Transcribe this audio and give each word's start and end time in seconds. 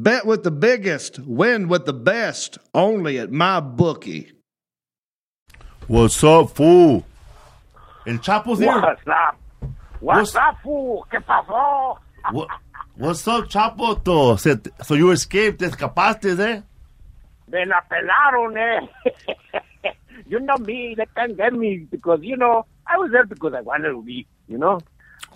Bet 0.00 0.24
with 0.26 0.44
the 0.44 0.52
biggest, 0.52 1.18
win 1.18 1.66
with 1.66 1.84
the 1.84 1.92
best, 1.92 2.56
only 2.72 3.18
at 3.18 3.32
my 3.32 3.58
bookie. 3.58 4.30
What's 5.88 6.22
up, 6.22 6.50
fool? 6.50 7.04
El 8.06 8.18
Chapo's 8.18 8.60
here. 8.60 8.80
What's 8.80 9.08
up? 9.08 9.40
What's, 9.98 10.34
What's- 10.34 10.36
up, 10.36 10.58
fool? 10.62 11.04
¿Qué 11.10 11.20
pasó? 11.20 11.98
What, 12.30 12.48
what's 12.94 13.26
up, 13.26 13.46
Chapo? 13.46 14.38
So 14.84 14.94
you 14.94 15.10
escaped, 15.10 15.58
te 15.58 15.66
escapaste, 15.66 16.38
eh? 16.38 16.62
Me 17.48 17.64
la 17.64 17.80
pelaron, 17.90 18.56
eh? 18.56 18.86
you 20.28 20.38
know 20.38 20.58
me, 20.58 20.94
they 20.96 21.06
can't 21.16 21.36
get 21.36 21.52
me 21.52 21.88
because, 21.90 22.20
you 22.22 22.36
know, 22.36 22.66
I 22.86 22.98
was 22.98 23.10
there 23.10 23.26
because 23.26 23.52
I 23.52 23.62
wanted 23.62 23.88
to 23.90 24.02
be, 24.02 24.28
you 24.46 24.58
know? 24.58 24.78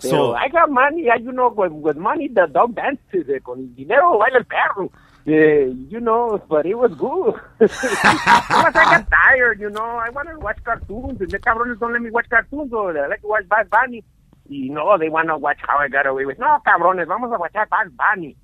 Pero 0.03 0.11
So- 0.11 0.33
I 0.35 0.47
got 0.49 0.69
money, 0.69 1.09
I, 1.09 1.15
you 1.15 1.31
know, 1.31 1.49
with, 1.49 1.71
with 1.71 1.97
money 1.97 2.27
the 2.27 2.45
dog 2.47 2.75
dances, 2.75 3.27
eh, 3.29 3.39
con 3.43 3.73
dinero 3.75 4.19
baila 4.19 4.37
el 4.39 4.43
perro. 4.45 4.91
Eh, 5.25 5.71
you 5.89 6.01
know, 6.01 6.37
but 6.49 6.65
it 6.65 6.75
was 6.75 6.91
good. 6.95 7.33
Plus, 7.57 7.85
I 7.85 8.71
got 8.73 9.07
tired, 9.09 9.59
you 9.61 9.69
know. 9.69 9.81
I 9.97 10.09
wanted 10.09 10.33
to 10.33 10.39
watch 10.39 10.57
cartoons, 10.65 11.21
and 11.21 11.31
the 11.31 11.39
cabrones 11.39 11.79
don't 11.79 11.93
let 11.93 12.01
me 12.01 12.11
watch 12.11 12.27
cartoons, 12.29 12.69
so 12.71 12.89
I 12.89 13.07
like 13.07 13.21
to 13.21 13.27
watch 13.27 13.47
Bad 13.47 13.69
Bunny. 13.69 14.03
Y 14.49 14.67
no, 14.69 14.97
they 14.97 15.07
want 15.07 15.29
to 15.29 15.37
watch 15.37 15.59
How 15.61 15.77
I 15.77 15.87
Got 15.87 16.05
Away 16.07 16.25
with. 16.25 16.39
No, 16.39 16.59
cabrones, 16.67 17.07
vamos 17.07 17.31
a 17.33 17.39
watch 17.39 17.53
Bad 17.53 17.69
Bunny. 17.95 18.35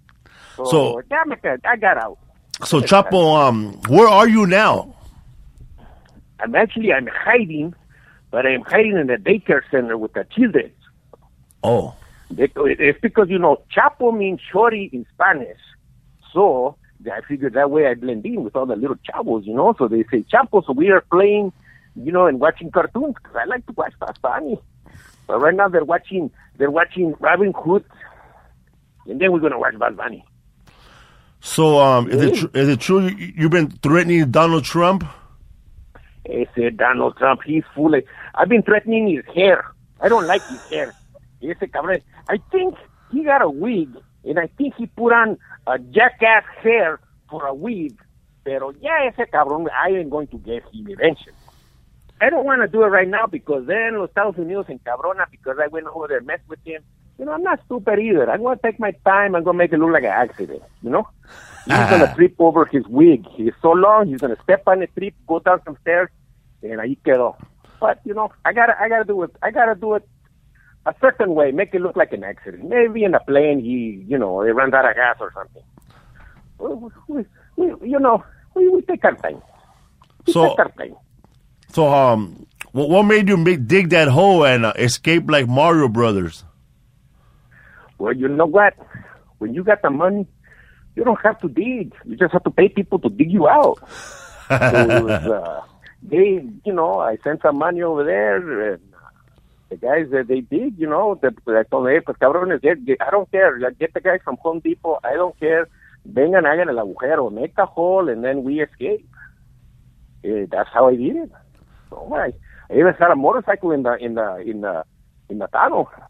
So, 0.55 0.63
So- 0.65 1.01
me 1.27 1.35
quedé, 1.35 1.59
I 1.65 1.75
got 1.75 1.97
out. 1.97 2.17
So, 2.63 2.79
Chapo, 2.79 3.35
um, 3.37 3.73
where 3.89 4.07
are 4.07 4.27
you 4.29 4.45
now? 4.45 4.95
I'm 6.41 6.55
actually 6.55 6.93
I'm 6.93 7.07
hiding, 7.07 7.73
but 8.31 8.45
I'm 8.45 8.61
hiding 8.61 8.97
in 8.97 9.07
the 9.07 9.17
daycare 9.17 9.61
center 9.69 9.97
with 9.97 10.13
the 10.13 10.25
children. 10.33 10.71
Oh. 11.63 11.95
It's 12.37 12.99
because 13.01 13.29
you 13.29 13.39
know 13.39 13.61
Chapo 13.75 14.15
means 14.15 14.39
shorty 14.51 14.89
in 14.93 15.05
Spanish, 15.13 15.57
so 16.31 16.77
I 17.05 17.21
figured 17.27 17.53
that 17.53 17.71
way 17.71 17.87
I 17.87 17.95
blend 17.95 18.25
in 18.25 18.43
with 18.43 18.55
all 18.55 18.65
the 18.67 18.75
little 18.75 18.97
chavos, 18.97 19.45
you 19.45 19.55
know. 19.55 19.73
So 19.77 19.87
they 19.87 20.03
say 20.11 20.23
Chapo, 20.31 20.63
so 20.65 20.73
we 20.73 20.89
are 20.91 21.01
playing, 21.11 21.51
you 21.95 22.11
know, 22.11 22.27
and 22.27 22.39
watching 22.39 22.69
cartoons 22.69 23.15
because 23.15 23.35
I 23.35 23.45
like 23.45 23.65
to 23.65 23.73
watch 23.73 23.93
Bunny. 24.21 24.59
But 25.25 25.39
right 25.39 25.55
now 25.55 25.69
they're 25.69 25.83
watching 25.83 26.29
they're 26.57 26.71
watching 26.71 27.15
Robin 27.19 27.53
Hood, 27.55 27.83
and 29.07 29.19
then 29.19 29.31
we're 29.31 29.39
gonna 29.39 29.59
watch 29.59 29.77
Bad 29.79 29.97
Bunny. 29.97 30.23
So, 31.41 31.79
um, 31.79 32.09
is 32.09 32.21
it, 32.21 32.35
tr- 32.35 32.57
is 32.57 32.67
it 32.67 32.79
true 32.81 33.07
you, 33.07 33.33
you've 33.35 33.51
been 33.51 33.71
threatening 33.71 34.29
Donald 34.29 34.65
Trump? 34.65 35.05
Ese 36.25 36.73
Donald 36.75 37.17
Trump, 37.17 37.41
he's 37.45 37.63
of- 37.75 38.03
I've 38.35 38.49
been 38.49 38.61
threatening 38.61 39.07
his 39.07 39.25
hair. 39.33 39.65
I 40.01 40.09
don't 40.09 40.27
like 40.27 40.45
his 40.47 40.69
hair. 40.69 40.93
Ese 41.41 41.69
cabrón. 41.69 42.01
I 42.27 42.37
think 42.51 42.75
he 43.11 43.23
got 43.23 43.41
a 43.41 43.49
wig, 43.49 43.89
and 44.25 44.39
I 44.39 44.47
think 44.57 44.75
he 44.75 44.87
put 44.87 45.13
on 45.13 45.37
a 45.67 45.79
jackass 45.79 46.43
hair 46.61 46.99
for 47.29 47.45
a 47.45 47.53
wig. 47.53 47.97
Pero 48.43 48.71
ya 48.81 49.05
ese 49.07 49.29
cabrón, 49.29 49.67
I 49.71 49.91
am 49.91 50.09
going 50.09 50.27
to 50.27 50.37
get 50.37 50.63
him 50.73 50.87
eventually. 50.89 51.35
I 52.21 52.29
don't 52.29 52.45
want 52.45 52.61
to 52.61 52.67
do 52.67 52.83
it 52.83 52.87
right 52.87 53.07
now 53.07 53.27
because 53.27 53.65
then 53.65 53.97
los 53.97 54.09
Estados 54.09 54.35
Unidos 54.35 54.67
encabrona 54.67 55.25
because 55.31 55.57
I 55.61 55.67
went 55.67 55.87
over 55.87 56.07
there 56.07 56.17
and 56.17 56.27
messed 56.27 56.47
with 56.49 56.59
him. 56.65 56.83
You 57.17 57.25
know, 57.25 57.31
I'm 57.31 57.43
not 57.43 57.61
stupid 57.65 57.99
either. 57.99 58.29
I'm 58.29 58.41
going 58.41 58.57
to 58.57 58.61
take 58.61 58.79
my 58.79 58.91
time. 59.05 59.35
I'm 59.35 59.43
going 59.43 59.55
to 59.55 59.57
make 59.57 59.73
it 59.73 59.79
look 59.79 59.91
like 59.91 60.03
an 60.03 60.09
accident, 60.09 60.61
you 60.81 60.89
know? 60.89 61.07
He's 61.65 61.73
ah. 61.75 61.89
going 61.89 62.07
to 62.07 62.15
trip 62.15 62.35
over 62.39 62.65
his 62.65 62.85
wig. 62.87 63.25
He's 63.35 63.53
so 63.61 63.71
long, 63.71 64.07
he's 64.07 64.21
going 64.21 64.35
to 64.35 64.41
step 64.41 64.63
on 64.67 64.79
the 64.79 64.87
trip, 64.87 65.13
go 65.27 65.39
down 65.39 65.61
some 65.65 65.77
stairs, 65.81 66.09
and 66.61 66.79
ahí 66.79 66.97
quedó. 67.05 67.35
But, 67.79 67.99
you 68.05 68.13
know, 68.13 68.31
I 68.43 68.53
got 68.53 68.67
to 68.67 68.81
I 68.81 68.89
gotta 68.89 69.05
do 69.05 69.23
it. 69.23 69.31
I 69.41 69.51
got 69.51 69.65
to 69.65 69.75
do 69.75 69.95
it 69.95 70.07
a 70.85 70.93
certain 71.01 71.35
way, 71.35 71.51
make 71.51 71.73
it 71.73 71.81
look 71.81 71.95
like 71.95 72.13
an 72.13 72.23
accident. 72.23 72.63
Maybe 72.67 73.03
in 73.03 73.13
a 73.13 73.19
plane, 73.19 73.59
he, 73.59 74.03
you 74.07 74.17
know, 74.17 74.41
he 74.43 74.49
runs 74.51 74.73
out 74.73 74.89
of 74.89 74.95
gas 74.95 75.17
or 75.19 75.31
something. 75.33 75.63
We, 76.59 76.89
we, 77.07 77.25
we, 77.55 77.89
you 77.89 77.99
know, 77.99 78.23
we, 78.55 78.67
we 78.69 78.81
take 78.81 79.03
our 79.05 79.15
time. 79.15 79.41
We 80.25 80.33
So- 80.33 80.49
take 80.49 80.59
our 80.59 80.71
time. 80.71 80.95
So, 81.71 81.87
um, 81.93 82.47
what, 82.71 82.89
what 82.89 83.03
made 83.03 83.29
you 83.29 83.37
make, 83.37 83.67
dig 83.67 83.89
that 83.89 84.07
hole 84.07 84.43
and 84.43 84.65
uh, 84.65 84.73
escape 84.75 85.29
like 85.29 85.47
Mario 85.47 85.87
Brothers? 85.87 86.43
Well, 87.99 88.13
you 88.13 88.27
know 88.27 88.47
what? 88.47 88.73
When 89.37 89.53
you 89.53 89.63
got 89.63 89.81
the 89.83 89.89
money, 89.91 90.25
you 90.95 91.03
don't 91.03 91.19
have 91.23 91.39
to 91.41 91.47
dig. 91.47 91.93
You 92.05 92.15
just 92.15 92.33
have 92.33 92.43
to 92.45 92.49
pay 92.49 92.69
people 92.69 92.97
to 92.99 93.09
dig 93.09 93.31
you 93.31 93.47
out. 93.47 93.77
so 94.49 95.03
was, 95.03 95.11
uh, 95.27 95.61
they, 96.01 96.43
you 96.65 96.73
know, 96.73 96.99
I 96.99 97.17
sent 97.23 97.41
some 97.43 97.57
money 97.57 97.83
over 97.83 98.03
there, 98.03 98.73
uh, 98.73 98.77
the 99.69 99.77
guys 99.77 100.07
that 100.11 100.27
they 100.27 100.41
dig, 100.41 100.77
you 100.77 100.87
know, 100.87 101.19
that 101.21 101.33
I 101.47 101.63
told 101.63 101.85
them, 101.85 101.93
hey, 101.93 101.99
pues 102.01 102.17
cabrones, 102.17 102.61
get, 102.61 102.83
get, 102.85 102.97
I 103.01 103.11
don't 103.11 103.31
care. 103.31 103.57
Get 103.71 103.93
the 103.93 104.01
guys 104.01 104.19
from 104.23 104.37
Home 104.37 104.59
Depot. 104.59 104.99
I 105.03 105.13
don't 105.13 105.39
care. 105.39 105.67
Vengan, 106.07 106.45
hagan 106.45 106.69
el 106.69 106.79
agujero, 106.79 107.31
make 107.31 107.53
a 107.57 107.65
hole, 107.65 108.09
and 108.09 108.23
then 108.23 108.43
we 108.43 108.61
escape. 108.61 109.07
Eh, 110.23 110.45
that's 110.49 110.69
how 110.73 110.87
I 110.87 110.95
did 110.95 111.15
it. 111.15 111.31
So 111.89 112.11
I, 112.13 112.33
I 112.69 112.77
even 112.77 112.93
had 112.93 113.11
a 113.11 113.15
motorcycle 113.15 113.71
in 113.71 113.83
the 113.83 113.95
in 113.95 114.15
the 114.15 114.37
in 114.37 114.61
the 114.61 114.83
in 115.29 115.39
the 115.39 115.47
tunnel. 115.47 115.89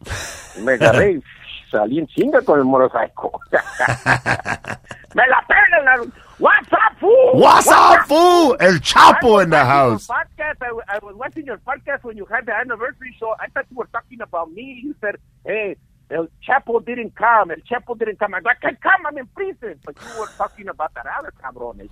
Me 0.58 0.72
agarré 0.72 1.22
salí 1.70 1.98
en 1.98 2.06
chinga 2.08 2.42
con 2.42 2.58
el 2.58 2.64
motorcycle. 2.64 3.30
Me 5.14 5.22
la 5.26 5.44
pelan. 5.48 5.84
la- 5.84 6.06
What's 6.38 6.72
up, 6.72 6.98
fool? 6.98 7.32
What's 7.34 7.68
up, 7.68 8.06
fool? 8.06 8.56
El 8.60 8.78
Chapo 8.80 9.42
in 9.42 9.50
the 9.50 9.62
house. 9.62 10.06
Podcast. 10.06 10.56
I, 10.62 10.70
I 10.88 10.98
was 11.02 11.14
watching 11.16 11.44
your 11.44 11.58
podcast 11.58 12.02
when 12.02 12.16
you 12.16 12.24
had 12.24 12.46
the 12.46 12.54
anniversary 12.54 13.14
show. 13.18 13.34
I 13.38 13.48
thought 13.48 13.66
you 13.70 13.76
were 13.76 13.88
talking 13.92 14.20
about 14.22 14.50
me. 14.52 14.80
You 14.82 14.94
said, 15.02 15.16
"Hey, 15.44 15.76
El 16.10 16.28
Chapo 16.46 16.82
didn't 16.82 17.14
come. 17.14 17.50
El 17.50 17.58
Chapo 17.70 17.98
didn't 17.98 18.18
come." 18.18 18.34
I 18.34 18.40
go, 18.40 18.48
"I 18.48 18.54
can 18.54 18.76
come. 18.82 19.04
I'm 19.06 19.18
in 19.18 19.26
prison." 19.34 19.78
But 19.84 19.96
you 20.00 20.18
were 20.20 20.28
talking 20.38 20.68
about 20.68 20.94
that 20.94 21.04
other 21.18 21.32
cabrón, 21.42 21.80
El, 21.80 21.90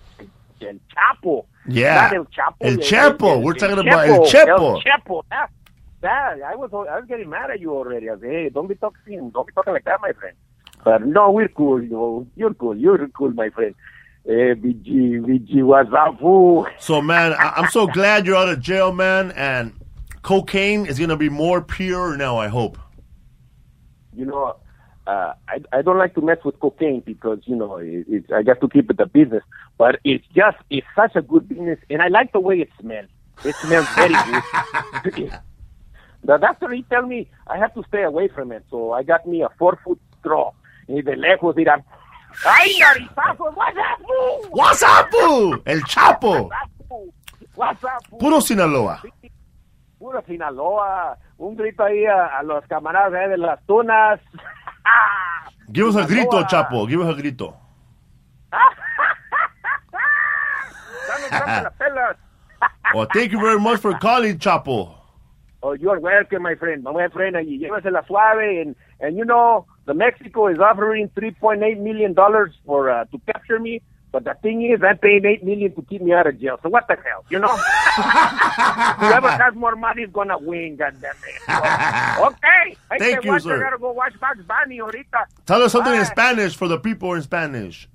el 0.66 0.78
Chapo. 0.94 1.44
Yeah. 1.66 1.94
Not 2.04 2.12
El 2.14 2.24
Chapo. 2.26 2.56
El 2.62 2.76
Chapo. 2.78 3.42
We're 3.42 3.52
talking 3.54 3.78
about 3.86 4.08
El 4.08 4.24
Chapo. 4.24 4.76
El 4.76 4.80
Chapo. 4.82 5.22
That, 5.28 5.50
that, 6.00 6.42
I 6.42 6.54
was, 6.56 6.70
I 6.72 6.98
was 6.98 7.04
getting 7.08 7.28
mad 7.30 7.50
at 7.50 7.60
you 7.60 7.72
already. 7.72 8.08
I 8.08 8.12
was, 8.14 8.22
hey, 8.22 8.48
don't 8.48 8.68
be 8.68 8.74
talking, 8.74 9.30
don't 9.30 9.46
be 9.46 9.52
talking 9.52 9.72
like 9.72 9.84
that, 9.84 10.00
my 10.00 10.12
friend. 10.12 10.36
But 10.84 11.04
no, 11.06 11.30
we're 11.30 11.48
cool. 11.48 11.82
You 11.82 11.90
know, 11.90 12.26
you're 12.36 12.54
cool. 12.54 12.76
You're 12.76 13.08
cool, 13.08 13.30
my 13.32 13.50
friend. 13.50 13.74
Hey, 14.24 14.54
BG, 14.54 15.20
BG, 15.20 15.62
what's 15.64 15.90
up, 15.92 16.18
fool? 16.20 16.66
So, 16.78 17.00
man, 17.00 17.32
I- 17.32 17.54
I'm 17.56 17.70
so 17.70 17.86
glad 17.86 18.26
you're 18.26 18.36
out 18.36 18.48
of 18.48 18.60
jail, 18.60 18.92
man. 18.92 19.32
And 19.32 19.72
cocaine 20.22 20.86
is 20.86 20.98
going 20.98 21.10
to 21.10 21.16
be 21.16 21.28
more 21.28 21.62
pure 21.62 22.16
now, 22.16 22.36
I 22.36 22.48
hope. 22.48 22.78
You 24.14 24.26
know, 24.26 24.56
uh, 25.06 25.32
I 25.48 25.60
I 25.72 25.82
don't 25.82 25.96
like 25.96 26.14
to 26.16 26.20
mess 26.20 26.38
with 26.44 26.58
cocaine 26.60 27.00
because 27.06 27.38
you 27.44 27.54
know 27.56 27.76
it, 27.76 28.04
it's 28.08 28.30
I 28.32 28.42
got 28.42 28.60
to 28.60 28.68
keep 28.68 28.90
it 28.90 28.98
a 29.00 29.06
business. 29.06 29.42
But 29.78 30.00
it's 30.04 30.26
just 30.34 30.58
it's 30.70 30.86
such 30.94 31.14
a 31.14 31.22
good 31.22 31.48
business, 31.48 31.78
and 31.88 32.02
I 32.02 32.08
like 32.08 32.32
the 32.32 32.40
way 32.40 32.60
it 32.60 32.68
smells. 32.80 33.06
It 33.44 33.54
smells 33.56 33.86
very 33.94 34.14
good. 35.12 35.32
the 36.24 36.36
doctor 36.38 36.70
he 36.70 36.82
tell 36.84 37.06
me 37.06 37.28
I 37.46 37.58
have 37.58 37.74
to 37.74 37.82
stay 37.88 38.02
away 38.02 38.28
from 38.28 38.52
it, 38.52 38.64
so 38.70 38.92
I 38.92 39.02
got 39.02 39.26
me 39.26 39.42
a 39.42 39.48
four 39.58 39.78
foot 39.84 40.00
straw. 40.20 40.52
Y 40.88 41.02
de 41.02 41.16
lejos 41.16 41.54
dirán, 41.54 41.84
¡ay, 42.46 42.78
narizazo! 42.80 43.52
What's 43.54 43.76
up, 43.78 44.00
fool? 44.00 44.50
What's 44.50 44.82
up, 44.82 45.10
boo? 45.10 45.62
El 45.66 45.80
Chapo. 45.82 46.48
What's 46.48 46.52
up, 46.52 46.70
fool? 46.88 47.14
What's 47.54 47.84
up, 47.84 48.06
fool? 48.08 48.18
Puro 48.18 48.40
Sinaloa. 48.40 49.02
Puro 49.98 50.22
Sinaloa. 50.26 51.18
Un 51.38 51.56
grito 51.56 51.84
ahí 51.84 52.04
a, 52.06 52.38
a 52.38 52.42
los 52.42 52.64
camaradas 52.66 53.12
eh, 53.26 53.28
de 53.28 53.38
las 53.38 53.60
tunas. 53.66 54.20
Give 55.72 55.88
us 55.88 55.96
a 55.96 56.06
grito. 56.06 56.42
Chapo. 56.48 56.86
Give 56.88 57.00
us 57.02 57.10
a 57.10 57.14
grito. 57.20 57.54
Dame 61.08 61.28
dame 61.30 61.62
las 61.62 61.72
pelas. 61.78 62.16
Well, 62.94 63.06
thank 63.12 63.32
you 63.32 63.40
very 63.40 63.60
much 63.60 63.80
for 63.80 63.92
calling, 63.98 64.38
Chapo. 64.38 64.97
Oh, 65.62 65.72
you're 65.72 65.98
welcome, 65.98 66.42
my 66.42 66.54
friend. 66.54 66.84
My 66.84 67.08
friend, 67.08 67.36
y 67.36 67.58
llévasela 67.58 68.06
suave. 68.06 68.62
And, 68.62 68.76
and 69.00 69.16
you 69.16 69.24
know, 69.24 69.66
the 69.86 69.94
Mexico 69.94 70.46
is 70.46 70.58
offering 70.58 71.08
$3.8 71.16 71.78
million 71.80 72.14
for, 72.64 72.90
uh, 72.90 73.04
to 73.06 73.18
capture 73.26 73.58
me. 73.58 73.82
But 74.10 74.24
the 74.24 74.34
thing 74.40 74.62
is, 74.62 74.80
I'm 74.82 74.96
paying 74.98 75.24
8 75.26 75.44
million 75.44 75.74
to 75.74 75.82
keep 75.82 76.00
me 76.00 76.12
out 76.14 76.26
of 76.26 76.40
jail. 76.40 76.58
So 76.62 76.70
what 76.70 76.88
the 76.88 76.96
hell, 76.96 77.24
you 77.28 77.38
know? 77.38 77.48
Whoever 78.98 79.30
has 79.30 79.54
more 79.54 79.76
money 79.76 80.02
is 80.02 80.10
going 80.10 80.28
to 80.28 80.38
win, 80.38 80.78
goddammit. 80.78 81.42
okay. 82.26 82.76
I 82.90 82.98
Thank 82.98 83.24
you, 83.24 83.32
watch, 83.32 83.42
sir. 83.42 83.56
I 83.56 83.64
got 83.64 83.70
to 83.70 83.78
go 83.78 83.92
watch 83.92 84.14
Bugs 84.18 84.44
Bunny 84.46 84.78
ahorita. 84.78 85.26
Tell 85.44 85.62
us 85.62 85.72
something 85.72 85.94
in 85.94 86.06
Spanish 86.06 86.56
for 86.56 86.68
the 86.68 86.78
people 86.78 87.12
in 87.14 87.22
Spanish. 87.22 87.88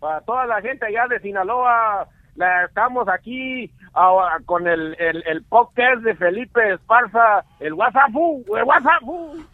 Para 0.00 0.22
toda 0.22 0.46
la 0.46 0.60
gente 0.62 0.86
allá 0.86 1.06
de 1.08 1.20
Sinaloa, 1.20 2.08
la, 2.36 2.64
estamos 2.64 3.06
aquí 3.08 3.70
con 4.44 4.66
el, 4.68 4.94
el, 4.98 5.22
el 5.26 5.42
podcast 5.44 6.02
de 6.02 6.14
Felipe 6.14 6.74
Esparza, 6.74 7.44
el 7.60 7.72
WhatsApp, 7.74 8.10
el 8.56 8.64
WhatsApp. 8.64 9.02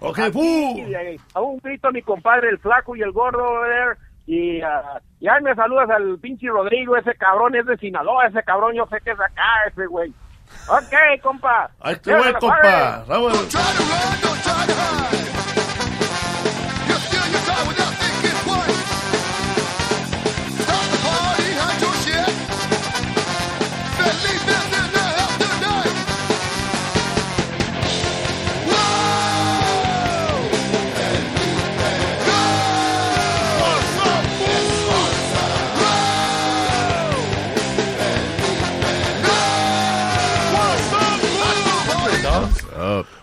Ok, 0.00 0.18
Aquí, 0.18 0.32
fu. 0.32 0.40
eh, 0.42 1.16
A 1.34 1.40
un 1.40 1.58
grito 1.58 1.90
mi 1.92 2.02
compadre, 2.02 2.48
el 2.50 2.58
flaco 2.58 2.96
y 2.96 3.02
el 3.02 3.12
gordo, 3.12 3.42
there. 3.64 3.96
Y 4.26 4.60
ah, 4.62 5.00
ya 5.20 5.38
me 5.40 5.54
saludas 5.54 5.90
al 5.90 6.18
pinche 6.18 6.48
Rodrigo, 6.48 6.96
ese 6.96 7.14
cabrón 7.14 7.54
es 7.56 7.66
de 7.66 7.76
Sinaloa, 7.76 8.26
ese 8.26 8.42
cabrón 8.42 8.74
yo 8.74 8.86
sé 8.86 8.98
que 9.04 9.10
es 9.12 9.20
acá, 9.20 9.42
ese 9.68 9.86
güey. 9.86 10.10
Ok, 10.68 11.20
compa. 11.22 11.70
Ahí 11.80 11.96
te 11.96 12.14
voy, 12.14 12.32
compa. 12.34 13.04
Vamos. 13.08 13.48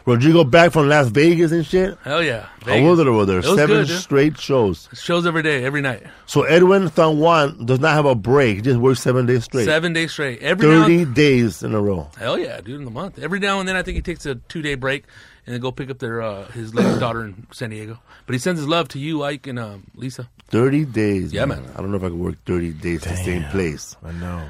Rodrigo 0.09 0.43
back 0.43 0.71
from 0.71 0.89
Las 0.89 1.09
Vegas 1.09 1.51
and 1.51 1.65
shit. 1.65 1.97
Hell 2.03 2.23
yeah. 2.23 2.47
I 2.65 2.81
was 2.81 2.97
there 2.97 3.07
over 3.07 3.25
there. 3.25 3.39
It 3.39 3.45
was 3.45 3.55
Seven 3.55 3.77
good, 3.77 3.87
dude. 3.87 3.99
straight 3.99 4.39
shows. 4.39 4.89
Shows 4.93 5.27
every 5.27 5.43
day, 5.43 5.63
every 5.63 5.81
night. 5.81 6.03
So 6.25 6.43
Edwin 6.43 6.89
San 6.89 7.19
Juan 7.19 7.65
does 7.65 7.79
not 7.79 7.93
have 7.93 8.05
a 8.05 8.15
break. 8.15 8.57
He 8.57 8.61
just 8.61 8.79
works 8.79 9.01
seven 9.01 9.25
days 9.25 9.43
straight. 9.43 9.65
Seven 9.65 9.93
days 9.93 10.11
straight. 10.11 10.41
Every 10.41 10.67
now 10.67 10.81
30 10.81 11.01
and, 11.03 11.15
days 11.15 11.63
in 11.63 11.75
a 11.75 11.81
row. 11.81 12.09
Hell 12.17 12.39
yeah, 12.39 12.59
dude, 12.59 12.79
in 12.79 12.85
the 12.85 12.91
month. 12.91 13.19
Every 13.19 13.39
now 13.39 13.59
and 13.59 13.69
then 13.69 13.75
I 13.75 13.83
think 13.83 13.95
he 13.95 14.01
takes 14.01 14.25
a 14.25 14.35
two 14.35 14.61
day 14.61 14.75
break 14.75 15.05
and 15.45 15.53
then 15.53 15.61
go 15.61 15.71
pick 15.71 15.89
up 15.89 15.99
their 15.99 16.21
uh, 16.21 16.45
his 16.47 16.73
latest 16.73 16.99
daughter 17.05 17.23
in 17.25 17.47
San 17.51 17.69
Diego. 17.69 17.99
But 18.25 18.33
he 18.33 18.39
sends 18.39 18.59
his 18.59 18.67
love 18.67 18.87
to 18.89 18.99
you, 18.99 19.23
Ike 19.23 19.47
and 19.47 19.59
um, 19.59 19.83
Lisa. 19.95 20.29
30 20.49 20.85
days. 20.85 21.33
Yeah, 21.33 21.45
man. 21.45 21.63
I 21.75 21.81
don't 21.81 21.91
know 21.91 21.97
if 21.97 22.03
I 22.03 22.09
could 22.09 22.19
work 22.19 22.35
30 22.45 22.73
days 22.73 23.05
in 23.05 23.11
the 23.11 23.23
same 23.23 23.43
place. 23.45 23.95
I 24.03 24.11
know. 24.13 24.49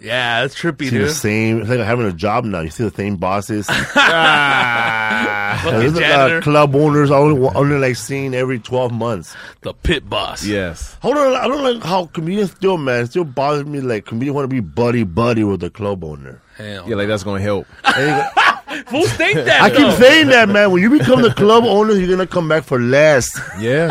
Yeah, 0.00 0.42
that's 0.42 0.54
trippy, 0.54 0.84
See 0.84 0.90
dude. 0.90 1.08
the 1.08 1.10
same. 1.12 1.60
It's 1.60 1.70
like 1.70 1.80
having 1.80 2.06
a 2.06 2.12
job 2.12 2.44
now. 2.44 2.60
You 2.60 2.70
see 2.70 2.84
the 2.88 2.94
same 2.94 3.16
bosses. 3.16 3.68
Ah. 4.30 5.60
Fucking 5.64 5.78
There's 5.80 5.94
a 5.94 6.00
lot 6.18 6.30
of 6.32 6.42
club 6.44 6.76
owners 6.76 7.10
only, 7.10 7.48
only 7.54 7.78
like 7.78 7.96
seeing 7.96 8.34
every 8.34 8.58
12 8.58 8.92
months. 8.92 9.34
the 9.62 9.72
pit 9.74 10.08
boss. 10.08 10.44
Yes. 10.44 10.96
Hold 11.02 11.16
on, 11.16 11.34
I 11.34 11.48
don't 11.48 11.62
like 11.62 11.82
how 11.82 12.06
comedians 12.06 12.52
still, 12.52 12.76
man. 12.78 13.04
It 13.04 13.06
still 13.08 13.24
bothers 13.24 13.64
me 13.66 13.80
like 13.80 14.04
comedians 14.06 14.34
want 14.34 14.44
to 14.44 14.48
be 14.48 14.60
buddy 14.60 15.04
buddy 15.04 15.44
with 15.44 15.60
the 15.60 15.70
club 15.70 16.04
owner. 16.04 16.40
Hell. 16.56 16.88
Yeah, 16.88 16.96
like 16.96 17.08
that's 17.08 17.24
gonna 17.24 17.40
help. 17.40 17.66
Fools 18.88 19.10
think 19.16 19.36
that. 19.36 19.60
I 19.62 19.70
keep 19.70 19.92
saying 19.98 20.28
that, 20.28 20.48
man. 20.48 20.70
When 20.70 20.82
you 20.82 20.90
become 20.90 21.22
the 21.22 21.32
club 21.34 21.64
owner, 21.64 21.94
you're 21.94 22.08
gonna 22.08 22.26
come 22.26 22.48
back 22.48 22.64
for 22.64 22.78
less. 22.78 23.28
Yeah. 23.58 23.88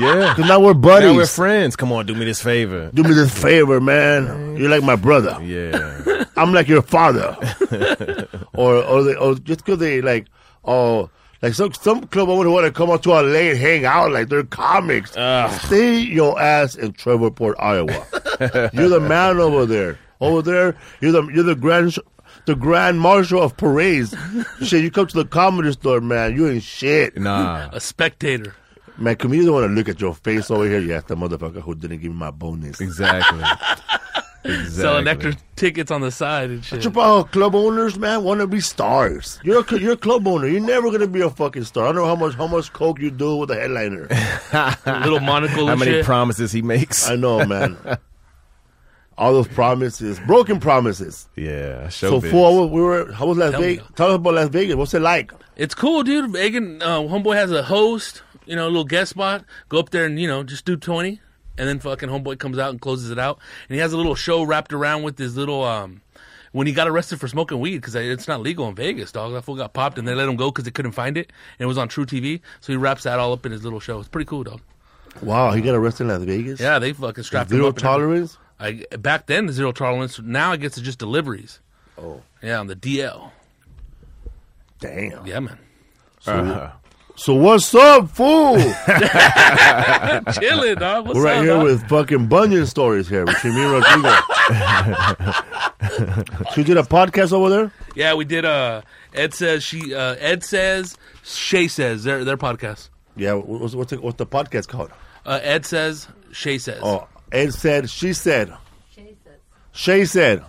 Yeah. 0.00 0.34
Cause 0.34 0.48
now 0.48 0.60
we're 0.60 0.74
buddies. 0.74 1.10
Now 1.10 1.16
we're 1.16 1.26
friends. 1.26 1.76
Come 1.76 1.92
on, 1.92 2.06
do 2.06 2.14
me 2.14 2.24
this 2.24 2.42
favor. 2.42 2.90
Do 2.94 3.02
me 3.02 3.14
this 3.14 3.32
favor, 3.32 3.80
man. 3.80 4.56
You're 4.56 4.70
like 4.70 4.82
my 4.82 4.96
brother. 4.96 5.38
Yeah. 5.42 6.24
I'm 6.36 6.52
like 6.52 6.68
your 6.68 6.82
father. 6.82 7.36
or 8.54 8.76
or 8.82 9.02
they, 9.04 9.14
or 9.14 9.34
just 9.34 9.64
because 9.64 9.78
they 9.78 10.00
like 10.00 10.26
oh 10.64 11.10
like 11.42 11.54
some 11.54 11.72
some 11.74 12.06
club 12.06 12.28
owner 12.28 12.50
want 12.50 12.66
to 12.66 12.72
come 12.72 12.90
out 12.90 13.02
to 13.02 13.10
LA 13.10 13.50
and 13.50 13.58
hang 13.58 13.84
out 13.84 14.12
like 14.12 14.28
they're 14.28 14.44
comics. 14.44 15.10
Stay 15.10 15.98
your 15.98 16.40
ass 16.40 16.74
in 16.74 16.92
Trevorport, 16.92 17.54
Iowa. 17.58 18.70
you're 18.72 18.88
the 18.88 19.00
man 19.00 19.38
over 19.38 19.66
there. 19.66 19.98
Over 20.20 20.40
there, 20.42 20.76
you're 21.00 21.12
the 21.12 21.26
you're 21.34 21.42
the 21.42 21.56
grand 21.56 21.96
the 22.46 22.54
grand 22.54 23.00
marshal 23.00 23.42
of 23.42 23.56
parades. 23.56 24.14
shit, 24.62 24.82
you 24.82 24.90
come 24.90 25.06
to 25.08 25.16
the 25.16 25.24
comedy 25.24 25.72
store, 25.72 26.00
man. 26.00 26.36
You 26.36 26.48
ain't 26.48 26.62
shit. 26.62 27.16
Nah. 27.16 27.68
A 27.72 27.80
spectator. 27.80 28.54
Man, 28.98 29.16
comedians 29.16 29.46
don't 29.46 29.54
want 29.54 29.68
to 29.70 29.74
look 29.74 29.88
at 29.88 30.00
your 30.00 30.14
face 30.14 30.50
over 30.50 30.66
here. 30.66 30.78
You 30.80 30.94
ask 30.94 31.06
the 31.06 31.16
motherfucker 31.16 31.62
who 31.62 31.74
didn't 31.74 31.98
give 31.98 32.12
me 32.12 32.18
my 32.18 32.30
bonus. 32.30 32.80
Exactly. 32.80 33.40
Exactly. 34.44 34.70
Selling 34.70 35.06
extra 35.06 35.34
tickets 35.54 35.90
on 35.92 36.00
the 36.00 36.10
side 36.10 36.50
and 36.50 36.64
shit. 36.64 36.82
Trip 36.82 36.94
club 36.94 37.54
owners, 37.54 37.96
man, 37.96 38.24
want 38.24 38.40
to 38.40 38.46
be 38.48 38.60
stars. 38.60 39.38
You're 39.44 39.60
a, 39.64 39.78
you're 39.78 39.92
a 39.92 39.96
club 39.96 40.26
owner. 40.26 40.48
You're 40.48 40.60
never 40.60 40.90
gonna 40.90 41.06
be 41.06 41.20
a 41.20 41.30
fucking 41.30 41.62
star. 41.64 41.84
I 41.84 41.86
don't 41.88 41.94
know 41.96 42.06
how 42.06 42.16
much 42.16 42.34
how 42.34 42.48
much 42.48 42.72
coke 42.72 42.98
you 42.98 43.10
do 43.12 43.36
with 43.36 43.52
a 43.52 43.54
headliner. 43.54 44.08
Little 45.04 45.20
monocle 45.24 45.66
How 45.66 45.72
and 45.72 45.78
many 45.80 45.92
shit. 45.92 46.04
promises 46.04 46.50
he 46.50 46.60
makes? 46.60 47.08
I 47.08 47.14
know, 47.14 47.44
man. 47.46 47.76
All 49.18 49.32
those 49.32 49.46
promises, 49.48 50.18
broken 50.26 50.58
promises. 50.58 51.28
yeah. 51.36 51.88
So, 51.90 52.20
Showbiz. 52.20 52.30
for 52.30 52.66
we 52.68 52.80
were, 52.80 53.12
how 53.12 53.26
was 53.26 53.38
Las 53.38 53.52
Tell 53.52 53.60
me. 53.60 53.66
Vegas? 53.76 53.86
Tell 53.94 54.08
us 54.08 54.16
about 54.16 54.34
Las 54.34 54.48
Vegas. 54.48 54.74
What's 54.74 54.94
it 54.94 55.02
like? 55.02 55.32
It's 55.54 55.74
cool, 55.74 56.02
dude. 56.02 56.30
Megan, 56.30 56.82
uh, 56.82 56.98
Homeboy 57.00 57.34
has 57.36 57.52
a 57.52 57.62
host, 57.62 58.22
you 58.46 58.56
know, 58.56 58.64
a 58.64 58.68
little 58.70 58.84
guest 58.84 59.10
spot. 59.10 59.44
Go 59.68 59.78
up 59.78 59.90
there 59.90 60.04
and, 60.04 60.18
you 60.20 60.28
know, 60.28 60.42
just 60.42 60.64
do 60.64 60.76
20. 60.76 61.20
And 61.58 61.68
then 61.68 61.78
fucking 61.80 62.08
Homeboy 62.08 62.38
comes 62.38 62.58
out 62.58 62.70
and 62.70 62.80
closes 62.80 63.10
it 63.10 63.18
out. 63.18 63.38
And 63.68 63.74
he 63.74 63.80
has 63.80 63.92
a 63.92 63.96
little 63.96 64.14
show 64.14 64.42
wrapped 64.42 64.72
around 64.72 65.02
with 65.02 65.18
his 65.18 65.36
little, 65.36 65.62
um, 65.64 66.00
when 66.52 66.66
he 66.66 66.72
got 66.72 66.88
arrested 66.88 67.20
for 67.20 67.28
smoking 67.28 67.60
weed, 67.60 67.76
because 67.78 67.94
it's 67.94 68.26
not 68.28 68.40
legal 68.40 68.66
in 68.68 68.74
Vegas, 68.74 69.12
dog. 69.12 69.32
That 69.32 69.42
fool 69.42 69.56
got 69.56 69.72
popped 69.74 69.98
and 69.98 70.06
they 70.08 70.14
let 70.14 70.28
him 70.28 70.36
go 70.36 70.50
because 70.50 70.64
they 70.64 70.70
couldn't 70.70 70.92
find 70.92 71.16
it. 71.18 71.30
And 71.58 71.64
it 71.64 71.66
was 71.66 71.76
on 71.78 71.88
truTV. 71.88 72.40
So 72.60 72.72
he 72.72 72.76
wraps 72.76 73.02
that 73.04 73.18
all 73.18 73.32
up 73.32 73.44
in 73.46 73.52
his 73.52 73.64
little 73.64 73.80
show. 73.80 73.98
It's 74.00 74.08
pretty 74.08 74.26
cool, 74.28 74.44
dog. 74.44 74.60
Wow, 75.20 75.52
he 75.52 75.60
got 75.60 75.74
arrested 75.74 76.04
in 76.04 76.08
Las 76.08 76.22
Vegas. 76.22 76.58
Yeah, 76.60 76.78
they 76.78 76.94
fucking 76.94 77.24
strapped 77.24 77.50
him 77.50 77.58
zero 77.58 77.68
up. 77.68 77.76
and 77.76 77.84
everything. 77.84 78.00
tolerance. 78.28 78.38
I, 78.58 78.96
back 78.96 79.26
then, 79.26 79.44
the 79.46 79.52
zero 79.52 79.72
tolerance. 79.72 80.18
Now 80.20 80.52
I 80.52 80.56
guess 80.56 80.78
it's 80.78 80.84
just 80.86 80.98
deliveries. 80.98 81.60
Oh, 81.98 82.22
Yeah, 82.42 82.58
on 82.60 82.66
the 82.66 82.76
DL. 82.76 83.30
damn. 84.80 85.26
Yeah, 85.26 85.40
man. 85.40 85.58
Uh, 86.26 86.70
So 87.22 87.34
what's 87.34 87.72
up, 87.72 88.10
fool? 88.10 88.56
Chilling, 90.32 90.74
dog. 90.74 91.06
What's 91.06 91.16
We're 91.16 91.24
right 91.24 91.36
up, 91.36 91.44
here 91.44 91.54
dog? 91.54 91.62
with 91.62 91.88
fucking 91.88 92.26
Bunyan 92.26 92.66
stories 92.66 93.08
here 93.08 93.24
between 93.24 93.54
me 93.54 93.62
and 93.62 93.70
Rodrigo. 93.70 94.08
so 96.50 96.56
you 96.56 96.64
did 96.64 96.78
a 96.78 96.82
podcast 96.82 97.32
over 97.32 97.48
there? 97.48 97.72
Yeah, 97.94 98.14
we 98.14 98.24
did. 98.24 98.44
Uh, 98.44 98.82
Ed 99.14 99.34
says 99.34 99.62
she. 99.62 99.94
Uh, 99.94 100.16
Ed 100.18 100.42
says 100.42 100.98
Shay 101.22 101.68
says 101.68 102.02
their 102.02 102.24
their 102.24 102.36
podcast. 102.36 102.88
Yeah. 103.14 103.34
What's 103.34 103.76
what's 103.76 103.90
the, 103.90 104.00
what's 104.00 104.16
the 104.16 104.26
podcast 104.26 104.66
called? 104.66 104.90
Uh, 105.24 105.38
Ed 105.44 105.64
says 105.64 106.08
Shay 106.32 106.58
says. 106.58 106.80
Oh, 106.82 107.06
Ed 107.30 107.54
said, 107.54 107.88
she 107.88 108.14
said, 108.14 108.52
Shay 109.70 110.06
said. 110.06 110.44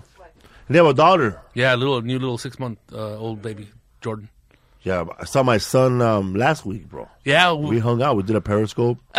They 0.70 0.80
have 0.80 0.88
a 0.88 0.94
daughter. 0.96 1.40
Yeah, 1.54 1.76
a 1.76 1.78
little 1.78 2.02
new 2.02 2.18
little 2.18 2.40
six 2.40 2.58
month 2.58 2.80
uh, 2.92 3.16
old 3.16 3.44
baby 3.44 3.70
Jordan. 4.02 4.30
Yeah, 4.84 5.06
I 5.18 5.26
saw 5.26 5.44
my 5.44 5.58
son 5.60 6.02
um, 6.02 6.36
last 6.36 6.66
week, 6.66 6.90
bro. 6.90 7.08
Yeah, 7.24 7.54
We 7.54 7.70
we, 7.72 7.80
hung 7.80 8.02
out. 8.02 8.18
We 8.18 8.24
did 8.24 8.36
a 8.36 8.42
Periscope. 8.42 9.00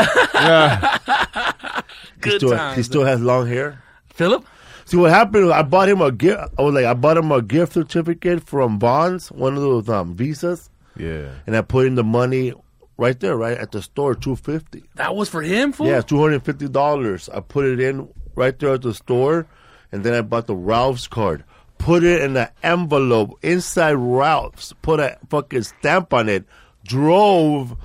good 2.20 2.32
He 2.32 2.38
still, 2.38 2.50
times. 2.50 2.76
he 2.76 2.82
still 2.82 3.04
has 3.04 3.20
long 3.20 3.46
hair. 3.46 3.82
Philip. 4.08 4.44
See 4.84 4.96
what 4.98 5.10
happened? 5.10 5.50
I 5.52 5.62
bought 5.62 5.88
him 5.88 6.02
a 6.02 6.12
gift. 6.12 6.38
I 6.58 6.62
was 6.62 6.74
like, 6.74 6.84
I 6.84 6.92
bought 6.92 7.16
him 7.16 7.32
a 7.32 7.40
gift 7.40 7.72
certificate 7.72 8.42
from 8.46 8.78
Vons, 8.78 9.32
one 9.32 9.56
of 9.56 9.62
those 9.62 9.88
um, 9.88 10.14
visas, 10.14 10.68
yeah. 10.98 11.30
and 11.46 11.56
I 11.56 11.62
put 11.62 11.86
in 11.86 11.94
the 11.94 12.04
money 12.04 12.52
right 12.98 13.18
there, 13.18 13.34
right 13.36 13.56
at 13.56 13.72
the 13.72 13.80
store, 13.80 14.14
two 14.14 14.36
fifty. 14.36 14.84
That 14.96 15.16
was 15.16 15.30
for 15.30 15.40
him, 15.40 15.72
fool. 15.72 15.86
Yeah, 15.86 16.02
two 16.02 16.20
hundred 16.20 16.44
fifty 16.44 16.68
dollars. 16.68 17.30
I 17.30 17.40
put 17.40 17.64
it 17.64 17.80
in 17.80 18.08
right 18.34 18.56
there 18.58 18.74
at 18.74 18.82
the 18.82 18.92
store, 18.92 19.46
and 19.90 20.04
then 20.04 20.12
I 20.12 20.20
bought 20.20 20.46
the 20.46 20.54
Ralph's 20.56 21.06
card. 21.06 21.44
Put 21.84 22.02
it 22.02 22.22
in 22.22 22.34
an 22.34 22.48
envelope 22.62 23.38
inside 23.42 23.92
Ralph's. 23.92 24.72
Put 24.80 25.00
a 25.00 25.18
fucking 25.28 25.64
stamp 25.64 26.14
on 26.14 26.30
it. 26.30 26.46
Drove 26.82 27.76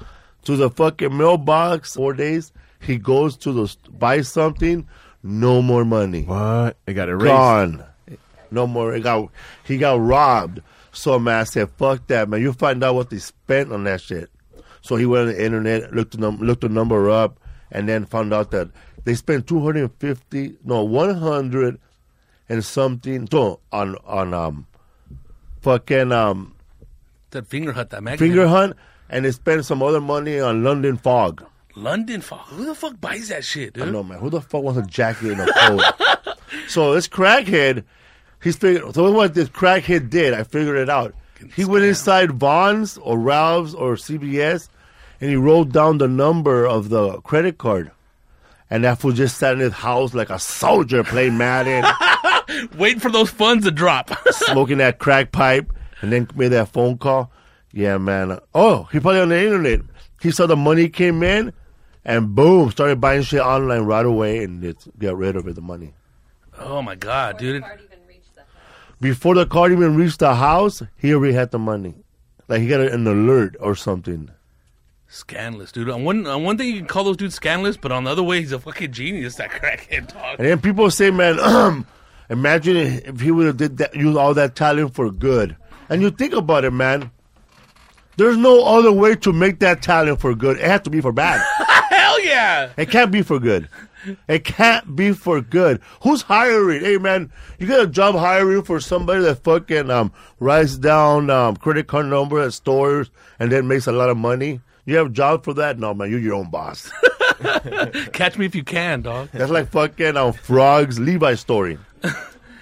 to 0.46 0.56
the 0.56 0.70
fucking 0.70 1.18
mailbox. 1.18 1.96
Four 1.96 2.14
days. 2.14 2.54
He 2.80 2.98
goes 2.98 3.36
to 3.40 3.52
the 3.52 3.76
buy 3.90 4.22
something. 4.22 4.88
No 5.22 5.62
more 5.62 5.84
money. 5.84 6.24
What? 6.24 6.78
They 6.86 6.94
got 6.94 7.10
erased. 7.10 7.26
Gone. 7.26 7.84
No 8.52 8.68
more. 8.68 8.96
It 8.96 9.02
got 9.02 9.32
he 9.66 9.78
got 9.78 10.00
robbed. 10.00 10.62
So 10.94 11.20
man, 11.20 11.42
I 11.42 11.44
said, 11.44 11.70
"Fuck 11.72 12.08
that, 12.08 12.30
man! 12.30 12.42
You 12.42 12.54
find 12.54 12.82
out 12.86 12.96
what 12.96 13.10
they 13.10 13.20
spent 13.20 13.74
on 13.74 13.84
that 13.84 14.00
shit." 14.00 14.32
So 14.82 14.96
he 14.96 15.06
went 15.06 15.28
on 15.28 15.36
the 15.36 15.44
internet, 15.44 15.94
looked 15.94 16.14
the 16.14 16.20
num- 16.20 16.40
looked 16.40 16.62
the 16.62 16.70
number 16.70 17.10
up, 17.10 17.38
and 17.70 17.90
then 17.90 18.06
found 18.06 18.34
out 18.34 18.52
that 18.52 18.70
they 19.04 19.14
spent 19.16 19.46
two 19.46 19.60
hundred 19.60 19.82
and 19.82 19.94
fifty, 20.00 20.56
no, 20.64 20.86
one 20.86 21.16
hundred 21.16 21.82
and 22.50 22.66
something 22.66 23.28
so, 23.32 23.60
on 23.72 23.96
on 24.06 24.34
um, 24.34 24.68
fucking 25.62 26.12
um, 26.12 26.56
That 27.32 27.48
Fingerhut, 27.48 27.90
that 27.92 28.04
magazine. 28.04 28.34
Fingerhut, 28.34 28.74
and 29.10 29.26
they 29.26 29.32
spent 29.32 29.66
some 29.66 29.82
other 29.82 30.02
money 30.02 30.40
on 30.40 30.64
London 30.64 30.98
fog. 30.98 31.46
London 31.76 32.22
fog. 32.22 32.42
Who 32.48 32.66
the 32.66 32.76
fuck 32.76 33.00
buys 33.00 33.30
that 33.30 33.46
shit, 33.46 33.74
dude? 33.74 33.88
I 33.88 33.92
know, 33.92 34.04
man. 34.04 34.20
Who 34.20 34.30
the 34.30 34.42
fuck 34.42 34.64
wants 34.64 34.80
a 34.80 34.84
jacket 34.84 35.32
and 35.32 35.42
a 35.42 35.54
coat? 35.54 36.38
so 36.68 36.94
this 36.94 37.08
crackhead, 37.08 37.84
he's 38.44 38.58
figured. 38.58 38.94
So 38.96 39.12
what 39.12 39.34
this 39.34 39.50
crackhead 39.50 40.10
did, 40.10 40.34
I 40.34 40.44
figured 40.44 40.78
it 40.78 40.90
out. 40.90 41.14
He 41.56 41.64
went 41.64 41.86
inside 41.86 42.32
Vons 42.32 42.98
or 42.98 43.18
Ralph's 43.18 43.74
or 43.74 43.96
CVS, 43.96 44.68
and 45.22 45.30
he 45.30 45.36
wrote 45.36 45.72
down 45.72 46.00
the 46.00 46.08
number 46.08 46.68
of 46.68 46.90
the 46.90 47.22
credit 47.22 47.58
card. 47.58 47.92
And 48.70 48.84
that 48.84 49.00
fool 49.00 49.14
just 49.14 49.38
sat 49.38 49.54
in 49.54 49.60
his 49.60 49.74
house 49.74 50.14
like 50.14 50.30
a 50.30 50.38
soldier 50.38 51.04
playing 51.04 51.38
Madden, 51.38 51.84
Waiting 52.78 53.00
for 53.00 53.12
those 53.12 53.30
funds 53.30 53.66
to 53.66 53.72
drop. 53.72 54.12
smoking 54.32 54.78
that 54.80 55.00
crack 55.00 55.32
pipe, 55.32 55.72
and 56.02 56.12
then 56.12 56.28
made 56.36 56.50
that 56.50 56.70
phone 56.70 56.98
call. 56.98 57.32
Yeah, 57.72 57.98
man. 57.98 58.40
Oh, 58.54 58.84
he 58.92 59.00
probably 59.00 59.22
on 59.22 59.30
the 59.30 59.40
internet. 59.44 59.82
He 60.22 60.32
saw 60.32 60.48
the 60.48 60.56
money 60.56 60.90
came 60.90 61.24
in, 61.24 61.54
and 62.04 62.36
boom, 62.36 62.72
started 62.72 63.00
buying 63.00 63.22
shit 63.22 63.42
online 63.42 63.82
right 63.82 64.06
away, 64.06 64.44
and 64.44 64.64
it 64.64 64.78
got 64.98 65.18
rid 65.18 65.36
of 65.36 65.48
it, 65.48 65.56
the 65.56 65.62
money. 65.62 65.94
oh 66.58 66.82
my 66.82 66.96
god, 66.96 67.38
dude. 67.38 67.62
Card 67.64 67.82
even 67.82 68.00
reached 68.08 68.36
the 68.36 68.42
house. 68.42 68.50
Before 69.00 69.36
the 69.36 69.46
card 69.46 69.72
even 69.72 69.96
reached 69.96 70.20
the 70.20 70.36
house, 70.36 70.82
he 70.98 71.14
already 71.14 71.34
had 71.34 71.52
the 71.52 71.60
money. 71.60 71.96
Like 72.48 72.62
he 72.62 72.68
got 72.68 72.82
an 72.82 73.06
alert 73.06 73.56
or 73.60 73.76
something. 73.76 74.32
Scandalous, 75.08 75.72
dude. 75.72 75.90
On 75.90 76.04
one 76.04 76.28
on 76.28 76.44
one 76.44 76.58
thing 76.58 76.68
you 76.68 76.78
can 76.78 76.88
call 76.88 77.04
those 77.04 77.18
dudes 77.18 77.36
scandalous, 77.36 77.78
but 77.78 77.92
on 77.92 78.04
the 78.04 78.12
other 78.12 78.24
way 78.24 78.40
he's 78.40 78.52
a 78.52 78.60
fucking 78.60 78.92
genius. 78.92 79.36
That 79.36 79.50
crackhead 79.52 80.14
dog. 80.14 80.40
And 80.40 80.48
then 80.48 80.60
people 80.60 80.90
say, 80.92 81.12
man, 81.12 81.38
imagine 82.30 82.78
if 82.78 83.20
he 83.20 83.32
would 83.32 83.48
have 83.48 83.58
did 83.58 83.78
that, 83.78 83.96
used 83.96 84.18
all 84.18 84.34
that 84.34 84.56
talent 84.56 84.94
for 84.94 85.12
good. 85.12 85.56
And 85.90 86.02
you 86.02 86.12
think 86.12 86.34
about 86.34 86.66
it, 86.66 86.72
man. 86.72 87.12
There's 88.18 88.38
no 88.38 88.66
other 88.66 88.92
way 88.92 89.16
to 89.16 89.32
make 89.32 89.60
that 89.60 89.82
talent 89.82 90.20
for 90.20 90.36
good. 90.36 90.58
It 90.58 90.66
has 90.66 90.82
to 90.82 90.90
be 90.90 91.02
for 91.02 91.12
bad. 91.14 91.42
Hell 91.90 92.22
yeah. 92.22 92.72
It 92.78 92.90
can't 92.90 93.12
be 93.12 93.22
for 93.22 93.40
good. 93.40 93.70
It 94.28 94.44
can't 94.44 94.96
be 94.96 95.14
for 95.14 95.42
good. 95.42 95.82
Who's 96.04 96.22
hiring? 96.22 96.82
Hey 96.82 96.98
man, 96.98 97.32
you 97.60 97.68
got 97.68 97.82
a 97.82 97.88
job 97.88 98.16
hiring 98.16 98.64
for 98.64 98.80
somebody 98.80 99.22
that 99.24 99.44
fucking 99.44 99.90
um 99.90 100.12
writes 100.40 100.78
down 100.78 101.30
um 101.30 101.58
credit 101.58 101.88
card 101.88 102.06
number 102.08 102.40
at 102.40 102.54
stores 102.54 103.10
and 103.40 103.52
then 103.52 103.68
makes 103.68 103.88
a 103.88 103.92
lot 103.92 104.10
of 104.10 104.18
money. 104.18 104.62
You 104.86 104.96
have 104.98 105.08
a 105.08 105.12
job 105.12 105.44
for 105.44 105.54
that? 105.56 105.80
No 105.80 105.94
man, 105.94 106.10
you're 106.10 106.20
your 106.20 106.36
own 106.36 106.50
boss. 106.50 106.92
Catch 108.14 108.38
me 108.38 108.46
if 108.46 108.56
you 108.56 108.64
can, 108.64 109.02
dog. 109.02 109.30
That's 109.34 109.52
like 109.52 109.70
fucking 109.70 110.18
um 110.18 110.34
frogs 110.34 111.00
Levi 111.00 111.36
story. 111.36 111.78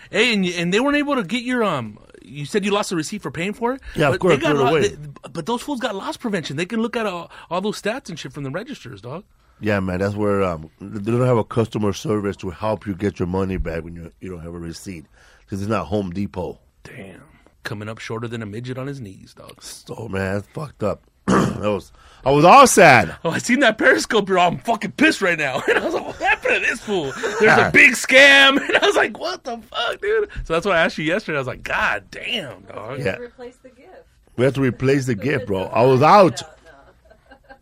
Hey, 0.10 0.34
and, 0.34 0.46
and 0.46 0.74
they 0.74 0.80
weren't 0.80 0.96
able 0.96 1.16
to 1.16 1.24
get 1.24 1.44
your 1.44 1.64
um. 1.66 2.00
You 2.24 2.46
said 2.46 2.64
you 2.64 2.72
lost 2.72 2.94
a 2.94 2.96
receipt 2.96 3.22
for 3.22 3.30
paying 3.30 3.52
for 3.54 3.74
it. 3.74 3.82
Yeah, 3.96 4.08
of 4.10 4.20
course, 4.20 4.36
They 4.36 4.42
got 4.42 4.56
lo- 4.56 4.68
away. 4.68 4.88
they- 4.90 4.98
but 5.32 5.46
those 5.46 5.62
fools 5.62 5.82
got 5.82 5.96
loss 5.96 6.16
prevention. 6.16 6.56
They 6.56 6.66
can 6.66 6.82
look 6.82 6.96
at 6.96 7.06
all, 7.06 7.30
all 7.50 7.60
those 7.60 7.82
stats 7.82 8.08
and 8.10 8.18
shit 8.18 8.32
from 8.32 8.44
the 8.44 8.50
registers, 8.52 9.02
dog. 9.02 9.26
Yeah, 9.60 9.80
man, 9.82 10.00
that's 10.00 10.16
where 10.16 10.44
um 10.44 10.70
they 10.80 11.12
don't 11.12 11.26
have 11.26 11.38
a 11.38 11.44
customer 11.44 11.92
service 11.92 12.38
to 12.38 12.52
help 12.52 12.86
you 12.88 12.96
get 12.96 13.20
your 13.20 13.28
money 13.28 13.58
back 13.58 13.84
when 13.84 13.96
you 13.96 14.12
you 14.22 14.30
don't 14.30 14.42
have 14.42 14.54
a 14.54 14.60
receipt 14.60 15.06
because 15.42 15.62
it's 15.62 15.70
not 15.70 15.88
Home 15.88 16.12
Depot. 16.12 16.60
Damn, 16.84 17.24
coming 17.64 17.90
up 17.90 17.98
shorter 17.98 18.28
than 18.30 18.42
a 18.42 18.46
midget 18.46 18.78
on 18.78 18.88
his 18.88 19.02
knees, 19.02 19.34
dog. 19.34 19.62
So 19.62 20.08
man, 20.08 20.36
that's 20.36 20.48
fucked 20.50 20.84
up. 20.84 21.04
that 21.60 21.60
was 21.62 21.92
I 22.28 22.32
was 22.32 22.44
all 22.44 22.68
sad. 22.68 23.16
Oh, 23.24 23.30
I 23.30 23.38
seen 23.38 23.62
that 23.62 23.78
Periscope, 23.78 24.26
bro. 24.26 24.42
I'm 24.42 24.58
fucking 24.58 24.92
pissed 24.92 25.22
right 25.22 25.38
now. 25.38 25.62
And 25.68 25.78
I 25.78 25.86
was 25.86 25.94
like, 25.94 26.06
what 26.06 26.16
happened 26.18 26.56
to 26.56 26.60
this 26.60 26.82
fool? 26.82 27.14
There's 27.40 27.58
a 27.58 27.68
ah. 27.68 27.72
big 27.72 27.92
scam. 27.92 28.58
And 28.68 28.78
I 28.78 28.86
was 28.86 28.98
like, 28.98 29.18
what 29.18 29.46
the 29.46 29.58
fuck, 29.60 30.02
dude? 30.02 30.30
So 30.44 30.54
that's 30.54 30.66
why 30.66 30.74
I 30.74 30.84
asked 30.84 30.98
you 30.98 31.06
yesterday. 31.06 31.38
I 31.38 31.40
was 31.40 31.48
like, 31.48 31.64
God 31.64 32.04
damn, 32.12 32.64
dog. 32.64 33.00
Yeah. 33.00 33.16
Replace 33.16 33.56
the 33.58 33.70
gift. 33.70 34.04
We 34.36 34.44
have 34.44 34.54
to 34.56 34.62
replace 34.62 35.06
the 35.06 35.16
gift, 35.16 35.48
bro. 35.48 35.64
I 35.74 35.86
was 35.86 36.02
out. 36.02 36.42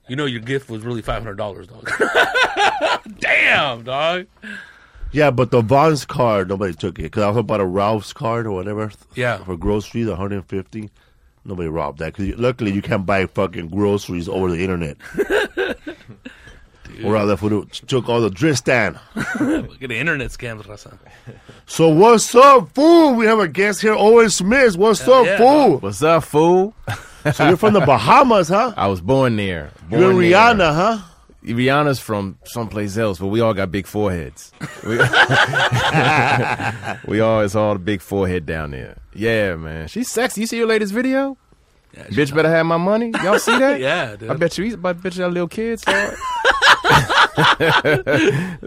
You 0.08 0.16
know 0.16 0.26
your 0.26 0.42
gift 0.42 0.68
was 0.68 0.84
really 0.84 1.04
$500, 1.04 1.38
dog. 1.38 3.20
damn, 3.20 3.84
dog. 3.84 4.26
Yeah, 5.12 5.30
but 5.30 5.52
the 5.52 5.62
Vons 5.62 6.06
card, 6.06 6.50
nobody 6.50 6.74
took 6.74 6.98
it. 6.98 7.04
Because 7.04 7.22
I 7.22 7.28
was 7.28 7.38
about 7.38 7.62
a 7.62 7.66
Ralph's 7.66 8.14
card 8.14 8.48
or 8.48 8.52
whatever. 8.52 8.92
Yeah. 9.14 9.44
For 9.44 9.58
groceries, 9.58 10.08
150 10.08 10.90
Nobody 11.46 11.70
robbed 11.70 12.00
that. 12.00 12.16
Because 12.16 12.38
luckily 12.40 12.72
you 12.74 12.82
can't 12.82 13.06
buy 13.06 13.28
fucking 13.28 13.70
groceries 13.70 14.28
over 14.28 14.52
the 14.52 14.62
internet. 14.62 14.98
or 17.04 17.14
rather, 17.14 17.38
for 17.38 17.66
took 17.66 18.10
all 18.10 18.20
the 18.20 18.30
Dristan. 18.32 19.00
Look 19.40 19.82
at 19.84 19.90
the 19.90 19.98
internet 19.98 20.32
scams, 20.32 20.64
Raza. 20.64 20.98
So 21.68 21.90
what's 21.90 22.34
up, 22.34 22.74
fool? 22.74 23.14
We 23.14 23.26
have 23.26 23.40
a 23.40 23.48
guest 23.48 23.82
here, 23.82 23.94
Owen 23.94 24.30
Smith. 24.30 24.76
What's 24.76 25.08
up, 25.08 25.26
yeah, 25.26 25.38
fool? 25.38 25.78
What's 25.80 26.02
up, 26.02 26.24
fool? 26.24 26.74
So 27.34 27.48
you're 27.48 27.58
from 27.58 27.74
the 27.74 27.80
Bahamas, 27.86 28.50
huh? 28.50 28.74
I 28.76 28.88
was 28.88 29.02
born 29.02 29.36
there. 29.36 29.72
Born 29.90 30.02
You're 30.02 30.14
there. 30.14 30.32
Rihanna, 30.32 30.76
huh? 30.76 30.98
Rihanna's 31.46 32.00
from 32.00 32.38
someplace 32.46 32.98
else, 32.98 33.20
but 33.20 33.28
we 33.28 33.42
all 33.42 33.54
got 33.54 33.72
big 33.72 33.88
foreheads. 33.88 34.52
We, 34.86 34.98
we 37.08 37.20
all, 37.20 37.42
it's 37.42 37.56
all 37.56 37.74
the 37.74 37.80
big 37.84 38.02
forehead 38.02 38.46
down 38.46 38.72
there. 38.72 38.98
Yeah, 39.14 39.56
man. 39.56 39.88
She's 39.88 40.12
sexy. 40.12 40.42
You 40.42 40.48
see 40.48 40.58
your 40.58 40.68
latest 40.68 40.94
video? 40.94 41.38
Bitch 42.10 42.34
better 42.36 42.50
have 42.50 42.66
my 42.66 42.78
money. 42.78 43.12
Y'all 43.24 43.40
see 43.48 43.58
that? 43.58 43.80
Yeah, 43.80 44.16
dude. 44.18 44.30
I 44.30 44.34
bet 44.36 44.58
you, 44.58 44.80
I 44.84 44.94
bet 44.94 45.16
you 45.16 45.24
that 45.24 45.30
little 45.32 45.48
kid 45.48 45.80
saw 45.80 45.92
it. 45.94 46.14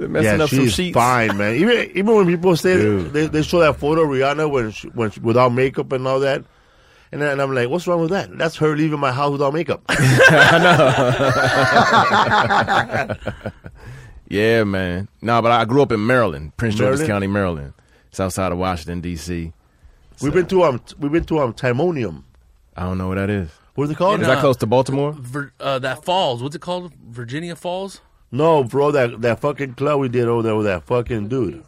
Messing 0.08 0.38
Yeah, 0.38 0.44
up 0.44 0.50
some 0.50 0.58
she's 0.60 0.74
sheets. 0.74 0.94
fine, 0.94 1.36
man. 1.36 1.56
Even 1.56 1.90
even 1.94 2.14
when 2.14 2.26
people 2.26 2.56
say 2.56 2.76
they, 2.76 3.26
they 3.26 3.42
show 3.42 3.58
that 3.60 3.76
photo 3.76 4.02
of 4.02 4.08
Rihanna 4.08 4.50
when 4.50 4.70
she, 4.70 4.88
when 4.88 5.10
she, 5.10 5.20
without 5.20 5.50
makeup 5.52 5.92
and 5.92 6.06
all 6.06 6.20
that, 6.20 6.44
and 7.12 7.20
then 7.22 7.40
I'm 7.40 7.54
like, 7.54 7.68
what's 7.68 7.86
wrong 7.86 8.00
with 8.00 8.10
that? 8.10 8.36
That's 8.36 8.56
her 8.56 8.76
leaving 8.76 9.00
my 9.00 9.12
house 9.12 9.32
without 9.32 9.52
makeup. 9.54 9.82
I 9.88 10.58
know. 13.38 13.60
yeah, 14.28 14.64
man. 14.64 15.08
No, 15.22 15.40
but 15.42 15.52
I 15.52 15.64
grew 15.64 15.82
up 15.82 15.92
in 15.92 16.04
Maryland, 16.06 16.56
Prince 16.56 16.74
George's 16.76 17.06
County, 17.06 17.26
Maryland, 17.26 17.72
south 18.10 18.32
side 18.32 18.52
of 18.52 18.58
Washington 18.58 19.00
D.C. 19.00 19.52
we've 20.22 20.32
been 20.32 20.46
to 20.46 20.64
um 20.64 20.80
we've 20.98 21.12
been 21.12 21.24
to 21.24 21.38
um 21.40 21.52
Timonium. 21.54 22.24
I 22.76 22.82
don't 22.84 22.98
know 22.98 23.08
what 23.08 23.16
that 23.16 23.30
is. 23.30 23.50
What's 23.74 23.90
it 23.92 23.96
called? 23.96 24.20
Is 24.20 24.26
Yeah. 24.26 24.34
that 24.34 24.40
close 24.40 24.56
to 24.58 24.66
Baltimore? 24.66 25.12
Vir- 25.12 25.52
uh, 25.60 25.78
that 25.80 26.04
falls. 26.04 26.42
What's 26.42 26.56
it 26.56 26.60
called? 26.60 26.92
Virginia 27.08 27.54
Falls? 27.54 28.00
No, 28.30 28.62
bro, 28.64 28.90
that 28.90 29.20
that 29.22 29.40
fucking 29.40 29.74
club 29.74 30.00
we 30.00 30.08
did 30.08 30.26
over 30.28 30.42
there 30.42 30.56
with 30.56 30.66
that 30.66 30.82
fucking 30.84 31.28
dude 31.28 31.62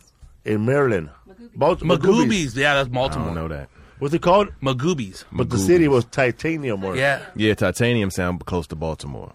in 0.44 0.64
Maryland. 0.66 1.11
Baltimore. 1.54 1.97
Magooby's. 1.97 2.54
Yeah, 2.56 2.75
that's 2.75 2.88
I 2.88 2.92
Baltimore. 2.92 3.26
don't 3.26 3.35
know 3.35 3.49
that. 3.49 3.68
What's 4.00 4.14
it 4.14 4.23
called? 4.23 4.49
Magooby's. 4.61 5.25
But 5.30 5.49
the 5.50 5.57
Magooby's. 5.57 5.66
city 5.66 5.88
was 5.88 6.04
Timonium 6.07 6.83
or 6.83 6.97
Yeah. 6.97 7.25
Yeah, 7.37 7.54
Timonium 7.54 8.11
sound 8.12 8.45
close 8.47 8.66
to 8.69 8.76
Baltimore. 8.76 9.33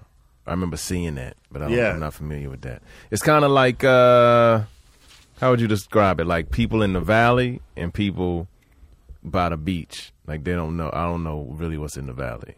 I 0.48 0.52
remember 0.52 0.78
seeing 0.78 1.16
that, 1.16 1.38
but 1.52 1.62
I 1.62 1.68
don't, 1.70 1.78
Yeah. 1.78 1.92
I'm 1.94 2.00
not 2.02 2.14
familiar 2.14 2.50
with 2.50 2.62
that. 2.62 2.82
It's 3.12 3.22
kind 3.24 3.46
of 3.46 3.52
like 3.52 3.84
uh, 3.84 4.62
how 5.40 5.52
would 5.52 5.62
you 5.62 5.68
describe 5.68 6.20
it? 6.20 6.26
Like 6.26 6.52
people 6.52 6.82
in 6.84 6.94
the 6.94 7.00
valley 7.00 7.62
and 7.78 7.94
people 7.94 8.48
by 9.24 9.50
the 9.50 9.58
beach. 9.58 10.12
Like 10.28 10.44
they 10.44 10.54
don't 10.54 10.76
know. 10.78 10.90
I 10.94 11.06
don't 11.06 11.24
know 11.24 11.48
really 11.52 11.78
what's 11.78 11.98
in 11.98 12.08
the 12.08 12.14
valley. 12.14 12.56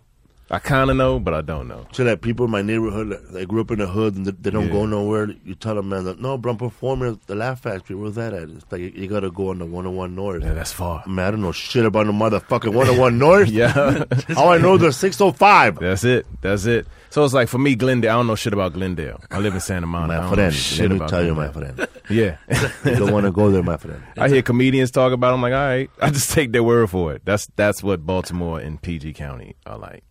I 0.49 0.59
kind 0.59 0.89
of 0.89 0.95
know, 0.95 1.19
but 1.19 1.33
I 1.33 1.41
don't 1.41 1.67
know. 1.67 1.85
So 1.91 2.05
that 2.05 2.21
people 2.21 2.45
in 2.45 2.51
my 2.51 2.61
neighborhood, 2.61 3.19
they 3.31 3.45
grew 3.45 3.59
up 3.61 3.71
in 3.71 3.79
the 3.79 3.87
hood 3.87 4.15
and 4.15 4.25
they, 4.25 4.49
don't 4.49 4.67
Yeah. 4.67 4.71
go 4.71 4.85
nowhere. 4.85 5.27
You 5.43 5.55
tell 5.55 5.75
them, 5.75 5.89
man, 5.89 6.05
that, 6.05 6.21
no, 6.21 6.37
bro, 6.37 6.53
I'm 6.53 6.57
performing 6.57 7.11
at 7.13 7.27
the 7.27 7.35
Laugh 7.35 7.59
Factory. 7.61 7.95
Where's 7.97 8.15
that 8.15 8.33
at? 8.33 8.43
It's 8.49 8.65
like 8.71 8.79
you, 8.79 8.93
you 8.95 9.07
got 9.07 9.19
to 9.21 9.31
go 9.31 9.49
on 9.49 9.59
the 9.59 9.65
101 9.65 10.15
North. 10.15 10.43
Yeah, 10.43 10.53
that's 10.53 10.71
far. 10.71 11.03
Man, 11.05 11.25
I 11.27 11.31
don't 11.31 11.41
know 11.41 11.51
shit 11.51 11.83
about 11.85 12.05
the 12.05 12.13
motherfucking 12.13 12.73
101 12.73 13.17
North. 13.17 13.49
Yeah, 13.57 14.03
All 14.37 14.49
I 14.49 14.57
know 14.57 14.75
is 14.75 14.81
the 14.81 14.93
605. 14.93 15.79
that's 15.79 16.03
it. 16.03 16.25
That's 16.41 16.65
it. 16.65 16.87
So 17.09 17.23
it's 17.25 17.33
like 17.33 17.47
for 17.49 17.57
me, 17.57 17.75
Glendale. 17.75 18.11
I 18.11 18.13
don't 18.13 18.27
know 18.27 18.35
shit 18.35 18.53
about 18.53 18.73
Glendale. 18.73 19.21
I 19.31 19.39
live 19.39 19.53
in 19.53 19.59
Santa 19.61 19.87
Monica. 19.87 20.19
I 20.21 20.29
My 20.29 20.33
friend, 20.35 20.53
shit 20.53 20.91
let 20.91 21.01
me 21.01 21.07
tell 21.07 21.25
you, 21.25 21.35
my 21.35 21.49
friend. 21.49 21.87
Yeah. 22.09 22.37
You 22.85 22.95
don't 22.95 23.11
want 23.11 23.25
to 23.25 23.33
go 23.33 23.51
there, 23.51 23.63
my 23.63 23.75
friend. 23.75 24.01
I 24.17 24.29
hear 24.29 24.41
comedians 24.41 24.91
talk 24.91 25.11
about. 25.11 25.31
It, 25.31 25.33
I'm 25.33 25.41
like, 25.41 25.51
all 25.53 25.59
right, 25.59 25.89
I 26.01 26.09
just 26.09 26.31
take 26.31 26.53
their 26.53 26.63
word 26.63 26.89
for 26.89 27.11
it. 27.13 27.23
That's 27.25 27.47
that's 27.57 27.83
what 27.83 28.05
Baltimore 28.05 28.59
and 28.61 28.81
PG 28.81 29.11
County 29.13 29.57
are 29.65 29.77
like. 29.77 30.03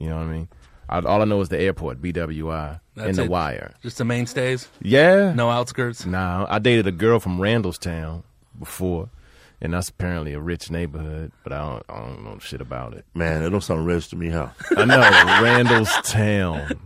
You 0.00 0.08
know 0.08 0.16
what 0.16 0.26
I 0.26 0.32
mean? 0.32 0.48
I, 0.88 0.98
all 1.00 1.22
I 1.22 1.24
know 1.24 1.40
is 1.40 1.50
the 1.50 1.60
airport, 1.60 2.02
BWI, 2.02 2.80
That's 2.96 3.08
and 3.10 3.16
the 3.18 3.24
it. 3.24 3.30
wire. 3.30 3.74
Just 3.82 3.98
the 3.98 4.04
mainstays. 4.04 4.66
Yeah. 4.82 5.32
No 5.34 5.48
outskirts. 5.50 6.04
Nah, 6.06 6.46
I 6.48 6.58
dated 6.58 6.86
a 6.88 6.92
girl 6.92 7.20
from 7.20 7.38
Randallstown 7.38 8.24
before, 8.58 9.10
and 9.60 9.74
that's 9.74 9.90
apparently 9.90 10.32
a 10.32 10.40
rich 10.40 10.70
neighborhood, 10.70 11.30
but 11.44 11.52
I 11.52 11.58
don't, 11.58 11.84
I 11.88 12.00
don't 12.00 12.24
know 12.24 12.38
shit 12.40 12.60
about 12.60 12.94
it. 12.94 13.04
Man, 13.14 13.42
it 13.42 13.50
don't 13.50 13.60
sound 13.60 13.86
rich 13.86 14.08
to 14.08 14.16
me, 14.16 14.30
huh? 14.30 14.48
I 14.76 14.84
know 14.86 15.00
Randallstown. 15.44 16.78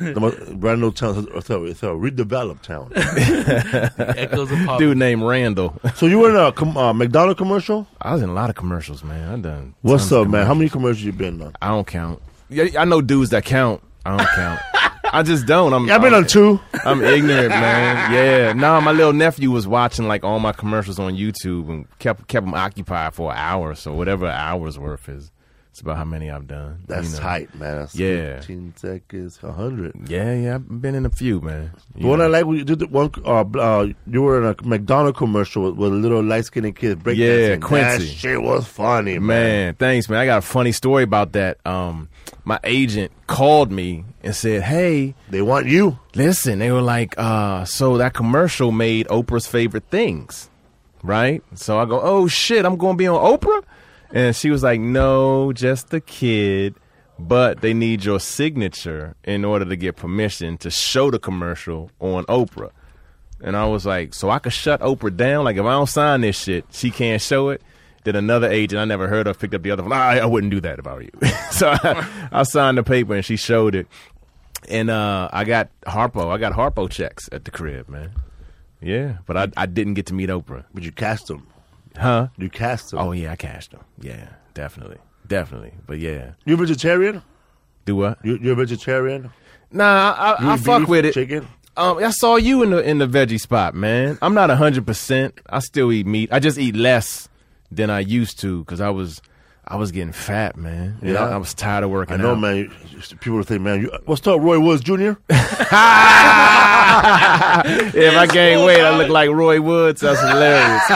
The 0.00 0.20
mo- 0.20 0.54
brand 0.56 0.80
new 0.80 0.92
town, 0.92 1.26
it's 1.34 1.50
a, 1.50 1.62
it's 1.64 1.82
a 1.82 1.86
redeveloped 1.86 2.62
town. 2.62 2.92
Echoes 4.16 4.50
of 4.50 4.58
pop. 4.66 4.78
Dude 4.78 4.96
named 4.98 5.22
Randall. 5.22 5.78
so 5.94 6.06
you 6.06 6.18
were 6.18 6.30
in 6.30 6.36
a 6.36 6.52
com- 6.52 6.76
uh, 6.76 6.92
McDonald 6.92 7.36
commercial? 7.38 7.86
I 8.00 8.12
was 8.12 8.22
in 8.22 8.28
a 8.28 8.34
lot 8.34 8.50
of 8.50 8.56
commercials, 8.56 9.02
man. 9.04 9.32
I 9.32 9.40
done. 9.40 9.74
What's 9.82 10.10
up, 10.12 10.28
man? 10.28 10.46
How 10.46 10.54
many 10.54 10.68
commercials 10.68 11.02
you 11.02 11.12
been 11.12 11.40
on? 11.42 11.54
I 11.60 11.68
don't 11.68 11.86
count. 11.86 12.20
Yeah, 12.48 12.80
I 12.80 12.84
know 12.84 13.00
dudes 13.00 13.30
that 13.30 13.44
count. 13.44 13.82
I 14.04 14.16
don't 14.16 14.28
count. 14.28 14.60
I 15.12 15.22
just 15.22 15.46
don't. 15.46 15.72
I'm. 15.72 15.86
Yeah, 15.86 15.94
I've 15.96 16.02
been 16.02 16.14
I'm, 16.14 16.22
on 16.24 16.26
two. 16.28 16.60
I'm 16.84 17.02
ignorant, 17.02 17.48
man. 17.50 18.12
Yeah. 18.12 18.52
Nah, 18.52 18.80
my 18.80 18.92
little 18.92 19.12
nephew 19.12 19.50
was 19.50 19.66
watching 19.66 20.06
like 20.08 20.24
all 20.24 20.38
my 20.40 20.52
commercials 20.52 20.98
on 20.98 21.14
YouTube 21.14 21.68
and 21.70 21.98
kept 21.98 22.26
kept 22.28 22.46
him 22.46 22.54
occupied 22.54 23.14
for 23.14 23.30
an 23.30 23.36
hour. 23.38 23.74
So 23.74 23.94
whatever 23.94 24.26
an 24.26 24.32
hour's 24.32 24.78
worth 24.78 25.08
is, 25.08 25.30
it's 25.76 25.82
about 25.82 25.98
how 25.98 26.06
many 26.06 26.30
I've 26.30 26.46
done. 26.48 26.78
That's 26.86 27.08
you 27.10 27.16
know. 27.16 27.20
tight, 27.20 27.54
man. 27.54 27.76
That's 27.80 27.94
Yeah. 27.94 28.36
15 28.36 28.72
seconds, 28.76 29.42
100. 29.42 30.08
Yeah, 30.08 30.32
yeah. 30.32 30.54
I've 30.54 30.80
been 30.80 30.94
in 30.94 31.04
a 31.04 31.10
few, 31.10 31.42
man. 31.42 31.70
The 31.94 32.06
one 32.06 32.22
I 32.22 32.28
like, 32.28 32.46
when 32.46 32.56
you 32.56 32.64
did 32.64 32.78
the 32.78 32.86
one, 32.86 33.10
uh, 33.26 33.44
uh, 33.58 33.88
you 34.06 34.22
were 34.22 34.40
in 34.40 34.46
a 34.58 34.66
McDonald 34.66 35.18
commercial 35.18 35.64
with, 35.64 35.74
with 35.74 35.92
a 35.92 35.96
little 35.96 36.22
light 36.22 36.46
skinned 36.46 36.74
kid 36.76 37.00
breakdancing. 37.00 37.48
Yeah, 37.50 37.56
Quincy. 37.56 38.06
That 38.06 38.10
shit 38.10 38.40
was 38.42 38.66
funny, 38.66 39.18
man. 39.18 39.26
Man, 39.28 39.74
thanks, 39.74 40.08
man. 40.08 40.18
I 40.18 40.24
got 40.24 40.38
a 40.38 40.40
funny 40.40 40.72
story 40.72 41.02
about 41.02 41.32
that. 41.32 41.58
Um, 41.66 42.08
my 42.46 42.58
agent 42.64 43.12
called 43.26 43.70
me 43.70 44.06
and 44.22 44.34
said, 44.34 44.62
"Hey, 44.62 45.14
They 45.28 45.42
want 45.42 45.66
you. 45.66 45.98
listen." 46.14 46.58
They 46.60 46.72
were 46.72 46.80
like, 46.80 47.14
"Uh, 47.18 47.66
so 47.66 47.98
that 47.98 48.14
commercial 48.14 48.72
made 48.72 49.08
Oprah's 49.08 49.46
favorite 49.46 49.84
things, 49.90 50.48
right?" 51.02 51.42
So 51.54 51.78
I 51.78 51.84
go, 51.84 52.00
"Oh 52.00 52.28
shit, 52.28 52.64
I'm 52.64 52.76
going 52.78 52.94
to 52.94 52.98
be 52.98 53.06
on 53.08 53.20
Oprah," 53.22 53.62
and 54.12 54.34
she 54.34 54.50
was 54.50 54.62
like, 54.62 54.80
"No, 54.80 55.52
just 55.52 55.90
the 55.90 56.00
kid." 56.00 56.74
But 57.18 57.62
they 57.62 57.72
need 57.72 58.04
your 58.04 58.20
signature 58.20 59.16
in 59.24 59.42
order 59.44 59.64
to 59.64 59.74
get 59.74 59.96
permission 59.96 60.58
to 60.58 60.70
show 60.70 61.10
the 61.10 61.18
commercial 61.18 61.90
on 61.98 62.24
Oprah. 62.26 62.72
And 63.40 63.56
I 63.56 63.66
was 63.66 63.86
like, 63.86 64.14
so 64.14 64.30
I 64.30 64.38
could 64.38 64.52
shut 64.52 64.80
Oprah 64.80 65.16
down? 65.16 65.44
Like, 65.44 65.56
if 65.56 65.64
I 65.64 65.72
don't 65.72 65.88
sign 65.88 66.22
this 66.22 66.38
shit, 66.38 66.66
she 66.72 66.90
can't 66.90 67.20
show 67.20 67.50
it? 67.50 67.62
Then 68.04 68.16
another 68.16 68.48
agent 68.48 68.80
I 68.80 68.84
never 68.84 69.08
heard 69.08 69.26
of 69.26 69.38
picked 69.38 69.54
up 69.54 69.62
the 69.62 69.72
other 69.72 69.82
one. 69.82 69.92
I, 69.92 70.20
I 70.20 70.26
wouldn't 70.26 70.50
do 70.50 70.60
that 70.60 70.78
if 70.78 70.86
I 70.86 70.94
were 70.94 71.02
you. 71.02 71.10
so 71.50 71.70
I, 71.70 72.28
I 72.32 72.42
signed 72.44 72.78
the 72.78 72.82
paper 72.82 73.14
and 73.14 73.24
she 73.24 73.36
showed 73.36 73.74
it. 73.74 73.88
And 74.68 74.90
uh, 74.90 75.28
I 75.32 75.44
got 75.44 75.70
Harpo. 75.86 76.32
I 76.32 76.38
got 76.38 76.52
Harpo 76.52 76.90
checks 76.90 77.28
at 77.32 77.44
the 77.44 77.50
crib, 77.50 77.88
man. 77.88 78.12
Yeah, 78.80 79.18
but 79.26 79.36
I, 79.36 79.48
I 79.56 79.66
didn't 79.66 79.94
get 79.94 80.06
to 80.06 80.14
meet 80.14 80.28
Oprah. 80.28 80.64
But 80.72 80.82
you 80.82 80.92
cast 80.92 81.26
them. 81.26 81.46
Huh? 81.96 82.28
You 82.36 82.50
cast 82.50 82.90
them. 82.90 83.00
Oh, 83.00 83.12
yeah, 83.12 83.32
I 83.32 83.36
cashed 83.36 83.72
them. 83.72 83.84
Yeah, 84.00 84.28
definitely. 84.54 84.98
Definitely. 85.26 85.72
But 85.86 85.98
yeah. 85.98 86.32
You 86.44 86.56
vegetarian? 86.56 87.22
Do 87.84 87.96
what? 87.96 88.18
You, 88.24 88.38
you're 88.40 88.52
a 88.52 88.56
vegetarian? 88.56 89.30
Nah, 89.72 90.12
I, 90.12 90.32
I, 90.32 90.52
I 90.52 90.56
fuck 90.56 90.88
with 90.88 91.04
it. 91.04 91.14
Chicken? 91.14 91.46
Um, 91.76 91.98
I 91.98 92.10
saw 92.10 92.36
you 92.36 92.62
in 92.62 92.70
the 92.70 92.78
in 92.78 92.98
the 92.98 93.06
veggie 93.06 93.40
spot, 93.40 93.74
man. 93.74 94.18
I'm 94.22 94.32
not 94.32 94.48
hundred 94.50 94.86
percent. 94.86 95.38
I 95.48 95.58
still 95.58 95.92
eat 95.92 96.06
meat. 96.06 96.30
I 96.32 96.38
just 96.38 96.58
eat 96.58 96.74
less 96.74 97.28
than 97.70 97.90
I 97.90 98.00
used 98.00 98.40
to 98.40 98.60
because 98.60 98.80
I 98.80 98.88
was 98.90 99.20
I 99.68 99.76
was 99.76 99.90
getting 99.90 100.12
fat, 100.12 100.56
man. 100.56 100.98
Yeah. 101.02 101.24
I, 101.24 101.32
I 101.32 101.36
was 101.38 101.52
tired 101.52 101.82
of 101.82 101.90
working. 101.90 102.14
I 102.14 102.18
know, 102.18 102.32
out. 102.32 102.40
man. 102.40 102.70
People 103.20 103.38
would 103.38 103.46
think, 103.46 103.62
man, 103.62 103.80
you, 103.82 103.90
what's 104.04 104.24
up, 104.26 104.40
Roy 104.40 104.60
Woods 104.60 104.82
Jr.? 104.82 104.94
if 105.28 105.72
I 108.16 108.28
gain 108.32 108.64
weight, 108.64 108.80
I 108.80 108.96
look 108.96 109.08
like 109.08 109.28
Roy 109.30 109.60
Woods. 109.60 110.02
That's 110.02 110.20
hilarious. 110.20 110.82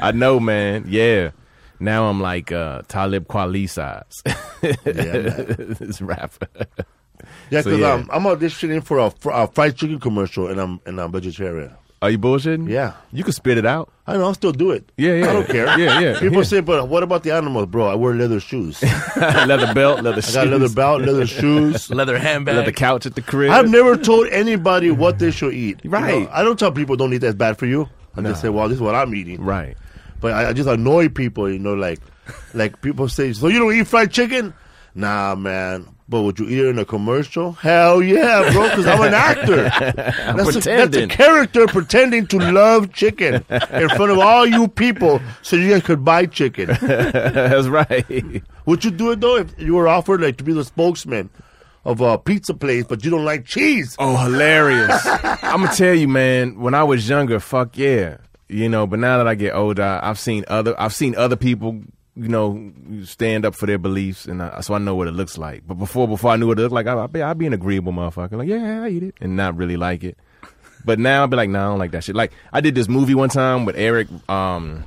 I 0.00 0.12
know, 0.14 0.38
man. 0.38 0.84
Yeah. 0.86 1.30
Now 1.80 2.04
I'm 2.04 2.20
like 2.20 2.52
uh, 2.52 2.82
Talib 2.86 3.26
Kweli 3.26 3.68
size. 3.68 4.22
man. 4.24 4.36
this 4.84 6.00
rapper. 6.00 6.46
Yeah, 7.50 7.62
So, 7.62 7.70
because 7.70 7.80
yeah. 7.80 7.92
um, 7.92 8.08
I'm 8.12 8.22
auditioning 8.24 8.84
for 8.84 8.98
a, 8.98 9.10
fr- 9.10 9.30
a 9.30 9.46
fried 9.48 9.76
chicken 9.76 9.98
commercial, 9.98 10.46
and 10.46 10.60
I'm 10.60 10.80
and 10.86 11.00
I'm 11.00 11.10
vegetarian. 11.12 11.74
Are 12.02 12.08
you 12.08 12.18
bullshitting? 12.18 12.66
Yeah. 12.68 12.94
You 13.12 13.22
can 13.22 13.34
spit 13.34 13.58
it 13.58 13.66
out. 13.66 13.92
I 14.06 14.14
know, 14.16 14.24
I'll 14.24 14.34
still 14.34 14.52
do 14.52 14.70
it. 14.70 14.90
Yeah, 14.96 15.16
yeah. 15.16 15.28
I 15.28 15.32
don't 15.34 15.46
care. 15.46 15.78
Yeah, 15.78 16.00
yeah. 16.00 16.18
People 16.18 16.38
yeah. 16.38 16.42
say, 16.44 16.60
but 16.60 16.88
what 16.88 17.02
about 17.02 17.24
the 17.24 17.32
animals, 17.32 17.66
bro? 17.66 17.86
I 17.88 17.94
wear 17.94 18.14
leather 18.14 18.40
shoes. 18.40 18.82
Leather 19.16 19.74
belt, 19.74 20.02
leather 20.02 20.22
shoes. 20.22 20.34
I 20.36 20.44
got 20.44 20.50
leather 20.52 20.74
belt, 20.74 21.02
leather 21.02 21.26
shoes. 21.26 21.90
Leather 21.90 22.18
handbag. 22.18 22.56
leather 22.56 22.72
couch 22.72 23.04
at 23.04 23.14
the 23.16 23.22
crib. 23.22 23.50
I've 23.50 23.68
never 23.68 23.98
told 23.98 24.28
anybody 24.28 24.90
what 24.90 25.18
they 25.18 25.30
should 25.30 25.52
eat. 25.52 25.80
You 25.82 25.90
know, 25.90 25.98
Right. 26.00 26.26
I 26.32 26.42
don't 26.42 26.58
tell 26.58 26.72
people 26.72 26.96
don't 26.96 27.12
eat 27.12 27.18
that's 27.18 27.34
bad 27.34 27.58
for 27.58 27.66
you. 27.66 27.86
I 28.16 28.22
just 28.22 28.40
say, 28.40 28.48
well, 28.48 28.68
this 28.68 28.76
is 28.76 28.82
what 28.82 28.94
I'm 28.94 29.14
eating. 29.14 29.42
Right. 29.42 29.76
But 30.20 30.32
I, 30.32 30.48
I 30.48 30.52
just 30.54 30.68
annoy 30.68 31.08
people, 31.10 31.50
you 31.50 31.58
know, 31.58 31.74
like 31.74 32.00
like 32.54 32.80
people 32.80 33.08
say, 33.08 33.32
so 33.34 33.48
you 33.48 33.58
don't 33.58 33.74
eat 33.74 33.86
fried 33.86 34.10
chicken? 34.10 34.54
Nah, 34.94 35.34
man. 35.34 35.86
But 36.10 36.22
would 36.22 36.40
you 36.40 36.48
eat 36.48 36.58
it 36.58 36.66
in 36.66 36.78
a 36.80 36.84
commercial? 36.84 37.52
Hell 37.52 38.02
yeah, 38.02 38.50
bro, 38.52 38.64
because 38.64 38.86
I'm 38.88 39.00
an 39.00 39.14
actor. 39.14 39.62
that's, 40.36 40.56
a, 40.56 40.60
that's 40.60 40.96
a 40.96 41.06
character 41.06 41.68
pretending 41.68 42.26
to 42.26 42.38
love 42.38 42.92
chicken 42.92 43.34
in 43.48 43.88
front 43.90 44.10
of 44.10 44.18
all 44.18 44.44
you 44.44 44.66
people 44.66 45.20
so 45.42 45.54
you 45.54 45.70
guys 45.70 45.84
could 45.84 46.04
buy 46.04 46.26
chicken. 46.26 46.66
That's 46.80 47.68
right. 47.68 48.42
Would 48.66 48.84
you 48.84 48.90
do 48.90 49.12
it, 49.12 49.20
though, 49.20 49.36
if 49.36 49.54
you 49.56 49.74
were 49.74 49.86
offered 49.86 50.20
like 50.20 50.36
to 50.38 50.44
be 50.44 50.52
the 50.52 50.64
spokesman 50.64 51.30
of 51.84 52.00
a 52.00 52.18
pizza 52.18 52.54
place, 52.54 52.84
but 52.88 53.04
you 53.04 53.10
don't 53.10 53.24
like 53.24 53.44
cheese? 53.44 53.94
Oh, 53.98 54.16
hilarious. 54.16 55.06
I'm 55.06 55.62
gonna 55.62 55.74
tell 55.76 55.94
you, 55.94 56.08
man, 56.08 56.58
when 56.58 56.74
I 56.74 56.82
was 56.82 57.08
younger, 57.08 57.38
fuck 57.38 57.78
yeah. 57.78 58.16
You 58.48 58.68
know, 58.68 58.84
but 58.86 58.98
now 58.98 59.18
that 59.18 59.28
I 59.28 59.36
get 59.36 59.54
older, 59.54 60.00
I've 60.02 60.18
seen 60.18 60.44
other 60.48 60.74
I've 60.80 60.94
seen 60.94 61.14
other 61.14 61.36
people, 61.36 61.82
you 62.20 62.28
know, 62.28 62.72
stand 63.04 63.44
up 63.44 63.54
for 63.54 63.66
their 63.66 63.78
beliefs 63.78 64.26
and 64.26 64.42
I, 64.42 64.60
so 64.60 64.74
I 64.74 64.78
know 64.78 64.94
what 64.94 65.08
it 65.08 65.12
looks 65.12 65.38
like. 65.38 65.62
But 65.66 65.74
before 65.74 66.06
before 66.06 66.30
I 66.32 66.36
knew 66.36 66.46
what 66.46 66.58
it 66.58 66.62
looked 66.62 66.74
like, 66.74 66.86
I'd, 66.86 67.12
be, 67.12 67.22
I'd 67.22 67.38
be 67.38 67.46
an 67.46 67.52
agreeable 67.52 67.92
motherfucker. 67.92 68.32
Like, 68.32 68.48
yeah, 68.48 68.82
I 68.82 68.88
eat 68.88 69.02
it 69.02 69.14
and 69.20 69.36
not 69.36 69.56
really 69.56 69.76
like 69.76 70.04
it. 70.04 70.18
But 70.84 70.98
now 70.98 71.22
I'd 71.24 71.30
be 71.30 71.36
like, 71.36 71.50
no, 71.50 71.60
I 71.60 71.64
don't 71.64 71.78
like 71.78 71.90
that 71.92 72.04
shit. 72.04 72.16
Like 72.16 72.32
I 72.52 72.60
did 72.60 72.74
this 72.74 72.88
movie 72.88 73.14
one 73.14 73.28
time 73.28 73.64
with 73.64 73.76
Eric 73.76 74.08
um 74.28 74.84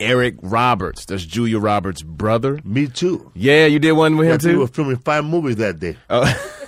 Eric 0.00 0.36
Roberts. 0.42 1.04
That's 1.06 1.24
Julia 1.24 1.58
Roberts' 1.58 2.02
brother. 2.02 2.58
Me 2.64 2.88
too. 2.88 3.30
Yeah, 3.34 3.66
you 3.66 3.78
did 3.78 3.92
one 3.92 4.16
with 4.16 4.28
him 4.28 4.34
I 4.34 4.38
think 4.38 4.52
we 4.52 4.58
were 4.58 4.66
filming 4.66 4.96
five 4.96 5.24
movies 5.24 5.56
that 5.56 5.78
day. 5.78 5.96
Oh. 6.10 6.24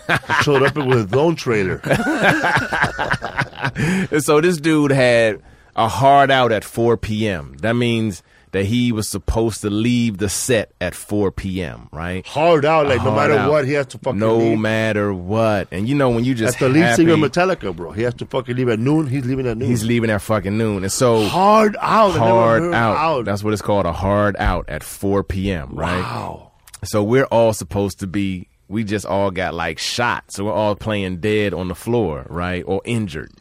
Showed 0.42 0.62
up 0.62 0.76
with 0.76 1.10
his 1.10 1.18
own 1.18 1.34
trailer. 1.34 1.80
And 3.74 4.22
so 4.22 4.40
this 4.40 4.58
dude 4.58 4.90
had 4.92 5.42
a 5.74 5.88
hard 5.88 6.30
out 6.30 6.52
at 6.52 6.64
4 6.64 6.96
p.m. 6.96 7.56
That 7.62 7.74
means 7.74 8.22
that 8.54 8.64
he 8.64 8.92
was 8.92 9.08
supposed 9.08 9.62
to 9.62 9.68
leave 9.68 10.18
the 10.18 10.28
set 10.28 10.70
at 10.80 10.94
4 10.94 11.32
p.m. 11.32 11.88
Right? 11.90 12.24
Hard 12.24 12.64
out, 12.64 12.86
like 12.86 13.02
no 13.02 13.12
matter 13.12 13.34
out. 13.34 13.50
what, 13.50 13.66
he 13.66 13.72
has 13.72 13.86
to 13.88 13.98
fucking 13.98 14.18
no 14.20 14.36
leave. 14.38 14.58
matter 14.60 15.12
what. 15.12 15.66
And 15.72 15.88
you 15.88 15.96
know 15.96 16.10
when 16.10 16.24
you 16.24 16.36
just 16.36 16.60
That's 16.60 16.72
the 16.72 16.80
lead 16.80 16.94
singer 16.94 17.14
of 17.14 17.18
Metallica, 17.18 17.74
bro. 17.74 17.90
He 17.90 18.02
has 18.02 18.14
to 18.14 18.26
fucking 18.26 18.54
leave 18.54 18.68
at 18.68 18.78
noon. 18.78 19.08
He's 19.08 19.24
leaving 19.26 19.48
at 19.48 19.56
noon. 19.56 19.68
he's 19.68 19.84
leaving 19.84 20.08
at 20.08 20.22
fucking 20.22 20.56
noon. 20.56 20.84
And 20.84 20.92
so 20.92 21.26
hard 21.26 21.76
out. 21.80 22.12
Hard 22.12 22.62
heard 22.62 22.74
out. 22.74 23.24
That's 23.24 23.42
what 23.42 23.52
it's 23.52 23.60
called, 23.60 23.86
a 23.86 23.92
hard 23.92 24.36
out 24.38 24.68
at 24.68 24.84
4 24.84 25.24
p.m. 25.24 25.70
Right? 25.74 26.00
wow. 26.00 26.52
So 26.84 27.02
we're 27.02 27.24
all 27.24 27.52
supposed 27.52 27.98
to 28.00 28.06
be. 28.06 28.46
We 28.68 28.84
just 28.84 29.04
all 29.04 29.32
got 29.32 29.52
like 29.52 29.80
shot. 29.80 30.30
So 30.30 30.44
we're 30.44 30.52
all 30.52 30.76
playing 30.76 31.16
dead 31.18 31.54
on 31.54 31.66
the 31.66 31.74
floor, 31.74 32.24
right, 32.30 32.62
or 32.66 32.82
injured. 32.84 33.32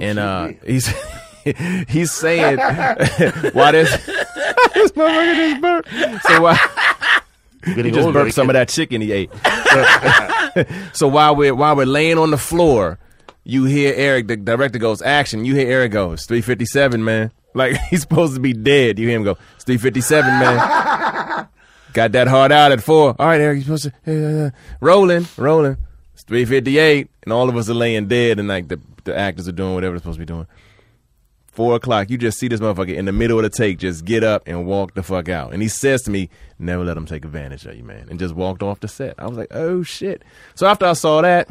and 0.00 0.18
uh, 0.18 0.52
he's 0.64 0.86
he's 1.88 2.10
saying 2.10 2.58
why 3.52 3.72
this 3.72 3.90
this 4.06 4.92
motherfucker 4.92 5.34
just 5.34 5.60
burped. 5.60 5.88
So 6.26 6.40
why 6.40 6.58
he 7.64 7.90
just 7.90 8.12
burped 8.12 8.34
some 8.34 8.48
of 8.48 8.54
that 8.54 8.68
chicken 8.68 9.00
he 9.00 9.12
ate. 9.12 9.30
so 10.94 11.08
while 11.08 11.36
we're 11.36 11.54
while 11.54 11.76
we're 11.76 11.86
laying 11.86 12.18
on 12.18 12.30
the 12.30 12.38
floor, 12.38 12.98
you 13.44 13.64
hear 13.64 13.92
Eric. 13.94 14.28
The 14.28 14.36
director 14.36 14.78
goes 14.78 15.02
action. 15.02 15.44
You 15.44 15.54
hear 15.54 15.70
Eric 15.70 15.92
go. 15.92 16.12
It's 16.12 16.26
three 16.26 16.40
fifty 16.40 16.64
seven, 16.64 17.04
man. 17.04 17.30
Like 17.54 17.76
he's 17.90 18.00
supposed 18.02 18.34
to 18.34 18.40
be 18.40 18.52
dead. 18.52 18.98
You 18.98 19.08
hear 19.08 19.16
him 19.16 19.24
go. 19.24 19.36
It's 19.56 19.64
three 19.64 19.78
fifty 19.78 20.00
seven, 20.00 20.30
man. 20.38 21.48
Got 21.92 22.12
that 22.12 22.26
hard 22.26 22.50
out 22.50 22.72
at 22.72 22.82
four. 22.82 23.14
All 23.18 23.26
right, 23.26 23.40
Eric, 23.40 23.64
you're 23.64 23.78
supposed 23.78 23.92
to 24.04 24.46
uh, 24.46 24.50
rolling, 24.80 25.28
rolling. 25.36 25.76
It's 26.14 26.24
three 26.24 26.44
fifty 26.44 26.78
eight, 26.78 27.08
and 27.22 27.32
all 27.32 27.48
of 27.48 27.56
us 27.56 27.68
are 27.68 27.74
laying 27.74 28.08
dead, 28.08 28.38
and 28.38 28.48
like 28.48 28.68
the 28.68 28.80
the 29.04 29.16
actors 29.16 29.46
are 29.46 29.52
doing 29.52 29.74
whatever 29.74 29.92
they're 29.92 30.00
supposed 30.00 30.18
to 30.18 30.26
be 30.26 30.26
doing. 30.26 30.46
Four 31.54 31.76
o'clock, 31.76 32.10
you 32.10 32.18
just 32.18 32.40
see 32.40 32.48
this 32.48 32.58
motherfucker 32.58 32.96
in 32.96 33.04
the 33.04 33.12
middle 33.12 33.38
of 33.38 33.44
the 33.44 33.50
take 33.50 33.78
just 33.78 34.04
get 34.04 34.24
up 34.24 34.42
and 34.46 34.66
walk 34.66 34.94
the 34.94 35.04
fuck 35.04 35.28
out. 35.28 35.52
And 35.52 35.62
he 35.62 35.68
says 35.68 36.02
to 36.02 36.10
me, 36.10 36.28
Never 36.58 36.82
let 36.82 36.96
him 36.96 37.06
take 37.06 37.24
advantage 37.24 37.64
of 37.64 37.76
you, 37.76 37.84
man. 37.84 38.08
And 38.10 38.18
just 38.18 38.34
walked 38.34 38.60
off 38.60 38.80
the 38.80 38.88
set. 38.88 39.14
I 39.18 39.28
was 39.28 39.38
like, 39.38 39.54
Oh 39.54 39.84
shit. 39.84 40.24
So 40.56 40.66
after 40.66 40.84
I 40.84 40.94
saw 40.94 41.20
that, 41.20 41.48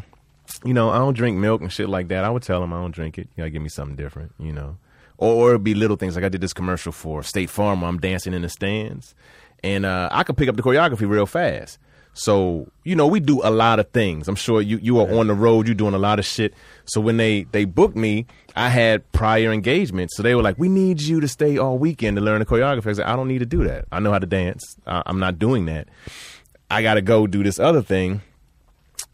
you 0.65 0.73
know, 0.73 0.89
I 0.89 0.97
don't 0.97 1.15
drink 1.15 1.37
milk 1.37 1.61
and 1.61 1.71
shit 1.71 1.87
like 1.87 2.09
that. 2.09 2.25
I 2.25 2.29
would 2.29 2.43
tell 2.43 2.61
him 2.61 2.73
I 2.73 2.81
don't 2.81 2.93
drink 2.93 3.17
it. 3.17 3.29
You 3.29 3.43
gotta 3.43 3.49
give 3.49 3.61
me 3.61 3.69
something 3.69 3.95
different, 3.95 4.33
you 4.37 4.51
know. 4.51 4.75
Or, 5.17 5.33
or 5.33 5.49
it'd 5.51 5.63
be 5.63 5.73
little 5.73 5.95
things 5.95 6.15
like 6.15 6.25
I 6.25 6.29
did 6.29 6.41
this 6.41 6.51
commercial 6.51 6.91
for 6.91 7.23
State 7.23 7.49
Farm 7.49 7.79
where 7.79 7.87
I'm 7.87 7.99
dancing 7.99 8.33
in 8.33 8.41
the 8.41 8.49
stands. 8.49 9.15
And 9.63 9.85
uh, 9.85 10.09
I 10.11 10.23
could 10.23 10.35
pick 10.35 10.49
up 10.49 10.57
the 10.57 10.63
choreography 10.63 11.07
real 11.07 11.25
fast. 11.25 11.79
So 12.13 12.67
you 12.84 12.95
know, 12.95 13.08
we 13.08 13.19
do 13.19 13.41
a 13.43 13.49
lot 13.49 13.80
of 13.80 13.89
things. 13.89 14.28
I'm 14.28 14.36
sure 14.36 14.62
you 14.62 14.78
you 14.78 14.99
are 14.99 15.12
on 15.12 15.28
the 15.28 15.34
road. 15.34 15.67
You're 15.67 15.76
doing 15.76 15.93
a 15.93 15.99
lot 15.99 16.19
of 16.19 16.26
shit. 16.26 16.54
So 16.86 17.02
when 17.02 17.17
they 17.17 17.43
they 17.52 17.65
booked 17.65 17.95
me, 17.95 18.26
I 18.56 18.69
had 18.69 19.10
prior 19.12 19.52
engagements. 19.52 20.15
So 20.15 20.23
they 20.23 20.36
were 20.36 20.43
like, 20.43 20.60
"We 20.60 20.69
need 20.69 21.02
you 21.02 21.19
to 21.21 21.28
stay 21.28 21.58
all 21.58 21.78
weekend 21.78 22.17
to 22.17 22.21
learn 22.21 22.39
the 22.39 22.45
choreography." 22.45 22.88
I 22.88 22.93
said, 22.93 23.06
"I 23.06 23.15
don't 23.15 23.28
need 23.28 23.39
to 23.39 23.45
do 23.45 23.63
that. 23.63 23.86
I 23.91 23.99
know 23.99 24.12
how 24.12 24.19
to 24.19 24.28
dance. 24.28 24.76
I, 24.86 25.02
I'm 25.06 25.19
not 25.19 25.39
doing 25.39 25.65
that. 25.65 25.88
I 26.69 26.82
got 26.82 26.95
to 26.95 27.02
go 27.02 27.26
do 27.28 27.43
this 27.43 27.60
other 27.60 27.82
thing." 27.82 28.21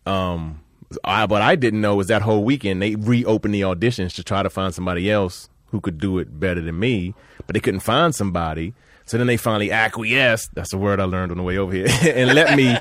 Um, 0.05 0.61
I, 1.03 1.25
what 1.25 1.41
I 1.41 1.55
didn't 1.55 1.81
know 1.81 1.95
was 1.95 2.07
that 2.07 2.23
whole 2.23 2.43
weekend 2.43 2.81
they 2.81 2.95
reopened 2.95 3.53
the 3.53 3.61
auditions 3.61 4.15
to 4.15 4.23
try 4.23 4.43
to 4.43 4.49
find 4.49 4.73
somebody 4.73 5.09
else 5.11 5.49
who 5.67 5.79
could 5.79 5.99
do 5.99 6.17
it 6.17 6.39
better 6.39 6.61
than 6.61 6.79
me, 6.79 7.13
but 7.45 7.53
they 7.53 7.59
couldn't 7.59 7.81
find 7.81 8.13
somebody. 8.13 8.73
So 9.09 9.17
then 9.17 9.25
they 9.25 9.37
finally 9.37 9.71
acquiesced. 9.71 10.53
That's 10.53 10.71
a 10.71 10.77
word 10.77 10.99
I 10.99 11.05
learned 11.05 11.31
on 11.31 11.37
the 11.37 11.43
way 11.43 11.57
over 11.57 11.73
here, 11.73 11.87
and 12.13 12.35
let 12.35 12.55
me, 12.55 12.77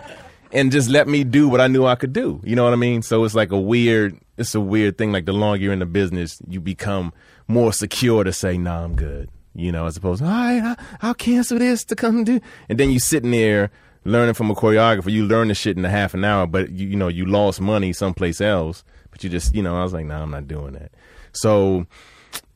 and 0.53 0.71
just 0.71 0.91
let 0.91 1.09
me 1.09 1.25
do 1.25 1.49
what 1.49 1.59
I 1.59 1.69
knew 1.69 1.87
I 1.87 1.95
could 1.95 2.13
do. 2.13 2.39
You 2.45 2.55
know 2.55 2.65
what 2.65 2.75
I 2.75 2.77
mean? 2.77 3.01
So 3.01 3.25
it's 3.25 3.35
like 3.35 3.51
a 3.51 3.59
weird, 3.59 4.15
it's 4.37 4.55
a 4.55 4.61
weird 4.61 4.99
thing. 4.99 5.11
Like 5.11 5.25
the 5.25 5.33
longer 5.33 5.63
you're 5.63 5.73
in 5.73 5.79
the 5.79 5.87
business, 5.87 6.39
you 6.47 6.61
become 6.61 7.15
more 7.47 7.73
secure 7.73 8.25
to 8.25 8.33
say, 8.35 8.59
"Nah, 8.59 8.85
I'm 8.85 8.95
good." 8.95 9.31
You 9.55 9.73
know, 9.73 9.87
as 9.87 9.97
opposed, 9.97 10.21
to, 10.21 10.29
all 10.29 10.31
right, 10.31 10.63
I, 10.63 10.85
I'll 11.01 11.15
cancel 11.15 11.59
this 11.59 11.83
to 11.87 11.97
come 11.97 12.25
do, 12.25 12.41
and 12.69 12.79
then 12.79 12.91
you 12.91 13.01
sitting 13.01 13.31
there 13.31 13.71
learning 14.05 14.35
from 14.35 14.51
a 14.51 14.55
choreographer. 14.55 15.11
You 15.11 15.25
learn 15.25 15.49
the 15.49 15.55
shit 15.55 15.79
in 15.79 15.85
a 15.87 15.91
half 15.91 16.13
an 16.13 16.27
hour, 16.27 16.47
but 16.47 16.69
you, 16.69 16.89
you 16.89 16.97
know 16.97 17.09
you 17.09 17.25
lost 17.25 17.59
money 17.59 17.95
someplace 17.95 18.43
else. 18.43 18.85
But 19.11 19.25
you 19.25 19.31
just, 19.31 19.55
you 19.55 19.63
know, 19.63 19.79
I 19.81 19.83
was 19.83 19.95
like, 19.95 20.05
nah, 20.05 20.25
I'm 20.25 20.31
not 20.31 20.47
doing 20.47 20.75
that. 20.75 20.93
So 21.33 21.87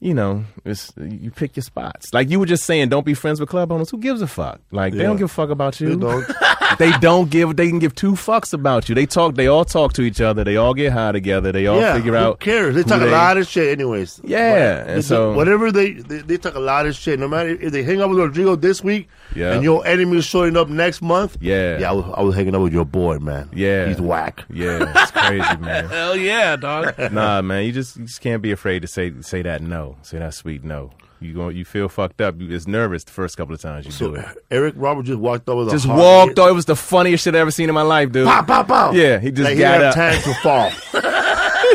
you 0.01 0.15
know, 0.15 0.45
it's 0.65 0.93
you 0.97 1.31
pick 1.31 1.57
your 1.57 1.63
spots. 1.63 2.13
Like 2.13 2.29
you 2.29 2.41
were 2.41 2.47
just 2.47 2.65
saying, 2.65 2.89
don't 2.89 3.07
be 3.07 3.15
friends 3.15 3.39
with 3.39 3.49
club 3.49 3.71
owners. 3.71 3.91
Who 3.91 3.99
gives 3.99 4.21
a 4.21 4.27
fuck? 4.27 4.61
Like 4.73 4.95
they 4.95 5.05
don't 5.05 5.17
give 5.17 5.27
a 5.27 5.29
fuck 5.29 5.51
about 5.51 5.81
you. 5.81 5.91
They 5.91 5.97
don't. 5.97 6.27
They 6.79 6.93
don't 6.99 7.31
give. 7.31 7.57
They 7.57 7.69
can 7.69 7.79
give 7.79 7.95
two 7.95 8.13
fucks 8.13 8.53
about 8.53 8.89
you. 8.89 8.95
They 8.95 9.07
talk. 9.07 9.35
They 9.35 9.47
all 9.47 9.65
talk 9.65 9.93
to 9.95 10.03
each 10.03 10.21
other. 10.21 10.45
They 10.45 10.57
all 10.57 10.75
get 10.75 10.93
high 10.93 11.13
together. 11.13 11.53
They 11.53 11.67
all 11.67 11.81
yeah, 11.81 11.95
figure 11.95 12.13
who 12.13 12.19
out. 12.19 12.41
cares? 12.41 12.75
They 12.75 12.83
who 12.83 12.89
talk 12.89 13.03
a 13.03 13.07
lot 13.07 13.37
of 13.39 13.47
shit, 13.47 13.79
anyways. 13.79 14.21
Yeah, 14.25 14.79
But 14.81 14.89
and 14.89 14.97
they- 14.99 15.03
so- 15.03 15.33
whatever 15.35 15.71
they, 15.73 15.93
they 15.93 16.19
they 16.19 16.37
talk 16.37 16.55
a 16.55 16.61
lot 16.61 16.87
of 16.87 16.95
shit. 16.95 17.19
No 17.19 17.29
matter 17.29 17.51
if 17.51 17.73
they 17.73 17.83
hang 17.83 18.01
out 18.01 18.11
with 18.11 18.19
Rodrigo 18.19 18.57
this 18.57 18.83
week, 18.83 19.09
Yeah. 19.35 19.53
and 19.55 19.63
your 19.63 19.87
enemy 19.87 20.19
is 20.19 20.25
showing 20.25 20.57
up 20.57 20.69
next 20.69 21.03
month. 21.03 21.37
Yeah. 21.41 21.79
yeah, 21.79 21.91
I 21.91 21.93
was, 21.93 22.05
I 22.17 22.23
was 22.23 22.35
hanging 22.35 22.55
out 22.55 22.63
with 22.63 22.73
your 22.73 22.85
boy, 22.85 23.19
man. 23.19 23.49
Yeah. 23.53 23.89
he's 23.89 24.01
whack. 24.01 24.45
Yeah, 24.53 24.93
it's 24.97 25.11
crazy, 25.11 25.57
man. 25.59 25.89
Hell 25.89 26.17
yeah, 26.17 26.57
dog. 26.57 26.95
Nah, 27.13 27.43
man, 27.43 27.65
you 27.65 27.73
just 27.73 27.97
you 27.97 28.05
just 28.07 28.21
can't 28.21 28.43
be 28.43 28.53
afraid 28.53 28.83
to 28.83 28.89
say 28.89 29.13
say 29.21 29.43
that 29.43 29.63
no, 29.63 29.97
say 30.03 30.19
that 30.19 30.35
sweet 30.35 30.65
no. 30.65 30.91
You 31.25 31.35
go, 31.35 31.49
you 31.49 31.65
feel 31.65 31.89
fucked 31.89 32.21
up. 32.21 32.41
You 32.41 32.49
just 32.49 32.69
nervous 32.69 33.05
the 33.05 33.13
first 33.13 33.37
couple 33.37 33.55
of 33.55 33.61
times 33.61 33.87
you 33.87 33.93
So 33.93 34.09
do 34.09 34.15
it. 34.17 34.27
Eric 34.51 34.75
Robert 34.77 35.05
just 35.05 35.19
walked 35.19 35.49
over. 35.49 35.71
Just 35.71 35.87
walked. 35.87 36.37
though. 36.37 36.49
It 36.49 36.55
was 36.55 36.65
the 36.65 36.77
funniest 36.77 37.25
shit 37.25 37.35
I 37.35 37.39
ever 37.39 37.51
seen 37.51 37.69
in 37.69 37.75
my 37.75 37.83
life, 37.83 38.13
dude. 38.13 38.27
Pow, 38.27 38.43
pow, 38.43 38.63
pow. 38.63 38.93
Yeah, 38.93 39.19
he 39.19 39.31
just 39.31 39.49
like, 39.49 39.59
got 39.59 39.81
he 39.81 39.87
up. 39.87 39.95
time 39.95 40.23
to 40.23 40.35
fall. 40.35 40.71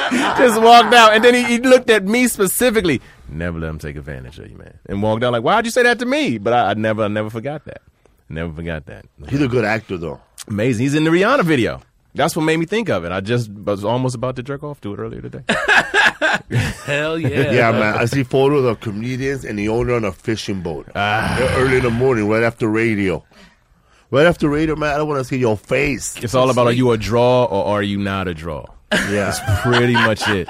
just 0.38 0.62
walked 0.62 0.94
out, 0.94 1.14
and 1.14 1.24
then 1.24 1.34
he, 1.34 1.44
he 1.44 1.58
looked 1.60 1.90
at 1.90 2.06
me 2.06 2.28
specifically. 2.28 3.02
Never 3.30 3.60
let 3.60 3.70
him 3.70 3.80
take 3.80 3.96
advantage 3.96 4.40
of 4.40 4.50
you, 4.50 4.58
man. 4.58 4.78
And 4.88 5.02
walked 5.02 5.24
out 5.24 5.34
like, 5.34 5.44
why'd 5.44 5.66
you 5.66 5.72
say 5.72 5.84
that 5.84 6.00
to 6.00 6.06
me? 6.06 6.38
But 6.38 6.54
I, 6.54 6.70
I 6.70 6.74
never, 6.76 7.04
I 7.04 7.08
never 7.08 7.30
forgot 7.30 7.66
that. 7.66 7.82
Never 8.30 8.54
forgot 8.54 8.86
that. 8.86 9.06
He's 9.28 9.42
a 9.42 9.48
good 9.48 9.66
actor, 9.66 9.98
though. 9.98 10.22
Amazing. 10.48 10.84
He's 10.84 10.96
in 10.96 11.04
the 11.04 11.10
Rihanna 11.10 11.44
video. 11.44 11.82
That's 12.18 12.36
what 12.36 12.42
made 12.44 12.58
me 12.58 12.66
think 12.66 12.90
of 12.90 13.06
it. 13.06 13.12
I 13.12 13.22
just 13.22 13.50
was 13.52 13.86
almost 13.86 14.16
about 14.16 14.36
to 14.38 14.44
jerk 14.44 14.64
off 14.64 14.82
to 14.82 14.94
it 14.94 14.98
earlier 15.00 15.22
today. 15.22 15.44
Hell 16.86 17.18
yeah. 17.20 17.52
Yeah, 17.52 17.72
man. 17.72 17.96
I 17.98 18.06
see 18.06 18.24
photos 18.24 18.66
of 18.66 18.80
comedians 18.80 19.46
and 19.46 19.58
the 19.58 19.70
owner 19.70 19.94
on 19.94 20.04
a 20.04 20.12
fishing 20.12 20.62
boat 20.62 20.88
Ah. 20.96 21.38
early 21.58 21.78
in 21.78 21.84
the 21.84 21.90
morning, 21.90 22.28
right 22.28 22.44
after 22.44 22.68
radio. 22.68 23.24
Right 24.10 24.26
after 24.26 24.50
radio, 24.50 24.76
man. 24.76 24.94
I 24.94 24.98
don't 24.98 25.08
want 25.08 25.20
to 25.20 25.26
see 25.26 25.38
your 25.38 25.58
face. 25.58 26.16
It's 26.24 26.34
all 26.34 26.50
about 26.50 26.68
are 26.68 26.72
you 26.74 26.92
a 26.92 26.98
draw 26.98 27.46
or 27.46 27.66
are 27.68 27.84
you 27.84 27.98
not 27.98 28.28
a 28.28 28.34
draw? 28.34 28.66
Yeah. 28.92 29.08
That's 29.32 29.40
pretty 29.62 29.94
much 29.94 30.28
it. 30.30 30.48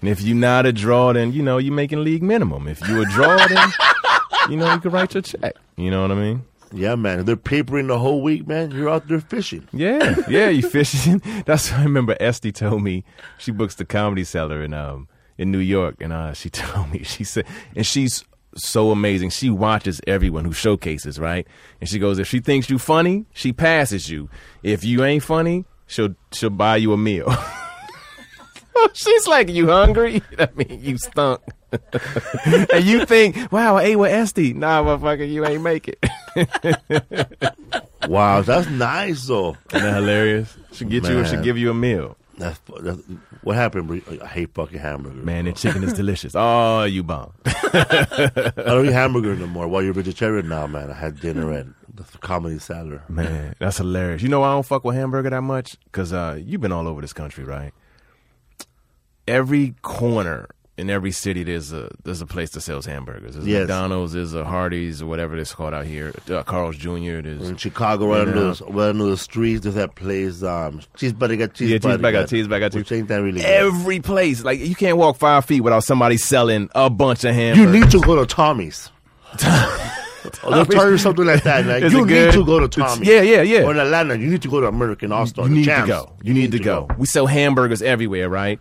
And 0.00 0.08
if 0.08 0.20
you're 0.20 0.36
not 0.36 0.66
a 0.66 0.72
draw, 0.72 1.12
then 1.12 1.32
you 1.32 1.42
know 1.42 1.58
you're 1.58 1.74
making 1.74 2.02
league 2.04 2.22
minimum. 2.22 2.68
If 2.68 2.80
you're 2.88 3.02
a 3.02 3.10
draw, 3.10 3.36
then 3.48 3.68
you 4.50 4.56
know 4.56 4.72
you 4.72 4.80
can 4.80 4.90
write 4.92 5.14
your 5.14 5.22
check. 5.22 5.54
You 5.76 5.90
know 5.90 6.02
what 6.02 6.12
I 6.12 6.14
mean? 6.14 6.44
Yeah, 6.72 6.94
man. 6.94 7.24
They're 7.24 7.36
papering 7.36 7.88
the 7.88 7.98
whole 7.98 8.22
week, 8.22 8.46
man, 8.46 8.70
you're 8.70 8.88
out 8.88 9.08
there 9.08 9.20
fishing. 9.20 9.68
Yeah, 9.72 10.16
yeah, 10.28 10.48
you 10.48 10.62
fishing. 10.62 11.20
That's 11.46 11.70
what 11.70 11.80
I 11.80 11.84
remember. 11.84 12.16
Estee 12.20 12.52
told 12.52 12.82
me 12.82 13.04
she 13.38 13.52
books 13.52 13.74
the 13.74 13.84
Comedy 13.84 14.24
Cellar 14.24 14.62
in 14.62 14.74
um 14.74 15.08
in 15.38 15.50
New 15.50 15.58
York, 15.58 15.96
and 16.00 16.12
uh, 16.12 16.32
she 16.32 16.50
told 16.50 16.90
me 16.90 17.02
she 17.02 17.24
said, 17.24 17.46
and 17.76 17.86
she's 17.86 18.24
so 18.54 18.90
amazing. 18.90 19.30
She 19.30 19.50
watches 19.50 20.00
everyone 20.06 20.44
who 20.44 20.52
showcases, 20.52 21.18
right? 21.18 21.46
And 21.80 21.88
she 21.88 21.98
goes, 21.98 22.18
if 22.18 22.28
she 22.28 22.40
thinks 22.40 22.68
you 22.68 22.78
funny, 22.78 23.24
she 23.32 23.52
passes 23.52 24.10
you. 24.10 24.28
If 24.62 24.84
you 24.84 25.04
ain't 25.04 25.22
funny, 25.22 25.64
she'll 25.86 26.14
she'll 26.32 26.50
buy 26.50 26.76
you 26.76 26.92
a 26.92 26.96
meal. 26.96 27.34
She's 28.92 29.26
like, 29.26 29.48
you 29.48 29.68
hungry? 29.68 30.22
I 30.38 30.48
mean, 30.54 30.80
you 30.82 30.98
stunk. 30.98 31.40
and 32.72 32.84
you 32.84 33.06
think, 33.06 33.50
wow, 33.50 33.76
I 33.76 33.82
ate 33.84 33.96
with 33.96 34.12
Estee. 34.12 34.52
Nah, 34.52 34.82
motherfucker, 34.82 35.30
you 35.30 35.46
ain't 35.46 35.62
make 35.62 35.88
it. 35.88 35.98
Wow, 38.08 38.42
that's 38.42 38.68
nice, 38.68 39.26
though. 39.26 39.56
Isn't 39.72 39.82
that 39.82 39.94
hilarious? 39.94 40.56
She 40.72 40.84
get 40.84 41.04
you, 41.04 41.20
or 41.20 41.24
she 41.24 41.36
give 41.36 41.56
you 41.56 41.70
a 41.70 41.74
meal. 41.74 42.16
That's, 42.38 42.58
that's 42.80 43.00
what 43.42 43.56
happened. 43.56 44.02
I 44.22 44.26
hate 44.26 44.54
fucking 44.54 44.78
hamburgers. 44.78 45.24
Man, 45.24 45.44
the 45.44 45.52
chicken 45.52 45.84
is 45.84 45.92
delicious. 45.92 46.34
Oh, 46.34 46.84
you 46.84 47.02
bomb. 47.02 47.32
I 47.46 48.52
don't 48.56 48.86
eat 48.86 48.92
hamburger 48.92 49.36
no 49.36 49.46
more. 49.46 49.68
While 49.68 49.82
you're 49.82 49.92
vegetarian 49.92 50.48
now, 50.48 50.66
man, 50.66 50.90
I 50.90 50.94
had 50.94 51.20
dinner 51.20 51.52
at 51.52 51.66
the 51.94 52.04
comedy 52.18 52.58
cellar. 52.58 53.02
Man, 53.08 53.54
that's 53.58 53.78
hilarious. 53.78 54.22
You 54.22 54.28
know 54.28 54.42
I 54.42 54.52
don't 54.52 54.66
fuck 54.66 54.84
with 54.84 54.96
hamburger 54.96 55.30
that 55.30 55.42
much? 55.42 55.76
Because 55.84 56.12
uh, 56.12 56.38
you've 56.42 56.60
been 56.60 56.72
all 56.72 56.88
over 56.88 57.00
this 57.00 57.12
country, 57.12 57.44
right? 57.44 57.72
Every 59.32 59.74
corner 59.82 60.48
in 60.76 60.90
every 60.90 61.12
city, 61.12 61.42
there's 61.42 61.72
a 61.72 61.90
there's 62.04 62.20
a 62.20 62.26
place 62.26 62.50
that 62.50 62.60
sells 62.62 62.84
hamburgers. 62.86 63.34
There's 63.34 63.46
Yes. 63.46 63.60
McDonald's, 63.60 64.12
there's 64.12 64.34
a 64.34 64.44
Hardee's, 64.44 65.00
or 65.00 65.06
whatever 65.06 65.36
it's 65.36 65.54
called 65.54 65.72
out 65.72 65.86
here. 65.86 66.12
Uh, 66.30 66.42
Carl's 66.42 66.76
Jr. 66.76 67.20
There's 67.22 67.48
In 67.48 67.56
Chicago, 67.56 68.08
right 68.08 68.26
You 68.26 68.32
under, 68.32 68.54
the, 68.54 68.64
right 68.66 68.88
under 68.90 69.06
the 69.06 69.16
streets, 69.16 69.62
there's 69.62 69.74
that 69.76 69.94
place, 69.94 70.42
um, 70.42 70.80
cheeseburger, 70.96 71.38
got 71.38 71.54
cheeseburger. 71.54 71.70
Yeah, 71.70 71.78
cheeseburger, 71.78 72.26
cheeseburger, 72.28 72.74
Which 72.74 72.92
ain't 72.92 73.08
that 73.08 73.22
really 73.22 73.40
good. 73.40 73.46
every 73.46 74.00
place. 74.00 74.44
Like 74.44 74.60
you 74.60 74.74
can't 74.74 74.96
walk 74.98 75.16
five 75.18 75.44
feet 75.44 75.60
without 75.62 75.84
somebody 75.84 76.16
selling 76.16 76.68
a 76.74 76.90
bunch 76.90 77.24
of 77.24 77.34
hamburgers. 77.34 77.74
You 77.74 77.80
need 77.80 77.90
to 77.92 78.00
go 78.00 78.16
to 78.16 78.26
Tommy's. 78.26 78.90
I'll 80.44 80.64
tell 80.66 80.90
you 80.90 80.98
something 80.98 81.24
like 81.24 81.42
that. 81.44 81.66
Like, 81.66 81.82
you 81.92 82.06
need 82.06 82.32
to 82.32 82.44
go 82.44 82.60
to 82.60 82.68
Tommy's. 82.68 83.08
yeah, 83.08 83.22
yeah, 83.22 83.42
yeah. 83.42 83.62
Or 83.62 83.72
in 83.72 83.78
Atlanta, 83.78 84.16
you 84.16 84.28
need 84.28 84.42
to 84.42 84.48
go 84.48 84.60
to 84.60 84.68
American 84.68 85.10
All 85.12 85.26
Star. 85.26 85.48
You 85.48 85.54
need 85.54 85.64
to 85.64 85.84
go. 85.86 86.12
You 86.22 86.34
need, 86.34 86.52
to, 86.52 86.58
go. 86.58 86.88
We 86.98 87.06
sell 87.06 87.26
hamburgers 87.26 87.82
everywhere, 87.82 88.28
right? 88.28 88.60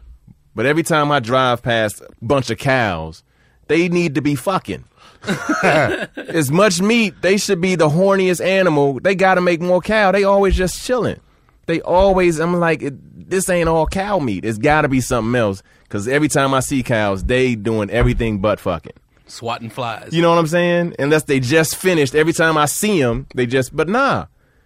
But 0.55 0.65
every 0.65 0.83
time 0.83 1.11
I 1.11 1.19
drive 1.19 1.61
past 1.61 2.01
a 2.01 2.09
bunch 2.21 2.49
of 2.49 2.57
cows, 2.57 3.23
they 3.67 3.87
need 3.89 4.15
to 4.15 4.21
be 4.21 4.35
fucking. 4.35 4.85
as 5.63 6.51
much 6.51 6.81
meat, 6.81 7.13
they 7.21 7.37
should 7.37 7.61
be 7.61 7.75
the 7.75 7.89
horniest 7.89 8.43
animal. 8.43 8.99
They 8.99 9.15
got 9.15 9.35
to 9.35 9.41
make 9.41 9.61
more 9.61 9.81
cow. 9.81 10.11
They 10.11 10.23
always 10.23 10.55
just 10.55 10.83
chilling. 10.83 11.19
They 11.67 11.79
always, 11.81 12.39
I'm 12.39 12.59
like, 12.59 12.81
it, 12.81 13.29
this 13.29 13.49
ain't 13.49 13.69
all 13.69 13.87
cow 13.87 14.19
meat. 14.19 14.43
It's 14.43 14.57
got 14.57 14.81
to 14.81 14.89
be 14.89 14.99
something 14.99 15.35
else. 15.35 15.63
Because 15.83 16.07
every 16.07 16.27
time 16.27 16.53
I 16.53 16.61
see 16.61 16.83
cows, 16.83 17.23
they 17.23 17.55
doing 17.55 17.89
everything 17.89 18.39
but 18.39 18.59
fucking. 18.59 18.93
Swatting 19.27 19.69
flies. 19.69 20.09
You 20.11 20.21
know 20.21 20.29
what 20.31 20.39
I'm 20.39 20.47
saying? 20.47 20.95
Unless 20.99 21.23
they 21.23 21.39
just 21.39 21.75
finished. 21.75 22.15
Every 22.15 22.33
time 22.33 22.57
I 22.57 22.65
see 22.65 23.01
them, 23.01 23.27
they 23.35 23.45
just, 23.45 23.75
but 23.75 23.87
nah. 23.87 24.25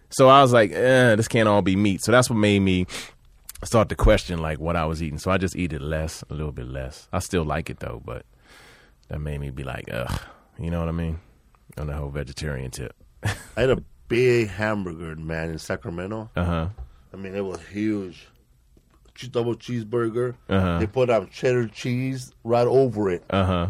So 0.09 0.29
I 0.29 0.41
was 0.41 0.53
like, 0.53 0.71
eh, 0.71 1.15
this 1.15 1.27
can't 1.27 1.47
all 1.47 1.61
be 1.61 1.75
meat. 1.75 2.03
So 2.03 2.11
that's 2.11 2.29
what 2.29 2.37
made 2.37 2.59
me 2.59 2.87
start 3.63 3.89
to 3.89 3.95
question 3.95 4.39
like 4.39 4.59
what 4.59 4.75
I 4.75 4.85
was 4.85 5.01
eating. 5.01 5.17
So 5.19 5.31
I 5.31 5.37
just 5.37 5.55
eat 5.55 5.73
it 5.73 5.81
less, 5.81 6.23
a 6.29 6.33
little 6.33 6.51
bit 6.51 6.67
less. 6.67 7.07
I 7.13 7.19
still 7.19 7.43
like 7.43 7.69
it 7.69 7.79
though, 7.79 8.01
but 8.03 8.25
that 9.07 9.19
made 9.19 9.39
me 9.39 9.49
be 9.51 9.63
like, 9.63 9.85
ugh. 9.91 10.19
You 10.59 10.69
know 10.71 10.79
what 10.79 10.89
I 10.89 10.93
mean? 10.93 11.19
On 11.77 11.87
the 11.87 11.93
whole 11.93 12.09
vegetarian 12.09 12.71
tip. 12.71 12.93
I 13.23 13.61
had 13.61 13.69
a 13.69 13.83
big 14.07 14.49
hamburger, 14.49 15.15
man, 15.15 15.49
in 15.49 15.57
Sacramento. 15.59 16.29
Uh 16.35 16.45
huh. 16.45 16.67
I 17.13 17.17
mean, 17.17 17.35
it 17.35 17.43
was 17.43 17.59
huge. 17.67 18.27
Che- 19.15 19.27
Double 19.27 19.55
cheeseburger. 19.55 20.35
Uh-huh. 20.49 20.79
They 20.79 20.87
put 20.87 21.09
um, 21.09 21.27
cheddar 21.27 21.67
cheese 21.67 22.33
right 22.43 22.67
over 22.67 23.09
it. 23.09 23.23
Uh 23.29 23.43
huh. 23.45 23.67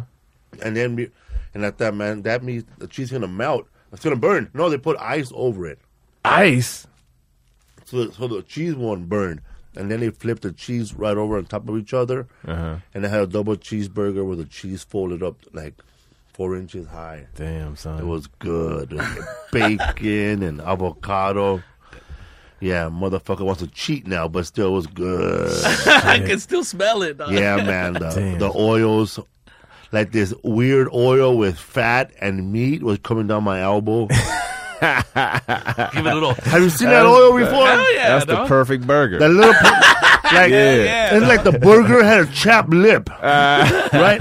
And 0.64 0.76
then, 0.76 0.96
we- 0.96 1.12
and 1.54 1.66
I 1.66 1.72
thought, 1.72 1.96
man, 1.96 2.22
that 2.24 2.44
means 2.44 2.66
the 2.80 2.88
cheese 2.88 3.12
gonna 3.12 3.28
melt. 3.28 3.66
It's 3.94 4.04
gonna 4.04 4.16
burn. 4.18 4.50
No, 4.54 4.70
they 4.70 4.78
put 4.78 4.98
ice 5.00 5.32
over 5.34 5.66
it. 5.68 5.80
Ice. 6.26 6.86
So, 7.86 8.10
so 8.12 8.28
the 8.28 8.42
cheese 8.44 8.76
won't 8.76 9.08
burn. 9.08 9.42
And 9.76 9.92
then 9.92 10.00
they 10.00 10.10
flipped 10.10 10.44
the 10.44 10.52
cheese 10.52 10.94
right 10.94 11.18
over 11.18 11.38
on 11.38 11.46
top 11.46 11.68
of 11.68 11.78
each 11.78 11.94
other. 11.94 12.28
Uh-huh. 12.48 12.78
And 12.94 13.06
I 13.06 13.10
had 13.10 13.22
a 13.22 13.28
double 13.28 13.56
cheeseburger 13.56 14.28
with 14.28 14.40
the 14.40 14.46
cheese 14.46 14.84
folded 14.84 15.22
up 15.22 15.38
like 15.54 15.74
four 16.34 16.56
inches 16.56 16.88
high. 16.88 17.28
Damn, 17.36 17.76
son. 17.76 18.00
It 18.00 18.06
was 18.06 18.28
good. 18.28 19.00
Bacon 19.52 20.44
and 20.44 20.62
avocado. 20.62 21.64
Yeah, 22.60 22.90
motherfucker 22.90 23.42
wants 23.42 23.62
to 23.62 23.68
cheat 23.68 24.08
now, 24.08 24.28
but 24.28 24.46
still 24.46 24.68
it 24.70 24.72
was 24.72 24.88
good. 24.88 25.52
I 25.88 26.20
can 26.20 26.40
still 26.40 26.64
smell 26.64 27.04
it. 27.04 27.18
Dog. 27.18 27.32
Yeah, 27.32 27.58
man. 27.58 27.94
The, 27.94 28.36
the 28.40 28.52
oils, 28.56 29.20
like 29.92 30.12
this 30.12 30.34
weird 30.44 30.88
oil 30.94 31.38
with 31.38 31.58
fat 31.58 32.12
and 32.20 32.52
meat 32.52 32.82
was 32.82 33.00
coming 33.00 33.28
down 33.28 33.44
my 33.44 33.62
elbow. 33.62 34.08
Give 35.94 36.06
it 36.06 36.12
a 36.12 36.14
little. 36.14 36.34
Have 36.34 36.62
you 36.62 36.70
seen 36.70 36.90
that 36.90 37.06
oil 37.06 37.38
before? 37.38 37.68
Hell 37.68 37.94
yeah, 37.96 38.10
That's 38.10 38.26
the 38.26 38.34
dog. 38.36 38.48
perfect 38.48 38.86
burger. 38.88 39.20
That 39.20 39.30
little, 39.30 39.52
like, 40.34 40.52
Yeah. 40.52 41.16
it's 41.16 41.26
like 41.26 41.44
the 41.44 41.58
burger 41.60 42.04
had 42.04 42.22
a 42.22 42.32
chapped 42.32 42.70
lip, 42.70 43.10
right? 43.24 44.20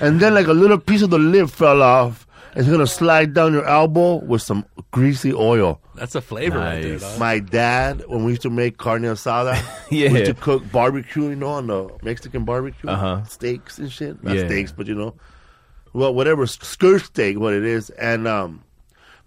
And 0.00 0.20
then 0.20 0.34
like 0.34 0.46
a 0.46 0.52
little 0.52 0.78
piece 0.78 1.02
of 1.02 1.10
the 1.10 1.18
lip 1.18 1.50
fell 1.50 1.82
off. 1.82 2.26
It's 2.56 2.68
gonna 2.68 2.86
slide 2.86 3.34
down 3.34 3.52
your 3.52 3.66
elbow 3.66 4.16
with 4.16 4.42
some 4.42 4.64
greasy 4.90 5.32
oil. 5.32 5.80
That's 5.94 6.14
a 6.14 6.20
flavor 6.20 6.58
right 6.58 6.80
there, 6.82 6.98
dog. 6.98 7.18
My 7.18 7.38
dad, 7.40 8.02
when 8.08 8.24
we 8.24 8.32
used 8.32 8.42
to 8.42 8.50
make 8.50 8.78
carne 8.78 9.02
asada, 9.02 9.54
Yeah. 9.90 10.12
we 10.12 10.20
used 10.20 10.26
to 10.26 10.34
cook 10.34 10.70
barbecue, 10.72 11.28
you 11.28 11.36
know, 11.36 11.48
on 11.50 11.66
the 11.68 11.88
Mexican 12.02 12.44
barbecue, 12.44 12.88
Uh-huh. 12.90 13.22
steaks 13.24 13.78
and 13.78 13.92
shit. 13.92 14.22
Not 14.24 14.36
Yeah. 14.36 14.46
steaks, 14.46 14.72
but 14.72 14.86
you 14.86 14.94
know, 14.94 15.14
well, 15.92 16.12
whatever 16.14 16.46
skirt 16.46 17.02
steak, 17.02 17.38
what 17.38 17.52
it 17.54 17.64
is. 17.64 17.90
And 17.90 18.26
um, 18.26 18.62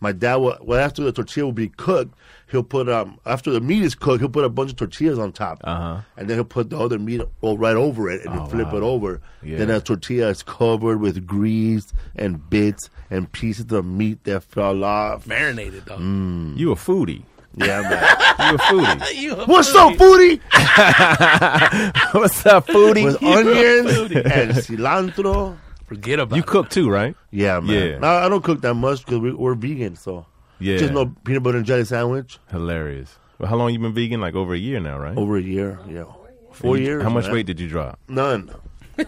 my 0.01 0.11
dad, 0.11 0.35
will, 0.37 0.57
well, 0.61 0.79
after 0.83 1.01
the 1.03 1.11
tortilla 1.13 1.45
will 1.45 1.53
be 1.53 1.69
cooked, 1.69 2.13
he'll 2.49 2.63
put 2.63 2.89
um 2.89 3.19
after 3.25 3.49
the 3.51 3.61
meat 3.61 3.83
is 3.83 3.95
cooked, 3.95 4.19
he'll 4.19 4.29
put 4.29 4.43
a 4.43 4.49
bunch 4.49 4.71
of 4.71 4.75
tortillas 4.77 5.17
on 5.19 5.31
top, 5.31 5.61
Uh-huh. 5.63 6.01
and 6.17 6.27
then 6.29 6.35
he'll 6.37 6.43
put 6.43 6.69
the 6.71 6.77
other 6.77 6.99
meat 6.99 7.21
roll 7.41 7.57
right 7.57 7.75
over 7.77 8.09
it, 8.09 8.25
and 8.25 8.37
Oh, 8.39 8.45
flip 8.47 8.67
wow. 8.71 8.77
it 8.77 8.83
over. 8.83 9.21
Yeah. 9.43 9.57
Then 9.59 9.67
that 9.69 9.85
tortilla 9.85 10.27
is 10.29 10.43
covered 10.43 10.99
with 10.99 11.25
grease 11.25 11.93
and 12.15 12.49
bits 12.49 12.89
and 13.09 13.31
pieces 13.31 13.71
of 13.71 13.85
meat 13.85 14.23
that 14.25 14.43
fell 14.43 14.83
off. 14.83 15.25
Marinated, 15.27 15.85
dog. 15.85 15.99
Mm. 15.99 16.57
You 16.57 16.71
a 16.71 16.75
foodie. 16.75 17.23
Yeah, 17.55 17.81
man. 17.81 18.01
You 18.49 18.55
a 18.55 18.57
foodie. 18.59 19.13
You 19.21 19.35
a 19.35 19.45
What's 19.45 19.75
up, 19.75 19.93
foodie? 19.95 20.39
What's 22.13 22.45
up, 22.45 22.67
foodie? 22.67 23.03
with 23.05 23.21
onions 23.23 24.11
and 24.11 24.51
cilantro. 24.53 25.57
Forget 25.91 26.19
about 26.19 26.35
it. 26.35 26.37
you 26.37 26.43
it. 26.43 26.47
cook 26.47 26.69
too, 26.69 26.89
right? 26.89 27.15
Yeah, 27.31 27.59
man. 27.59 27.89
Yeah. 27.89 27.97
No, 27.99 28.07
I 28.07 28.29
don't 28.29 28.41
cook 28.43 28.61
that 28.61 28.73
much 28.75 29.03
because 29.05 29.19
we, 29.19 29.33
we're 29.33 29.55
vegan, 29.55 29.95
so 29.97 30.25
Yeah. 30.59 30.77
just 30.77 30.93
no 30.93 31.07
peanut 31.25 31.43
butter 31.43 31.57
and 31.57 31.65
jelly 31.65 31.83
sandwich. 31.83 32.39
Hilarious. 32.49 33.17
Well, 33.39 33.49
how 33.49 33.57
long 33.57 33.73
you 33.73 33.79
been 33.79 33.93
vegan? 33.93 34.21
Like 34.21 34.35
over 34.35 34.53
a 34.53 34.57
year 34.57 34.79
now, 34.79 34.97
right? 34.97 35.17
Over 35.17 35.35
a 35.37 35.41
year, 35.41 35.79
yeah, 35.89 36.05
four 36.53 36.77
You- 36.77 36.85
years. 36.85 37.03
How 37.03 37.09
much 37.09 37.25
man. 37.25 37.33
weight 37.33 37.45
did 37.45 37.59
you 37.59 37.67
drop? 37.67 37.99
None. 38.07 38.49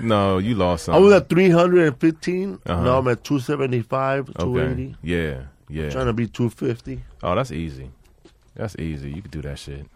No, 0.00 0.38
you 0.38 0.54
lost 0.54 0.84
some. 0.84 0.94
I 0.94 0.98
was 0.98 1.12
at 1.14 1.28
three 1.28 1.48
hundred 1.48 1.86
and 1.86 1.98
fifteen. 2.00 2.58
Uh-huh. 2.66 2.82
Now 2.82 2.98
I'm 2.98 3.08
at 3.08 3.24
two 3.24 3.38
seventy 3.40 3.80
five, 3.80 4.26
two 4.38 4.58
eighty. 4.60 4.88
Okay. 4.88 4.96
Yeah, 5.02 5.42
yeah. 5.68 5.90
Trying 5.90 6.06
to 6.06 6.12
be 6.12 6.26
two 6.26 6.50
fifty. 6.50 7.02
Oh, 7.22 7.34
that's 7.34 7.50
easy. 7.52 7.90
That's 8.54 8.76
easy. 8.78 9.10
You 9.12 9.22
could 9.22 9.30
do 9.30 9.40
that 9.42 9.58
shit. 9.58 9.86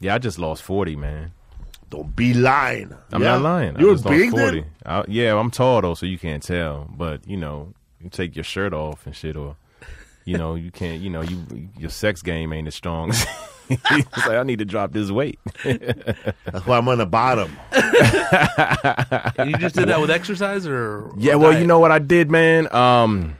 Yeah, 0.00 0.14
I 0.14 0.18
just 0.18 0.38
lost 0.38 0.62
forty, 0.62 0.96
man. 0.96 1.32
Don't 1.90 2.14
be 2.14 2.34
lying. 2.34 2.94
I'm 3.12 3.22
Yeah? 3.22 3.32
not 3.34 3.42
lying. 3.42 3.76
I 3.76 3.80
You're 3.80 3.94
just 3.94 4.04
big 4.04 4.30
forty. 4.30 4.60
then? 4.60 4.70
I, 4.84 5.04
yeah, 5.08 5.38
I'm 5.38 5.50
tall 5.50 5.80
though, 5.80 5.94
so 5.94 6.06
you 6.06 6.18
can't 6.18 6.42
tell. 6.42 6.88
But 6.94 7.26
you 7.26 7.36
know, 7.36 7.72
you 8.00 8.10
take 8.10 8.36
your 8.36 8.44
shirt 8.44 8.72
off 8.74 9.06
and 9.06 9.16
shit, 9.16 9.36
or 9.36 9.56
you 10.24 10.36
know, 10.36 10.54
you 10.54 10.70
can't. 10.70 11.00
You 11.00 11.10
know, 11.10 11.22
you 11.22 11.68
your 11.78 11.90
sex 11.90 12.20
game 12.22 12.52
ain't 12.52 12.68
as 12.68 12.74
strong. 12.74 13.10
it's 13.70 14.16
like 14.16 14.30
I 14.30 14.42
need 14.42 14.58
to 14.58 14.64
drop 14.66 14.92
this 14.92 15.10
weight. 15.10 15.38
That's 15.64 16.66
why 16.66 16.76
I'm 16.78 16.88
on 16.88 16.98
the 16.98 17.06
bottom. 17.06 17.56
You 19.46 19.56
just 19.56 19.76
did 19.76 19.88
that 19.88 20.00
with 20.00 20.10
exercise 20.10 20.66
or? 20.66 21.10
Yeah, 21.16 21.34
or 21.34 21.38
well, 21.38 21.50
diet? 21.52 21.60
you 21.62 21.66
know 21.66 21.78
what 21.78 21.90
I 21.92 21.98
did, 21.98 22.30
man. 22.30 22.72
Um, 22.74 23.36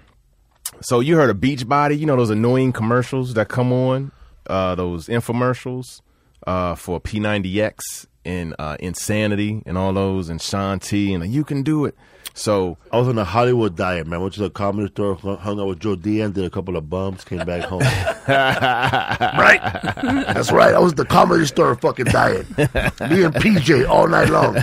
so 0.81 1.01
you 1.01 1.17
heard 1.17 1.31
of 1.31 1.37
Beachbody? 1.39 1.99
You 1.99 2.07
know 2.07 2.17
those 2.17 2.31
annoying 2.31 2.73
commercials 2.73 3.35
that 3.35 3.49
come 3.49 3.73
on, 3.73 4.13
uh, 4.47 4.75
those 4.75 5.07
infomercials 5.09 6.01
uh, 6.47 6.75
for 6.77 7.01
P90X 7.01 8.07
and 8.29 8.55
uh, 8.59 8.77
Insanity 8.79 9.63
and 9.67 9.79
all 9.79 9.93
those 9.93 10.29
and 10.29 10.41
Shaun 10.41 10.79
T 10.79 11.15
and 11.15 11.27
you 11.33 11.45
can 11.45 11.63
do 11.63 11.85
it. 11.87 11.97
So 12.35 12.77
I 12.93 12.99
was 12.99 13.09
on 13.09 13.19
a 13.19 13.25
Hollywood 13.25 13.75
diet, 13.75 14.07
man. 14.07 14.21
Went 14.21 14.35
to 14.35 14.41
the 14.41 14.51
comedy 14.51 14.89
store, 14.93 15.17
hung 15.17 15.39
hung 15.39 15.59
out 15.59 15.67
with 15.67 15.81
Joe 15.81 15.97
Diaz, 15.97 16.31
did 16.31 16.45
a 16.45 16.51
couple 16.51 16.77
of 16.77 16.89
bumps, 16.89 17.25
came 17.25 17.45
back 17.45 17.65
home. 17.65 17.81
right? 18.29 19.61
That's 20.03 20.53
right. 20.53 20.73
I 20.73 20.79
was 20.79 20.95
the 20.95 21.05
comedy 21.05 21.47
store 21.47 21.75
fucking 21.75 22.05
diet. 22.07 22.49
Me 22.57 23.25
and 23.25 23.35
PJ 23.35 23.89
all 23.89 24.07
night 24.07 24.29
long. 24.29 24.55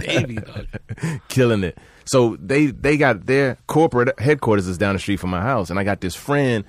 Davey, 0.00 0.36
dog. 0.36 0.66
killing 1.28 1.62
it. 1.62 1.78
So 2.06 2.36
they 2.40 2.66
they 2.66 2.96
got 2.96 3.26
their 3.26 3.56
corporate 3.68 4.18
headquarters 4.18 4.66
is 4.66 4.76
down 4.76 4.94
the 4.94 4.98
street 4.98 5.20
from 5.20 5.30
my 5.30 5.42
house, 5.42 5.70
and 5.70 5.78
I 5.78 5.84
got 5.84 6.00
this 6.00 6.16
friend. 6.16 6.64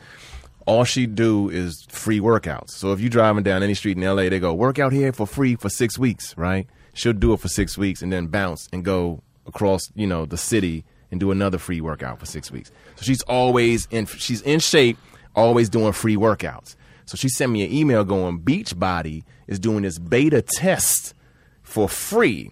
All 0.65 0.83
she 0.83 1.05
do 1.05 1.49
is 1.49 1.85
free 1.89 2.19
workouts. 2.19 2.71
So 2.71 2.91
if 2.91 2.99
you 2.99 3.09
driving 3.09 3.43
down 3.43 3.61
any 3.61 3.75
street 3.75 3.97
in 3.97 4.03
LA, 4.03 4.29
they 4.29 4.39
go 4.39 4.53
work 4.53 4.79
out 4.79 4.93
here 4.93 5.11
for 5.11 5.27
free 5.27 5.55
for 5.55 5.69
six 5.69 5.99
weeks, 5.99 6.35
right? 6.37 6.67
She'll 6.93 7.13
do 7.13 7.33
it 7.33 7.39
for 7.39 7.47
six 7.47 7.77
weeks 7.77 8.01
and 8.01 8.11
then 8.11 8.27
bounce 8.27 8.67
and 8.73 8.83
go 8.83 9.21
across, 9.45 9.91
you 9.93 10.07
know, 10.07 10.25
the 10.25 10.37
city 10.37 10.83
and 11.11 11.19
do 11.19 11.31
another 11.31 11.57
free 11.57 11.81
workout 11.81 12.19
for 12.19 12.25
six 12.25 12.51
weeks. 12.51 12.71
So 12.95 13.03
she's 13.03 13.21
always 13.23 13.87
in. 13.91 14.05
She's 14.05 14.41
in 14.41 14.59
shape, 14.59 14.97
always 15.35 15.69
doing 15.69 15.91
free 15.93 16.15
workouts. 16.15 16.75
So 17.05 17.15
she 17.15 17.29
sent 17.29 17.51
me 17.51 17.63
an 17.63 17.71
email 17.71 18.03
going, 18.03 18.39
Beachbody 18.39 19.23
is 19.47 19.59
doing 19.59 19.83
this 19.83 19.99
beta 19.99 20.41
test 20.41 21.13
for 21.61 21.87
free 21.87 22.51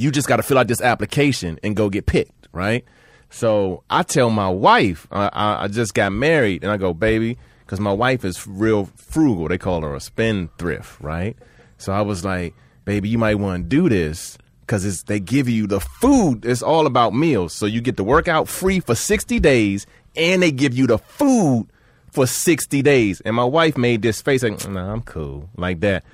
you 0.00 0.10
just 0.10 0.28
got 0.28 0.36
to 0.36 0.42
fill 0.42 0.58
out 0.58 0.68
this 0.68 0.80
application 0.80 1.58
and 1.62 1.76
go 1.76 1.90
get 1.90 2.06
picked, 2.06 2.48
right? 2.52 2.84
So 3.30 3.84
I 3.88 4.02
tell 4.02 4.30
my 4.30 4.48
wife, 4.48 5.06
I, 5.10 5.30
I, 5.32 5.68
just 5.68 5.94
got 5.94 6.12
married, 6.12 6.62
and 6.64 6.72
I 6.72 6.76
go, 6.76 6.92
baby, 6.92 7.38
because 7.64 7.78
my 7.78 7.92
wife 7.92 8.24
is 8.24 8.46
real 8.46 8.86
frugal. 8.96 9.48
They 9.48 9.56
call 9.56 9.82
her 9.82 9.94
a 9.94 10.00
spendthrift, 10.00 11.00
right? 11.00 11.36
So 11.78 11.92
I 11.92 12.02
was 12.02 12.24
like, 12.24 12.54
baby, 12.84 13.08
you 13.08 13.18
might 13.18 13.36
want 13.36 13.62
to 13.62 13.68
do 13.68 13.88
this 13.88 14.36
because 14.60 15.04
they 15.04 15.20
give 15.20 15.48
you 15.48 15.68
the 15.68 15.80
food. 15.80 16.44
It's 16.44 16.62
all 16.62 16.86
about 16.86 17.14
meals. 17.14 17.54
So 17.54 17.66
you 17.66 17.80
get 17.80 17.96
the 17.96 18.04
workout 18.04 18.48
free 18.48 18.80
for 18.80 18.96
60 18.96 19.38
days, 19.38 19.86
and 20.16 20.42
they 20.42 20.50
give 20.50 20.76
you 20.76 20.88
the 20.88 20.98
food 20.98 21.68
for 22.10 22.26
60 22.26 22.82
days. 22.82 23.20
And 23.20 23.36
my 23.36 23.44
wife 23.44 23.76
made 23.76 24.02
this 24.02 24.20
face 24.20 24.42
like, 24.42 24.68
nah, 24.68 24.92
I'm 24.92 25.02
cool, 25.02 25.48
like 25.56 25.80
that. 25.80 26.04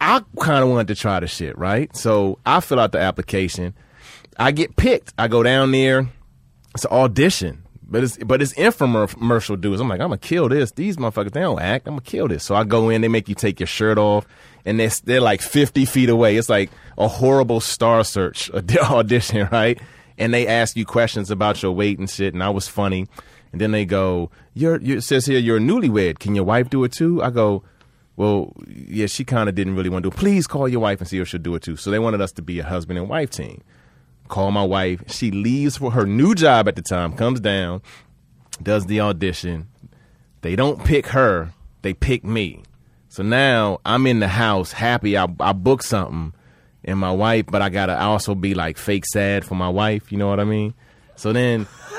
I 0.00 0.22
kind 0.38 0.62
of 0.62 0.68
wanted 0.68 0.88
to 0.88 0.94
try 0.94 1.20
the 1.20 1.26
shit, 1.26 1.56
right? 1.56 1.94
So 1.96 2.38
I 2.44 2.60
fill 2.60 2.80
out 2.80 2.92
the 2.92 3.00
application. 3.00 3.74
I 4.38 4.50
get 4.50 4.76
picked. 4.76 5.14
I 5.16 5.28
go 5.28 5.42
down 5.42 5.70
there. 5.70 6.08
It's 6.74 6.84
an 6.84 6.90
audition, 6.92 7.62
but 7.82 8.02
it's 8.02 8.16
but 8.18 8.42
it's 8.42 8.52
infomercial 8.54 9.60
dudes. 9.60 9.80
I'm 9.80 9.88
like, 9.88 10.00
I'm 10.00 10.08
gonna 10.08 10.18
kill 10.18 10.48
this. 10.48 10.72
These 10.72 10.96
motherfuckers, 10.96 11.32
they 11.32 11.40
don't 11.40 11.60
act. 11.60 11.86
I'm 11.86 11.94
gonna 11.94 12.02
kill 12.02 12.28
this. 12.28 12.44
So 12.44 12.54
I 12.54 12.64
go 12.64 12.88
in. 12.88 13.00
They 13.00 13.08
make 13.08 13.28
you 13.28 13.34
take 13.34 13.60
your 13.60 13.66
shirt 13.66 13.98
off, 13.98 14.26
and 14.64 14.80
they're 14.80 14.90
they're 15.04 15.20
like 15.20 15.40
50 15.40 15.84
feet 15.84 16.08
away. 16.08 16.36
It's 16.36 16.48
like 16.48 16.70
a 16.98 17.08
horrible 17.08 17.60
Star 17.60 18.02
Search 18.04 18.50
audition, 18.78 19.48
right? 19.52 19.80
And 20.18 20.32
they 20.32 20.46
ask 20.46 20.76
you 20.76 20.84
questions 20.84 21.30
about 21.30 21.62
your 21.62 21.72
weight 21.72 21.98
and 21.98 22.08
shit. 22.08 22.34
And 22.34 22.42
I 22.42 22.50
was 22.50 22.68
funny. 22.68 23.06
And 23.52 23.60
then 23.60 23.70
they 23.70 23.84
go, 23.84 24.30
"You're 24.54 24.80
you 24.80 24.96
it 24.96 25.02
says 25.02 25.26
here 25.26 25.38
you're 25.38 25.58
a 25.58 25.60
newlywed. 25.60 26.18
Can 26.18 26.34
your 26.34 26.44
wife 26.44 26.70
do 26.70 26.82
it 26.82 26.92
too?" 26.92 27.22
I 27.22 27.30
go, 27.30 27.62
well, 28.16 28.52
yeah, 28.68 29.06
she 29.06 29.24
kind 29.24 29.48
of 29.48 29.54
didn't 29.54 29.74
really 29.74 29.88
want 29.88 30.04
to 30.04 30.10
do 30.10 30.14
it. 30.14 30.18
Please 30.18 30.46
call 30.46 30.68
your 30.68 30.80
wife 30.80 31.00
and 31.00 31.08
see 31.08 31.18
if 31.18 31.28
she'll 31.28 31.40
do 31.40 31.54
it 31.54 31.62
too. 31.62 31.76
So 31.76 31.90
they 31.90 31.98
wanted 31.98 32.20
us 32.20 32.32
to 32.32 32.42
be 32.42 32.60
a 32.60 32.64
husband 32.64 32.98
and 32.98 33.08
wife 33.08 33.30
team. 33.30 33.62
Call 34.28 34.50
my 34.50 34.64
wife. 34.64 35.02
She 35.08 35.30
leaves 35.30 35.76
for 35.76 35.90
her 35.92 36.06
new 36.06 36.34
job 36.34 36.68
at 36.68 36.76
the 36.76 36.82
time, 36.82 37.14
comes 37.14 37.40
down, 37.40 37.82
does 38.62 38.86
the 38.86 39.00
audition. 39.00 39.68
They 40.40 40.56
don't 40.56 40.84
pick 40.84 41.08
her, 41.08 41.52
they 41.82 41.94
pick 41.94 42.24
me. 42.24 42.62
So 43.08 43.22
now 43.22 43.80
I'm 43.84 44.06
in 44.06 44.20
the 44.20 44.28
house 44.28 44.72
happy. 44.72 45.16
I, 45.16 45.26
I 45.38 45.52
booked 45.52 45.84
something 45.84 46.32
and 46.84 46.98
my 46.98 47.12
wife, 47.12 47.46
but 47.46 47.62
I 47.62 47.68
got 47.68 47.86
to 47.86 48.00
also 48.00 48.34
be 48.34 48.54
like 48.54 48.76
fake 48.76 49.06
sad 49.06 49.44
for 49.44 49.54
my 49.54 49.68
wife. 49.68 50.10
You 50.10 50.18
know 50.18 50.28
what 50.28 50.40
I 50.40 50.44
mean? 50.44 50.74
So 51.16 51.32
then, 51.32 51.66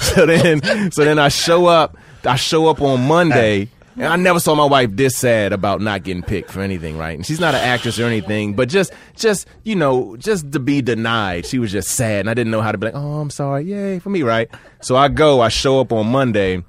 so 0.00 0.26
then, 0.26 0.90
so 0.90 1.04
then 1.04 1.18
I 1.18 1.28
show 1.28 1.66
up. 1.66 1.96
I 2.24 2.36
show 2.36 2.66
up 2.66 2.82
on 2.82 3.06
Monday, 3.06 3.68
and 4.00 4.08
I 4.10 4.16
never 4.16 4.40
saw 4.40 4.54
my 4.54 4.64
wife 4.64 4.88
this 4.92 5.14
sad 5.14 5.52
about 5.52 5.82
not 5.82 6.04
getting 6.04 6.22
picked 6.22 6.50
for 6.50 6.62
anything, 6.62 6.96
right? 6.96 7.14
And 7.14 7.26
she's 7.26 7.38
not 7.38 7.54
an 7.54 7.60
actress 7.60 7.98
or 7.98 8.06
anything, 8.06 8.54
but 8.54 8.70
just, 8.70 8.94
just 9.14 9.46
you 9.62 9.76
know, 9.76 10.16
just 10.16 10.52
to 10.52 10.58
be 10.58 10.80
denied, 10.80 11.44
she 11.44 11.58
was 11.58 11.70
just 11.70 11.90
sad, 11.90 12.20
and 12.20 12.30
I 12.30 12.34
didn't 12.34 12.50
know 12.50 12.62
how 12.62 12.72
to 12.72 12.78
be 12.78 12.86
like, 12.86 12.94
oh, 12.94 13.20
I'm 13.20 13.28
sorry, 13.28 13.64
yay 13.64 13.98
for 13.98 14.08
me, 14.08 14.22
right? 14.22 14.48
So 14.80 14.96
I 14.96 15.08
go, 15.08 15.42
I 15.42 15.48
show 15.48 15.80
up 15.80 15.92
on 15.92 16.06
Monday. 16.06 16.64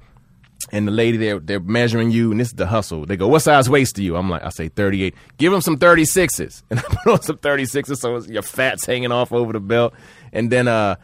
And 0.70 0.86
the 0.86 0.92
lady 0.92 1.18
they're 1.18 1.40
they're 1.40 1.60
measuring 1.60 2.12
you, 2.12 2.30
and 2.30 2.40
this 2.40 2.48
is 2.48 2.54
the 2.54 2.66
hustle. 2.66 3.04
They 3.04 3.16
go, 3.16 3.26
"What 3.28 3.40
size 3.40 3.68
waist 3.68 3.96
do 3.96 4.02
you?" 4.02 4.16
I'm 4.16 4.30
like, 4.30 4.42
"I 4.42 4.48
say 4.48 4.68
38." 4.68 5.12
Give 5.36 5.52
them 5.52 5.60
some 5.60 5.76
36s, 5.76 6.62
and 6.70 6.78
I 6.78 6.82
put 6.82 7.12
on 7.12 7.20
some 7.20 7.36
36s, 7.36 7.96
so 7.98 8.20
your 8.32 8.42
fat's 8.42 8.86
hanging 8.86 9.12
off 9.12 9.32
over 9.32 9.52
the 9.52 9.60
belt. 9.60 9.92
And 10.32 10.50
then 10.50 10.68
uh, 10.68 10.96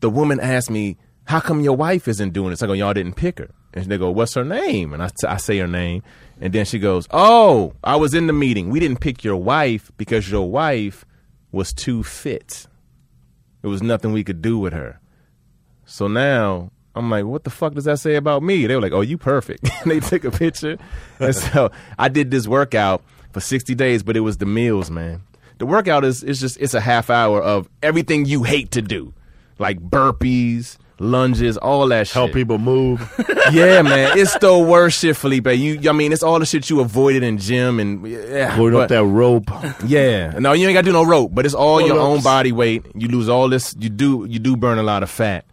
the 0.00 0.10
woman 0.10 0.40
asked 0.40 0.70
me, 0.70 0.96
"How 1.24 1.38
come 1.38 1.60
your 1.60 1.76
wife 1.76 2.08
isn't 2.08 2.32
doing 2.32 2.50
this?" 2.50 2.62
I 2.62 2.66
go, 2.66 2.72
"Y'all 2.72 2.94
didn't 2.94 3.14
pick 3.14 3.38
her." 3.38 3.50
And 3.76 3.86
they 3.86 3.98
go, 3.98 4.10
"What's 4.10 4.34
her 4.34 4.44
name?" 4.44 4.92
And 4.92 5.02
I, 5.02 5.08
t- 5.08 5.28
I 5.28 5.36
say 5.36 5.58
her 5.58 5.68
name, 5.68 6.02
and 6.40 6.52
then 6.52 6.64
she 6.64 6.80
goes, 6.80 7.06
"Oh, 7.12 7.74
I 7.84 7.94
was 7.94 8.14
in 8.14 8.26
the 8.26 8.32
meeting. 8.32 8.70
We 8.70 8.80
didn't 8.80 9.00
pick 9.00 9.22
your 9.22 9.36
wife 9.36 9.92
because 9.96 10.28
your 10.28 10.50
wife 10.50 11.04
was 11.52 11.72
too 11.72 12.02
fit. 12.02 12.66
There 13.62 13.70
was 13.70 13.82
nothing 13.82 14.12
we 14.12 14.24
could 14.24 14.42
do 14.42 14.58
with 14.58 14.72
her." 14.72 14.98
So 15.84 16.08
now 16.08 16.72
I'm 16.96 17.10
like, 17.10 17.26
what 17.26 17.44
the 17.44 17.50
fuck 17.50 17.74
does 17.74 17.84
that 17.84 17.98
say 17.98 18.16
about 18.16 18.42
me? 18.42 18.66
They 18.66 18.74
were 18.74 18.80
like, 18.80 18.92
oh, 18.92 19.02
you 19.02 19.18
perfect. 19.18 19.68
and 19.82 19.90
they 19.90 20.00
took 20.00 20.24
a 20.24 20.30
picture. 20.30 20.78
And 21.20 21.34
so 21.52 21.70
I 21.98 22.08
did 22.08 22.30
this 22.30 22.48
workout 22.48 23.02
for 23.32 23.40
60 23.40 23.74
days, 23.74 24.02
but 24.02 24.16
it 24.16 24.20
was 24.20 24.38
the 24.38 24.46
meals, 24.46 24.90
man. 24.90 25.22
The 25.58 25.66
workout 25.66 26.04
is, 26.04 26.22
is 26.22 26.40
just, 26.40 26.56
it's 26.58 26.74
a 26.74 26.80
half 26.80 27.10
hour 27.10 27.42
of 27.42 27.68
everything 27.82 28.24
you 28.24 28.42
hate 28.42 28.70
to 28.72 28.82
do, 28.82 29.12
like 29.58 29.78
burpees, 29.78 30.78
lunges, 30.98 31.56
all 31.56 31.88
that 31.88 32.06
shit. 32.06 32.14
Help 32.14 32.32
people 32.32 32.58
move. 32.58 33.00
Yeah, 33.52 33.82
man, 33.82 34.18
it's 34.18 34.36
the 34.38 34.58
worst 34.58 34.98
shit, 34.98 35.16
Felipe. 35.16 35.46
You, 35.46 35.88
I 35.88 35.92
mean, 35.92 36.12
it's 36.12 36.24
all 36.24 36.40
the 36.40 36.46
shit 36.46 36.68
you 36.68 36.80
avoided 36.80 37.22
in 37.22 37.38
gym 37.38 37.78
and 37.78 38.04
yeah, 38.04 38.56
Going 38.56 38.74
up 38.74 38.88
that 38.88 39.04
rope. 39.04 39.48
yeah. 39.86 40.30
No, 40.40 40.52
you 40.52 40.66
ain't 40.66 40.74
got 40.74 40.80
to 40.80 40.86
do 40.86 40.92
no 40.92 41.04
rope, 41.04 41.30
but 41.32 41.46
it's 41.46 41.54
all 41.54 41.80
your 41.80 41.90
Pull-ups. 41.90 42.16
own 42.18 42.22
body 42.24 42.50
weight. 42.50 42.84
You 42.96 43.06
lose 43.06 43.28
all 43.28 43.48
this. 43.48 43.72
You 43.78 43.88
do 43.88 44.26
you 44.28 44.40
do 44.40 44.56
burn 44.56 44.78
a 44.78 44.82
lot 44.82 45.04
of 45.04 45.10
fat, 45.10 45.44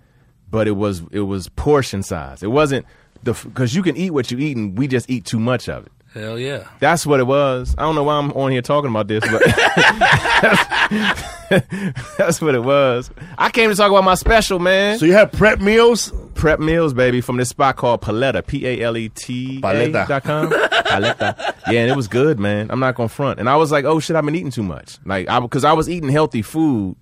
but 0.50 0.68
it 0.68 0.72
was 0.72 1.04
it 1.12 1.20
was 1.20 1.50
portion 1.50 2.02
size. 2.02 2.42
It 2.42 2.50
wasn't 2.50 2.88
the 3.22 3.34
because 3.34 3.76
you 3.76 3.84
can 3.84 3.96
eat 3.96 4.10
what 4.10 4.32
you 4.32 4.40
eat, 4.40 4.58
and 4.58 4.76
we 4.76 4.88
just 4.88 5.08
eat 5.08 5.24
too 5.26 5.40
much 5.40 5.70
of 5.70 5.86
it. 5.86 5.92
Hell 6.14 6.38
yeah. 6.38 6.68
That's 6.80 7.06
what 7.08 7.20
it 7.20 7.26
was. 7.26 7.74
I 7.78 7.82
don't 7.82 7.96
know 7.96 8.04
why 8.04 8.20
I'm 8.20 8.32
on 8.34 8.52
here 8.52 8.62
talking 8.62 8.90
about 8.92 9.08
this, 9.08 9.24
but 9.30 9.42
that's 12.18 12.42
what 12.42 12.56
it 12.56 12.64
was. 12.64 13.10
I 13.38 13.50
came 13.50 13.70
to 13.70 13.76
talk 13.76 13.90
about 13.90 14.04
my 14.04 14.16
special, 14.16 14.60
man. 14.60 15.00
So 15.00 15.06
you 15.06 15.14
have 15.14 15.32
prep 15.32 15.60
meals? 15.60 16.14
Prep 16.36 16.60
meals, 16.60 16.94
baby, 16.94 17.22
from 17.22 17.38
this 17.38 17.50
spot 17.50 17.78
called 17.78 18.02
Paleta, 18.02 18.46
P 18.46 18.68
A 18.68 18.82
L 18.82 18.98
E 18.98 19.10
T 19.10 19.58
A 19.58 19.62
Paleta. 19.62 20.08
dot 20.08 20.24
com. 20.24 20.50
Paleta. 20.52 21.56
Yeah, 21.72 21.82
and 21.82 21.92
it 21.92 21.96
was 21.96 22.08
good, 22.08 22.40
man. 22.40 22.70
I'm 22.70 22.80
not 22.80 22.96
gonna 22.96 23.10
front. 23.10 23.40
And 23.40 23.50
I 23.50 23.56
was 23.56 23.72
like, 23.72 23.86
oh 23.86 24.00
shit, 24.00 24.16
I've 24.16 24.26
been 24.26 24.36
eating 24.36 24.52
too 24.52 24.64
much. 24.64 24.98
Like, 25.06 25.30
I 25.30 25.40
because 25.40 25.64
I 25.64 25.74
was 25.74 25.90
eating 25.90 26.10
healthy 26.10 26.42
food, 26.42 26.96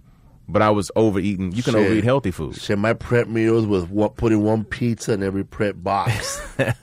but 0.52 0.62
I 0.62 0.70
was 0.70 0.92
overeating. 0.96 1.52
You 1.54 1.64
can 1.64 1.74
Shit. 1.74 1.86
overeat 1.86 2.04
healthy 2.04 2.32
food. 2.32 2.56
Shit, 2.56 2.78
my 2.78 2.94
prep 2.94 3.28
meals 3.28 3.66
was 3.66 3.86
one, 3.86 4.10
putting 4.10 4.44
one 4.44 4.64
pizza 4.64 5.14
in 5.14 5.24
every 5.24 5.44
prep 5.44 5.76
box. 5.78 6.42
and 6.58 6.76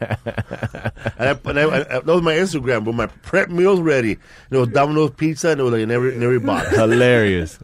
I, 1.18 1.38
and 1.44 1.58
I, 1.58 1.64
I, 1.64 1.82
that 1.84 2.06
was 2.06 2.22
my 2.22 2.34
Instagram, 2.34 2.84
but 2.84 2.94
my 2.94 3.06
prep 3.06 3.50
meals 3.50 3.80
ready. 3.80 4.18
There 4.50 4.60
was 4.60 4.68
Domino's 4.70 5.10
pizza, 5.12 5.50
and 5.50 5.60
it 5.60 5.64
was 5.64 5.72
like 5.72 5.82
in 5.82 5.90
every 5.90 6.14
in 6.14 6.22
every 6.22 6.40
box. 6.40 6.68
Hilarious. 6.76 7.58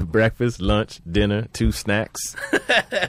Breakfast, 0.00 0.60
lunch, 0.60 1.00
dinner, 1.10 1.46
two 1.52 1.72
snacks. 1.72 2.36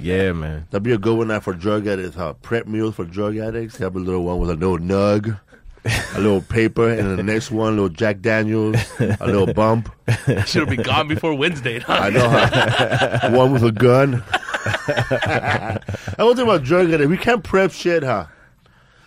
Yeah, 0.01 0.33
man. 0.33 0.67
That'd 0.71 0.83
be 0.83 0.91
a 0.91 0.97
good 0.97 1.17
one 1.17 1.27
now 1.27 1.39
for 1.39 1.53
drug 1.53 1.87
addicts. 1.87 2.15
Huh? 2.15 2.33
Prep 2.41 2.67
meals 2.67 2.95
for 2.95 3.05
drug 3.05 3.37
addicts. 3.37 3.77
Have 3.77 3.95
a 3.95 3.99
little 3.99 4.23
one 4.23 4.39
with 4.39 4.49
a 4.49 4.55
little 4.55 4.77
nug, 4.79 5.39
a 5.85 6.19
little 6.19 6.41
paper, 6.41 6.89
and 6.89 7.17
the 7.17 7.23
next 7.23 7.51
one, 7.51 7.73
a 7.73 7.75
little 7.75 7.89
Jack 7.89 8.21
Daniels, 8.21 8.75
a 8.99 9.25
little 9.25 9.53
bump. 9.53 9.89
Should 10.45 10.69
been 10.69 10.81
gone 10.81 11.07
before 11.07 11.33
Wednesday. 11.33 11.83
I 11.87 12.09
know. 12.09 12.29
Huh? 12.29 13.29
one 13.31 13.51
with 13.51 13.63
a 13.63 13.71
gun. 13.71 14.23
I 14.65 15.79
was 16.19 16.35
thinking 16.35 16.43
about 16.43 16.63
drug 16.63 16.91
addicts. 16.91 17.09
We 17.09 17.17
can't 17.17 17.43
prep 17.43 17.71
shit, 17.71 18.03
huh? 18.03 18.25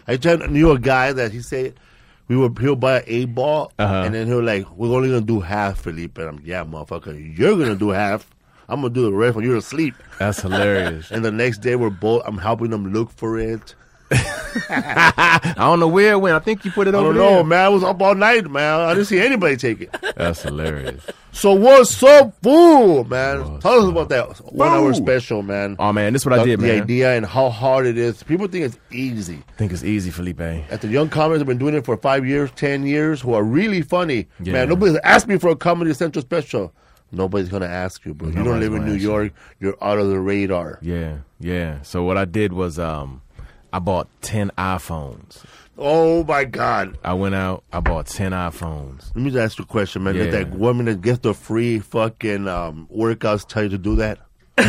I 0.08 0.16
knew 0.48 0.70
a 0.70 0.78
guy 0.78 1.12
that 1.12 1.32
he 1.32 1.40
said 1.40 1.74
we 2.28 2.36
were 2.36 2.50
he'll 2.60 2.76
buy 2.76 2.98
an 2.98 3.04
eight 3.06 3.34
ball 3.34 3.72
Uh-huh. 3.78 4.02
and 4.04 4.14
then 4.14 4.26
he'll 4.26 4.42
like 4.42 4.68
we're 4.76 4.94
only 4.94 5.08
gonna 5.08 5.20
do 5.22 5.40
half, 5.40 5.80
Felipe. 5.80 6.18
And 6.18 6.28
I'm 6.28 6.40
yeah, 6.44 6.64
motherfucker, 6.64 7.38
you're 7.38 7.56
gonna 7.56 7.74
do 7.76 7.90
half. 7.90 8.30
I'm 8.68 8.82
gonna 8.82 8.92
do 8.92 9.02
the 9.02 9.12
rest 9.12 9.36
when 9.36 9.44
you're 9.44 9.56
asleep. 9.56 9.94
That's 10.18 10.40
hilarious. 10.42 11.10
And 11.10 11.24
the 11.24 11.30
next 11.32 11.58
day 11.58 11.76
we're 11.76 11.90
both. 11.90 12.22
I'm 12.26 12.38
helping 12.38 12.70
them 12.70 12.92
look 12.92 13.10
for 13.10 13.38
it. 13.38 13.74
I 14.68 15.54
don't 15.56 15.80
know 15.80 15.88
where 15.88 16.12
it 16.12 16.20
went. 16.20 16.36
I 16.36 16.38
think 16.38 16.64
you 16.64 16.70
put 16.70 16.86
it 16.88 16.94
on. 16.94 17.04
I 17.04 17.06
over 17.06 17.14
don't 17.14 17.22
know, 17.22 17.34
there. 17.36 17.44
man. 17.44 17.64
I 17.64 17.68
was 17.68 17.82
up 17.82 18.00
all 18.00 18.14
night, 18.14 18.48
man. 18.50 18.80
I 18.80 18.94
didn't 18.94 19.06
see 19.06 19.18
anybody 19.18 19.56
take 19.56 19.80
it. 19.80 19.96
That's 20.16 20.42
hilarious. 20.42 21.04
So 21.32 21.52
what's 21.52 22.02
up, 22.02 22.34
fool, 22.42 23.04
man? 23.04 23.60
Tell 23.60 23.82
us 23.82 23.88
about 23.90 24.08
that 24.08 24.36
one 24.52 24.68
hour 24.68 24.94
special, 24.94 25.42
man. 25.42 25.76
Oh 25.78 25.92
man, 25.92 26.12
this 26.12 26.22
is 26.22 26.26
what 26.26 26.38
I 26.38 26.44
the, 26.44 26.50
did, 26.50 26.60
the 26.60 26.66
man. 26.68 26.82
idea 26.82 27.16
and 27.16 27.26
how 27.26 27.50
hard 27.50 27.86
it 27.86 27.98
is. 27.98 28.22
People 28.22 28.46
think 28.46 28.64
it's 28.64 28.78
easy. 28.90 29.42
I 29.48 29.52
think 29.52 29.72
it's 29.72 29.84
easy, 29.84 30.10
Felipe. 30.10 30.40
At 30.40 30.80
the 30.80 30.88
young 30.88 31.08
comics 31.08 31.38
have 31.38 31.46
been 31.46 31.58
doing 31.58 31.74
it 31.74 31.84
for 31.84 31.96
five 31.96 32.24
years, 32.26 32.50
ten 32.52 32.86
years, 32.86 33.20
who 33.20 33.34
are 33.34 33.42
really 33.44 33.82
funny. 33.82 34.28
Yeah. 34.40 34.54
Man, 34.54 34.68
nobody's 34.68 34.96
asked 35.04 35.26
me 35.28 35.38
for 35.38 35.50
a 35.50 35.56
Comedy 35.56 35.92
Central 35.92 36.22
special. 36.22 36.72
Nobody's 37.12 37.48
gonna 37.48 37.66
ask 37.66 38.04
you, 38.04 38.14
bro. 38.14 38.28
You 38.28 38.42
don't 38.42 38.58
live 38.60 38.74
in 38.74 38.84
New 38.84 38.94
ask 38.94 39.02
you. 39.02 39.08
York. 39.10 39.32
You're 39.60 39.76
out 39.82 39.98
of 39.98 40.08
the 40.08 40.18
radar. 40.18 40.78
Yeah, 40.80 41.18
yeah. 41.38 41.82
So 41.82 42.02
what 42.02 42.16
I 42.16 42.24
did 42.24 42.52
was 42.52 42.78
um 42.78 43.20
I 43.76 43.78
bought 43.78 44.08
10 44.22 44.52
iPhones. 44.56 45.44
Oh 45.76 46.24
my 46.24 46.44
God. 46.44 46.96
I 47.04 47.12
went 47.12 47.34
out, 47.34 47.62
I 47.70 47.80
bought 47.80 48.06
10 48.06 48.32
iPhones. 48.32 49.08
Let 49.14 49.16
me 49.16 49.30
just 49.30 49.36
ask 49.36 49.58
you 49.58 49.64
a 49.64 49.66
question, 49.66 50.02
man. 50.02 50.14
Did 50.14 50.32
that 50.32 50.48
woman 50.52 50.86
that 50.86 51.02
gets 51.02 51.18
the 51.18 51.34
free 51.34 51.80
fucking 51.80 52.48
um, 52.48 52.88
workouts 52.90 53.46
tell 53.46 53.64
you 53.64 53.68
to 53.68 53.76
do 53.76 53.96
that? 53.96 54.18
you 54.58 54.64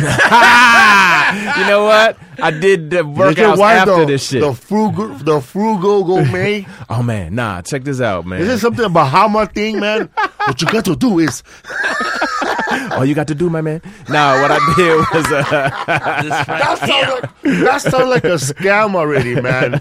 know 1.66 1.84
what? 1.84 2.18
I 2.40 2.50
did 2.50 2.90
the 2.90 2.98
Did 2.98 3.06
workouts 3.06 3.58
after 3.58 4.00
the, 4.00 4.04
this 4.06 4.28
shit. 4.28 4.40
The 4.42 4.52
frugal, 4.52 5.08
the 5.08 5.40
frugal 5.40 6.04
gourmet. 6.04 6.66
oh 6.90 7.02
man, 7.02 7.34
nah, 7.34 7.62
check 7.62 7.84
this 7.84 8.00
out, 8.00 8.26
man. 8.26 8.40
Is 8.40 8.48
this 8.48 8.60
something 8.60 8.84
a 8.84 8.88
Bahama 8.90 9.46
thing, 9.46 9.80
man? 9.80 10.10
what 10.44 10.60
you 10.60 10.68
got 10.68 10.84
to 10.84 10.94
do 10.96 11.18
is 11.18 11.42
All 12.92 13.04
you 13.04 13.14
got 13.14 13.28
to 13.28 13.34
do, 13.34 13.48
my 13.48 13.60
man. 13.60 13.80
Nah, 14.08 14.40
what 14.42 14.50
I 14.50 14.58
did 14.76 14.96
was 14.96 15.26
uh, 15.32 15.42
that 15.86 16.78
sounds 16.78 17.22
like 17.22 17.60
that 17.62 17.82
sounds 17.82 18.08
like 18.08 18.24
a 18.24 18.36
scam 18.36 18.94
already, 18.94 19.40
man. 19.40 19.80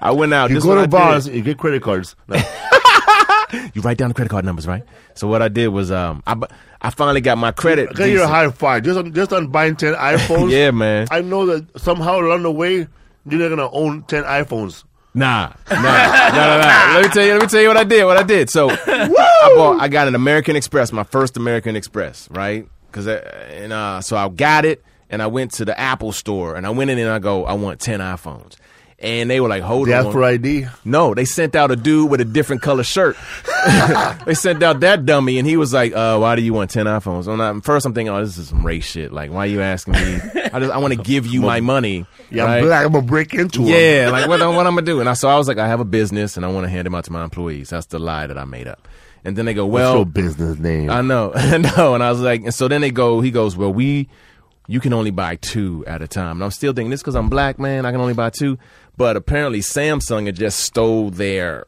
I 0.00 0.10
went 0.10 0.34
out. 0.34 0.50
You 0.50 0.56
this 0.56 0.64
go 0.64 0.74
to 0.74 0.80
I 0.80 0.84
did. 0.84 0.90
bars, 0.90 1.28
you 1.28 1.40
get 1.42 1.58
credit 1.58 1.82
cards. 1.82 2.16
No. 2.26 2.36
You 3.72 3.80
write 3.80 3.96
down 3.96 4.08
the 4.08 4.14
credit 4.14 4.28
card 4.28 4.44
numbers, 4.44 4.66
right? 4.66 4.82
So 5.14 5.26
what 5.26 5.40
I 5.40 5.48
did 5.48 5.68
was 5.68 5.90
um 5.90 6.22
I 6.26 6.34
bu- 6.34 6.48
I 6.80 6.90
finally 6.90 7.20
got 7.20 7.38
my 7.38 7.50
credit. 7.50 7.94
Get 7.94 8.10
your 8.10 8.26
high 8.26 8.48
five 8.50 8.84
just 8.84 8.98
on 8.98 9.12
just 9.12 9.32
on 9.32 9.48
buying 9.48 9.76
ten 9.76 9.94
iPhones. 10.14 10.50
Yeah, 10.50 10.70
man. 10.70 11.08
I 11.10 11.20
know 11.22 11.46
that 11.46 11.80
somehow 11.80 12.20
along 12.20 12.42
the 12.42 12.52
way 12.52 12.86
you're 13.26 13.40
not 13.40 13.48
gonna 13.48 13.70
own 13.70 14.02
ten 14.04 14.24
iPhones. 14.24 14.84
Nah, 15.14 15.52
nah, 15.70 15.76
nah, 15.82 16.30
nah, 16.30 16.58
nah. 16.58 16.94
Let 16.94 17.02
me 17.04 17.08
tell 17.10 17.24
you. 17.24 17.32
Let 17.32 17.42
me 17.42 17.48
tell 17.48 17.60
you 17.62 17.68
what 17.68 17.76
I 17.76 17.84
did. 17.84 18.04
What 18.04 18.16
I 18.16 18.22
did. 18.22 18.50
So 18.50 18.70
I 18.86 19.52
bought. 19.56 19.80
I 19.80 19.88
got 19.88 20.06
an 20.06 20.14
American 20.14 20.54
Express, 20.54 20.92
my 20.92 21.02
first 21.02 21.36
American 21.36 21.74
Express, 21.74 22.28
right? 22.30 22.68
Because 22.86 23.06
and 23.06 23.72
uh, 23.72 24.00
so 24.00 24.16
I 24.16 24.28
got 24.28 24.64
it, 24.64 24.84
and 25.10 25.20
I 25.20 25.26
went 25.26 25.52
to 25.54 25.64
the 25.64 25.78
Apple 25.78 26.12
store, 26.12 26.54
and 26.54 26.66
I 26.66 26.70
went 26.70 26.90
in 26.90 26.98
and 26.98 27.08
I 27.08 27.18
go, 27.18 27.44
I 27.44 27.54
want 27.54 27.80
ten 27.80 28.00
iPhones, 28.00 28.56
and 29.00 29.30
they 29.30 29.40
were 29.40 29.48
like, 29.48 29.62
hold 29.62 29.88
They 29.88 29.94
on. 29.94 30.10
for 30.10 30.24
ID. 30.24 30.66
No, 30.84 31.14
they 31.14 31.24
sent 31.24 31.54
out 31.54 31.70
a 31.70 31.76
dude 31.76 32.10
with 32.10 32.20
a 32.20 32.24
different 32.24 32.62
color 32.62 32.82
shirt. 32.82 33.16
they 34.26 34.34
sent 34.34 34.62
out 34.62 34.80
that 34.80 35.06
dummy, 35.06 35.38
and 35.38 35.46
he 35.46 35.56
was 35.56 35.72
like, 35.72 35.92
uh, 35.94 36.18
"Why 36.18 36.34
do 36.36 36.42
you 36.42 36.52
want 36.52 36.70
ten 36.70 36.86
iPhones?" 36.86 37.64
First, 37.64 37.86
I'm 37.86 37.94
thinking, 37.94 38.12
"Oh, 38.12 38.24
this 38.24 38.38
is 38.38 38.48
some 38.48 38.64
race 38.64 38.84
shit. 38.84 39.12
Like, 39.12 39.30
why 39.30 39.44
are 39.44 39.46
you 39.46 39.60
asking 39.60 39.94
me? 39.94 40.00
I 40.52 40.58
just, 40.60 40.72
I 40.72 40.78
want 40.78 40.94
to 40.94 41.02
give 41.02 41.26
you 41.26 41.42
my 41.42 41.60
money." 41.60 42.06
Yeah, 42.30 42.44
right? 42.44 42.58
I'm 42.58 42.64
black. 42.64 42.86
I'm 42.86 42.92
gonna 42.92 43.06
break 43.06 43.34
into 43.34 43.62
'em. 43.62 43.68
Yeah, 43.68 44.10
like 44.10 44.28
what, 44.28 44.40
what 44.40 44.66
I'm 44.66 44.74
gonna 44.74 44.82
do? 44.82 45.00
And 45.00 45.08
I 45.08 45.14
so 45.14 45.28
I 45.28 45.36
was 45.38 45.48
like, 45.48 45.58
I 45.58 45.68
have 45.68 45.80
a 45.80 45.84
business, 45.84 46.36
and 46.36 46.44
I 46.44 46.50
want 46.50 46.64
to 46.64 46.68
hand 46.70 46.86
them 46.86 46.94
out 46.94 47.04
to 47.04 47.12
my 47.12 47.24
employees. 47.24 47.70
That's 47.70 47.86
the 47.86 47.98
lie 47.98 48.26
that 48.26 48.36
I 48.36 48.44
made 48.44 48.66
up. 48.68 48.86
And 49.24 49.36
then 49.36 49.46
they 49.46 49.54
go, 49.54 49.66
What's 49.66 49.82
your 49.82 49.94
well, 49.94 50.04
business 50.04 50.58
name? 50.58 50.90
I 50.90 51.00
know, 51.02 51.32
I 51.36 51.58
know. 51.58 51.94
And 51.94 52.02
I 52.02 52.10
was 52.10 52.20
like, 52.20 52.42
and 52.42 52.54
so 52.54 52.68
then 52.68 52.80
they 52.80 52.90
go, 52.90 53.20
he 53.20 53.30
goes, 53.30 53.56
well, 53.56 53.72
we, 53.72 54.08
you 54.68 54.78
can 54.80 54.92
only 54.92 55.10
buy 55.10 55.36
two 55.36 55.84
at 55.86 56.02
a 56.02 56.08
time. 56.08 56.36
And 56.36 56.44
I'm 56.44 56.50
still 56.52 56.72
thinking 56.72 56.90
this 56.90 57.00
because 57.00 57.16
I'm 57.16 57.28
black, 57.28 57.58
man. 57.58 57.84
I 57.84 57.90
can 57.90 58.00
only 58.00 58.14
buy 58.14 58.30
two. 58.30 58.58
But 58.98 59.16
apparently 59.16 59.60
Samsung 59.60 60.26
had 60.26 60.36
just 60.36 60.58
stole 60.58 61.08
their, 61.10 61.64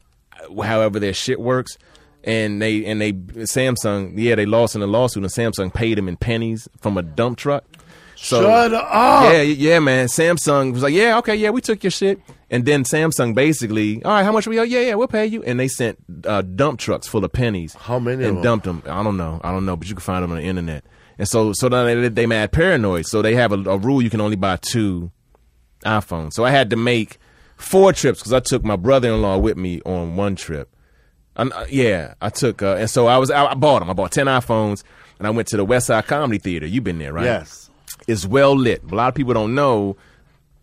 however 0.63 0.99
their 0.99 1.13
shit 1.13 1.39
works. 1.39 1.77
And 2.23 2.61
they 2.61 2.85
and 2.85 3.01
they 3.01 3.13
Samsung, 3.13 4.13
yeah, 4.15 4.35
they 4.35 4.45
lost 4.45 4.75
in 4.75 4.83
a 4.83 4.85
lawsuit, 4.85 5.23
and 5.23 5.31
Samsung 5.31 5.73
paid 5.73 5.97
them 5.97 6.07
in 6.07 6.17
pennies 6.17 6.67
from 6.79 6.95
a 6.97 7.01
dump 7.01 7.39
truck. 7.39 7.63
So, 8.15 8.43
Shut 8.43 8.71
up. 8.75 9.33
yeah, 9.33 9.41
yeah, 9.41 9.79
man. 9.79 10.05
Samsung 10.05 10.73
was 10.73 10.83
like, 10.83 10.93
yeah, 10.93 11.17
okay, 11.17 11.35
yeah, 11.35 11.49
we 11.49 11.59
took 11.61 11.83
your 11.83 11.89
shit. 11.89 12.19
And 12.51 12.63
then 12.65 12.83
Samsung 12.83 13.33
basically, 13.33 14.03
all 14.03 14.11
right, 14.11 14.23
how 14.23 14.31
much 14.31 14.45
we 14.45 14.59
owe? 14.59 14.63
Yeah, 14.63 14.81
yeah, 14.81 14.93
we'll 14.93 15.07
pay 15.07 15.25
you. 15.25 15.41
And 15.41 15.59
they 15.59 15.67
sent 15.67 15.97
uh, 16.25 16.43
dump 16.43 16.79
trucks 16.79 17.07
full 17.07 17.25
of 17.25 17.31
pennies. 17.33 17.73
How 17.73 17.97
many 17.97 18.23
of 18.23 18.29
And 18.29 18.37
them? 18.37 18.43
dumped 18.43 18.65
them. 18.65 18.83
I 18.85 19.01
don't 19.01 19.17
know. 19.17 19.41
I 19.43 19.51
don't 19.51 19.65
know, 19.65 19.75
but 19.75 19.87
you 19.89 19.95
can 19.95 20.01
find 20.03 20.23
them 20.23 20.31
on 20.31 20.37
the 20.37 20.43
internet. 20.43 20.83
And 21.17 21.27
so, 21.27 21.53
so 21.53 21.69
then 21.69 22.01
they, 22.01 22.09
they 22.09 22.25
mad 22.27 22.51
paranoid. 22.51 23.07
So 23.07 23.23
they 23.23 23.33
have 23.33 23.51
a, 23.51 23.55
a 23.67 23.77
rule 23.77 24.03
you 24.03 24.11
can 24.11 24.21
only 24.21 24.35
buy 24.35 24.57
two 24.61 25.09
iPhones. 25.83 26.33
So 26.33 26.43
I 26.45 26.51
had 26.51 26.69
to 26.69 26.75
make 26.75 27.17
four 27.61 27.93
trips 27.93 28.19
because 28.19 28.33
I 28.33 28.39
took 28.39 28.63
my 28.63 28.75
brother-in-law 28.75 29.37
with 29.37 29.57
me 29.57 29.81
on 29.85 30.15
one 30.15 30.35
trip. 30.35 30.73
And, 31.35 31.53
uh, 31.53 31.65
yeah, 31.69 32.15
I 32.21 32.29
took, 32.29 32.61
uh, 32.61 32.75
and 32.75 32.89
so 32.89 33.07
I 33.07 33.17
was, 33.17 33.31
I, 33.31 33.45
I 33.45 33.53
bought 33.53 33.79
them. 33.79 33.89
I 33.89 33.93
bought 33.93 34.11
ten 34.11 34.27
iPhones, 34.27 34.83
and 35.17 35.27
I 35.27 35.29
went 35.29 35.47
to 35.49 35.57
the 35.57 35.65
West 35.65 35.87
Side 35.87 36.05
Comedy 36.07 36.39
Theater. 36.39 36.65
You've 36.65 36.83
been 36.83 36.99
there, 36.99 37.13
right? 37.13 37.25
Yes. 37.25 37.69
It's 38.07 38.25
well 38.25 38.55
lit. 38.55 38.83
A 38.91 38.95
lot 38.95 39.07
of 39.09 39.15
people 39.15 39.33
don't 39.33 39.55
know 39.55 39.95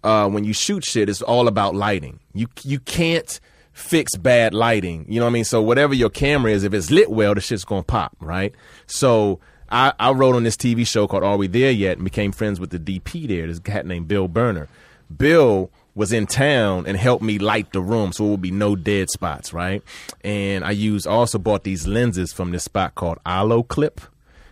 uh, 0.04 0.28
when 0.28 0.44
you 0.44 0.52
shoot 0.52 0.84
shit, 0.84 1.08
it's 1.08 1.22
all 1.22 1.48
about 1.48 1.74
lighting. 1.74 2.20
You 2.34 2.48
you 2.62 2.80
can't 2.80 3.40
fix 3.72 4.16
bad 4.16 4.54
lighting. 4.54 5.06
You 5.08 5.20
know 5.20 5.26
what 5.26 5.30
I 5.30 5.34
mean? 5.34 5.44
So 5.44 5.62
whatever 5.62 5.94
your 5.94 6.10
camera 6.10 6.52
is, 6.52 6.64
if 6.64 6.72
it's 6.74 6.90
lit 6.90 7.10
well, 7.10 7.34
the 7.34 7.40
shit's 7.40 7.64
gonna 7.64 7.82
pop, 7.82 8.16
right? 8.20 8.54
So 8.86 9.40
I, 9.70 9.92
I 9.98 10.12
wrote 10.12 10.34
on 10.34 10.44
this 10.44 10.56
TV 10.56 10.86
show 10.86 11.06
called 11.06 11.24
Are 11.24 11.36
We 11.36 11.46
There 11.46 11.70
Yet 11.70 11.98
and 11.98 12.04
became 12.04 12.32
friends 12.32 12.60
with 12.60 12.70
the 12.70 12.78
DP 12.78 13.28
there, 13.28 13.46
this 13.46 13.58
cat 13.58 13.86
named 13.86 14.08
Bill 14.08 14.28
Burner. 14.28 14.68
Bill 15.14 15.70
was 15.98 16.12
in 16.12 16.28
town 16.28 16.86
and 16.86 16.96
helped 16.96 17.24
me 17.24 17.40
light 17.40 17.72
the 17.72 17.80
room 17.80 18.12
so 18.12 18.24
it 18.24 18.30
would 18.30 18.40
be 18.40 18.52
no 18.52 18.76
dead 18.76 19.10
spots, 19.10 19.52
right? 19.52 19.82
And 20.22 20.64
I 20.64 20.70
used 20.70 21.08
also 21.08 21.40
bought 21.40 21.64
these 21.64 21.88
lenses 21.88 22.32
from 22.32 22.52
this 22.52 22.62
spot 22.62 22.94
called 22.94 23.18
Olloclip 23.26 23.98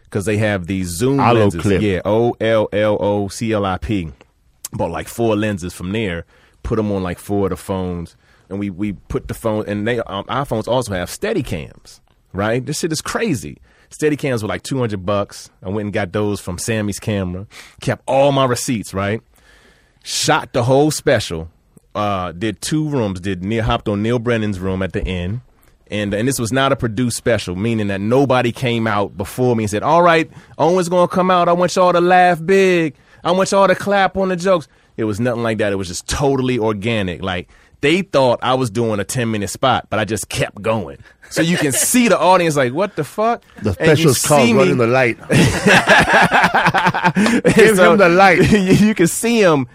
because 0.03 0.25
they 0.25 0.39
have 0.39 0.67
these 0.67 0.89
zoom 0.89 1.21
Allo 1.21 1.43
lenses. 1.43 1.63
Clip. 1.63 1.81
Yeah, 1.81 2.01
O 2.05 2.35
L 2.41 2.69
L 2.73 2.97
O 3.01 3.29
C 3.29 3.53
L 3.53 3.65
I 3.65 3.79
P. 3.79 4.11
Bought 4.73 4.91
like 4.91 5.07
four 5.07 5.37
lenses 5.37 5.73
from 5.73 5.93
there, 5.93 6.25
put 6.65 6.77
them 6.77 6.91
on 6.91 7.05
like 7.05 7.21
four 7.21 7.47
of 7.47 7.51
the 7.51 7.57
phones, 7.57 8.17
and 8.49 8.59
we 8.59 8.69
we 8.69 8.95
put 8.95 9.29
the 9.29 9.35
phone 9.35 9.67
and 9.69 9.87
they 9.87 10.01
um, 10.01 10.25
iPhones 10.25 10.67
also 10.67 10.95
have 10.95 11.09
steady 11.09 11.45
cams, 11.45 12.01
right? 12.33 12.67
This 12.67 12.81
shit 12.81 12.91
is 12.91 13.01
crazy. 13.01 13.59
Steady 13.91 14.17
cams 14.17 14.43
were 14.43 14.49
like 14.49 14.65
200 14.65 15.07
bucks. 15.07 15.49
I 15.63 15.69
went 15.69 15.87
and 15.87 15.93
got 15.93 16.11
those 16.11 16.41
from 16.41 16.59
Sammy's 16.59 16.99
camera. 16.99 17.47
Kept 17.81 18.03
all 18.09 18.33
my 18.33 18.45
receipts, 18.45 18.93
right? 18.93 19.23
Shot 20.09 20.53
the 20.53 20.63
whole 20.63 20.93
special. 20.93 21.51
Uh, 21.93 22.31
did 22.31 22.61
two 22.61 22.89
rooms. 22.89 23.19
Did 23.19 23.43
Neil 23.43 23.65
hopped 23.65 23.89
on 23.89 24.05
Neal 24.05 24.21
Brennan's 24.21 24.61
room 24.61 24.81
at 24.81 24.93
the 24.93 25.03
end. 25.03 25.41
And, 25.89 26.15
and 26.15 26.29
this 26.29 26.39
was 26.39 26.53
not 26.53 26.71
a 26.71 26.77
produced 26.77 27.17
special, 27.17 27.57
meaning 27.57 27.89
that 27.89 28.01
nobody 28.01 28.53
came 28.53 28.87
out 28.87 29.17
before 29.17 29.57
me 29.57 29.65
and 29.65 29.71
said, 29.71 29.83
All 29.83 30.05
right, 30.05 30.31
Owen's 30.59 30.89
gonna 30.89 31.09
come 31.09 31.29
out. 31.29 31.49
I 31.49 31.55
want 31.55 31.75
y'all 31.75 31.93
to 31.93 32.01
laugh 32.01 32.39
big. 32.47 32.95
I 33.25 33.33
want 33.33 33.51
y'all 33.51 33.67
to 33.67 33.75
clap 33.75 34.17
on 34.17 34.29
the 34.29 34.37
jokes. 34.37 34.69
It 34.97 35.03
was 35.03 35.19
nothing 35.19 35.43
like 35.43 35.59
that. 35.59 35.73
It 35.73 35.77
was 35.77 35.89
just 35.89 36.09
totally 36.09 36.61
organic. 36.61 37.21
Like 37.21 37.49
they 37.81 38.03
thought 38.03 38.39
I 38.43 38.55
was 38.55 38.71
doing 38.71 39.01
a 39.01 39.05
10 39.05 39.33
minute 39.33 39.51
spot, 39.51 39.89
but 39.91 39.99
I 39.99 40.05
just 40.05 40.29
kept 40.29 40.63
going. 40.63 40.99
So 41.31 41.43
you 41.43 41.57
can 41.57 41.73
see 41.73 42.07
the 42.07 42.17
audience 42.17 42.55
like, 42.55 42.73
what 42.73 42.95
the 42.95 43.03
fuck? 43.03 43.43
The 43.61 43.73
special's 43.73 44.23
called 44.23 44.55
running 44.55 44.77
the 44.77 44.87
light. 44.87 45.19
Give 47.57 47.77
him 47.77 47.99
the 47.99 48.09
light. 48.09 48.39
you, 48.53 48.95
can 48.95 49.09
see 49.09 49.43
them 49.43 49.67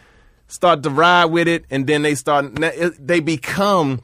start 0.52 0.84
to 0.84 0.89
ride 0.89 1.26
with 1.26 1.47
it, 1.47 1.66
and 1.72 1.88
then 1.88 2.02
they 2.04 2.16
start. 2.16 2.54
They 2.99 3.20
become, 3.22 4.02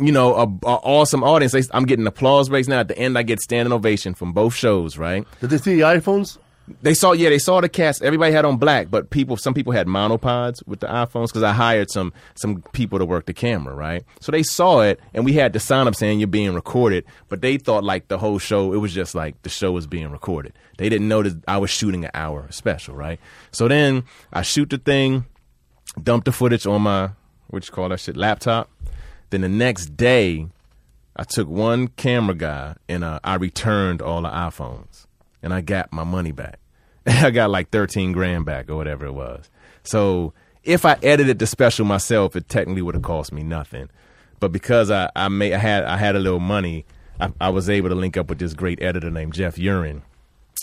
you 0.00 0.10
know, 0.12 0.34
a, 0.34 0.44
a 0.66 0.74
awesome 0.82 1.22
audience. 1.22 1.52
They, 1.52 1.62
I'm 1.72 1.84
getting 1.84 2.06
applause 2.06 2.48
breaks 2.48 2.66
now. 2.66 2.80
At 2.80 2.88
the 2.88 2.98
end, 2.98 3.16
I 3.16 3.22
get 3.22 3.40
standing 3.40 3.72
ovation 3.72 4.14
from 4.14 4.32
both 4.32 4.54
shows. 4.54 4.98
Right? 4.98 5.26
Did 5.40 5.50
they 5.50 5.58
see 5.58 5.74
the 5.76 5.82
iPhones? 5.82 6.38
They 6.82 6.94
saw, 6.94 7.12
yeah, 7.12 7.28
they 7.28 7.38
saw 7.38 7.60
the 7.60 7.68
cast. 7.68 8.02
Everybody 8.02 8.32
had 8.32 8.44
on 8.44 8.56
black, 8.56 8.90
but 8.90 9.10
people, 9.10 9.36
some 9.36 9.54
people 9.54 9.72
had 9.72 9.86
monopods 9.86 10.66
with 10.66 10.80
the 10.80 10.88
iPhones 10.88 11.28
because 11.28 11.44
I 11.44 11.52
hired 11.52 11.92
some 11.92 12.12
some 12.34 12.62
people 12.72 12.98
to 12.98 13.04
work 13.04 13.26
the 13.26 13.32
camera, 13.32 13.72
right? 13.72 14.02
So 14.18 14.32
they 14.32 14.42
saw 14.42 14.80
it, 14.80 14.98
and 15.14 15.24
we 15.24 15.34
had 15.34 15.52
the 15.52 15.60
sign 15.60 15.86
up 15.86 15.94
saying 15.94 16.18
you're 16.18 16.26
being 16.26 16.54
recorded, 16.54 17.04
but 17.28 17.40
they 17.40 17.56
thought 17.58 17.84
like 17.84 18.08
the 18.08 18.18
whole 18.18 18.38
show, 18.38 18.72
it 18.72 18.78
was 18.78 18.92
just 18.92 19.14
like 19.14 19.40
the 19.42 19.48
show 19.48 19.70
was 19.70 19.86
being 19.86 20.10
recorded. 20.10 20.54
They 20.76 20.88
didn't 20.88 21.06
know 21.06 21.22
that 21.22 21.40
I 21.46 21.58
was 21.58 21.70
shooting 21.70 22.04
an 22.04 22.10
hour 22.14 22.48
special, 22.50 22.96
right? 22.96 23.20
So 23.52 23.68
then 23.68 24.02
I 24.32 24.42
shoot 24.42 24.68
the 24.68 24.78
thing, 24.78 25.24
dump 26.02 26.24
the 26.24 26.32
footage 26.32 26.66
on 26.66 26.82
my 26.82 27.10
what 27.48 27.66
you 27.66 27.72
call 27.72 27.88
that 27.88 28.00
shit 28.00 28.16
laptop. 28.16 28.70
Then 29.30 29.40
the 29.40 29.48
next 29.48 29.96
day, 29.96 30.46
I 31.16 31.24
took 31.24 31.48
one 31.48 31.88
camera 31.88 32.34
guy 32.34 32.74
and 32.88 33.02
uh, 33.04 33.20
I 33.24 33.34
returned 33.36 34.02
all 34.02 34.22
the 34.22 34.28
iPhones 34.28 35.06
and 35.42 35.52
I 35.54 35.60
got 35.60 35.92
my 35.92 36.04
money 36.04 36.32
back. 36.32 36.58
I 37.06 37.30
got 37.30 37.50
like 37.50 37.70
13 37.70 38.12
grand 38.12 38.44
back 38.44 38.68
or 38.68 38.76
whatever 38.76 39.06
it 39.06 39.12
was. 39.12 39.48
So 39.82 40.32
if 40.62 40.84
I 40.84 40.96
edited 41.02 41.38
the 41.38 41.46
special 41.46 41.84
myself, 41.84 42.36
it 42.36 42.48
technically 42.48 42.82
would 42.82 42.94
have 42.94 43.02
cost 43.02 43.32
me 43.32 43.42
nothing. 43.42 43.88
But 44.40 44.52
because 44.52 44.90
I, 44.90 45.10
I, 45.16 45.28
made, 45.28 45.54
I 45.54 45.58
had 45.58 45.84
I 45.84 45.96
had 45.96 46.14
a 46.16 46.18
little 46.18 46.40
money, 46.40 46.84
I, 47.18 47.32
I 47.40 47.48
was 47.48 47.70
able 47.70 47.88
to 47.88 47.94
link 47.94 48.16
up 48.16 48.28
with 48.28 48.38
this 48.38 48.52
great 48.52 48.82
editor 48.82 49.10
named 49.10 49.32
Jeff 49.32 49.56
U'Ren 49.56 50.02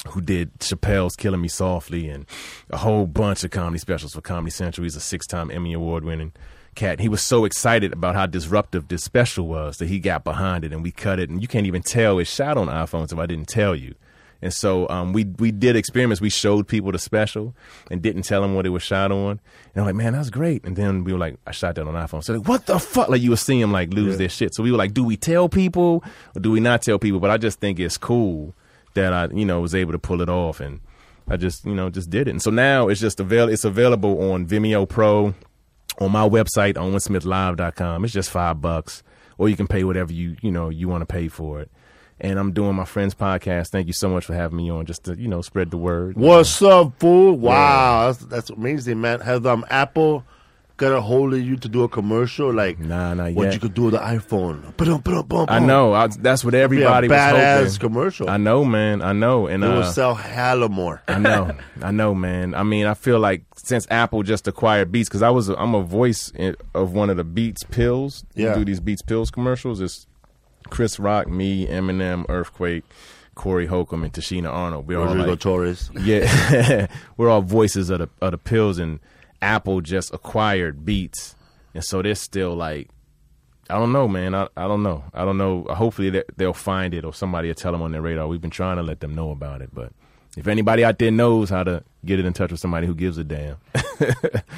who 0.08 0.22
did 0.22 0.58
Chappelle's 0.60 1.16
Killing 1.16 1.42
Me 1.42 1.48
Softly 1.48 2.10
and 2.10 2.26
a 2.70 2.78
whole 2.78 3.08
bunch 3.08 3.44
of 3.44 3.52
comedy 3.52 3.80
specials 3.80 4.14
for 4.14 4.22
Comedy 4.22 4.52
Central. 4.52 4.84
He's 4.84 4.96
a 4.96 5.02
six 5.02 5.26
time 5.26 5.52
Emmy 5.52 5.74
Award 5.74 6.04
winning 6.04 6.34
cat. 6.76 7.00
He 7.00 7.10
was 7.10 7.22
so 7.22 7.46
excited 7.46 7.94
about 7.94 8.16
how 8.16 8.26
disruptive 8.26 8.88
this 8.88 9.04
special 9.04 9.48
was 9.48 9.78
that 9.78 9.88
he 9.88 10.00
got 10.00 10.24
behind 10.24 10.64
it 10.64 10.74
and 10.74 10.84
we 10.84 10.92
cut 10.92 11.20
it. 11.20 11.30
And 11.30 11.42
you 11.42 11.48
can't 11.48 11.68
even 11.68 11.82
tell 11.82 12.20
it's 12.20 12.34
shot 12.34 12.58
on 12.58 12.68
iPhones 12.68 13.12
if 13.12 13.20
I 13.20 13.26
didn't 13.26 13.48
tell 13.48 13.76
you. 13.76 13.96
And 14.42 14.54
so 14.54 14.90
um, 14.90 15.14
we 15.14 15.24
we 15.24 15.54
did 15.54 15.78
experiments. 15.78 16.20
We 16.20 16.30
showed 16.30 16.68
people 16.68 16.92
the 16.92 17.00
special 17.00 17.56
and 17.90 18.02
didn't 18.02 18.24
tell 18.24 18.42
them 18.42 18.56
what 18.56 18.66
it 18.66 18.70
was 18.70 18.84
shot 18.84 19.10
on. 19.10 19.40
And 19.74 19.78
I'm 19.78 19.86
like, 19.86 19.96
man, 19.96 20.12
that's 20.12 20.30
great. 20.30 20.66
And 20.66 20.76
then 20.76 21.06
we 21.06 21.14
were 21.14 21.20
like, 21.20 21.38
I 21.48 21.52
shot 21.52 21.76
that 21.76 21.88
on 21.88 21.94
iPhone. 21.94 22.22
So 22.22 22.34
like, 22.34 22.48
what 22.48 22.66
the 22.66 22.78
fuck? 22.78 23.08
Like 23.08 23.22
you 23.22 23.30
would 23.30 23.40
see 23.40 23.62
them 23.62 23.72
like 23.72 23.94
lose 23.94 24.18
their 24.18 24.28
shit. 24.28 24.54
So 24.54 24.62
we 24.62 24.72
were 24.72 24.78
like, 24.78 24.94
do 24.94 25.06
we 25.06 25.16
tell 25.16 25.48
people 25.48 26.04
or 26.36 26.42
do 26.42 26.52
we 26.52 26.60
not 26.60 26.82
tell 26.82 27.00
people? 27.00 27.22
But 27.22 27.32
I 27.32 27.38
just 27.38 27.62
think 27.62 27.80
it's 27.80 27.98
cool 27.98 28.54
that 28.94 29.14
I 29.14 29.28
you 29.34 29.46
know 29.46 29.62
was 29.62 29.76
able 29.76 29.92
to 29.92 30.00
pull 30.00 30.22
it 30.22 30.30
off 30.30 30.60
and 30.60 30.80
I 31.28 31.38
just 31.38 31.66
you 31.66 31.74
know 31.74 31.90
just 31.90 32.10
did 32.10 32.28
it. 32.28 32.32
And 32.32 32.42
so 32.42 32.52
now 32.52 32.88
it's 32.88 33.02
just 33.02 33.20
avail 33.20 33.50
it's 33.50 33.64
available 33.64 34.32
on 34.32 34.46
Vimeo 34.46 34.88
Pro, 34.88 35.34
on 36.00 36.12
my 36.12 36.28
website 36.28 36.76
owensmithlive.com. 36.76 38.04
It's 38.04 38.14
just 38.14 38.30
five 38.30 38.62
bucks, 38.62 39.04
or 39.38 39.50
you 39.50 39.56
can 39.56 39.68
pay 39.68 39.84
whatever 39.84 40.12
you 40.12 40.36
you 40.42 40.52
know 40.52 40.70
you 40.70 40.88
want 40.88 41.02
to 41.02 41.06
pay 41.06 41.28
for 41.28 41.62
it. 41.62 41.72
And 42.20 42.40
I'm 42.40 42.54
doing 42.54 42.76
my 42.76 42.86
friend's 42.86 43.16
podcast. 43.16 43.70
Thank 43.70 43.88
you 43.88 43.94
so 43.94 44.08
much 44.08 44.26
for 44.26 44.34
having 44.34 44.58
me 44.58 44.70
on, 44.70 44.86
just 44.86 45.06
to 45.06 45.16
you 45.16 45.28
know 45.28 45.42
spread 45.42 45.72
the 45.72 45.78
word. 45.78 46.16
What's 46.16 46.62
up, 46.62 47.00
fool? 47.00 47.34
Wow, 47.38 48.08
that's, 48.12 48.26
that's 48.26 48.50
amazing, 48.50 49.02
man. 49.02 49.20
Has 49.22 49.46
um 49.46 49.66
Apple 49.70 50.24
got 50.78 50.92
a 50.92 51.02
hold 51.02 51.34
of 51.34 51.40
you 51.42 51.56
to 51.56 51.70
do 51.70 51.84
a 51.84 51.88
commercial 51.90 52.52
like 52.54 52.80
Nah, 52.80 53.14
not 53.14 53.34
what 53.34 53.44
yet. 53.46 53.54
you 53.54 53.60
could 53.60 53.74
do 53.76 53.84
with 53.84 53.94
the 53.94 54.00
iPhone? 54.00 54.76
Ba-dum, 54.76 55.02
ba-dum, 55.02 55.26
bum, 55.28 55.46
I 55.48 55.60
know. 55.60 55.94
I, 55.94 56.08
that's 56.08 56.44
what 56.44 56.52
Be 56.52 56.58
a 56.60 56.64
everybody 56.64 57.08
was 57.08 57.18
badass 57.18 57.64
hoping. 57.66 57.80
commercial. 57.80 58.30
I 58.30 58.38
know, 58.38 58.66
man. 58.66 59.02
I 59.02 59.14
know. 59.14 59.48
And 59.48 59.64
It 59.64 59.68
will 59.68 59.80
uh, 59.84 59.92
sell 59.92 60.16
hella 60.16 60.70
more. 60.70 61.02
I 61.08 61.20
know, 61.20 61.52
I 61.82 61.92
know, 61.92 62.16
man. 62.16 62.56
I 62.56 62.64
mean, 62.64 62.86
I 62.88 62.96
feel 62.96 63.20
like 63.20 63.44
since 63.56 63.86
Apple 63.92 64.24
just 64.24 64.48
acquired 64.48 64.92
Beats, 64.92 65.10
because 65.10 65.22
I 65.22 65.30
was, 65.30 65.48
a, 65.50 65.56
I'm 65.58 65.76
a 65.76 65.84
voice 65.84 66.32
in, 66.36 66.56
of 66.74 66.94
one 66.94 67.10
of 67.10 67.18
the 67.18 67.24
Beats 67.24 67.64
pills. 67.64 68.26
We 68.36 68.44
Yeah. 68.46 68.56
do 68.56 68.66
these 68.66 68.80
Beats 68.80 69.02
pills 69.04 69.30
commercials. 69.32 69.80
It's 69.80 70.08
Chris 70.70 70.98
Rock, 71.00 71.28
me, 71.28 71.68
Eminem, 71.68 72.26
Earthquake, 72.30 72.84
Corey 73.36 73.68
Holcomb, 73.68 74.04
and 74.04 74.12
Tichina 74.12 74.52
Arnold. 74.52 74.88
We're 74.88 75.00
all 75.00 75.14
like, 75.16 75.40
Torres. 75.40 75.92
yeah, 76.00 76.88
we're 77.18 77.30
all 77.30 77.42
voices 77.42 77.90
of 77.90 78.00
the 78.00 78.10
of 78.22 78.32
the 78.32 78.38
pills, 78.38 78.80
and 78.80 79.00
Apple 79.44 79.82
just 79.82 80.14
acquired 80.14 80.86
Beats, 80.86 81.36
and 81.74 81.84
so 81.84 82.02
they're 82.02 82.16
still 82.16 82.56
like. 82.56 82.90
I 83.70 83.76
don't 83.76 83.94
know, 83.94 84.10
man. 84.10 84.36
I, 84.36 84.50
I 84.58 84.68
don't 84.68 84.84
know. 84.84 85.06
I 85.14 85.24
don't 85.24 85.38
know. 85.38 85.64
Hopefully 85.70 86.10
they, 86.10 86.24
they'll 86.36 86.54
find 86.54 86.94
it 86.94 87.06
or 87.06 87.14
somebody 87.14 87.48
will 87.48 87.56
tell 87.56 87.72
them 87.72 87.82
on 87.82 87.94
their 87.94 88.02
radar. 88.02 88.28
We've 88.28 88.42
been 88.42 88.50
trying 88.50 88.76
to 88.76 88.84
let 88.84 89.00
them 89.00 89.16
know 89.16 89.32
about 89.32 89.62
it, 89.62 89.70
but 89.74 89.94
if 90.38 90.48
anybody 90.48 90.84
out 90.84 90.98
there 91.00 91.12
knows 91.12 91.50
how 91.50 91.64
to 91.64 91.84
get 92.06 92.20
it 92.20 92.26
in 92.26 92.34
touch 92.34 92.52
with 92.52 92.60
somebody 92.60 92.86
who 92.88 92.96
gives 92.96 93.18
a 93.18 93.24
damn, 93.24 93.58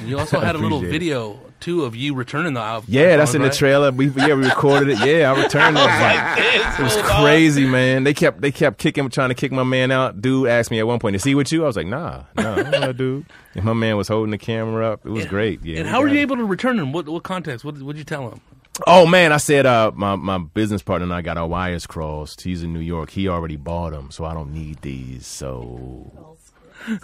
You 0.06 0.18
also 0.18 0.40
had 0.42 0.56
a 0.56 0.58
little 0.58 0.78
Appreciate 0.80 0.96
it. 0.96 1.00
video 1.00 1.40
too 1.60 1.86
of 1.86 1.96
you 1.96 2.14
returning 2.16 2.54
the 2.54 2.60
iPhone. 2.60 2.84
yeah, 2.88 3.18
that's 3.18 3.34
in 3.34 3.42
the 3.42 3.50
trailer. 3.50 3.92
We 3.92 4.10
yeah 4.10 4.34
we 4.36 4.46
recorded 4.46 4.90
it. 4.90 5.00
Yeah, 5.06 5.32
I 5.32 5.42
returned 5.44 5.78
it. 5.78 5.82
It 5.82 5.86
was 5.86 6.02
like, 6.02 6.80
it 6.80 6.84
was 6.84 7.12
crazy, 7.22 7.66
man. 7.66 8.04
They 8.04 8.14
kept 8.14 8.42
they 8.42 8.52
kept 8.52 8.78
kicking, 8.78 9.10
trying 9.10 9.30
to 9.30 9.36
kick 9.36 9.52
my 9.52 9.64
man 9.64 9.92
out. 9.92 10.22
Dude 10.22 10.48
asked 10.48 10.72
me 10.72 10.80
at 10.80 10.88
one 10.88 11.00
point, 11.00 11.16
"Is 11.16 11.24
he 11.24 11.34
with 11.36 11.52
you?" 11.52 11.64
I 11.64 11.68
was 11.68 11.76
like, 11.78 11.88
"Nah, 11.88 12.24
nah, 12.36 12.56
I'm 12.56 12.96
dude." 12.96 13.26
And 13.56 13.64
my 13.66 13.74
man 13.74 13.96
was 13.98 14.08
holding 14.08 14.32
the 14.32 14.38
camera 14.38 14.92
up. 14.92 15.06
It 15.06 15.10
was 15.10 15.26
great. 15.26 15.64
Yeah. 15.64 15.80
And 15.80 15.88
how 15.88 16.02
were 16.02 16.08
you 16.10 16.20
it. 16.20 16.22
able 16.24 16.36
to 16.38 16.46
return 16.46 16.78
them? 16.78 16.92
What 16.92 17.08
what 17.08 17.24
context? 17.24 17.64
What 17.66 17.78
what'd 17.82 17.98
you 17.98 18.04
tell 18.04 18.30
him? 18.30 18.42
Oh 18.86 19.06
man, 19.06 19.32
I 19.32 19.38
said 19.38 19.66
uh, 19.66 19.92
my 19.96 20.16
my 20.16 20.38
business 20.38 20.82
partner 20.82 21.04
and 21.04 21.14
I 21.14 21.22
got 21.22 21.38
our 21.38 21.48
wires 21.48 21.88
crossed. 21.88 22.42
He's 22.42 22.64
in 22.64 22.74
New 22.74 22.80
York. 22.80 23.10
He 23.10 23.28
already 23.28 23.56
bought 23.56 23.92
them, 23.92 24.12
so 24.12 24.26
I 24.26 24.34
don't 24.34 24.54
need 24.54 24.82
these. 24.82 25.26
So 25.26 26.38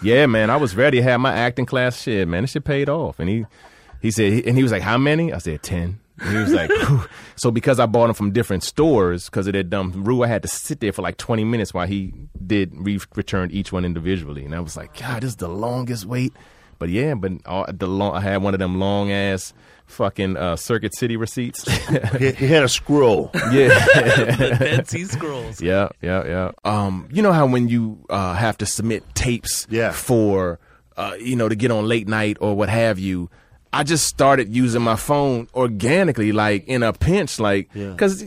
yeah, 0.02 0.26
man, 0.26 0.50
I 0.50 0.56
was 0.56 0.76
ready 0.76 0.98
to 0.98 1.02
have 1.02 1.20
my 1.20 1.32
acting 1.32 1.66
class 1.66 2.02
shit. 2.02 2.28
Man, 2.28 2.42
this 2.42 2.50
shit 2.52 2.64
paid 2.64 2.88
off. 2.88 3.18
And 3.18 3.28
he 3.28 3.46
he 4.00 4.10
said, 4.10 4.44
and 4.44 4.56
he 4.56 4.62
was 4.62 4.72
like, 4.72 4.82
"How 4.82 4.98
many?" 4.98 5.32
I 5.32 5.38
said, 5.38 5.62
10. 5.62 5.98
And 6.18 6.30
he 6.30 6.36
was 6.36 6.52
like, 6.52 6.70
so 7.36 7.50
because 7.50 7.80
I 7.80 7.86
bought 7.86 8.06
them 8.06 8.14
from 8.14 8.32
different 8.32 8.62
stores 8.62 9.26
because 9.26 9.46
of 9.46 9.54
that 9.54 9.70
dumb 9.70 10.04
rule, 10.04 10.22
I 10.22 10.28
had 10.28 10.42
to 10.42 10.48
sit 10.48 10.80
there 10.80 10.92
for 10.92 11.02
like 11.02 11.16
twenty 11.16 11.44
minutes 11.44 11.72
while 11.72 11.86
he 11.86 12.12
did 12.46 12.72
re- 12.76 13.00
returned 13.16 13.52
each 13.52 13.72
one 13.72 13.84
individually, 13.84 14.44
and 14.44 14.54
I 14.54 14.60
was 14.60 14.76
like, 14.76 14.96
God, 14.98 15.22
this 15.22 15.30
is 15.30 15.36
the 15.36 15.48
longest 15.48 16.04
wait. 16.04 16.32
But 16.78 16.90
yeah, 16.90 17.14
but 17.14 17.32
all, 17.46 17.66
the 17.72 17.86
long, 17.86 18.14
I 18.14 18.20
had 18.20 18.42
one 18.42 18.54
of 18.54 18.60
them 18.60 18.78
long 18.78 19.10
ass 19.10 19.54
fucking 19.92 20.36
uh, 20.36 20.56
Circuit 20.56 20.94
City 20.96 21.16
receipts. 21.16 21.64
He, 22.18 22.32
he 22.32 22.46
had 22.48 22.62
a 22.64 22.68
scroll. 22.68 23.30
yeah. 23.52 23.68
The 24.36 24.56
Dead 24.58 24.88
Sea 24.88 25.04
Scrolls. 25.04 25.60
Yeah, 25.60 25.88
yeah, 26.00 26.24
yeah. 26.26 26.50
Um, 26.64 27.08
you 27.12 27.22
know 27.22 27.32
how 27.32 27.46
when 27.46 27.68
you 27.68 28.04
uh, 28.10 28.34
have 28.34 28.58
to 28.58 28.66
submit 28.66 29.02
tapes 29.14 29.66
Yeah. 29.70 29.92
for 29.92 30.58
uh, 30.96 31.14
you 31.20 31.36
know 31.36 31.48
to 31.48 31.54
get 31.54 31.70
on 31.70 31.86
late 31.86 32.08
night 32.08 32.36
or 32.40 32.54
what 32.56 32.68
have 32.68 32.98
you. 32.98 33.30
I 33.74 33.84
just 33.84 34.06
started 34.06 34.54
using 34.54 34.82
my 34.82 34.96
phone 34.96 35.48
organically, 35.54 36.30
like 36.32 36.66
in 36.68 36.82
a 36.82 36.92
pinch, 36.92 37.38
like 37.40 37.70
Yeah. 37.74 37.88
because 37.92 38.22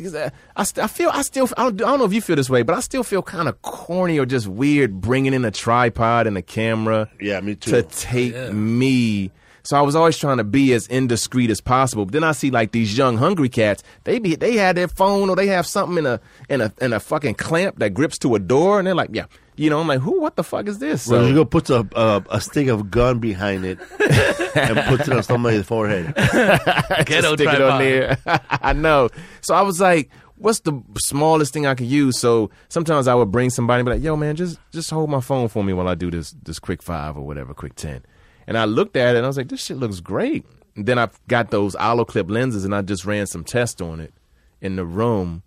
I, 0.55 0.63
st- 0.63 0.83
I 0.83 0.87
feel 0.87 1.11
I 1.13 1.21
still 1.21 1.47
I 1.55 1.65
don't, 1.69 1.81
I 1.83 1.85
don't 1.91 1.99
know 1.99 2.05
if 2.05 2.13
you 2.13 2.21
feel 2.21 2.35
this 2.35 2.49
way, 2.49 2.63
but 2.63 2.75
I 2.75 2.79
still 2.79 3.03
feel 3.03 3.21
kind 3.21 3.47
of 3.47 3.61
corny 3.61 4.17
or 4.17 4.25
just 4.25 4.47
weird 4.47 4.99
bringing 5.01 5.35
in 5.35 5.45
a 5.45 5.51
tripod 5.51 6.25
and 6.25 6.35
a 6.35 6.41
camera 6.41 7.11
Yeah, 7.21 7.39
me 7.41 7.53
too. 7.55 7.69
to 7.73 7.83
take 7.83 8.33
me. 8.53 9.29
So 9.65 9.75
I 9.75 9.81
was 9.81 9.95
always 9.95 10.15
trying 10.15 10.37
to 10.37 10.43
be 10.43 10.73
as 10.73 10.85
indiscreet 10.87 11.49
as 11.49 11.59
possible. 11.59 12.05
But 12.05 12.13
then 12.13 12.23
I 12.23 12.33
see 12.33 12.51
like 12.51 12.71
these 12.71 12.95
young 12.95 13.17
hungry 13.17 13.49
cats. 13.49 13.81
They 14.03 14.19
be 14.19 14.35
they 14.35 14.53
had 14.57 14.77
their 14.77 14.87
phone 14.87 15.27
or 15.27 15.35
they 15.35 15.47
have 15.47 15.65
something 15.65 15.97
in 15.97 16.05
a 16.05 16.19
in 16.49 16.61
a 16.61 16.71
in 16.79 16.93
a 16.93 16.99
fucking 16.99 17.33
clamp 17.33 17.79
that 17.79 17.95
grips 17.95 18.19
to 18.19 18.35
a 18.35 18.39
door, 18.39 18.77
and 18.77 18.85
they're 18.85 18.93
like, 18.93 19.09
yeah, 19.11 19.25
you 19.55 19.71
know. 19.71 19.79
I'm 19.79 19.87
like, 19.87 20.01
who? 20.01 20.21
What 20.21 20.35
the 20.35 20.43
fuck 20.43 20.67
is 20.67 20.77
this? 20.77 21.01
So, 21.01 21.17
Rodrigo 21.17 21.45
puts 21.45 21.71
a, 21.71 21.87
a 21.95 22.23
a 22.29 22.39
stick 22.41 22.67
of 22.67 22.91
gun 22.91 23.17
behind 23.17 23.65
it 23.65 23.79
and 24.55 24.79
puts 24.87 25.07
it 25.07 25.13
on 25.13 25.23
somebody's 25.23 25.65
forehead. 25.65 26.13
Ghetto 27.05 27.35
stick 27.35 27.47
it 27.47 27.61
on 27.61 27.79
tripod. 27.79 27.81
there. 27.81 28.17
I 28.49 28.73
know. 28.73 29.09
So 29.41 29.55
I 29.55 29.63
was 29.63 29.81
like, 29.81 30.11
what's 30.37 30.59
the 30.59 30.79
smallest 30.99 31.53
thing 31.53 31.65
I 31.65 31.73
could 31.73 31.87
use? 31.87 32.19
So 32.19 32.51
sometimes 32.69 33.07
I 33.07 33.15
would 33.15 33.31
bring 33.31 33.49
somebody 33.49 33.79
and 33.79 33.85
be 33.87 33.93
like, 33.93 34.03
yo, 34.03 34.15
man, 34.15 34.35
just 34.35 34.59
just 34.71 34.91
hold 34.91 35.09
my 35.09 35.21
phone 35.21 35.47
for 35.47 35.63
me 35.63 35.73
while 35.73 35.87
I 35.87 35.95
do 35.95 36.11
this 36.11 36.35
this 36.43 36.59
quick 36.59 36.83
five 36.83 37.17
or 37.17 37.25
whatever, 37.25 37.55
quick 37.55 37.73
ten. 37.73 38.03
And 38.47 38.57
I 38.57 38.65
looked 38.65 38.95
at 38.95 39.15
it 39.15 39.17
and 39.17 39.25
I 39.25 39.29
was 39.29 39.37
like, 39.37 39.49
this 39.49 39.63
shit 39.63 39.77
looks 39.77 39.99
great. 39.99 40.45
And 40.75 40.85
then 40.85 40.99
I 40.99 41.09
got 41.27 41.51
those 41.51 41.75
olloclip 41.75 42.29
lenses 42.29 42.65
and 42.65 42.75
I 42.75 42.81
just 42.81 43.05
ran 43.05 43.27
some 43.27 43.43
tests 43.43 43.81
on 43.81 43.99
it 43.99 44.13
in 44.61 44.75
the 44.75 44.85
room. 44.85 45.43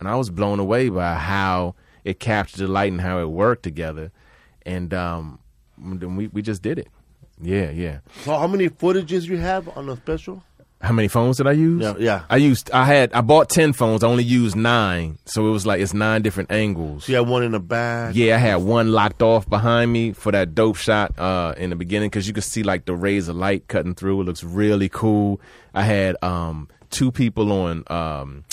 And 0.00 0.08
I 0.08 0.14
was 0.14 0.30
blown 0.30 0.60
away 0.60 0.88
by 0.88 1.14
how 1.14 1.74
it 2.08 2.20
captured 2.20 2.58
the 2.58 2.68
light 2.68 2.90
and 2.90 3.00
how 3.00 3.20
it 3.20 3.26
worked 3.26 3.62
together, 3.62 4.10
and 4.64 4.94
um, 4.94 5.38
then 5.76 6.16
we 6.16 6.28
we 6.28 6.40
just 6.40 6.62
did 6.62 6.78
it. 6.78 6.88
Yeah, 7.40 7.70
yeah. 7.70 7.98
So 8.22 8.36
how 8.36 8.46
many 8.46 8.68
footages 8.68 9.26
you 9.26 9.36
have 9.36 9.68
on 9.76 9.86
the 9.86 9.96
special? 9.96 10.42
How 10.80 10.92
many 10.92 11.08
phones 11.08 11.38
did 11.38 11.48
I 11.48 11.52
use? 11.52 11.82
Yeah, 11.82 11.94
yeah. 11.98 12.22
I 12.30 12.36
used. 12.36 12.70
I 12.70 12.84
had. 12.84 13.12
I 13.12 13.20
bought 13.20 13.50
ten 13.50 13.72
phones. 13.72 14.04
I 14.04 14.06
only 14.06 14.22
used 14.22 14.54
nine, 14.54 15.18
so 15.24 15.48
it 15.48 15.50
was 15.50 15.66
like 15.66 15.80
it's 15.80 15.92
nine 15.92 16.22
different 16.22 16.52
angles. 16.52 17.04
So 17.04 17.12
you 17.12 17.16
have 17.18 17.28
one 17.28 17.42
in 17.42 17.50
the 17.50 17.58
back. 17.58 18.14
Yeah, 18.14 18.36
I 18.36 18.38
had 18.38 18.56
one 18.56 18.92
locked 18.92 19.20
off 19.20 19.48
behind 19.48 19.92
me 19.92 20.12
for 20.12 20.30
that 20.30 20.54
dope 20.54 20.76
shot 20.76 21.18
uh, 21.18 21.54
in 21.56 21.70
the 21.70 21.76
beginning 21.76 22.10
because 22.10 22.28
you 22.28 22.32
could 22.32 22.44
see 22.44 22.62
like 22.62 22.84
the 22.84 22.94
rays 22.94 23.26
of 23.26 23.34
light 23.34 23.66
cutting 23.66 23.96
through. 23.96 24.20
It 24.20 24.24
looks 24.24 24.44
really 24.44 24.88
cool. 24.88 25.40
I 25.74 25.82
had 25.82 26.16
um, 26.22 26.68
two 26.90 27.10
people 27.10 27.50
on, 27.50 27.82
um, 27.88 28.44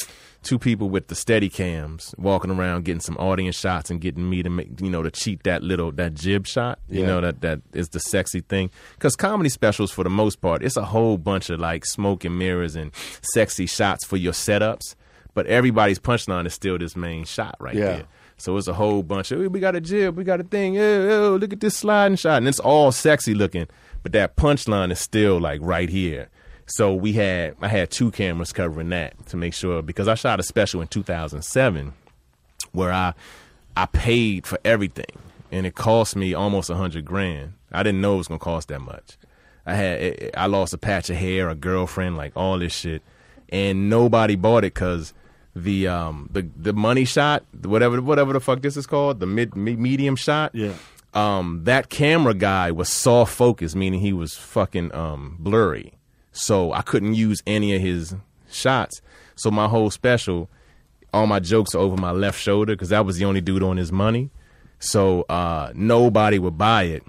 two 0.45 0.57
people 0.59 0.89
with 0.89 1.07
the 1.07 1.15
steady 1.15 1.49
cams 1.49 2.15
walking 2.17 2.51
around 2.51 2.85
getting 2.85 3.01
some 3.01 3.17
audience 3.17 3.57
shots 3.59 3.89
and 3.89 3.99
getting 3.99 4.29
me 4.29 4.41
to 4.43 4.49
make 4.49 4.79
you 4.79 4.89
know 4.89 5.03
to 5.03 5.11
cheat 5.11 5.43
that 5.43 5.61
little 5.63 5.91
that 5.91 6.13
jib 6.13 6.45
shot. 6.47 6.79
You 6.87 7.01
Yeah. 7.01 7.07
know 7.07 7.21
that 7.21 7.41
that 7.41 7.59
is 7.73 7.89
the 7.89 7.99
sexy 7.99 8.39
thing 8.41 8.69
because 8.93 9.15
comedy 9.17 9.49
specials 9.49 9.91
for 9.91 10.03
the 10.05 10.09
most 10.09 10.39
part 10.41 10.63
it's 10.63 10.77
a 10.77 10.85
whole 10.85 11.17
bunch 11.17 11.49
of 11.49 11.59
like 11.59 11.85
smoke 11.85 12.23
and 12.23 12.37
mirrors 12.39 12.75
and 12.77 12.91
sexy 13.33 13.65
shots 13.65 14.05
for 14.05 14.17
your 14.17 14.33
setups, 14.33 14.95
but 15.33 15.45
everybody's 15.47 15.99
punchline 15.99 16.45
is 16.45 16.53
still 16.53 16.77
this 16.77 16.95
main 16.95 17.25
shot 17.25 17.55
right 17.59 17.75
Yeah. 17.75 17.85
there. 17.85 18.03
So 18.37 18.55
it's 18.57 18.67
a 18.67 18.73
whole 18.73 19.01
bunch 19.01 19.31
of 19.31 19.39
we 19.51 19.59
got 19.59 19.75
a 19.75 19.81
jib, 19.81 20.15
we 20.17 20.23
got 20.23 20.39
a 20.41 20.43
thing. 20.43 20.77
Oh, 20.77 21.33
oh, 21.33 21.35
look 21.37 21.53
at 21.53 21.59
this 21.61 21.75
sliding 21.77 22.17
shot, 22.17 22.37
and 22.37 22.47
it's 22.47 22.59
all 22.59 22.91
sexy 22.91 23.33
looking, 23.33 23.67
but 24.03 24.11
that 24.11 24.35
punchline 24.35 24.91
is 24.91 24.99
still 24.99 25.39
like 25.39 25.59
right 25.63 25.89
here. 25.89 26.27
So 26.67 26.93
we 26.93 27.13
had 27.13 27.55
I 27.61 27.67
had 27.67 27.91
two 27.91 28.11
cameras 28.11 28.51
covering 28.51 28.89
that 28.89 29.27
to 29.27 29.37
make 29.37 29.53
sure 29.53 29.81
because 29.81 30.07
I 30.07 30.15
shot 30.15 30.39
a 30.39 30.43
special 30.43 30.81
in 30.81 30.87
2007 30.87 31.93
where 32.71 32.91
I 32.91 33.13
I 33.77 33.85
paid 33.85 34.47
for 34.47 34.57
everything 34.65 35.05
and 35.51 35.65
it 35.65 35.75
cost 35.75 36.15
me 36.15 36.33
almost 36.33 36.69
a 36.69 36.75
hundred 36.75 37.05
grand. 37.05 37.53
I 37.71 37.83
didn't 37.83 38.01
know 38.01 38.15
it 38.15 38.17
was 38.17 38.27
gonna 38.27 38.39
cost 38.39 38.69
that 38.69 38.81
much. 38.81 39.17
I 39.65 39.75
had 39.75 40.31
I 40.35 40.47
lost 40.47 40.73
a 40.73 40.77
patch 40.77 41.09
of 41.09 41.17
hair, 41.17 41.49
a 41.49 41.55
girlfriend, 41.55 42.17
like 42.17 42.33
all 42.35 42.59
this 42.59 42.73
shit, 42.73 43.01
and 43.49 43.89
nobody 43.89 44.35
bought 44.35 44.63
it 44.63 44.73
because 44.73 45.13
the 45.55 45.87
um 45.87 46.29
the 46.31 46.47
the 46.57 46.73
money 46.73 47.05
shot, 47.05 47.43
whatever 47.63 48.01
whatever 48.01 48.33
the 48.33 48.39
fuck 48.39 48.61
this 48.61 48.77
is 48.77 48.85
called, 48.85 49.19
the 49.19 49.25
mid 49.25 49.55
me- 49.55 49.75
medium 49.75 50.15
shot. 50.15 50.53
Yeah. 50.53 50.73
Um, 51.13 51.61
that 51.63 51.89
camera 51.89 52.33
guy 52.33 52.71
was 52.71 52.89
soft 52.89 53.33
focus, 53.33 53.73
meaning 53.73 54.01
he 54.01 54.11
was 54.13 54.35
fucking 54.35 54.93
um 54.93 55.37
blurry, 55.39 55.93
so 56.35 56.73
I 56.73 56.81
couldn't 56.81 57.13
use 57.13 57.41
any 57.47 57.73
of 57.75 57.81
his 57.81 58.13
shots. 58.51 59.01
So 59.35 59.49
my 59.49 59.67
whole 59.67 59.89
special, 59.89 60.49
all 61.13 61.27
my 61.27 61.39
jokes 61.39 61.73
are 61.73 61.79
over 61.79 61.95
my 61.95 62.11
left 62.11 62.39
shoulder 62.39 62.73
because 62.73 62.89
that 62.89 63.05
was 63.05 63.17
the 63.17 63.25
only 63.25 63.41
dude 63.41 63.63
on 63.63 63.77
his 63.77 63.91
money. 63.91 64.29
So 64.79 65.23
uh, 65.29 65.71
nobody 65.73 66.37
would 66.37 66.57
buy 66.57 66.83
it. 66.83 67.03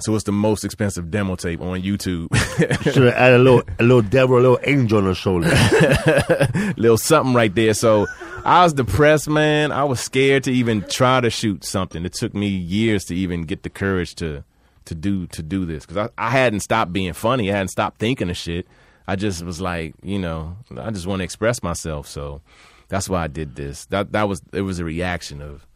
So 0.00 0.14
it's 0.14 0.24
the 0.24 0.32
most 0.32 0.64
expensive 0.64 1.10
demo 1.10 1.36
tape 1.36 1.60
on 1.60 1.82
YouTube. 1.82 2.34
Should 2.82 3.04
have 3.04 3.14
added 3.14 3.40
a 3.40 3.42
little, 3.42 3.62
a 3.78 3.82
little 3.82 4.02
devil, 4.02 4.36
a 4.36 4.40
little 4.40 4.60
angel 4.64 4.98
on 4.98 5.04
the 5.04 5.14
shoulder. 5.14 5.48
little 6.76 6.98
something 6.98 7.34
right 7.34 7.54
there. 7.54 7.72
So 7.74 8.06
I 8.44 8.64
was 8.64 8.72
depressed, 8.72 9.28
man. 9.28 9.70
I 9.70 9.84
was 9.84 10.00
scared 10.00 10.44
to 10.44 10.52
even 10.52 10.82
try 10.82 11.20
to 11.20 11.30
shoot 11.30 11.64
something. 11.64 12.04
It 12.04 12.14
took 12.14 12.34
me 12.34 12.48
years 12.48 13.04
to 13.04 13.14
even 13.14 13.42
get 13.42 13.62
the 13.62 13.70
courage 13.70 14.14
to 14.16 14.44
to 14.86 14.94
do 14.94 15.26
to 15.28 15.42
do 15.42 15.66
this 15.66 15.86
because 15.86 16.08
I, 16.18 16.26
I 16.26 16.30
hadn't 16.30 16.60
stopped 16.60 16.92
being 16.92 17.12
funny. 17.12 17.50
I 17.50 17.54
hadn't 17.54 17.68
stopped 17.68 17.98
thinking 17.98 18.30
of 18.30 18.36
shit. 18.36 18.66
I 19.06 19.16
just 19.16 19.44
was 19.44 19.60
like, 19.60 19.94
you 20.02 20.18
know, 20.18 20.56
I 20.76 20.90
just 20.90 21.06
want 21.06 21.20
to 21.20 21.24
express 21.24 21.62
myself. 21.62 22.08
So 22.08 22.40
that's 22.88 23.08
why 23.08 23.24
I 23.24 23.26
did 23.28 23.54
this. 23.56 23.86
That 23.86 24.12
that 24.12 24.28
was 24.28 24.42
it 24.52 24.62
was 24.62 24.78
a 24.78 24.84
reaction 24.84 25.42
of 25.42 25.66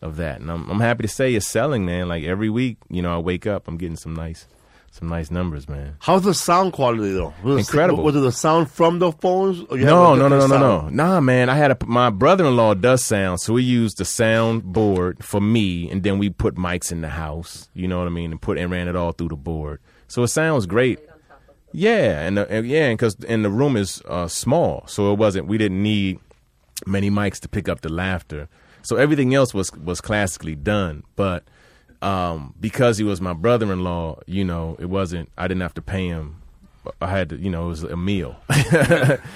of 0.00 0.16
that, 0.16 0.40
and 0.40 0.50
I'm 0.50 0.70
I'm 0.70 0.80
happy 0.80 1.02
to 1.02 1.08
say 1.08 1.34
it's 1.34 1.48
selling, 1.48 1.84
man. 1.84 2.08
Like 2.08 2.24
every 2.24 2.50
week, 2.50 2.78
you 2.88 3.02
know, 3.02 3.14
I 3.14 3.18
wake 3.18 3.46
up, 3.46 3.68
I'm 3.68 3.76
getting 3.76 3.96
some 3.96 4.14
nice 4.14 4.46
some 4.98 5.08
nice 5.08 5.30
numbers, 5.30 5.68
man. 5.68 5.96
How's 6.00 6.22
the 6.22 6.34
sound 6.34 6.72
quality 6.72 7.12
though? 7.12 7.32
Was 7.42 7.56
it- 7.56 7.60
Incredible. 7.60 8.02
Was 8.04 8.16
it 8.16 8.20
the 8.20 8.32
sound 8.32 8.70
from 8.70 8.98
the 8.98 9.12
phones? 9.12 9.60
Or 9.70 9.78
you 9.78 9.84
No, 9.84 10.14
no, 10.14 10.28
no, 10.28 10.28
no, 10.28 10.40
different 10.40 10.62
no, 10.62 10.80
no. 10.82 10.88
Nah, 10.88 11.20
man. 11.20 11.48
I 11.48 11.54
had 11.56 11.70
a 11.70 11.76
my 11.86 12.10
brother-in-law 12.10 12.74
does 12.74 13.04
sound, 13.04 13.40
so 13.40 13.54
we 13.54 13.62
used 13.62 13.98
the 13.98 14.04
sound 14.04 14.64
board 14.64 15.24
for 15.24 15.40
me, 15.40 15.90
and 15.90 16.02
then 16.02 16.18
we 16.18 16.30
put 16.30 16.56
mics 16.56 16.92
in 16.92 17.00
the 17.00 17.08
house. 17.08 17.68
You 17.74 17.88
know 17.88 17.98
what 17.98 18.06
I 18.06 18.10
mean, 18.10 18.30
and 18.32 18.40
put 18.40 18.58
and 18.58 18.70
ran 18.70 18.88
it 18.88 18.96
all 18.96 19.12
through 19.12 19.28
the 19.28 19.36
board. 19.36 19.80
So 20.08 20.22
it 20.22 20.28
sounds 20.28 20.66
great. 20.66 20.98
Yeah, 21.72 22.26
and, 22.26 22.38
the, 22.38 22.50
and 22.50 22.66
yeah, 22.66 22.90
because 22.92 23.16
and 23.28 23.44
the 23.44 23.50
room 23.50 23.76
is 23.76 24.02
uh, 24.08 24.26
small, 24.26 24.84
so 24.86 25.12
it 25.12 25.18
wasn't. 25.18 25.46
We 25.48 25.58
didn't 25.58 25.82
need 25.82 26.18
many 26.86 27.10
mics 27.10 27.38
to 27.40 27.48
pick 27.48 27.68
up 27.68 27.82
the 27.82 27.90
laughter. 27.92 28.48
So 28.82 28.96
everything 28.96 29.34
else 29.34 29.52
was 29.52 29.70
was 29.72 30.00
classically 30.00 30.54
done, 30.56 31.02
but 31.14 31.44
um, 32.02 32.54
because 32.60 32.98
he 32.98 33.04
was 33.04 33.20
my 33.20 33.32
brother-in-law, 33.32 34.20
you 34.26 34.44
know, 34.44 34.76
it 34.78 34.86
wasn't. 34.86 35.30
I 35.36 35.48
didn't 35.48 35.62
have 35.62 35.74
to 35.74 35.82
pay 35.82 36.06
him. 36.08 36.42
I 37.02 37.08
had 37.08 37.28
to, 37.30 37.36
you 37.36 37.50
know, 37.50 37.66
it 37.66 37.68
was 37.68 37.82
a 37.82 37.96
meal. 37.96 38.36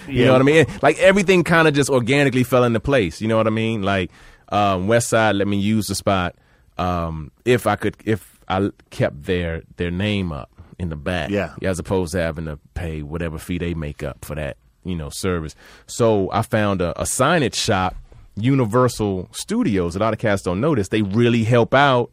you 0.08 0.24
know 0.24 0.32
what 0.32 0.40
I 0.40 0.44
mean? 0.44 0.66
Like 0.80 0.98
everything 0.98 1.44
kind 1.44 1.68
of 1.68 1.74
just 1.74 1.90
organically 1.90 2.44
fell 2.44 2.64
into 2.64 2.80
place. 2.80 3.20
You 3.20 3.28
know 3.28 3.36
what 3.36 3.46
I 3.46 3.50
mean? 3.50 3.82
Like 3.82 4.10
um, 4.50 4.86
West 4.86 5.08
Side 5.08 5.36
let 5.36 5.46
me 5.48 5.58
use 5.58 5.86
the 5.88 5.94
spot 5.94 6.34
um, 6.78 7.30
if 7.44 7.66
I 7.66 7.76
could, 7.76 7.96
if 8.04 8.40
I 8.48 8.70
kept 8.90 9.24
their 9.24 9.62
their 9.76 9.90
name 9.90 10.32
up 10.32 10.50
in 10.78 10.88
the 10.88 10.96
back, 10.96 11.30
Yeah. 11.30 11.54
as 11.62 11.78
opposed 11.78 12.12
to 12.12 12.20
having 12.22 12.46
to 12.46 12.58
pay 12.74 13.02
whatever 13.02 13.38
fee 13.38 13.58
they 13.58 13.74
make 13.74 14.02
up 14.02 14.24
for 14.24 14.34
that, 14.34 14.56
you 14.84 14.94
know, 14.96 15.10
service. 15.10 15.54
So 15.86 16.30
I 16.32 16.42
found 16.42 16.80
a, 16.80 16.98
a 16.98 17.04
signage 17.04 17.54
shop, 17.54 17.96
Universal 18.36 19.28
Studios. 19.32 19.94
A 19.94 19.98
lot 19.98 20.12
of 20.12 20.18
cats 20.18 20.42
don't 20.42 20.60
know 20.60 20.74
this. 20.74 20.88
They 20.88 21.02
really 21.02 21.44
help 21.44 21.74
out 21.74 22.10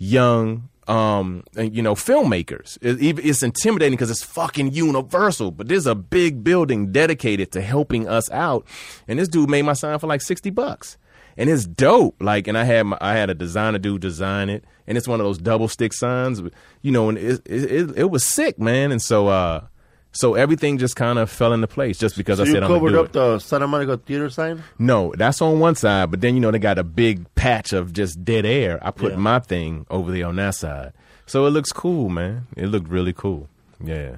young, 0.00 0.68
um, 0.88 1.44
and, 1.56 1.76
you 1.76 1.82
know, 1.82 1.94
filmmakers. 1.94 2.76
It, 2.82 3.00
it- 3.00 3.24
it's 3.24 3.44
intimidating 3.44 3.92
because 3.96 4.10
it's 4.10 4.24
fucking 4.24 4.72
Universal, 4.72 5.52
but 5.52 5.68
there's 5.68 5.86
a 5.86 5.94
big 5.94 6.42
building 6.42 6.90
dedicated 6.90 7.52
to 7.52 7.60
helping 7.60 8.08
us 8.08 8.28
out. 8.32 8.66
And 9.06 9.18
this 9.20 9.28
dude 9.28 9.48
made 9.48 9.62
my 9.62 9.74
sign 9.74 9.98
for 10.00 10.08
like 10.08 10.22
sixty 10.22 10.50
bucks. 10.50 10.96
And 11.36 11.48
it's 11.48 11.64
dope. 11.64 12.16
Like, 12.20 12.48
and 12.48 12.58
I 12.58 12.64
had 12.64 12.82
my, 12.86 12.98
I 13.00 13.12
had 13.14 13.30
a 13.30 13.34
designer 13.34 13.78
dude 13.78 14.00
design 14.02 14.48
it, 14.50 14.64
and 14.88 14.98
it's 14.98 15.06
one 15.06 15.20
of 15.20 15.26
those 15.26 15.38
double 15.38 15.68
stick 15.68 15.92
signs, 15.92 16.42
you 16.82 16.90
know. 16.90 17.08
And 17.08 17.16
it 17.16 17.40
it, 17.46 17.70
it, 17.70 17.98
it 17.98 18.10
was 18.10 18.24
sick, 18.24 18.58
man. 18.58 18.90
And 18.90 19.00
so, 19.00 19.28
uh, 19.28 19.66
so 20.12 20.34
everything 20.34 20.78
just 20.78 20.96
kind 20.96 21.18
of 21.18 21.30
fell 21.30 21.52
into 21.52 21.66
place 21.66 21.98
just 21.98 22.16
because 22.16 22.38
So 22.38 22.44
I 22.44 22.46
said 22.46 22.56
I'm 22.62 22.68
gonna 22.68 22.74
covered 22.80 22.90
do 22.92 23.00
up 23.00 23.06
it. 23.06 23.12
the 23.12 23.38
Santa 23.38 23.66
Monica 23.68 23.96
Theater 23.96 24.28
sign? 24.30 24.62
No, 24.78 25.12
that's 25.16 25.40
on 25.40 25.60
one 25.60 25.74
side, 25.76 26.10
but 26.10 26.20
then 26.20 26.34
you 26.34 26.40
know 26.40 26.50
they 26.50 26.58
got 26.58 26.78
a 26.78 26.84
big 26.84 27.32
patch 27.34 27.72
of 27.72 27.92
just 27.92 28.24
dead 28.24 28.44
air. 28.44 28.78
I 28.82 28.90
put 28.90 29.12
Yeah. 29.12 29.18
my 29.18 29.38
thing 29.38 29.86
over 29.90 30.10
there 30.12 30.26
on 30.26 30.36
that 30.36 30.54
side, 30.56 30.92
so 31.26 31.46
it 31.46 31.50
looks 31.50 31.72
cool, 31.72 32.08
man. 32.08 32.46
It 32.56 32.66
looked 32.66 32.88
really 32.88 33.12
cool. 33.12 33.48
Yeah, 33.82 34.16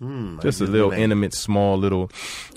Hmm. 0.00 0.38
just 0.40 0.62
a 0.62 0.64
little 0.64 0.90
know. 0.92 0.96
intimate, 0.96 1.34
small, 1.34 1.76
little 1.76 2.10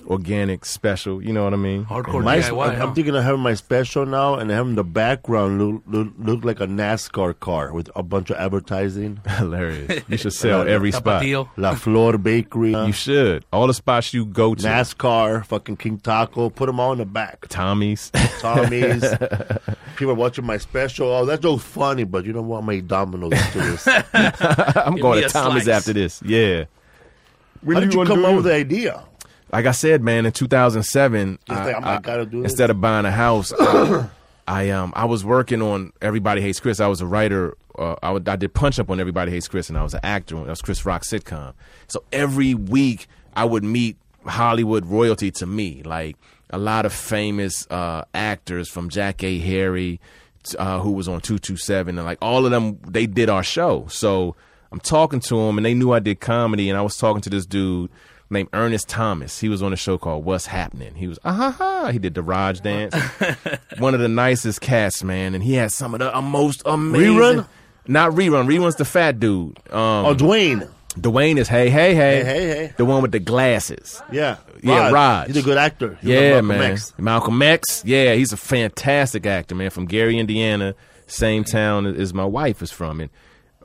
organic 0.06 0.64
special. 0.64 1.22
You 1.22 1.32
know 1.34 1.44
what 1.44 1.52
I 1.52 1.56
mean? 1.56 1.84
Hardcore 1.84 2.24
My, 2.24 2.38
DIY, 2.38 2.68
I'm 2.70 2.76
huh? 2.88 2.94
thinking 2.94 3.14
of 3.14 3.22
having 3.22 3.42
my 3.42 3.52
special 3.52 4.06
now 4.06 4.36
and 4.36 4.48
having 4.50 4.76
the 4.76 4.82
background 4.84 5.60
look, 5.60 5.82
look, 5.86 6.08
look 6.18 6.44
like 6.44 6.60
a 6.60 6.66
NASCAR 6.66 7.38
car 7.38 7.74
with 7.74 7.90
a 7.94 8.02
bunch 8.02 8.30
of 8.30 8.36
advertising. 8.36 9.20
Hilarious. 9.28 10.02
You 10.08 10.16
should 10.16 10.32
sell 10.32 10.66
every 10.66 10.90
spot. 10.90 11.22
Tapatio. 11.22 11.50
La 11.58 11.74
Flor 11.74 12.16
Bakery, 12.16 12.70
You 12.72 12.92
should. 12.92 13.44
All 13.52 13.66
the 13.66 13.74
spots 13.74 14.14
you 14.14 14.24
go 14.24 14.54
to. 14.54 14.62
NASCAR, 14.66 15.44
fucking 15.44 15.76
King 15.76 15.98
Taco, 15.98 16.48
put 16.48 16.64
them 16.66 16.80
all 16.80 16.92
in 16.92 16.98
the 16.98 17.04
back. 17.04 17.46
Tommy's. 17.48 18.10
Tommy's. 18.40 19.04
People 19.96 20.12
are 20.12 20.14
watching 20.14 20.46
my 20.46 20.56
special. 20.56 21.08
Oh, 21.08 21.26
that 21.26 21.40
joke's 21.42 21.62
funny, 21.62 22.04
but 22.04 22.24
you 22.24 22.32
don't 22.32 22.48
want 22.48 22.64
my 22.64 22.80
Domino's 22.80 23.32
after 23.34 23.60
this. 23.60 23.86
I'm 24.14 24.94
Give 24.94 25.02
going 25.02 25.22
to 25.22 25.28
Tommy's 25.28 25.64
slice. 25.64 25.76
after 25.76 25.92
this. 25.92 26.22
Yeah. 26.24 26.64
When 27.64 27.80
did 27.80 27.92
you 27.92 27.98
wanna 27.98 28.10
come 28.10 28.24
up 28.24 28.36
with 28.36 28.44
the 28.44 28.54
idea? 28.54 29.02
like 29.52 29.66
I 29.66 29.72
said, 29.72 30.02
man, 30.02 30.26
in 30.26 30.32
2007, 30.32 31.38
I- 31.48 31.72
like, 31.78 32.08
I- 32.08 32.24
this. 32.24 32.44
instead 32.44 32.70
of 32.70 32.80
buying 32.80 33.06
a 33.06 33.10
house, 33.10 33.52
I, 33.58 34.08
I 34.48 34.70
um 34.70 34.92
I 34.96 35.04
was 35.06 35.24
working 35.24 35.62
on 35.62 35.92
Everybody 36.02 36.40
Hates 36.40 36.60
Chris. 36.60 36.80
I 36.80 36.86
was 36.86 37.00
a 37.00 37.06
writer. 37.06 37.56
Uh, 37.78 37.96
I, 38.02 38.10
would, 38.12 38.28
I 38.28 38.36
did 38.36 38.52
punch 38.54 38.78
up 38.78 38.88
on 38.90 39.00
Everybody 39.00 39.32
Hates 39.32 39.48
Chris, 39.48 39.68
and 39.68 39.76
I 39.78 39.82
was 39.82 39.94
an 39.94 40.00
actor. 40.04 40.36
That 40.36 40.46
was 40.46 40.62
Chris 40.62 40.84
Rock 40.86 41.02
sitcom. 41.02 41.54
So 41.88 42.04
every 42.12 42.54
week 42.54 43.08
I 43.34 43.44
would 43.44 43.64
meet 43.64 43.96
Hollywood 44.26 44.86
royalty 44.86 45.30
to 45.32 45.46
me, 45.46 45.82
like 45.84 46.16
a 46.50 46.58
lot 46.58 46.86
of 46.86 46.92
famous 46.92 47.66
uh, 47.70 48.04
actors 48.14 48.68
from 48.68 48.90
Jackée 48.90 49.42
Harry, 49.42 50.00
uh, 50.58 50.78
who 50.80 50.92
was 50.92 51.08
on 51.08 51.20
two 51.20 51.38
two 51.38 51.56
seven, 51.56 51.98
and 51.98 52.06
like 52.06 52.18
all 52.22 52.44
of 52.44 52.50
them, 52.52 52.78
they 52.86 53.06
did 53.06 53.28
our 53.30 53.42
show. 53.42 53.86
So 53.88 54.36
I'm 54.72 54.80
talking 54.80 55.20
to 55.20 55.36
them, 55.36 55.58
and 55.58 55.64
they 55.64 55.74
knew 55.74 55.92
I 55.92 55.98
did 56.00 56.20
comedy, 56.20 56.68
and 56.68 56.78
I 56.78 56.82
was 56.82 56.96
talking 56.96 57.22
to 57.22 57.30
this 57.30 57.46
dude 57.46 57.90
named 58.30 58.48
Ernest 58.52 58.88
Thomas. 58.88 59.38
He 59.40 59.48
was 59.48 59.62
on 59.62 59.72
a 59.72 59.76
show 59.76 59.98
called 59.98 60.24
What's 60.24 60.46
Happening. 60.46 60.94
He 60.94 61.06
was 61.06 61.18
ah 61.24 61.32
ha 61.32 61.50
ha. 61.50 61.90
He 61.92 61.98
did 61.98 62.14
the 62.14 62.22
Raj 62.22 62.60
dance. 62.60 62.94
One 63.78 63.94
of 63.94 64.00
the 64.00 64.08
nicest 64.08 64.60
cats, 64.60 65.04
man, 65.04 65.34
and 65.34 65.44
he 65.44 65.54
had 65.54 65.70
some 65.70 65.94
of 65.94 66.00
the 66.00 66.20
most 66.22 66.62
amazing. 66.66 67.16
Rerun? 67.16 67.46
Not 67.86 68.12
rerun. 68.12 68.46
Rerun's 68.48 68.76
the 68.76 68.84
fat 68.84 69.20
dude. 69.20 69.58
Um, 69.70 70.06
Oh, 70.06 70.14
Dwayne. 70.14 70.68
Dwayne 70.96 71.38
is 71.38 71.48
hey 71.48 71.70
hey 71.70 71.92
hey 71.94 72.22
Hey, 72.22 72.24
hey, 72.24 72.46
hey. 72.48 72.74
the 72.76 72.84
one 72.84 73.02
with 73.02 73.10
the 73.12 73.18
glasses. 73.18 74.00
Yeah, 74.12 74.36
Yeah, 74.62 74.90
Raj. 74.90 75.26
He's 75.26 75.36
a 75.36 75.42
good 75.42 75.58
actor. 75.58 75.98
He 76.00 76.14
Yeah, 76.14 76.40
Malcolm 76.40 76.46
man. 76.46 76.72
X. 76.72 76.94
Malcolm 76.98 77.42
X. 77.42 77.82
Yeah, 77.84 78.14
he's 78.14 78.32
a 78.32 78.36
fantastic 78.36 79.26
actor, 79.26 79.54
man. 79.56 79.70
From 79.70 79.86
Gary, 79.86 80.18
Indiana, 80.18 80.74
same 81.08 81.42
town 81.44 81.86
as 81.86 82.14
my 82.14 82.24
wife 82.24 82.62
is 82.62 82.70
from. 82.70 83.00
And, 83.00 83.10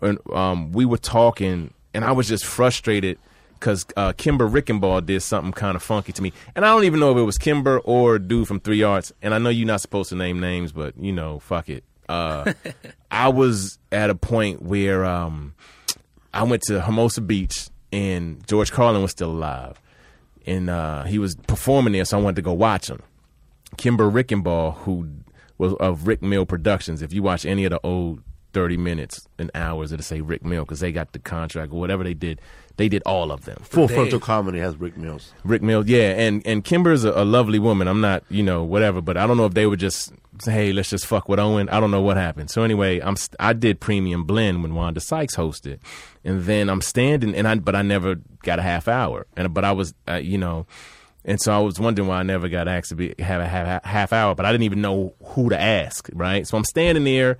and 0.02 0.20
um, 0.32 0.72
we 0.72 0.86
were 0.86 0.98
talking, 0.98 1.74
and 1.94 2.06
I 2.06 2.12
was 2.12 2.28
just 2.28 2.46
frustrated 2.46 3.18
because 3.54 3.86
uh, 3.98 4.14
Kimber 4.14 4.48
Rickabaugh 4.48 5.06
did 5.06 5.22
something 5.22 5.52
kind 5.52 5.76
of 5.76 5.84
funky 5.84 6.14
to 6.14 6.22
me. 6.22 6.32
And 6.56 6.64
I 6.64 6.70
don't 6.70 6.86
even 6.86 7.00
know 7.00 7.12
if 7.12 7.18
it 7.18 7.24
was 7.24 7.38
Kimber 7.38 7.80
or 7.80 8.16
a 8.16 8.20
dude 8.20 8.48
from 8.48 8.62
Three 8.62 8.84
Arts. 8.84 9.12
And 9.22 9.34
I 9.34 9.38
know 9.38 9.50
you're 9.50 9.68
not 9.68 9.82
supposed 9.82 10.10
to 10.10 10.16
name 10.16 10.40
names, 10.40 10.72
but, 10.72 10.98
you 10.98 11.12
know, 11.12 11.40
fuck 11.40 11.68
it. 11.68 11.84
Uh, 12.08 12.54
I 13.12 13.28
was 13.28 13.78
at 13.92 14.10
a 14.10 14.16
point 14.16 14.62
where 14.62 15.04
um, 15.04 15.56
I 16.34 16.44
went 16.44 16.62
to 16.64 16.80
Hermosa 16.80 17.20
Beach, 17.20 17.70
and 17.92 18.48
George 18.48 18.72
Carlin 18.72 19.02
was 19.02 19.12
still 19.12 19.32
alive 19.32 19.82
and 20.50 20.70
uh, 20.70 21.04
he 21.04 21.20
was 21.20 21.36
performing 21.36 21.94
there, 21.94 22.06
so 22.06 22.18
I 22.18 22.22
wanted 22.22 22.38
to 22.38 22.42
go 22.42 22.54
watch 22.54 22.90
him. 22.90 23.02
Kimber 23.78 24.10
Rickabaugh, 24.10 24.78
who 24.78 25.08
was 25.60 25.74
of 25.76 26.08
Rick 26.08 26.24
Mill 26.24 26.46
Productions. 26.46 27.04
If 27.04 27.14
you 27.14 27.22
watch 27.22 27.46
any 27.46 27.66
of 27.66 27.70
the 27.72 27.80
old 27.84 28.24
30 28.54 28.78
minutes 28.78 29.28
and 29.38 29.52
hours, 29.54 29.92
it'll 29.92 30.04
say 30.04 30.22
Rick 30.22 30.44
Mill 30.44 30.64
because 30.64 30.80
they 30.80 30.92
got 30.92 31.14
the 31.14 31.20
contract 31.20 31.72
or 31.72 31.80
whatever 31.80 32.04
they 32.04 32.14
did. 32.14 32.42
They 32.78 32.88
did 32.88 33.04
all 33.06 33.32
of 33.32 33.44
them. 33.44 33.58
Full 33.64 33.90
frontal 33.90 34.22
comedy 34.22 34.60
has 34.60 34.78
Rick 34.78 34.96
Mills. 34.96 35.34
Rick 35.44 35.62
Mills, 35.62 35.88
yeah, 35.88 36.12
and 36.12 36.42
and 36.48 36.64
Kimber's 36.64 37.04
a, 37.04 37.12
a 37.12 37.26
lovely 37.26 37.60
woman. 37.60 37.90
I'm 37.90 38.00
not, 38.00 38.24
you 38.30 38.42
know, 38.42 38.64
whatever, 38.64 39.02
but 39.02 39.18
I 39.18 39.28
don't 39.28 39.36
know 39.36 39.46
if 39.46 39.54
they 39.54 39.66
would 39.66 39.82
just 39.82 40.14
say, 40.42 40.52
hey, 40.52 40.72
let's 40.72 40.90
just 40.90 41.06
fuck 41.06 41.28
with 41.28 41.40
Owen. 41.40 41.68
I 41.70 41.82
don't 41.82 41.92
know 41.92 42.02
what 42.02 42.16
happened. 42.16 42.50
So 42.50 42.64
anyway, 42.64 43.00
I'm 43.02 43.18
st- 43.18 43.36
I 43.38 43.52
did 43.52 43.82
Premium 43.82 44.24
Blend 44.24 44.64
when 44.64 44.76
Wanda 44.76 45.02
Sykes 45.02 45.36
hosted, 45.36 45.80
and 46.24 46.44
then 46.44 46.70
I'm 46.70 46.82
standing, 46.82 47.36
and 47.36 47.48
I 47.48 47.56
but 47.56 47.76
I 47.76 47.82
never 47.82 48.16
got 48.44 48.60
a 48.60 48.62
half 48.62 48.88
hour, 48.88 49.28
and 49.36 49.54
but 49.54 49.66
I 49.66 49.74
was, 49.74 49.94
uh, 50.08 50.14
you 50.16 50.38
know. 50.38 50.66
And 51.26 51.40
so 51.42 51.52
I 51.52 51.60
was 51.60 51.82
wondering 51.82 52.08
why 52.08 52.20
I 52.20 52.24
never 52.24 52.48
got 52.48 52.70
asked 52.70 52.90
to 52.90 52.96
be 52.96 53.14
have 53.20 53.42
a 53.42 53.48
half, 53.48 53.84
half 53.84 54.14
hour, 54.14 54.36
but 54.36 54.46
I 54.46 54.54
didn't 54.54 54.64
even 54.64 54.80
know 54.80 55.16
who 55.22 55.50
to 55.50 55.60
ask, 55.60 56.10
right? 56.14 56.48
So 56.48 56.58
I'm 56.58 56.64
standing 56.64 57.04
there 57.04 57.38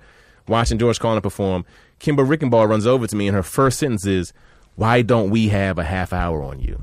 watching 0.50 0.78
George 0.78 0.98
Carlin 0.98 1.22
perform. 1.22 1.64
Kimber 1.98 2.24
Rickabaugh 2.24 2.68
runs 2.68 2.86
over 2.86 3.06
to 3.06 3.16
me, 3.16 3.28
and 3.28 3.34
her 3.34 3.42
first 3.42 3.78
sentence 3.78 4.04
is, 4.06 4.32
"Why 4.76 5.00
don't 5.00 5.30
we 5.30 5.48
have 5.48 5.78
a 5.78 5.84
half 5.84 6.12
hour 6.12 6.42
on 6.42 6.60
you?" 6.60 6.82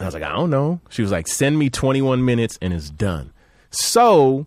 I 0.00 0.04
was 0.04 0.14
like, 0.14 0.22
I 0.22 0.32
don't 0.32 0.50
know. 0.50 0.80
She 0.90 1.02
was 1.02 1.10
like, 1.10 1.26
send 1.26 1.58
me 1.58 1.70
21 1.70 2.24
minutes 2.24 2.58
and 2.62 2.72
it's 2.72 2.90
done. 2.90 3.32
So 3.70 4.46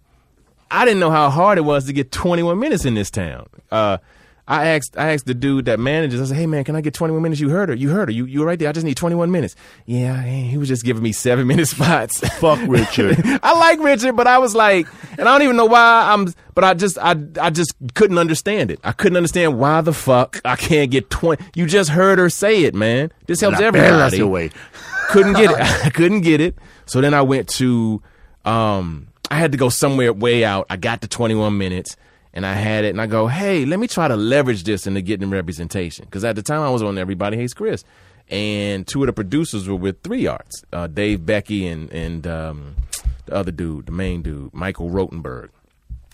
I 0.69 0.85
didn't 0.85 0.99
know 0.99 1.11
how 1.11 1.29
hard 1.29 1.57
it 1.57 1.61
was 1.61 1.85
to 1.85 1.93
get 1.93 2.11
21 2.11 2.57
minutes 2.59 2.85
in 2.85 2.93
this 2.95 3.11
town. 3.11 3.47
Uh, 3.69 3.97
I 4.51 4.67
asked, 4.67 4.97
I 4.97 5.13
asked 5.13 5.25
the 5.25 5.33
dude 5.33 5.65
that 5.65 5.79
manages. 5.79 6.19
I 6.19 6.25
said, 6.25 6.35
"Hey 6.35 6.45
man, 6.45 6.63
can 6.65 6.75
I 6.75 6.81
get 6.81 6.93
21 6.93 7.21
minutes? 7.23 7.39
You 7.39 7.49
heard 7.49 7.69
her. 7.69 7.75
You 7.75 7.89
heard 7.89 8.09
her. 8.09 8.11
You, 8.11 8.25
you 8.25 8.41
were 8.41 8.45
right 8.45 8.59
there. 8.59 8.67
I 8.67 8.73
just 8.73 8.85
need 8.85 8.97
21 8.97 9.31
minutes." 9.31 9.55
Yeah, 9.85 10.21
he 10.21 10.57
was 10.57 10.67
just 10.67 10.83
giving 10.83 11.01
me 11.01 11.13
seven 11.13 11.47
minute 11.51 11.67
spots. 11.67 12.19
Fuck 12.37 12.59
Richard. 12.67 13.17
I 13.43 13.57
like 13.57 13.79
Richard, 13.79 14.17
but 14.17 14.27
I 14.27 14.39
was 14.39 14.53
like, 14.53 14.87
and 15.17 15.21
I 15.21 15.31
don't 15.31 15.43
even 15.43 15.55
know 15.55 15.65
why 15.67 16.09
I'm, 16.11 16.33
but 16.53 16.63
I 16.65 16.73
just, 16.73 16.97
I, 16.97 17.15
I 17.39 17.49
just 17.49 17.73
couldn't 17.93 18.17
understand 18.17 18.71
it. 18.71 18.79
I 18.83 18.91
couldn't 18.91 19.15
understand 19.15 19.57
why 19.57 19.79
the 19.81 19.93
fuck 19.93 20.41
I 20.43 20.57
can't 20.57 20.91
get 20.91 21.09
20. 21.09 21.43
You 21.55 21.65
just 21.65 21.89
heard 21.89 22.19
her 22.19 22.29
say 22.29 22.63
it, 22.63 22.75
man. 22.75 23.11
This 23.27 23.39
helps 23.39 23.59
La 23.59 23.67
everybody 23.67 24.19
away. 24.19 24.51
couldn't 25.09 25.33
get 25.33 25.51
it. 25.51 25.57
I 25.85 25.89
couldn't 25.93 26.21
get 26.21 26.41
it. 26.41 26.55
So 26.85 26.99
then 26.99 27.13
I 27.13 27.21
went 27.21 27.47
to 27.49 28.01
um 28.43 29.07
I 29.29 29.35
had 29.35 29.53
to 29.53 29.57
go 29.57 29.69
somewhere 29.69 30.11
way 30.11 30.43
out. 30.43 30.65
I 30.69 30.75
got 30.75 30.99
the 30.99 31.07
21 31.07 31.57
minutes 31.57 31.95
and 32.33 32.45
I 32.45 32.53
had 32.53 32.85
it 32.85 32.89
and 32.89 33.01
I 33.01 33.07
go, 33.07 33.27
"Hey, 33.27 33.65
let 33.65 33.79
me 33.79 33.87
try 33.87 34.07
to 34.07 34.15
leverage 34.15 34.63
this 34.63 34.87
into 34.87 35.01
getting 35.01 35.29
representation." 35.29 36.05
Cuz 36.09 36.23
at 36.23 36.35
the 36.35 36.41
time 36.41 36.61
I 36.61 36.69
was 36.69 36.83
on 36.83 36.97
Everybody 36.97 37.37
Hates 37.37 37.53
Chris. 37.53 37.83
And 38.29 38.87
two 38.87 39.03
of 39.03 39.07
the 39.07 39.13
producers 39.13 39.67
were 39.67 39.75
with 39.75 40.03
Three 40.03 40.25
Arts, 40.25 40.63
uh, 40.71 40.87
Dave 40.87 41.25
Becky 41.25 41.67
and 41.67 41.91
and 41.91 42.25
um, 42.25 42.75
the 43.25 43.33
other 43.33 43.51
dude, 43.51 43.87
the 43.87 43.91
main 43.91 44.21
dude, 44.21 44.53
Michael 44.53 44.89
Rotenberg. 44.89 45.49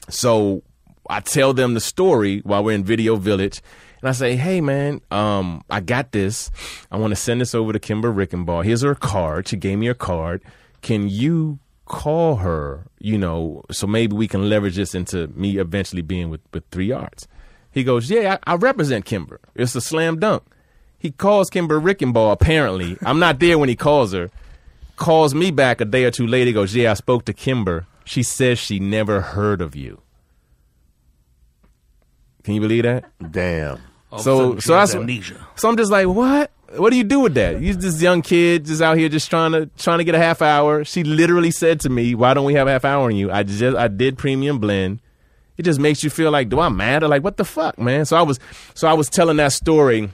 So 0.09 0.63
I 1.09 1.19
tell 1.19 1.53
them 1.53 1.73
the 1.73 1.79
story 1.79 2.39
while 2.39 2.63
we're 2.63 2.73
in 2.73 2.83
Video 2.83 3.15
Village. 3.15 3.61
And 4.01 4.09
I 4.09 4.11
say, 4.11 4.35
hey, 4.35 4.61
man, 4.61 5.01
um, 5.09 5.63
I 5.69 5.79
got 5.79 6.11
this. 6.11 6.51
I 6.91 6.97
want 6.97 7.11
to 7.11 7.15
send 7.15 7.41
this 7.41 7.55
over 7.55 7.73
to 7.73 7.79
Kimber 7.79 8.13
Rickabaugh. 8.13 8.63
Here's 8.63 8.83
her 8.83 8.93
card. 8.93 9.47
She 9.47 9.57
gave 9.57 9.79
me 9.79 9.87
her 9.87 9.95
card. 9.95 10.43
Can 10.81 11.09
you 11.09 11.59
call 11.87 12.35
her, 12.37 12.85
you 12.99 13.17
know, 13.17 13.63
so 13.71 13.87
maybe 13.87 14.15
we 14.15 14.27
can 14.27 14.49
leverage 14.49 14.75
this 14.75 14.93
into 14.95 15.27
me 15.29 15.57
eventually 15.57 16.01
being 16.01 16.29
with, 16.29 16.41
with 16.53 16.63
Three 16.71 16.91
Arts? 16.91 17.27
He 17.71 17.83
goes, 17.83 18.09
yeah, 18.09 18.37
I, 18.47 18.53
I 18.53 18.55
represent 18.55 19.05
Kimber. 19.05 19.39
It's 19.55 19.75
a 19.75 19.81
slam 19.81 20.19
dunk. 20.19 20.43
He 20.99 21.11
calls 21.11 21.49
Kimber 21.49 21.79
Rickabaugh, 21.79 22.31
apparently. 22.31 22.97
I'm 23.05 23.19
not 23.19 23.39
there 23.39 23.57
when 23.57 23.69
he 23.69 23.75
calls 23.75 24.13
her. 24.13 24.31
Calls 24.95 25.35
me 25.35 25.51
back 25.51 25.79
a 25.79 25.85
day 25.85 26.05
or 26.05 26.11
two 26.11 26.25
later. 26.25 26.47
He 26.47 26.53
goes, 26.53 26.75
yeah, 26.75 26.91
I 26.91 26.95
spoke 26.95 27.25
to 27.25 27.33
Kimber. 27.33 27.85
She 28.03 28.23
says 28.23 28.57
she 28.57 28.79
never 28.79 29.21
heard 29.21 29.61
of 29.61 29.75
you. 29.75 30.01
Can 32.43 32.55
you 32.55 32.61
believe 32.61 32.83
that? 32.83 33.03
Damn. 33.31 33.79
All 34.11 34.19
of 34.19 34.21
a 34.21 34.23
So- 34.23 34.37
sudden, 34.37 34.55
she 34.59 34.61
so 34.67 34.77
has 34.77 34.89
that's- 34.91 34.95
amnesia. 35.01 35.47
So 35.55 35.69
I'm 35.69 35.77
just 35.77 35.91
like, 35.91 36.07
what? 36.07 36.49
What 36.75 36.89
do 36.89 36.97
you 36.97 37.03
do 37.03 37.21
with 37.21 37.33
that? 37.35 37.61
You 37.61 37.73
this 37.73 38.01
young 38.01 38.21
kid 38.21 38.65
just 38.65 38.81
out 38.81 38.97
here 38.97 39.07
just 39.09 39.29
trying 39.29 39.53
to 39.53 39.69
trying 39.77 39.99
to 39.99 40.03
get 40.03 40.15
a 40.15 40.19
half 40.19 40.41
hour. 40.41 40.83
She 40.83 41.03
literally 41.03 41.51
said 41.51 41.79
to 41.81 41.89
me, 41.89 42.13
"Why 42.13 42.33
don't 42.33 42.45
we 42.45 42.55
have 42.55 42.67
a 42.67 42.71
half 42.71 42.83
hour 42.83 43.05
on 43.05 43.15
you?" 43.15 43.31
I 43.31 43.43
just 43.43 43.77
I 43.77 43.87
did 43.87 44.17
premium 44.17 44.59
blend. 44.59 44.99
It 45.57 45.63
just 45.63 45.79
makes 45.79 46.03
you 46.03 46.09
feel 46.09 46.29
like, 46.29 46.49
do 46.49 46.59
I 46.59 46.69
matter? 46.69 47.07
Like, 47.07 47.23
what 47.23 47.37
the 47.37 47.45
fuck, 47.45 47.79
man? 47.79 48.05
So 48.05 48.15
I 48.17 48.21
was 48.21 48.39
so 48.73 48.87
I 48.87 48.93
was 48.93 49.09
telling 49.09 49.37
that 49.37 49.53
story 49.53 50.09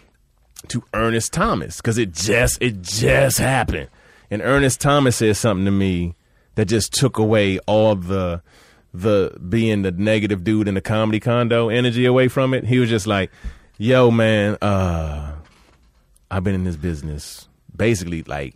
to 0.70 0.84
Ernest 0.94 1.34
Thomas 1.34 1.78
because 1.78 1.98
it 1.98 2.14
just 2.14 2.62
it 2.62 2.82
just 2.82 3.40
happened, 3.40 3.90
and 4.30 4.42
Ernest 4.42 4.80
Thomas 4.80 5.18
said 5.18 5.36
something 5.36 5.66
to 5.66 5.72
me 5.72 6.16
that 6.56 6.66
just 6.66 6.94
took 6.94 7.18
away 7.18 7.60
all 7.68 7.96
the 7.96 8.42
the 8.94 9.36
being 9.50 9.82
the 9.82 9.92
negative 9.92 10.44
dude 10.44 10.68
in 10.68 10.76
the 10.76 10.82
comedy 10.82 11.20
condo 11.20 11.70
energy 11.70 12.06
away 12.06 12.28
from 12.28 12.54
it. 12.54 12.66
He 12.66 12.80
was 12.80 12.90
just 12.90 13.08
like, 13.08 13.32
"Yo, 13.78 14.12
man, 14.12 14.58
uh, 14.62 15.34
I've 16.34 16.44
been 16.44 16.56
in 16.56 16.64
this 16.64 16.78
business 16.78 17.48
basically 17.76 18.24
like 18.24 18.56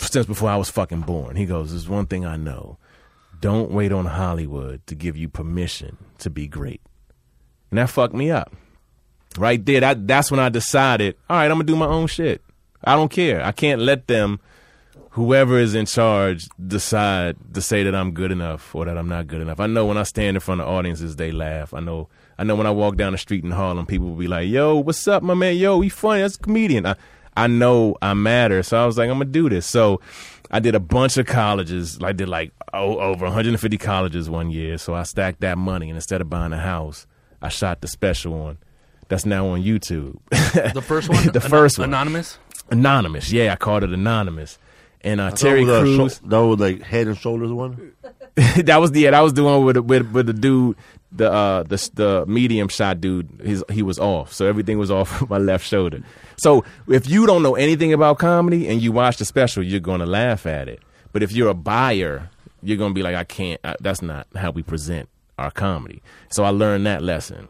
since 0.00 0.26
before 0.26 0.50
I 0.50 0.56
was 0.56 0.70
fucking 0.70 1.02
born." 1.02 1.36
He 1.36 1.46
goes, 1.46 1.70
"There's 1.70 1.88
one 1.88 2.06
thing 2.06 2.26
I 2.26 2.36
know: 2.36 2.78
don't 3.40 3.70
wait 3.70 3.92
on 3.92 4.06
Hollywood 4.06 4.84
to 4.88 4.94
give 4.96 5.16
you 5.16 5.28
permission 5.28 5.96
to 6.18 6.30
be 6.30 6.48
great," 6.48 6.80
and 7.70 7.78
that 7.78 7.90
fucked 7.90 8.14
me 8.14 8.30
up. 8.30 8.52
Right 9.38 9.64
there, 9.64 9.80
that 9.80 10.08
that's 10.08 10.32
when 10.32 10.40
I 10.40 10.48
decided, 10.48 11.14
all 11.28 11.36
right, 11.36 11.44
I'm 11.44 11.58
gonna 11.58 11.64
do 11.64 11.76
my 11.76 11.86
own 11.86 12.08
shit. 12.08 12.42
I 12.82 12.96
don't 12.96 13.10
care. 13.10 13.44
I 13.44 13.52
can't 13.52 13.80
let 13.80 14.08
them 14.08 14.40
whoever 15.10 15.58
is 15.58 15.74
in 15.74 15.86
charge 15.86 16.48
decide 16.64 17.36
to 17.54 17.62
say 17.62 17.84
that 17.84 17.94
I'm 17.94 18.12
good 18.12 18.32
enough 18.32 18.74
or 18.74 18.84
that 18.86 18.98
I'm 18.98 19.08
not 19.08 19.28
good 19.28 19.40
enough. 19.40 19.60
I 19.60 19.66
know 19.66 19.86
when 19.86 19.98
I 19.98 20.02
stand 20.04 20.36
in 20.36 20.40
front 20.40 20.60
of 20.60 20.68
audiences, 20.68 21.16
they 21.16 21.30
laugh. 21.30 21.72
I 21.72 21.80
know. 21.80 22.08
I 22.40 22.44
know 22.44 22.56
when 22.56 22.66
I 22.66 22.70
walk 22.70 22.96
down 22.96 23.12
the 23.12 23.18
street 23.18 23.44
in 23.44 23.50
Harlem, 23.50 23.84
people 23.86 24.08
will 24.08 24.16
be 24.16 24.26
like, 24.26 24.48
"Yo, 24.48 24.76
what's 24.76 25.06
up, 25.06 25.22
my 25.22 25.34
man? 25.34 25.56
Yo, 25.56 25.80
he 25.82 25.88
funny. 25.90 26.22
That's 26.22 26.36
a 26.36 26.38
comedian." 26.40 26.86
I, 26.86 26.96
I 27.36 27.46
know 27.46 27.96
I 28.02 28.14
matter, 28.14 28.62
so 28.62 28.82
I 28.82 28.86
was 28.86 28.96
like, 28.98 29.10
"I'm 29.10 29.18
gonna 29.18 29.26
do 29.26 29.48
this." 29.48 29.66
So 29.66 30.00
I 30.50 30.58
did 30.58 30.74
a 30.74 30.80
bunch 30.80 31.16
of 31.18 31.26
colleges. 31.26 31.98
I 32.02 32.12
did 32.12 32.28
like 32.28 32.52
oh, 32.72 32.98
over 32.98 33.26
150 33.26 33.76
colleges 33.78 34.30
one 34.30 34.50
year. 34.50 34.78
So 34.78 34.94
I 34.94 35.02
stacked 35.04 35.40
that 35.42 35.58
money, 35.58 35.90
and 35.90 35.96
instead 35.96 36.20
of 36.22 36.30
buying 36.30 36.52
a 36.52 36.58
house, 36.58 37.06
I 37.42 37.50
shot 37.50 37.82
the 37.82 37.88
special 37.88 38.32
one. 38.38 38.58
That's 39.08 39.26
now 39.26 39.46
on 39.48 39.62
YouTube. 39.62 40.16
The 40.74 40.82
first 40.82 41.08
one, 41.08 41.26
the 41.32 41.40
first 41.40 41.78
Ano- 41.78 41.88
one, 41.88 41.94
anonymous. 41.94 42.38
anonymous. 42.70 43.30
Yeah, 43.30 43.52
I 43.52 43.56
called 43.56 43.84
it 43.84 43.90
anonymous. 43.92 44.58
And 45.02 45.20
uh, 45.20 45.30
Terry 45.30 45.64
that 45.64 45.82
was, 45.82 45.96
Crews. 45.96 46.16
sho- 46.16 46.28
that 46.28 46.38
was 46.46 46.58
like 46.60 46.82
head 46.82 47.06
and 47.06 47.16
shoulders 47.18 47.52
one. 47.52 47.92
that 48.56 48.76
was 48.80 48.92
the 48.92 49.00
yeah, 49.00 49.10
that 49.12 49.20
was 49.20 49.34
the 49.34 49.42
one 49.44 49.64
with 49.64 49.76
with 49.78 50.10
with 50.10 50.26
the 50.26 50.32
dude, 50.32 50.76
the 51.12 51.30
uh 51.30 51.62
the 51.64 51.90
the 51.94 52.24
medium 52.26 52.68
shot 52.68 53.00
dude. 53.00 53.28
His 53.42 53.64
he 53.70 53.82
was 53.82 53.98
off, 53.98 54.32
so 54.32 54.46
everything 54.46 54.78
was 54.78 54.90
off 54.98 55.28
my 55.28 55.38
left 55.38 55.66
shoulder. 55.66 56.02
So 56.36 56.64
if 56.88 57.08
you 57.08 57.26
don't 57.26 57.42
know 57.42 57.54
anything 57.54 57.92
about 57.92 58.18
comedy 58.18 58.68
and 58.68 58.80
you 58.80 58.92
watch 58.92 59.16
the 59.18 59.24
special, 59.24 59.62
you're 59.62 59.80
gonna 59.80 60.06
laugh 60.06 60.46
at 60.46 60.68
it. 60.68 60.80
But 61.12 61.22
if 61.22 61.32
you're 61.32 61.48
a 61.48 61.54
buyer, 61.54 62.30
you're 62.62 62.78
gonna 62.78 62.94
be 62.94 63.02
like, 63.02 63.16
I 63.16 63.24
can't. 63.24 63.60
Uh, 63.64 63.74
that's 63.80 64.02
not 64.02 64.26
how 64.36 64.50
we 64.50 64.62
present 64.62 65.08
our 65.38 65.50
comedy. 65.50 66.02
So 66.30 66.44
I 66.44 66.50
learned 66.50 66.86
that 66.86 67.02
lesson. 67.02 67.48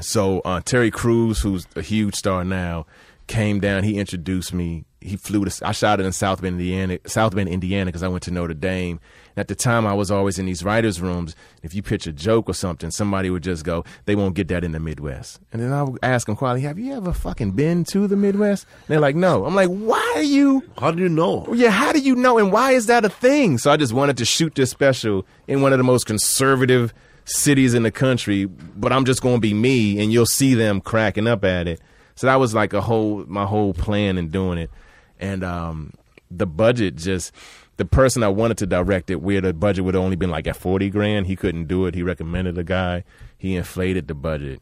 So 0.00 0.40
uh, 0.40 0.60
Terry 0.60 0.90
Crews, 0.90 1.40
who's 1.40 1.66
a 1.76 1.82
huge 1.82 2.14
star 2.14 2.44
now, 2.44 2.86
came 3.26 3.60
down. 3.60 3.84
He 3.84 3.98
introduced 3.98 4.52
me. 4.52 4.84
He 5.00 5.16
flew 5.16 5.44
to. 5.44 5.66
I 5.66 5.72
shot 5.72 6.00
it 6.00 6.06
in 6.06 6.12
South 6.12 6.42
Bend, 6.42 6.60
Indiana. 6.60 6.98
South 7.06 7.34
Bend, 7.34 7.48
Indiana, 7.48 7.86
because 7.86 8.02
I 8.02 8.08
went 8.08 8.22
to 8.24 8.30
Notre 8.30 8.54
Dame. 8.54 9.00
At 9.36 9.48
the 9.48 9.54
time, 9.54 9.86
I 9.86 9.94
was 9.94 10.10
always 10.10 10.38
in 10.38 10.46
these 10.46 10.62
writers' 10.62 11.00
rooms. 11.00 11.34
If 11.62 11.74
you 11.74 11.82
pitch 11.82 12.06
a 12.06 12.12
joke 12.12 12.48
or 12.48 12.54
something, 12.54 12.90
somebody 12.90 13.30
would 13.30 13.42
just 13.42 13.64
go, 13.64 13.84
"They 14.04 14.14
won't 14.14 14.34
get 14.34 14.48
that 14.48 14.62
in 14.62 14.72
the 14.72 14.80
Midwest." 14.80 15.40
And 15.52 15.62
then 15.62 15.72
I 15.72 15.82
would 15.82 15.98
ask 16.02 16.26
them 16.26 16.36
quietly, 16.36 16.62
"Have 16.62 16.78
you 16.78 16.94
ever 16.94 17.12
fucking 17.12 17.52
been 17.52 17.84
to 17.84 18.06
the 18.06 18.16
Midwest?" 18.16 18.66
And 18.86 18.88
they're 18.88 19.00
like, 19.00 19.16
"No." 19.16 19.46
I'm 19.46 19.54
like, 19.54 19.68
"Why 19.70 20.12
are 20.16 20.22
you?" 20.22 20.62
How 20.78 20.90
do 20.90 21.02
you 21.02 21.08
know? 21.08 21.46
Yeah, 21.52 21.70
how 21.70 21.92
do 21.92 22.00
you 22.00 22.14
know? 22.14 22.38
And 22.38 22.52
why 22.52 22.72
is 22.72 22.86
that 22.86 23.04
a 23.04 23.08
thing? 23.08 23.58
So 23.58 23.70
I 23.70 23.76
just 23.76 23.92
wanted 23.92 24.16
to 24.18 24.24
shoot 24.24 24.54
this 24.54 24.70
special 24.70 25.26
in 25.46 25.62
one 25.62 25.72
of 25.72 25.78
the 25.78 25.84
most 25.84 26.06
conservative 26.06 26.92
cities 27.24 27.72
in 27.72 27.84
the 27.84 27.90
country, 27.90 28.44
but 28.44 28.92
I'm 28.92 29.04
just 29.04 29.22
going 29.22 29.36
to 29.36 29.40
be 29.40 29.54
me, 29.54 30.02
and 30.02 30.12
you'll 30.12 30.26
see 30.26 30.54
them 30.54 30.80
cracking 30.80 31.26
up 31.26 31.44
at 31.44 31.68
it. 31.68 31.80
So 32.16 32.26
that 32.26 32.36
was 32.36 32.54
like 32.54 32.72
a 32.72 32.80
whole 32.80 33.24
my 33.26 33.46
whole 33.46 33.72
plan 33.72 34.18
in 34.18 34.28
doing 34.28 34.58
it, 34.58 34.70
and 35.18 35.42
um, 35.42 35.94
the 36.30 36.46
budget 36.46 36.96
just 36.96 37.32
the 37.76 37.84
person 37.84 38.22
I 38.22 38.28
wanted 38.28 38.58
to 38.58 38.66
direct 38.66 39.10
it, 39.10 39.22
where 39.22 39.40
the 39.40 39.52
budget 39.52 39.84
would 39.84 39.94
have 39.94 40.04
only 40.04 40.16
been 40.16 40.30
like 40.30 40.46
at 40.46 40.56
forty 40.56 40.90
grand, 40.90 41.26
he 41.26 41.36
couldn't 41.36 41.66
do 41.66 41.86
it. 41.86 41.94
He 41.94 42.02
recommended 42.02 42.58
a 42.58 42.64
guy. 42.64 43.04
He 43.38 43.56
inflated 43.56 44.08
the 44.08 44.14
budget, 44.14 44.60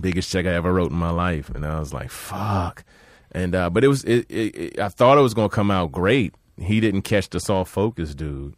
biggest 0.00 0.30
check 0.30 0.44
I 0.44 0.54
ever 0.54 0.72
wrote 0.72 0.90
in 0.90 0.96
my 0.96 1.10
life, 1.10 1.48
and 1.50 1.64
I 1.64 1.78
was 1.78 1.92
like, 1.92 2.10
fuck. 2.10 2.84
And 3.32 3.54
uh, 3.54 3.70
but 3.70 3.82
it 3.82 3.88
was 3.88 4.04
it, 4.04 4.26
it, 4.28 4.56
it, 4.56 4.78
I 4.78 4.88
thought 4.88 5.18
it 5.18 5.22
was 5.22 5.34
gonna 5.34 5.48
come 5.48 5.70
out 5.70 5.90
great. 5.90 6.34
He 6.60 6.80
didn't 6.80 7.02
catch 7.02 7.30
the 7.30 7.40
soft 7.40 7.72
focus, 7.72 8.14
dude, 8.14 8.54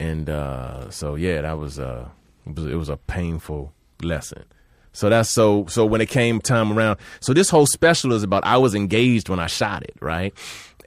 and 0.00 0.28
uh, 0.28 0.90
so 0.90 1.14
yeah, 1.14 1.42
that 1.42 1.58
was 1.58 1.78
uh, 1.78 2.08
it 2.46 2.56
was, 2.56 2.66
it 2.66 2.74
was 2.74 2.88
a 2.88 2.96
painful 2.96 3.72
lesson. 4.02 4.44
So 4.92 5.08
that's 5.08 5.28
so 5.28 5.66
so 5.66 5.86
when 5.86 6.00
it 6.00 6.08
came 6.08 6.40
time 6.40 6.72
around. 6.72 6.98
So 7.20 7.32
this 7.32 7.50
whole 7.50 7.66
special 7.66 8.12
is 8.12 8.22
about 8.22 8.44
I 8.44 8.56
was 8.56 8.74
engaged 8.74 9.28
when 9.28 9.38
I 9.38 9.46
shot 9.46 9.82
it, 9.84 9.94
right? 10.00 10.34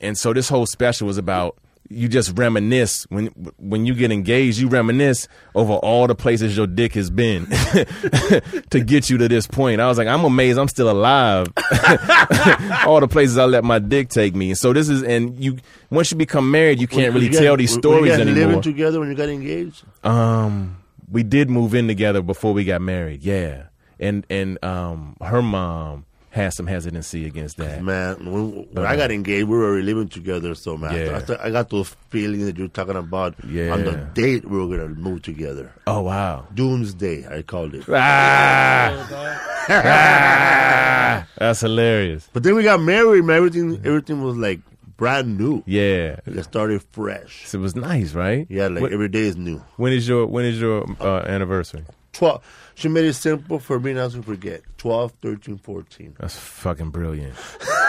And 0.01 0.17
so 0.17 0.34
this 0.34 0.49
whole 0.49 0.65
special 0.65 1.07
was 1.07 1.17
about 1.17 1.57
you 1.91 2.07
just 2.07 2.37
reminisce 2.37 3.05
when 3.09 3.27
when 3.57 3.85
you 3.85 3.93
get 3.93 4.11
engaged, 4.11 4.59
you 4.59 4.67
reminisce 4.69 5.27
over 5.55 5.73
all 5.73 6.07
the 6.07 6.15
places 6.15 6.55
your 6.55 6.67
dick 6.67 6.93
has 6.93 7.09
been 7.09 7.45
to 8.69 8.83
get 8.85 9.09
you 9.09 9.17
to 9.17 9.27
this 9.27 9.47
point. 9.47 9.81
I 9.81 9.87
was 9.87 9.97
like, 9.97 10.07
I'm 10.07 10.23
amazed 10.23 10.57
I'm 10.57 10.67
still 10.67 10.89
alive. 10.89 11.47
all 12.87 12.99
the 12.99 13.07
places 13.09 13.37
I 13.37 13.45
let 13.45 13.63
my 13.63 13.79
dick 13.79 14.09
take 14.09 14.35
me. 14.35 14.53
So 14.53 14.73
this 14.73 14.89
is 14.89 15.03
and 15.03 15.37
you 15.43 15.57
once 15.89 16.11
you 16.11 16.17
become 16.17 16.49
married, 16.51 16.79
you 16.79 16.87
can't 16.87 17.13
really 17.13 17.27
You 17.27 17.31
guys- 17.33 17.41
tell 17.41 17.57
these 17.57 17.73
stories 17.73 18.07
you 18.15 18.21
anymore. 18.21 18.47
living 18.47 18.61
together 18.61 18.99
when 18.99 19.09
you 19.09 19.15
got 19.15 19.29
engaged? 19.29 19.83
Um, 20.03 20.77
we 21.11 21.23
did 21.23 21.49
move 21.49 21.75
in 21.75 21.87
together 21.87 22.21
before 22.21 22.53
we 22.53 22.63
got 22.63 22.81
married. 22.81 23.21
Yeah, 23.23 23.63
and 23.99 24.25
and 24.29 24.63
um, 24.63 25.17
her 25.21 25.41
mom 25.41 26.05
had 26.32 26.53
some 26.53 26.65
hesitancy 26.65 27.25
against 27.25 27.57
that. 27.57 27.84
Man, 27.84 28.15
when, 28.32 28.65
when 28.71 28.86
I 28.86 28.95
got 28.95 29.11
engaged, 29.11 29.47
we 29.49 29.55
were 29.57 29.65
already 29.65 29.84
living 29.84 30.07
together. 30.07 30.55
So, 30.55 30.77
man, 30.77 30.95
Yeah. 30.95 31.17
I, 31.17 31.19
th- 31.21 31.39
I 31.43 31.49
got 31.51 31.69
those 31.69 31.89
feelings 32.09 32.45
that 32.45 32.57
you're 32.57 32.69
talking 32.69 32.95
about 32.95 33.36
Yeah. 33.45 33.73
on 33.73 33.84
the 33.84 33.97
date 34.13 34.45
we 34.49 34.57
were 34.57 34.67
going 34.67 34.79
to 34.79 34.99
move 34.99 35.21
together. 35.23 35.73
Oh 35.86 36.01
wow! 36.01 36.47
Doomsday, 36.53 37.27
I 37.27 37.41
called 37.43 37.75
it. 37.75 37.84
Ah, 37.89 39.67
Ah! 39.69 41.27
that's 41.38 41.61
hilarious. 41.61 42.29
But 42.34 42.43
then 42.43 42.55
we 42.55 42.63
got 42.63 42.82
married, 42.82 43.23
man. 43.25 43.38
Everything, 43.38 43.82
everything 43.86 44.23
was 44.23 44.38
like 44.38 44.59
brand 44.97 45.38
new. 45.38 45.63
Yeah, 45.65 46.19
It 46.25 46.43
started 46.43 46.82
fresh. 46.91 47.47
So 47.47 47.59
it 47.59 47.61
was 47.61 47.75
nice, 47.75 48.13
right? 48.13 48.47
Yeah, 48.49 48.67
like 48.67 48.84
When- 48.84 48.93
every 48.93 49.09
day 49.09 49.21
is 49.21 49.36
new. 49.38 49.57
when 49.77 49.93
is 49.93 50.07
your 50.07 50.25
when 50.27 50.45
is 50.45 50.59
your 50.59 50.86
uh, 51.01 51.21
anniversary? 51.25 51.84
12. 52.13 52.41
She 52.82 52.88
made 52.88 53.05
it 53.05 53.13
simple 53.13 53.59
for 53.59 53.79
me 53.79 53.93
not 53.93 54.09
to 54.13 54.23
forget. 54.23 54.63
12, 54.79 55.13
13, 55.21 55.57
14. 55.59 56.15
That's 56.19 56.36
fucking 56.36 56.89
brilliant. 56.89 57.36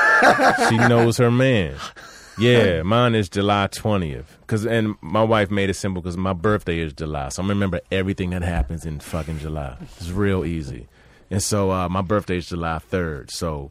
she 0.68 0.76
knows 0.76 1.16
her 1.16 1.30
man. 1.30 1.76
Yeah, 2.38 2.82
mine 2.82 3.14
is 3.14 3.30
July 3.30 3.68
twentieth. 3.68 4.38
Cause 4.46 4.66
and 4.66 4.96
my 5.00 5.22
wife 5.22 5.50
made 5.50 5.70
it 5.70 5.74
simple 5.74 6.02
because 6.02 6.18
my 6.18 6.34
birthday 6.34 6.78
is 6.78 6.92
July, 6.92 7.30
so 7.30 7.42
I 7.42 7.46
remember 7.46 7.80
everything 7.90 8.30
that 8.30 8.42
happens 8.42 8.84
in 8.84 9.00
fucking 9.00 9.38
July. 9.38 9.76
It's 9.80 10.10
real 10.10 10.44
easy. 10.44 10.88
And 11.30 11.42
so 11.42 11.70
uh, 11.70 11.88
my 11.88 12.02
birthday 12.02 12.36
is 12.36 12.48
July 12.48 12.78
third. 12.78 13.30
So 13.30 13.70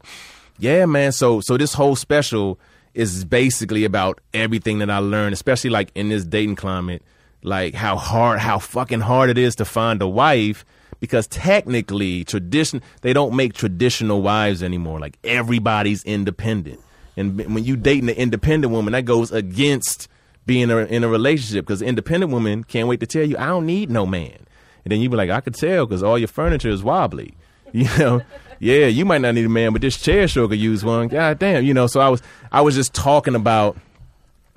yeah, 0.58 0.86
man. 0.86 1.12
So 1.12 1.40
so 1.40 1.56
this 1.56 1.74
whole 1.74 1.94
special 1.94 2.58
is 2.94 3.24
basically 3.24 3.84
about 3.84 4.20
everything 4.34 4.80
that 4.80 4.90
I 4.90 4.98
learned, 4.98 5.34
especially 5.34 5.70
like 5.70 5.92
in 5.94 6.08
this 6.08 6.24
dating 6.24 6.56
climate, 6.56 7.02
like 7.44 7.74
how 7.74 7.96
hard, 7.96 8.40
how 8.40 8.58
fucking 8.58 9.00
hard 9.00 9.30
it 9.30 9.38
is 9.38 9.54
to 9.56 9.64
find 9.64 10.02
a 10.02 10.08
wife 10.08 10.64
because 11.02 11.26
technically 11.26 12.22
tradition 12.22 12.80
they 13.00 13.12
don't 13.12 13.34
make 13.34 13.54
traditional 13.54 14.22
wives 14.22 14.62
anymore. 14.62 15.00
Like 15.00 15.18
everybody's 15.24 16.04
independent, 16.04 16.78
and 17.16 17.36
when 17.52 17.64
you 17.64 17.74
dating 17.74 18.08
an 18.08 18.14
independent 18.14 18.72
woman, 18.72 18.92
that 18.92 19.04
goes 19.04 19.32
against 19.32 20.08
being 20.46 20.70
a, 20.70 20.76
in 20.78 21.02
a 21.02 21.08
relationship 21.08 21.66
because 21.66 21.82
independent 21.82 22.32
women 22.32 22.62
can't 22.62 22.86
wait 22.86 23.00
to 23.00 23.06
tell 23.06 23.24
you 23.24 23.36
I 23.36 23.46
don't 23.46 23.66
need 23.66 23.90
no 23.90 24.06
man, 24.06 24.46
and 24.84 24.92
then 24.92 25.00
you 25.00 25.10
be 25.10 25.16
like 25.16 25.28
I 25.28 25.40
could 25.40 25.56
tell 25.56 25.86
because 25.86 26.04
all 26.04 26.16
your 26.16 26.28
furniture 26.28 26.70
is 26.70 26.84
wobbly, 26.84 27.34
you 27.72 27.88
know. 27.98 28.22
Yeah, 28.60 28.86
you 28.86 29.04
might 29.04 29.20
not 29.20 29.34
need 29.34 29.44
a 29.44 29.48
man, 29.48 29.72
but 29.72 29.82
this 29.82 30.00
chair 30.00 30.28
sure 30.28 30.46
could 30.46 30.60
use 30.60 30.84
one. 30.84 31.08
God 31.08 31.40
damn, 31.40 31.64
you 31.64 31.74
know. 31.74 31.88
So 31.88 31.98
I 32.00 32.08
was, 32.08 32.22
I 32.52 32.60
was 32.60 32.76
just 32.76 32.94
talking 32.94 33.34
about 33.34 33.76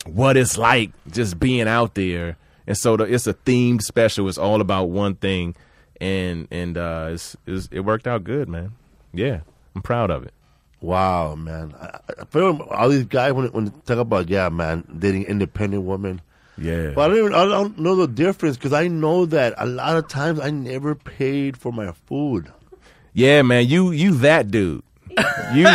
what 0.05 0.37
it's 0.37 0.59
like 0.59 0.91
just 1.09 1.39
being 1.39 1.67
out 1.67 1.95
there. 1.95 2.37
And 2.67 2.77
so 2.77 2.97
the, 2.97 3.05
it's 3.05 3.25
a 3.25 3.33
themed 3.33 3.81
special. 3.81 4.29
It's 4.29 4.37
all 4.37 4.61
about 4.61 4.89
one 4.89 5.15
thing, 5.15 5.55
and 6.01 6.47
and 6.51 6.77
uh, 6.77 7.09
it's, 7.11 7.35
it's, 7.45 7.67
it 7.71 7.81
worked 7.81 8.07
out 8.07 8.23
good, 8.23 8.47
man. 8.49 8.73
Yeah, 9.13 9.41
I'm 9.75 9.81
proud 9.81 10.09
of 10.11 10.23
it. 10.23 10.33
Wow, 10.81 11.35
man. 11.35 11.73
I, 11.79 11.99
I 12.21 12.25
feel 12.25 12.61
all 12.69 12.89
these 12.89 13.05
guys, 13.05 13.33
when, 13.33 13.47
when 13.47 13.65
they 13.65 13.71
talk 13.85 13.97
about, 13.97 14.29
yeah, 14.29 14.49
man, 14.49 14.83
dating 14.99 15.23
independent 15.23 15.83
women. 15.83 16.21
Yeah, 16.57 16.91
But 16.95 17.01
I 17.01 17.07
don't, 17.15 17.17
even, 17.17 17.33
I 17.33 17.45
don't 17.45 17.79
know 17.79 17.95
the 17.95 18.07
difference 18.07 18.55
because 18.55 18.71
I 18.71 18.87
know 18.87 19.25
that 19.25 19.55
a 19.57 19.65
lot 19.65 19.97
of 19.97 20.07
times 20.07 20.39
I 20.39 20.51
never 20.51 20.95
paid 20.95 21.57
for 21.57 21.73
my 21.73 21.91
food. 22.05 22.51
yeah, 23.13 23.41
man. 23.41 23.65
You 23.67 23.91
you 23.91 24.15
that 24.19 24.51
dude. 24.51 24.83
You 25.53 25.67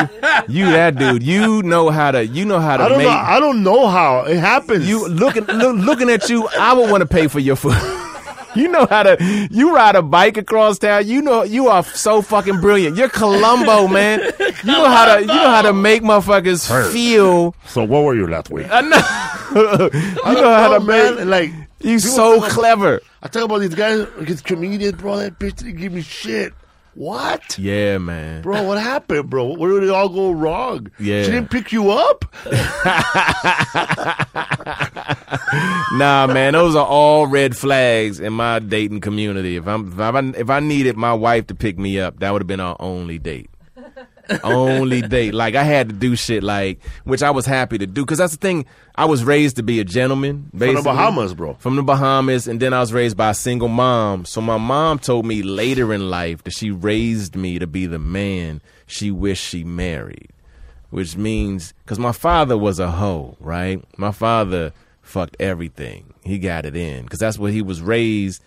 you 0.48 0.66
that 0.66 0.96
dude. 0.96 1.22
You 1.22 1.62
know 1.62 1.90
how 1.90 2.10
to 2.12 2.26
you 2.26 2.44
know 2.44 2.60
how 2.60 2.76
to 2.76 2.84
I 2.84 2.88
don't 2.88 2.98
make. 2.98 3.06
know. 3.06 3.12
I 3.12 3.40
don't 3.40 3.62
know 3.62 3.86
how 3.88 4.20
it 4.24 4.36
happens. 4.38 4.88
you 4.88 5.06
looking 5.08 5.44
look, 5.44 5.76
looking 5.76 6.08
at 6.10 6.28
you. 6.30 6.46
I 6.48 6.72
would 6.74 6.90
want 6.90 7.00
to 7.02 7.06
pay 7.08 7.26
for 7.26 7.40
your 7.40 7.56
food. 7.56 7.72
You 8.56 8.68
know 8.68 8.86
how 8.86 9.02
to 9.04 9.48
you 9.50 9.74
ride 9.74 9.94
a 9.96 10.02
bike 10.02 10.36
across 10.36 10.78
town. 10.78 11.06
You 11.06 11.22
know 11.22 11.42
you 11.44 11.68
are 11.68 11.84
so 11.84 12.20
fucking 12.22 12.60
brilliant. 12.60 12.96
You're 12.96 13.08
Columbo, 13.08 13.86
man. 13.88 14.20
You 14.40 14.72
know 14.72 14.86
how 14.88 15.14
to 15.16 15.20
you 15.20 15.26
know 15.26 15.48
how 15.50 15.62
to 15.62 15.72
make 15.72 16.02
motherfuckers 16.02 16.92
feel. 16.92 17.54
so 17.66 17.84
what 17.84 18.02
were 18.04 18.14
you 18.14 18.26
last 18.26 18.50
week? 18.50 18.66
I 18.70 18.80
know. 18.80 18.96
you 20.26 20.34
know 20.40 20.54
how 20.54 20.78
to 20.78 20.80
man. 20.84 21.16
make. 21.16 21.24
Like 21.26 21.50
You 21.80 21.98
so 21.98 22.34
talk 22.34 22.38
about- 22.38 22.50
clever. 22.50 23.00
I 23.22 23.28
talk 23.28 23.44
about 23.44 23.58
these 23.58 23.74
guys, 23.74 24.06
these 24.20 24.40
comedians, 24.40 25.00
bro. 25.00 25.16
That 25.18 25.38
bitch 25.38 25.56
didn't 25.56 25.76
give 25.76 25.92
me 25.92 26.00
shit. 26.02 26.52
What? 26.94 27.58
Yeah, 27.58 27.98
man. 27.98 28.42
Bro, 28.42 28.64
what 28.64 28.78
happened, 28.78 29.30
bro? 29.30 29.54
Where 29.54 29.80
did 29.80 29.84
it 29.84 29.90
all 29.90 30.08
go 30.08 30.32
wrong? 30.32 30.90
Yeah. 30.98 31.22
She 31.22 31.30
didn't 31.30 31.50
pick 31.50 31.72
you 31.72 31.90
up? 31.90 32.24
Nah, 35.92 36.26
man. 36.28 36.52
Those 36.52 36.76
are 36.76 36.86
all 36.86 37.26
red 37.26 37.56
flags 37.56 38.20
in 38.20 38.32
my 38.32 38.60
dating 38.60 39.00
community. 39.00 39.56
If 39.56 39.66
I'm 39.66 39.92
if 39.92 39.98
I 40.00 40.18
if 40.40 40.50
I 40.50 40.60
needed 40.60 40.96
my 40.96 41.12
wife 41.12 41.48
to 41.48 41.54
pick 41.54 41.78
me 41.78 41.98
up, 41.98 42.20
that 42.20 42.32
would 42.32 42.42
have 42.42 42.46
been 42.46 42.60
our 42.60 42.76
only 42.78 43.18
date. 43.18 43.49
Only 44.42 45.02
date. 45.02 45.34
Like 45.34 45.54
I 45.54 45.64
had 45.64 45.88
to 45.88 45.94
do 45.94 46.16
shit 46.16 46.42
like, 46.42 46.80
which 47.04 47.22
I 47.22 47.30
was 47.30 47.46
happy 47.46 47.78
to 47.78 47.86
do 47.86 48.02
because 48.02 48.18
that's 48.18 48.32
the 48.32 48.38
thing. 48.38 48.66
I 48.94 49.04
was 49.06 49.24
raised 49.24 49.56
to 49.56 49.62
be 49.62 49.80
a 49.80 49.84
gentleman. 49.84 50.50
From 50.56 50.74
the. 50.74 50.82
Bahamas, 50.82 51.34
bro. 51.34 51.54
From 51.54 51.76
the 51.76 51.82
Bahamas, 51.82 52.46
and 52.46 52.60
then 52.60 52.72
I 52.72 52.80
was 52.80 52.92
raised 52.92 53.16
by 53.16 53.30
a 53.30 53.34
single 53.34 53.68
mom. 53.68 54.24
So 54.24 54.40
my 54.40 54.58
mom 54.58 54.98
told 54.98 55.26
me 55.26 55.42
later 55.42 55.92
in 55.92 56.10
life 56.10 56.44
that 56.44 56.52
she 56.52 56.70
raised 56.70 57.36
me 57.36 57.58
to 57.58 57.66
be 57.66 57.86
the 57.86 57.98
man 57.98 58.60
she 58.86 59.10
wished 59.10 59.44
she 59.44 59.64
married, 59.64 60.30
which 60.90 61.16
means 61.16 61.72
because 61.84 61.98
my 61.98 62.12
father 62.12 62.58
was 62.58 62.78
a 62.78 62.90
hoe, 62.90 63.36
right? 63.40 63.82
My 63.96 64.12
father 64.12 64.72
fucked 65.02 65.36
everything. 65.40 66.14
He 66.22 66.38
got 66.38 66.66
it 66.66 66.76
in 66.76 67.04
because 67.04 67.18
that's 67.18 67.38
what 67.38 67.52
he 67.52 67.62
was 67.62 67.80
raised. 67.82 68.42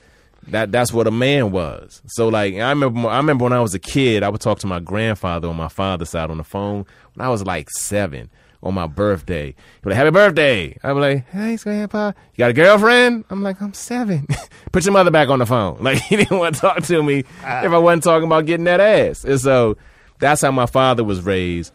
That 0.47 0.71
that's 0.71 0.91
what 0.91 1.07
a 1.07 1.11
man 1.11 1.51
was. 1.51 2.01
So 2.07 2.27
like 2.27 2.55
I 2.55 2.69
remember 2.69 3.07
I 3.07 3.17
remember 3.17 3.43
when 3.43 3.53
I 3.53 3.61
was 3.61 3.73
a 3.73 3.79
kid, 3.79 4.23
I 4.23 4.29
would 4.29 4.41
talk 4.41 4.59
to 4.59 4.67
my 4.67 4.79
grandfather 4.79 5.47
on 5.47 5.55
my 5.55 5.69
father's 5.69 6.09
side 6.09 6.29
on 6.29 6.37
the 6.37 6.43
phone 6.43 6.85
when 7.13 7.25
I 7.25 7.29
was 7.29 7.45
like 7.45 7.69
seven 7.69 8.29
on 8.61 8.73
my 8.73 8.87
birthday. 8.87 9.47
He'd 9.47 9.81
be 9.83 9.89
like, 9.89 9.97
Happy 9.97 10.11
birthday. 10.11 10.77
I'd 10.83 10.93
be 10.93 10.99
like, 10.99 11.29
Hey 11.29 11.57
grandpa, 11.57 12.07
you 12.07 12.37
got 12.37 12.49
a 12.49 12.53
girlfriend? 12.53 13.25
I'm 13.29 13.43
like, 13.43 13.61
I'm 13.61 13.73
seven. 13.73 14.27
Put 14.71 14.85
your 14.85 14.93
mother 14.93 15.11
back 15.11 15.29
on 15.29 15.39
the 15.39 15.45
phone. 15.45 15.77
Like 15.81 15.97
he 16.01 16.15
didn't 16.17 16.37
want 16.37 16.55
to 16.55 16.61
talk 16.61 16.83
to 16.83 17.03
me 17.03 17.19
if 17.19 17.27
I 17.43 17.77
wasn't 17.77 18.03
talking 18.03 18.25
about 18.27 18.45
getting 18.45 18.65
that 18.65 18.79
ass. 18.79 19.23
And 19.23 19.39
so 19.39 19.77
that's 20.19 20.41
how 20.41 20.51
my 20.51 20.65
father 20.65 21.03
was 21.03 21.21
raised. 21.21 21.73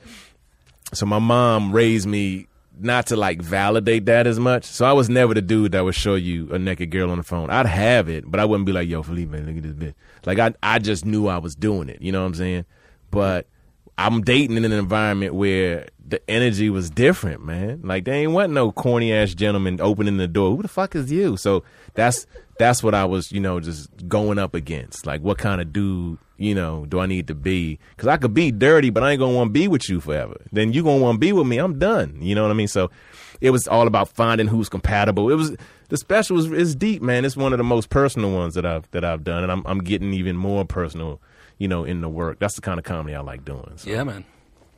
So 0.93 1.05
my 1.07 1.19
mom 1.19 1.73
raised 1.73 2.07
me 2.07 2.49
not 2.81 3.07
to 3.09 3.17
like 3.17 3.43
validate 3.43 4.07
that 4.07 4.27
as 4.27 4.39
much. 4.39 4.65
So 4.65 4.85
I 4.85 4.93
was 4.93 5.09
never 5.09 5.35
the 5.35 5.43
dude 5.43 5.73
that 5.73 5.85
would 5.85 5.95
show 5.95 6.15
you 6.15 6.53
a 6.53 6.59
naked 6.59 6.91
girl 6.91 7.11
on 7.11 7.19
the 7.19 7.25
phone. 7.25 7.51
I'd 7.51 7.67
have 7.67 8.09
it, 8.09 8.31
but 8.31 8.41
I 8.41 8.45
wouldn't 8.45 8.67
be 8.67 8.73
like, 8.73 8.89
yo, 8.89 9.03
Felipe, 9.03 9.33
look 9.33 9.57
at 9.57 9.63
this 9.63 9.73
bitch. 9.73 9.95
Like 10.25 10.39
I 10.39 10.55
I 10.63 10.79
just 10.79 11.05
knew 11.05 11.29
I 11.29 11.39
was 11.39 11.55
doing 11.55 11.89
it. 11.89 12.01
You 12.01 12.13
know 12.13 12.21
what 12.21 12.27
I'm 12.27 12.35
saying? 12.35 12.65
But 13.11 13.47
I'm 13.97 14.23
dating 14.23 14.57
in 14.57 14.65
an 14.65 14.73
environment 14.73 15.35
where 15.35 15.89
the 16.07 16.21
energy 16.31 16.71
was 16.71 16.89
different, 16.89 17.45
man. 17.45 17.81
Like 17.83 18.05
there 18.05 18.15
ain't 18.15 18.33
want 18.33 18.53
no 18.53 18.71
corny 18.71 19.13
ass 19.13 19.35
gentleman 19.35 19.81
opening 19.81 20.17
the 20.17 20.29
door. 20.29 20.57
Who 20.57 20.63
the 20.63 20.69
fuck 20.69 20.95
is 20.95 21.11
you? 21.11 21.37
So 21.37 21.65
that's 21.95 22.27
that's 22.59 22.83
what 22.83 22.95
I 22.95 23.05
was, 23.05 23.33
you 23.33 23.41
know, 23.41 23.59
just 23.61 24.09
going 24.09 24.39
up 24.39 24.55
against. 24.55 25.05
Like 25.05 25.21
what 25.21 25.39
kind 25.39 25.61
of 25.61 25.73
dude, 25.73 26.19
you 26.39 26.55
know, 26.55 26.87
do 26.87 27.01
I 27.01 27.07
need 27.07 27.27
to 27.27 27.35
be? 27.35 27.79
Because 27.91 28.07
I 28.07 28.17
could 28.17 28.33
be 28.33 28.51
dirty, 28.51 28.91
but 28.91 29.03
I 29.03 29.11
ain't 29.11 29.19
gonna 29.19 29.35
want 29.35 29.49
to 29.49 29.53
be 29.53 29.69
with 29.69 29.89
you 29.89 30.01
forever. 30.01 30.41
Then 30.53 30.73
you 30.73 30.83
gonna 30.83 31.03
want 31.03 31.17
to 31.17 31.19
be 31.19 31.33
with 31.33 31.47
me. 31.47 31.59
I'm 31.59 31.79
done. 31.79 32.17
You 32.21 32.35
know 32.35 32.43
what 32.43 32.51
I 32.51 32.55
mean? 32.55 32.69
So 32.69 32.91
it 33.41 33.51
was 33.51 33.67
all 33.67 33.87
about 33.87 34.09
finding 34.09 34.47
who's 34.47 34.69
compatible. 34.69 35.31
It 35.31 35.35
was 35.35 35.57
the 35.89 35.97
special 35.97 36.39
is, 36.39 36.51
is 36.51 36.77
deep, 36.77 37.03
man. 37.03 37.25
It's 37.25 37.37
one 37.37 37.53
of 37.53 37.59
the 37.59 37.65
most 37.65 37.91
personal 37.91 38.33
ones 38.33 38.55
that 38.55 38.65
I've 38.65 38.89
that 38.93 39.05
I've 39.05 39.25
done, 39.25 39.43
and 39.43 39.51
I'm 39.51 39.67
I'm 39.67 39.81
getting 39.81 40.13
even 40.15 40.37
more 40.37 40.65
personal, 40.65 41.21
you 41.59 41.67
know, 41.67 41.85
in 41.85 42.01
the 42.01 42.09
work. 42.09 42.39
That's 42.39 42.55
the 42.55 42.63
kind 42.63 42.79
of 42.79 42.85
comedy 42.85 43.17
I 43.17 43.21
like 43.21 43.45
doing. 43.45 43.73
So. 43.77 43.91
Yeah, 43.91 44.05
man. 44.05 44.25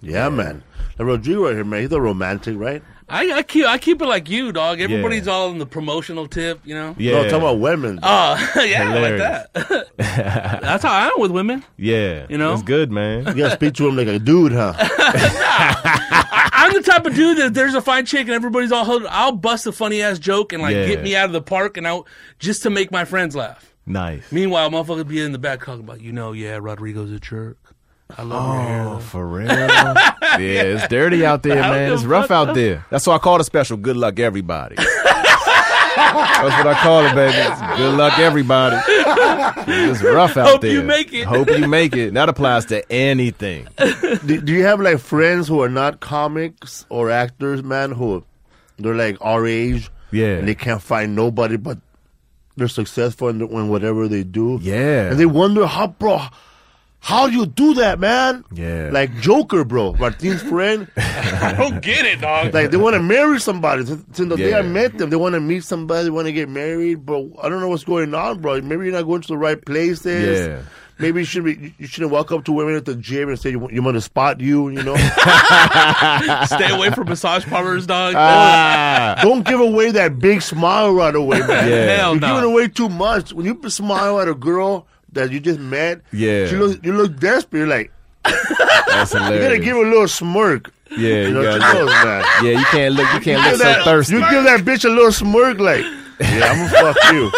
Yeah, 0.02 0.28
man. 0.28 0.62
Like 0.98 1.06
Rodrigo 1.08 1.44
right 1.44 1.54
here, 1.54 1.64
man. 1.64 1.82
He's 1.82 1.92
a 1.92 2.00
romantic, 2.00 2.56
right? 2.58 2.82
I, 3.12 3.32
I 3.32 3.42
keep 3.42 3.66
I 3.66 3.76
keep 3.78 4.00
it 4.00 4.06
like 4.06 4.28
you, 4.30 4.52
dog. 4.52 4.80
Everybody's 4.80 5.26
all 5.26 5.50
in 5.50 5.58
the 5.58 5.66
promotional 5.66 6.28
tip, 6.28 6.60
you 6.64 6.74
know. 6.76 6.94
Yeah, 6.96 7.14
No, 7.14 7.22
talking 7.24 7.38
about 7.38 7.58
women. 7.58 7.98
Oh 8.02 8.34
yeah, 8.56 8.92
Hilarious. 8.92 9.20
like 9.20 9.68
that. 9.68 9.86
That's 10.62 10.84
how 10.84 10.92
I 10.92 11.06
am 11.08 11.20
with 11.20 11.32
women. 11.32 11.64
yeah. 11.76 12.26
You 12.28 12.38
know? 12.38 12.52
it's 12.52 12.62
good, 12.62 12.92
man. 12.92 13.26
You 13.26 13.34
gotta 13.34 13.54
speak 13.56 13.74
to 13.74 13.88
him 13.88 13.96
like 13.96 14.06
a 14.06 14.20
dude, 14.20 14.52
huh? 14.52 14.74
I'm 16.52 16.72
the 16.74 16.82
type 16.82 17.04
of 17.06 17.14
dude 17.14 17.38
that 17.38 17.54
there's 17.54 17.74
a 17.74 17.80
fine 17.82 18.04
chick 18.06 18.22
and 18.22 18.30
everybody's 18.30 18.70
all 18.72 18.84
huddled. 18.84 19.06
I'll 19.10 19.32
bust 19.32 19.66
a 19.66 19.72
funny 19.72 20.02
ass 20.02 20.18
joke 20.18 20.52
and 20.52 20.62
like 20.62 20.74
Yeah. 20.74 20.86
get 20.86 21.02
me 21.02 21.16
out 21.16 21.26
of 21.26 21.32
the 21.32 21.42
park 21.42 21.76
and 21.76 21.86
out 21.86 22.06
just 22.38 22.62
to 22.62 22.70
make 22.70 22.90
my 22.92 23.04
friends 23.04 23.34
laugh. 23.34 23.74
Nice. 23.86 24.30
Meanwhile, 24.30 24.70
motherfuckers 24.70 25.08
be 25.08 25.20
in 25.20 25.32
the 25.32 25.38
back 25.38 25.64
talking 25.64 25.82
about, 25.82 26.00
you 26.00 26.12
know, 26.12 26.32
yeah, 26.32 26.58
Rodrigo's 26.60 27.10
a 27.10 27.18
jerk. 27.18 27.58
I 28.18 28.22
love 28.22 28.42
her 28.44 28.50
oh, 28.50 28.62
hair. 28.62 28.88
Oh, 28.88 28.98
for 28.98 29.26
real? 29.26 29.46
yeah, 29.48 30.36
it's 30.38 30.88
dirty 30.88 31.24
out 31.24 31.42
there, 31.42 31.62
How 31.62 31.72
man. 31.72 31.88
the 31.88 31.94
It's 31.94 32.04
rough 32.04 32.28
fuck- 32.28 32.48
out 32.48 32.54
there. 32.54 32.84
That's 32.90 33.06
why 33.06 33.14
I 33.16 33.18
call 33.18 33.38
the 33.38 33.44
special 33.44 33.76
"Good 33.76 33.96
Luck 33.96 34.18
Everybody." 34.18 34.76
That's 35.96 36.64
what 36.64 36.66
I 36.66 36.80
call 36.82 37.04
it, 37.06 37.14
baby. 37.14 37.36
It's 37.36 37.76
good 37.76 37.94
luck, 37.96 38.18
everybody. 38.18 38.76
It's 38.86 40.02
rough 40.02 40.30
out 40.36 40.44
there. 40.44 40.44
Hope 40.44 40.60
there. 40.62 40.72
you 40.72 40.82
make 40.82 41.12
it. 41.12 41.24
Hope 41.24 41.50
you 41.50 41.68
make 41.68 41.94
it. 41.94 42.14
That 42.14 42.28
applies 42.28 42.64
to 42.66 42.90
anything. 42.90 43.68
do, 44.24 44.40
do 44.40 44.52
you 44.52 44.64
have 44.64 44.80
like 44.80 44.98
friends 44.98 45.46
who 45.48 45.60
are 45.62 45.68
not 45.68 46.00
comics 46.00 46.86
or 46.88 47.10
actors, 47.10 47.62
man, 47.62 47.90
who 47.92 48.24
they're 48.78 48.94
like 48.94 49.18
our 49.20 49.46
age 49.46 49.90
Yeah. 50.10 50.38
and 50.38 50.48
they 50.48 50.54
can't 50.54 50.80
find 50.80 51.14
nobody, 51.14 51.56
but 51.56 51.78
they're 52.56 52.68
successful 52.68 53.28
in, 53.28 53.42
in 53.42 53.68
whatever 53.68 54.08
they 54.08 54.22
do. 54.24 54.58
Yeah. 54.62 55.10
and 55.10 55.18
they 55.20 55.26
wonder 55.26 55.66
how, 55.66 55.88
bro, 55.88 56.22
how 57.02 57.26
do 57.28 57.32
you 57.34 57.46
do 57.46 57.74
that, 57.74 57.98
man? 57.98 58.44
Yeah. 58.52 58.90
like 58.92 59.18
Joker, 59.20 59.64
bro, 59.64 59.94
Martin's 59.94 60.42
friend. 60.42 60.86
I 60.96 61.54
don't 61.56 61.80
get 61.82 62.04
it, 62.04 62.20
dog. 62.20 62.52
Like 62.52 62.70
they 62.70 62.76
want 62.76 62.94
to 62.94 63.02
marry 63.02 63.40
somebody. 63.40 63.86
Since 63.86 64.04
since 64.16 64.28
the 64.28 64.36
day 64.36 64.54
I 64.54 64.62
met 64.62 64.98
them, 64.98 65.10
they 65.10 65.16
want 65.16 65.34
to 65.34 65.40
meet 65.40 65.64
somebody. 65.64 66.04
They 66.04 66.10
want 66.10 66.26
to 66.26 66.32
get 66.32 66.48
married, 66.48 67.06
bro. 67.06 67.32
I 67.42 67.48
don't 67.48 67.60
know 67.60 67.68
what's 67.68 67.84
going 67.84 68.14
on, 68.14 68.40
bro. 68.40 68.60
Maybe 68.60 68.84
you're 68.84 68.92
not 68.94 69.02
going 69.06 69.22
to 69.22 69.28
the 69.28 69.38
right 69.38 69.64
places. 69.64 70.48
Yeah. 70.48 70.62
Maybe 70.98 71.20
you 71.20 71.24
should 71.24 71.44
be. 71.44 71.74
You 71.78 71.86
shouldn't 71.86 72.12
walk 72.12 72.30
up 72.30 72.44
to 72.44 72.52
women 72.52 72.74
at 72.74 72.84
the 72.84 72.94
gym 72.94 73.30
and 73.30 73.38
say 73.38 73.48
you, 73.50 73.58
want- 73.58 73.72
you 73.72 73.82
want 73.82 73.94
to 73.96 74.02
spot 74.02 74.38
you. 74.40 74.68
You 74.68 74.82
know. 74.82 74.96
Stay 76.46 76.70
away 76.70 76.90
from 76.90 77.08
massage 77.08 77.46
parlors, 77.46 77.86
dog. 77.86 78.14
Ah, 78.16 79.18
Don't 79.22 79.46
give 79.46 79.60
away 79.60 79.90
that 79.92 80.18
big 80.18 80.42
smile 80.42 80.92
right 80.92 81.14
away, 81.14 81.38
man. 81.40 81.68
Yeah. 81.68 81.96
Hell 81.96 82.12
You're 82.12 82.20
no. 82.20 82.34
giving 82.34 82.50
away 82.50 82.68
too 82.68 82.90
much. 82.90 83.32
When 83.32 83.46
you 83.46 83.58
smile 83.70 84.20
at 84.20 84.28
a 84.28 84.34
girl 84.34 84.86
that 85.12 85.30
you 85.32 85.40
just 85.40 85.60
met, 85.60 86.00
Yeah. 86.12 86.46
she 86.46 86.56
look, 86.56 86.84
you 86.84 86.92
look 86.92 87.18
desperate. 87.18 87.58
You're 87.60 87.68
like, 87.68 87.90
that's 88.24 89.12
you 89.14 89.20
gotta 89.20 89.58
give 89.58 89.76
her 89.76 89.84
a 89.84 89.88
little 89.90 90.08
smirk. 90.08 90.72
yeah, 90.90 90.96
You 90.98 91.28
you 91.28 91.30
know, 91.34 91.42
gotta 91.42 91.60
she 91.72 91.78
knows, 91.78 91.88
man. 92.04 92.24
yeah, 92.44 92.58
you 92.58 92.64
can't 92.66 92.94
look. 92.94 93.06
You 93.14 93.20
can't 93.20 93.42
Give 93.42 93.52
look 93.52 93.60
so 93.60 93.64
that- 93.64 93.84
thirsty. 93.84 94.14
You 94.14 94.20
give 94.30 94.44
that 94.44 94.60
bitch 94.60 94.84
a 94.84 94.88
little 94.88 95.12
smirk, 95.12 95.58
like, 95.58 95.84
yeah, 96.20 96.52
I'm 96.52 96.70
gonna 96.70 96.94
fuck 96.94 97.12
you. 97.12 97.30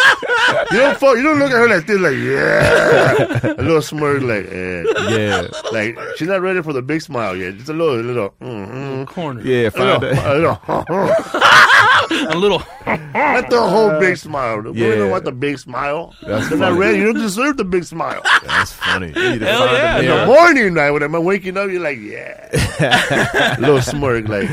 You 0.72 0.78
don't 0.78 0.98
fuck. 0.98 1.16
You 1.16 1.22
don't 1.22 1.38
look 1.38 1.50
at 1.50 1.58
her 1.58 1.68
like 1.68 1.86
this, 1.86 1.98
like, 2.00 2.16
yeah. 2.16 3.54
A 3.58 3.62
little 3.62 3.82
smirk, 3.82 4.22
like, 4.22 4.46
eh. 4.50 4.84
Yeah, 5.08 5.46
Like 5.72 5.98
she's 6.16 6.28
not 6.28 6.40
ready 6.42 6.62
for 6.62 6.72
the 6.72 6.82
big 6.82 7.00
smile 7.02 7.36
yet. 7.36 7.56
Just 7.56 7.68
a 7.68 7.72
little, 7.72 8.00
a 8.00 8.02
little, 8.02 8.34
mm, 8.40 8.68
mm, 8.70 9.06
Corner. 9.06 9.40
yeah. 9.42 9.70
a 9.74 9.78
little, 9.78 10.04
a, 10.04 10.32
a 10.34 10.34
little. 10.38 10.58
A 12.10 12.34
little. 12.36 12.62
Not 12.86 13.48
the 13.48 13.60
whole 13.62 13.98
big 13.98 14.16
smile. 14.16 14.62
The 14.62 14.72
women 14.72 14.98
don't 14.98 15.10
want 15.10 15.24
the 15.24 15.32
big 15.32 15.58
smile. 15.58 16.14
That's 16.22 16.48
They're 16.48 16.58
not 16.58 16.76
ready. 16.78 16.98
You 16.98 17.12
don't 17.12 17.22
deserve 17.22 17.56
the 17.56 17.64
big 17.64 17.84
smile. 17.84 18.20
that's 18.44 18.72
funny. 18.72 19.08
You 19.08 19.30
need 19.30 19.38
to 19.40 19.46
Hell 19.46 19.66
yeah, 19.66 19.98
In 20.00 20.06
the 20.06 20.26
morning, 20.26 20.74
night 20.74 20.90
when 20.90 21.02
I'm 21.02 21.12
waking 21.24 21.56
up, 21.56 21.70
you're 21.70 21.80
like, 21.80 21.98
yeah. 21.98 23.56
a 23.56 23.60
little 23.60 23.80
smirk, 23.80 24.28
like, 24.28 24.50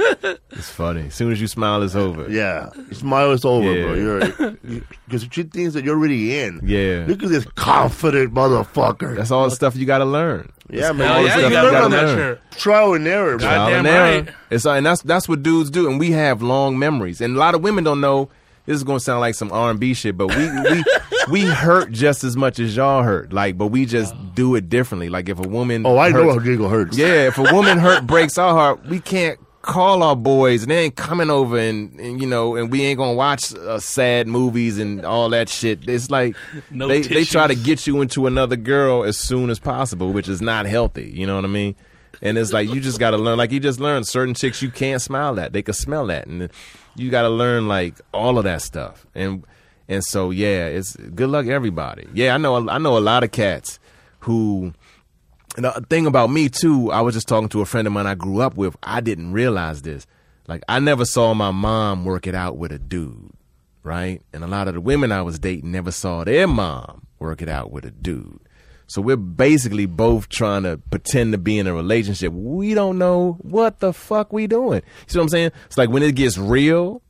It's 0.52 0.68
funny. 0.68 1.06
As 1.06 1.14
soon 1.14 1.32
as 1.32 1.40
you 1.40 1.46
smile, 1.46 1.82
it's 1.82 1.94
over. 1.94 2.28
yeah. 2.30 2.68
Smile 2.92 3.30
is 3.32 3.44
over, 3.44 3.72
Yeah. 3.72 3.82
bro. 3.84 3.94
You're 3.94 4.80
because 5.06 5.26
she 5.30 5.42
thinks 5.44 5.74
that 5.74 5.84
you're 5.84 5.96
already 5.96 6.38
in. 6.38 6.60
Yeah. 6.64 7.04
Look 7.08 7.22
at 7.22 7.28
this 7.30 7.46
confident 7.54 8.34
motherfucker. 8.34 9.16
That's 9.16 9.30
all 9.30 9.44
the 9.48 9.54
stuff 9.54 9.76
you 9.76 9.86
got 9.86 9.98
to 9.98 10.04
learn. 10.04 10.50
yeah, 10.68 10.92
man. 10.92 11.06
Hell 11.06 11.16
All 11.16 11.22
the 11.22 11.28
yeah, 11.28 11.32
stuff 11.32 11.42
you 11.42 11.48
you 11.48 11.52
gotta 11.54 11.70
gotta 11.70 11.88
that 11.96 12.04
learn. 12.06 12.16
shirt. 12.16 12.40
Trial 12.52 12.94
and 12.94 13.06
error, 13.06 13.38
bro. 13.38 13.46
God 13.46 13.54
Trial 13.54 13.78
and 13.78 13.86
error. 13.86 14.22
right. 14.22 14.34
It's 14.50 14.66
and 14.66 14.84
that's 14.84 15.02
that's 15.02 15.28
what 15.28 15.42
dudes 15.42 15.70
do, 15.70 15.88
and 15.88 15.98
we 15.98 16.10
have 16.10 16.42
long 16.42 16.78
memories. 16.78 17.20
And 17.20 17.36
a 17.36 17.38
lot 17.38 17.54
of 17.54 17.62
women 17.62 17.84
don't 17.84 18.00
know. 18.00 18.28
This 18.66 18.76
is 18.76 18.84
gonna 18.84 19.00
sound 19.00 19.20
like 19.20 19.34
some 19.34 19.50
R 19.52 19.70
and 19.70 19.80
B 19.80 19.94
shit, 19.94 20.16
but 20.16 20.34
we 20.36 20.50
we 20.62 20.84
we 21.30 21.40
hurt 21.46 21.90
just 21.92 22.22
as 22.24 22.36
much 22.36 22.58
as 22.58 22.76
y'all 22.76 23.02
hurt. 23.02 23.32
Like, 23.32 23.56
but 23.56 23.68
we 23.68 23.86
just 23.86 24.14
do 24.34 24.54
it 24.56 24.68
differently. 24.68 25.08
Like 25.08 25.28
if 25.28 25.38
a 25.38 25.48
woman, 25.48 25.86
Oh, 25.86 25.96
I 25.96 26.10
know 26.10 26.24
hurts- 26.24 26.36
Rodrigo 26.36 26.68
hurts. 26.68 26.96
Yeah, 26.98 27.28
if 27.28 27.38
a 27.38 27.52
woman 27.54 27.78
hurt 27.78 28.06
breaks 28.06 28.36
our 28.36 28.52
heart, 28.52 28.84
we 28.86 29.00
can't 29.00 29.38
call 29.62 30.02
our 30.02 30.16
boys 30.16 30.62
and 30.62 30.70
they 30.70 30.84
ain't 30.84 30.96
coming 30.96 31.30
over 31.30 31.58
and, 31.58 31.98
and 32.00 32.20
you 32.20 32.26
know 32.26 32.56
and 32.56 32.70
we 32.70 32.82
ain't 32.82 32.96
gonna 32.96 33.12
watch 33.12 33.54
uh, 33.54 33.78
sad 33.78 34.26
movies 34.26 34.78
and 34.78 35.04
all 35.04 35.28
that 35.30 35.48
shit. 35.48 35.86
It's 35.88 36.10
like 36.10 36.34
No 36.70 36.88
they 36.88 37.02
they 37.02 37.24
try 37.24 37.46
to 37.46 37.54
get 37.54 37.86
you 37.86 38.00
into 38.00 38.26
another 38.26 38.56
girl 38.56 39.04
as 39.04 39.18
soon 39.18 39.50
as 39.50 39.58
possible, 39.58 40.12
which 40.12 40.28
is 40.28 40.40
not 40.40 40.66
healthy. 40.66 41.10
You 41.10 41.26
know 41.26 41.36
what 41.36 41.44
I 41.44 41.48
mean? 41.48 41.74
And 42.22 42.36
it's 42.38 42.52
like 42.52 42.68
you 42.68 42.80
just 42.80 42.98
got 42.98 43.12
to 43.12 43.18
learn. 43.18 43.38
Like 43.38 43.50
you 43.50 43.60
just 43.60 43.80
learn 43.80 44.04
certain 44.04 44.34
chicks 44.34 44.60
you 44.60 44.70
can't 44.70 45.00
smile 45.00 45.38
at. 45.40 45.52
They 45.52 45.62
can 45.62 45.74
smell 45.74 46.06
that, 46.08 46.26
and 46.26 46.50
you 46.94 47.10
got 47.10 47.22
to 47.22 47.30
learn 47.30 47.66
like 47.66 47.94
all 48.12 48.36
of 48.36 48.44
that 48.44 48.60
stuff. 48.62 49.06
And 49.14 49.44
and 49.88 50.04
so 50.04 50.30
yeah, 50.30 50.66
it's 50.66 50.96
good 50.96 51.30
luck 51.30 51.46
everybody. 51.46 52.06
Yeah, 52.12 52.34
I 52.34 52.38
know 52.38 52.68
I 52.68 52.78
know 52.78 52.98
a 52.98 53.00
lot 53.00 53.24
of 53.24 53.30
cats 53.30 53.78
who 54.20 54.74
and 55.64 55.74
the 55.74 55.86
thing 55.88 56.06
about 56.06 56.30
me 56.30 56.48
too, 56.48 56.90
I 56.90 57.02
was 57.02 57.14
just 57.14 57.28
talking 57.28 57.50
to 57.50 57.60
a 57.60 57.66
friend 57.66 57.86
of 57.86 57.92
mine 57.92 58.06
I 58.06 58.14
grew 58.14 58.40
up 58.40 58.56
with. 58.56 58.76
I 58.82 59.00
didn't 59.02 59.32
realize 59.32 59.82
this. 59.82 60.06
Like 60.48 60.62
I 60.68 60.78
never 60.78 61.04
saw 61.04 61.34
my 61.34 61.50
mom 61.50 62.06
work 62.06 62.26
it 62.26 62.34
out 62.34 62.56
with 62.56 62.72
a 62.72 62.78
dude, 62.78 63.32
right? 63.82 64.22
And 64.32 64.42
a 64.42 64.46
lot 64.46 64.68
of 64.68 64.74
the 64.74 64.80
women 64.80 65.12
I 65.12 65.20
was 65.20 65.38
dating 65.38 65.70
never 65.70 65.90
saw 65.90 66.24
their 66.24 66.46
mom 66.46 67.06
work 67.18 67.42
it 67.42 67.48
out 67.48 67.70
with 67.70 67.84
a 67.84 67.90
dude. 67.90 68.40
So 68.86 69.02
we're 69.02 69.16
basically 69.16 69.84
both 69.84 70.30
trying 70.30 70.62
to 70.62 70.78
pretend 70.90 71.32
to 71.32 71.38
be 71.38 71.58
in 71.58 71.66
a 71.66 71.74
relationship. 71.74 72.32
We 72.32 72.72
don't 72.72 72.98
know 72.98 73.36
what 73.42 73.80
the 73.80 73.92
fuck 73.92 74.32
we 74.32 74.46
doing. 74.46 74.80
You 74.82 75.04
see 75.08 75.18
what 75.18 75.24
I'm 75.24 75.28
saying? 75.28 75.52
It's 75.66 75.76
like 75.76 75.90
when 75.90 76.02
it 76.02 76.16
gets 76.16 76.38
real, 76.38 77.02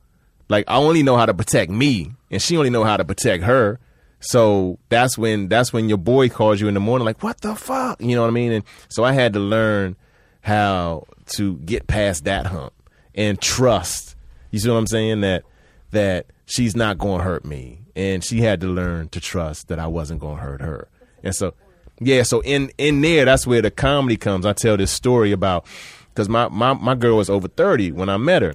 like 0.49 0.65
I 0.67 0.75
only 0.75 1.03
know 1.03 1.15
how 1.15 1.25
to 1.25 1.33
protect 1.33 1.71
me, 1.71 2.11
and 2.29 2.41
she 2.41 2.57
only 2.57 2.69
know 2.69 2.83
how 2.83 2.97
to 2.97 3.05
protect 3.05 3.45
her. 3.45 3.79
So 4.21 4.79
that's 4.89 5.17
when 5.17 5.47
that's 5.49 5.73
when 5.73 5.89
your 5.89 5.97
boy 5.97 6.29
calls 6.29 6.61
you 6.61 6.67
in 6.67 6.75
the 6.75 6.79
morning, 6.79 7.05
like, 7.05 7.23
what 7.23 7.41
the 7.41 7.55
fuck? 7.55 8.01
You 8.01 8.15
know 8.15 8.21
what 8.21 8.27
I 8.27 8.31
mean? 8.31 8.51
And 8.51 8.63
so 8.87 9.03
I 9.03 9.13
had 9.13 9.33
to 9.33 9.39
learn 9.39 9.95
how 10.41 11.05
to 11.37 11.57
get 11.57 11.87
past 11.87 12.23
that 12.25 12.45
hump 12.45 12.73
and 13.15 13.41
trust. 13.41 14.15
You 14.51 14.59
see 14.59 14.69
what 14.69 14.77
I'm 14.77 14.87
saying? 14.87 15.21
That 15.21 15.43
that 15.89 16.27
she's 16.45 16.75
not 16.75 16.97
gonna 16.97 17.23
hurt 17.23 17.45
me. 17.45 17.79
And 17.95 18.23
she 18.23 18.41
had 18.41 18.61
to 18.61 18.67
learn 18.67 19.09
to 19.09 19.19
trust 19.19 19.67
that 19.67 19.79
I 19.79 19.87
wasn't 19.87 20.21
gonna 20.21 20.41
hurt 20.41 20.61
her. 20.61 20.87
And 21.23 21.35
so 21.35 21.53
yeah, 21.99 22.23
so 22.23 22.41
in 22.41 22.71
in 22.77 23.01
there, 23.01 23.25
that's 23.25 23.47
where 23.47 23.61
the 23.61 23.71
comedy 23.71 24.17
comes. 24.17 24.45
I 24.45 24.53
tell 24.53 24.77
this 24.77 24.91
story 24.91 25.31
about 25.31 25.65
because 26.09 26.29
my, 26.29 26.47
my 26.49 26.73
my 26.73 26.95
girl 26.95 27.17
was 27.17 27.29
over 27.29 27.47
thirty 27.47 27.91
when 27.91 28.09
I 28.09 28.17
met 28.17 28.43
her. 28.43 28.53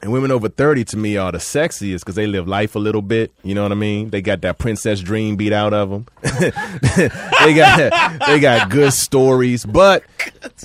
And 0.00 0.12
women 0.12 0.30
over 0.30 0.48
30 0.48 0.84
to 0.86 0.96
me 0.96 1.16
are 1.16 1.32
the 1.32 1.38
sexiest 1.38 2.00
because 2.00 2.14
they 2.14 2.26
live 2.28 2.46
life 2.46 2.76
a 2.76 2.78
little 2.78 3.02
bit. 3.02 3.32
You 3.42 3.54
know 3.54 3.64
what 3.64 3.72
I 3.72 3.76
mean? 3.76 4.10
They 4.10 4.22
got 4.22 4.42
that 4.42 4.58
princess 4.58 5.00
dream 5.00 5.34
beat 5.36 5.52
out 5.52 5.74
of 5.74 5.90
them. 5.90 6.06
they 6.22 7.54
got 7.54 8.26
they 8.26 8.38
got 8.38 8.70
good 8.70 8.92
stories, 8.92 9.64
but 9.64 10.04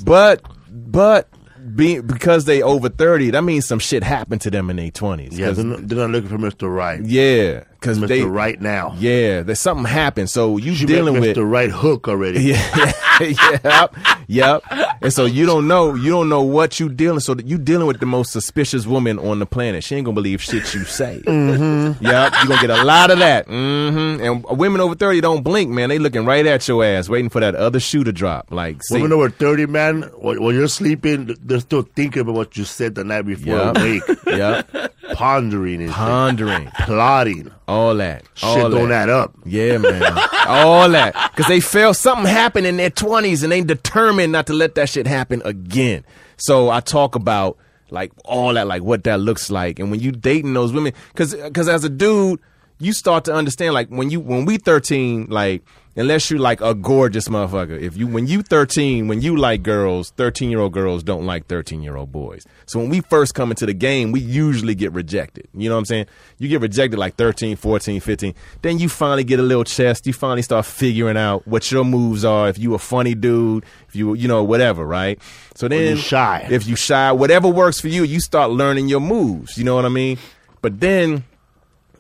but 0.04 0.44
but 0.70 1.28
being 1.76 2.06
because 2.06 2.46
they 2.46 2.62
over 2.62 2.90
30, 2.90 3.32
that 3.32 3.44
means 3.44 3.66
some 3.68 3.80
shit 3.80 4.04
happened 4.04 4.42
to 4.42 4.52
them 4.52 4.70
in 4.70 4.76
their 4.76 4.92
20s. 4.92 5.36
Yeah, 5.36 5.52
they're 5.52 5.66
not, 5.66 5.88
they're 5.88 5.98
not 5.98 6.10
looking 6.12 6.30
for 6.30 6.38
Mr. 6.38 6.74
Right. 6.74 7.02
yeah, 7.04 7.64
because 7.84 8.00
they 8.00 8.24
right 8.24 8.60
now. 8.62 8.96
yeah, 8.98 9.42
there's 9.42 9.60
something 9.60 9.86
happened. 9.86 10.30
So 10.30 10.58
you 10.58 10.74
She 10.74 10.86
dealing 10.86 11.20
with 11.20 11.36
the 11.36 11.44
Right 11.44 11.70
Hook 11.70 12.08
already. 12.08 12.40
yeah, 12.42 12.94
yep, 13.64 13.96
yep. 14.28 14.64
And 15.02 15.12
so 15.12 15.26
you 15.26 15.46
don't 15.46 15.68
know, 15.68 15.94
you 15.94 16.10
don't 16.10 16.30
know 16.30 16.42
what 16.42 16.80
you 16.80 16.88
dealing. 16.88 17.20
So 17.20 17.36
you 17.44 17.58
dealing 17.58 17.88
with 17.88 18.00
the 18.00 18.06
most 18.06 18.32
suspicious 18.32 18.86
woman 18.86 19.20
on 19.20 19.40
the 19.40 19.46
planet. 19.46 19.84
She 19.84 19.96
ain't 19.96 20.06
gonna 20.06 20.16
believe 20.16 20.42
shit 20.42 20.74
you 20.74 20.84
say. 20.86 21.22
Mm-hmm. 21.34 22.06
Yep, 22.06 22.34
you 22.42 22.48
gonna 22.48 22.62
get 22.62 22.70
a 22.70 22.84
lot 22.84 23.10
of 23.12 23.20
that. 23.20 23.48
Mm-hmm. 23.48 24.24
And 24.24 24.58
women 24.58 24.80
over 24.82 24.96
thirty 24.96 25.20
don't 25.20 25.42
blink, 25.44 25.70
man. 25.72 25.90
They 25.90 26.00
looking 26.00 26.26
right 26.26 26.46
at 26.46 26.68
your 26.68 26.84
ass, 26.84 27.10
waiting 27.10 27.30
for 27.30 27.40
that 27.40 27.56
other 27.56 27.80
shoe 27.80 28.04
to 28.04 28.14
drop. 28.14 28.52
Like, 28.52 28.84
see, 28.84 28.96
Women 28.96 29.14
over 29.14 29.30
30, 29.30 29.66
man, 29.66 30.04
when, 30.18 30.56
you're 30.56 30.68
sleeping, 30.68 31.36
they're 31.42 31.60
still 31.60 31.82
thinking 31.82 32.22
about 32.22 32.36
what 32.36 32.56
you 32.56 32.64
said 32.64 32.96
the 32.96 33.04
night 33.04 33.24
before 33.24 33.56
Yep. 33.56 33.78
awake. 33.78 34.04
yep, 34.28 34.94
Pondering 35.14 35.90
pondering, 36.14 36.70
plotting. 36.86 37.52
All 37.74 37.96
that, 37.96 38.24
all 38.42 38.56
Shit 38.56 38.72
that. 38.72 38.78
don't 38.78 38.92
add 38.92 39.10
up. 39.10 39.34
Yeah, 39.46 39.78
man. 39.78 40.02
All 40.48 40.90
that. 40.90 41.14
Because 41.32 41.48
they 41.48 41.60
felt 41.62 41.96
something 41.96 42.26
happened 42.26 42.68
in 42.68 42.76
their 42.78 42.90
20s 42.90 43.44
and 43.44 43.52
they 43.52 43.62
determined 43.62 44.32
not 44.34 44.48
to 44.48 44.54
let 44.54 44.76
that 44.76 44.90
shit 44.90 45.08
happen 45.08 45.42
again. 45.46 46.04
So 46.38 46.70
I 46.70 46.82
talk 46.82 47.16
about 47.16 47.58
like 47.90 48.12
all 48.26 48.54
that, 48.56 48.68
like 48.68 48.82
what 48.84 49.06
that 49.06 49.20
looks 49.22 49.50
like. 49.50 49.80
And 49.80 49.90
when 49.90 50.02
you 50.02 50.12
dating 50.12 50.54
those 50.54 50.74
women, 50.74 50.94
because 51.14 51.34
as 51.70 51.84
a 51.86 51.90
dude, 51.90 52.40
you 52.80 52.92
start 52.92 53.24
to 53.26 53.34
understand 53.34 53.74
like 53.74 53.88
when 53.88 54.10
you 54.10 54.20
when 54.20 54.44
we 54.46 54.58
13 54.58 55.28
like 55.30 55.64
unless 55.96 56.32
you 56.32 56.38
like 56.38 56.62
a 56.62 56.74
gorgeous 56.74 57.28
motherfucker. 57.28 57.80
If 57.80 57.98
you 57.98 58.08
when 58.08 58.28
you 58.28 58.42
13 58.42 59.08
when 59.08 59.22
you 59.22 59.38
like 59.38 59.64
girls 59.64 60.12
13 60.12 60.50
year 60.50 60.60
old 60.60 60.74
girls 60.74 61.04
don't 61.04 61.26
like 61.26 61.48
13 61.48 61.82
year 61.82 61.96
old 61.96 62.12
boys. 62.12 62.46
So 62.66 62.80
when 62.80 62.90
we 62.90 63.02
first 63.02 63.34
come 63.36 63.52
into 63.52 63.66
the 63.66 63.74
game 63.74 64.12
we 64.12 64.20
usually 64.20 64.76
get 64.76 64.92
rejected. 64.94 65.48
You 65.54 65.70
know 65.70 65.76
what 65.76 65.80
i'm 65.80 65.86
saying? 65.86 66.06
You 66.38 66.48
get 66.48 66.62
rejected 66.62 66.98
like 66.98 67.16
13 67.16 67.56
14 67.56 68.00
15 68.00 68.34
then 68.62 68.80
you 68.80 68.90
finally 68.90 69.24
get 69.24 69.40
a 69.40 69.44
little 69.44 69.64
chest. 69.64 70.08
You 70.08 70.14
finally 70.14 70.42
start 70.42 70.66
figuring 70.66 71.18
out 71.18 71.48
what 71.48 71.72
your 71.72 71.84
moves 71.84 72.26
are. 72.26 72.50
If 72.50 72.58
you 72.58 72.74
a 72.74 72.80
funny 72.80 73.16
dude 73.16 73.66
if 73.88 73.96
you 73.96 74.14
you 74.14 74.28
know 74.28 74.44
whatever 74.44 74.86
right? 74.86 75.20
So 75.56 75.68
then 75.68 75.98
you 75.98 76.02
shy. 76.02 76.48
if 76.50 76.68
you 76.68 76.76
shy 76.76 77.12
whatever 77.12 77.48
works 77.48 77.80
for 77.80 77.88
you 77.88 78.04
you 78.04 78.20
start 78.20 78.52
learning 78.52 78.88
your 78.88 79.02
moves. 79.02 79.58
You 79.58 79.64
know 79.64 79.76
what 79.76 79.86
i 79.86 79.90
mean? 79.90 80.18
But 80.62 80.80
then 80.80 81.24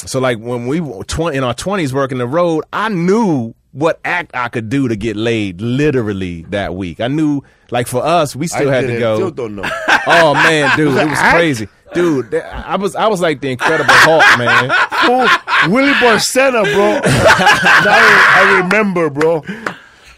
so 0.05 0.19
like 0.19 0.37
when 0.39 0.67
we 0.67 0.79
were 0.79 1.03
20, 1.03 1.37
in 1.37 1.43
our 1.43 1.53
twenties 1.53 1.93
working 1.93 2.17
the 2.17 2.27
road, 2.27 2.65
I 2.73 2.89
knew 2.89 3.53
what 3.73 3.99
act 4.05 4.31
I 4.33 4.47
could 4.47 4.69
do 4.69 4.87
to 4.87 4.95
get 4.95 5.15
laid 5.17 5.59
literally 5.61 6.43
that 6.49 6.75
week. 6.75 6.99
I 7.01 7.07
knew 7.09 7.41
like 7.71 7.87
for 7.87 8.03
us, 8.03 8.35
we 8.35 8.47
still 8.47 8.69
I 8.69 8.75
had 8.75 8.87
to 8.87 8.97
go. 8.99 9.15
Still 9.17 9.31
don't 9.31 9.55
know. 9.55 9.69
Oh 10.05 10.33
man, 10.33 10.75
dude, 10.75 10.97
it 10.97 11.07
was 11.09 11.19
crazy. 11.31 11.69
Dude, 11.93 12.35
I 12.35 12.75
was 12.75 12.93
I 12.95 13.07
was 13.07 13.21
like 13.21 13.39
the 13.39 13.51
Incredible 13.51 13.93
Hulk, 13.93 14.37
man. 14.37 14.69
Fool, 15.05 15.71
Willie 15.73 15.93
Barcena, 15.93 16.63
bro. 16.73 16.99
now 16.99 17.01
I 17.05 18.61
remember, 18.61 19.09
bro. 19.09 19.43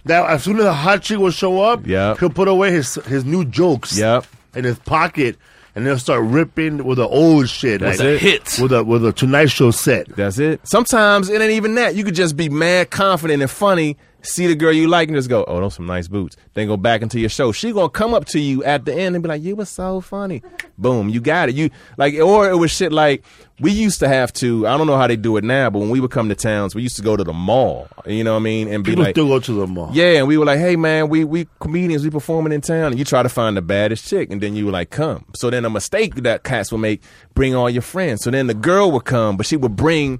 That 0.05 0.27
as 0.29 0.43
soon 0.43 0.57
as 0.57 0.63
the 0.65 0.73
hot 0.73 1.03
chick 1.03 1.19
will 1.19 1.29
show 1.31 1.61
up, 1.61 1.85
Yep. 1.85 2.19
he'll 2.19 2.29
put 2.31 2.47
away 2.47 2.71
his 2.71 2.95
his 3.05 3.25
new 3.25 3.45
jokes 3.45 3.95
Yep. 3.97 4.25
in 4.55 4.63
his 4.63 4.79
pocket, 4.79 5.37
and 5.75 5.85
they'll 5.85 5.99
start 5.99 6.23
ripping 6.23 6.83
with 6.85 6.97
the 6.97 7.07
old 7.07 7.49
shit. 7.49 7.81
That's 7.81 7.99
like, 7.99 8.07
it. 8.07 8.21
Hits. 8.21 8.59
with 8.59 8.71
a 8.71 8.83
with 8.83 9.05
a 9.05 9.11
Tonight 9.11 9.47
Show 9.47 9.71
set. 9.71 10.07
That's 10.07 10.39
it. 10.39 10.61
Sometimes 10.67 11.29
it 11.29 11.41
ain't 11.41 11.51
even 11.51 11.75
that. 11.75 11.95
You 11.95 12.03
could 12.03 12.15
just 12.15 12.37
be 12.37 12.49
mad, 12.49 12.89
confident, 12.89 13.41
and 13.41 13.51
funny. 13.51 13.97
See 14.25 14.47
the 14.47 14.55
girl 14.55 14.73
you 14.73 14.87
like 14.87 15.07
and 15.07 15.15
just 15.15 15.29
go, 15.29 15.43
"Oh, 15.47 15.59
those 15.59 15.75
some 15.75 15.85
nice 15.85 16.07
boots." 16.07 16.35
Then 16.53 16.67
go 16.67 16.77
back 16.77 17.01
into 17.01 17.19
your 17.19 17.29
show. 17.29 17.51
She 17.51 17.71
gonna 17.71 17.89
come 17.89 18.13
up 18.13 18.25
to 18.25 18.39
you 18.39 18.63
at 18.63 18.85
the 18.85 18.93
end 18.93 19.15
and 19.15 19.21
be 19.23 19.29
like, 19.29 19.41
"You 19.43 19.55
were 19.55 19.65
so 19.65 20.01
funny." 20.01 20.41
Boom, 20.77 21.09
you 21.09 21.21
got 21.21 21.49
it. 21.49 21.55
You 21.55 21.69
like, 21.97 22.15
or 22.15 22.49
it 22.49 22.55
was 22.57 22.71
shit 22.71 22.91
like 22.91 23.23
we 23.61 23.71
used 23.71 23.99
to 23.99 24.07
have 24.07 24.33
to. 24.33 24.67
I 24.67 24.77
don't 24.77 24.87
know 24.87 24.97
how 24.97 25.07
they 25.07 25.15
do 25.15 25.37
it 25.37 25.43
now, 25.43 25.69
but 25.69 25.79
when 25.79 25.89
we 25.89 25.99
would 25.99 26.11
come 26.11 26.27
to 26.29 26.35
towns, 26.35 26.75
we 26.75 26.81
used 26.81 26.97
to 26.97 27.01
go 27.01 27.15
to 27.15 27.23
the 27.23 27.31
mall. 27.33 27.87
You 28.05 28.23
know 28.23 28.33
what 28.33 28.39
I 28.39 28.43
mean? 28.43 28.67
And 28.67 28.83
be 28.83 28.91
People 28.91 29.03
like, 29.05 29.13
still 29.15 29.27
go 29.27 29.39
to 29.39 29.53
the 29.53 29.67
mall. 29.67 29.89
yeah, 29.93 30.17
and 30.17 30.27
we 30.27 30.37
were 30.37 30.45
like, 30.45 30.59
hey 30.59 30.75
man, 30.75 31.07
we 31.07 31.23
we 31.23 31.47
comedians, 31.59 32.03
we 32.03 32.09
performing 32.09 32.51
in 32.51 32.61
town, 32.61 32.87
and 32.91 32.99
you 32.99 33.05
try 33.05 33.23
to 33.23 33.29
find 33.29 33.55
the 33.55 33.61
baddest 33.61 34.07
chick, 34.07 34.31
and 34.31 34.41
then 34.41 34.55
you 34.55 34.65
were 34.65 34.71
like, 34.71 34.89
come. 34.89 35.25
So 35.35 35.49
then 35.49 35.63
a 35.65 35.69
mistake 35.69 36.15
that 36.15 36.43
cats 36.43 36.71
would 36.71 36.79
make, 36.79 37.01
bring 37.35 37.55
all 37.55 37.69
your 37.69 37.81
friends. 37.83 38.23
So 38.23 38.31
then 38.31 38.47
the 38.47 38.53
girl 38.53 38.91
would 38.91 39.05
come, 39.05 39.37
but 39.37 39.45
she 39.45 39.55
would 39.55 39.75
bring 39.75 40.19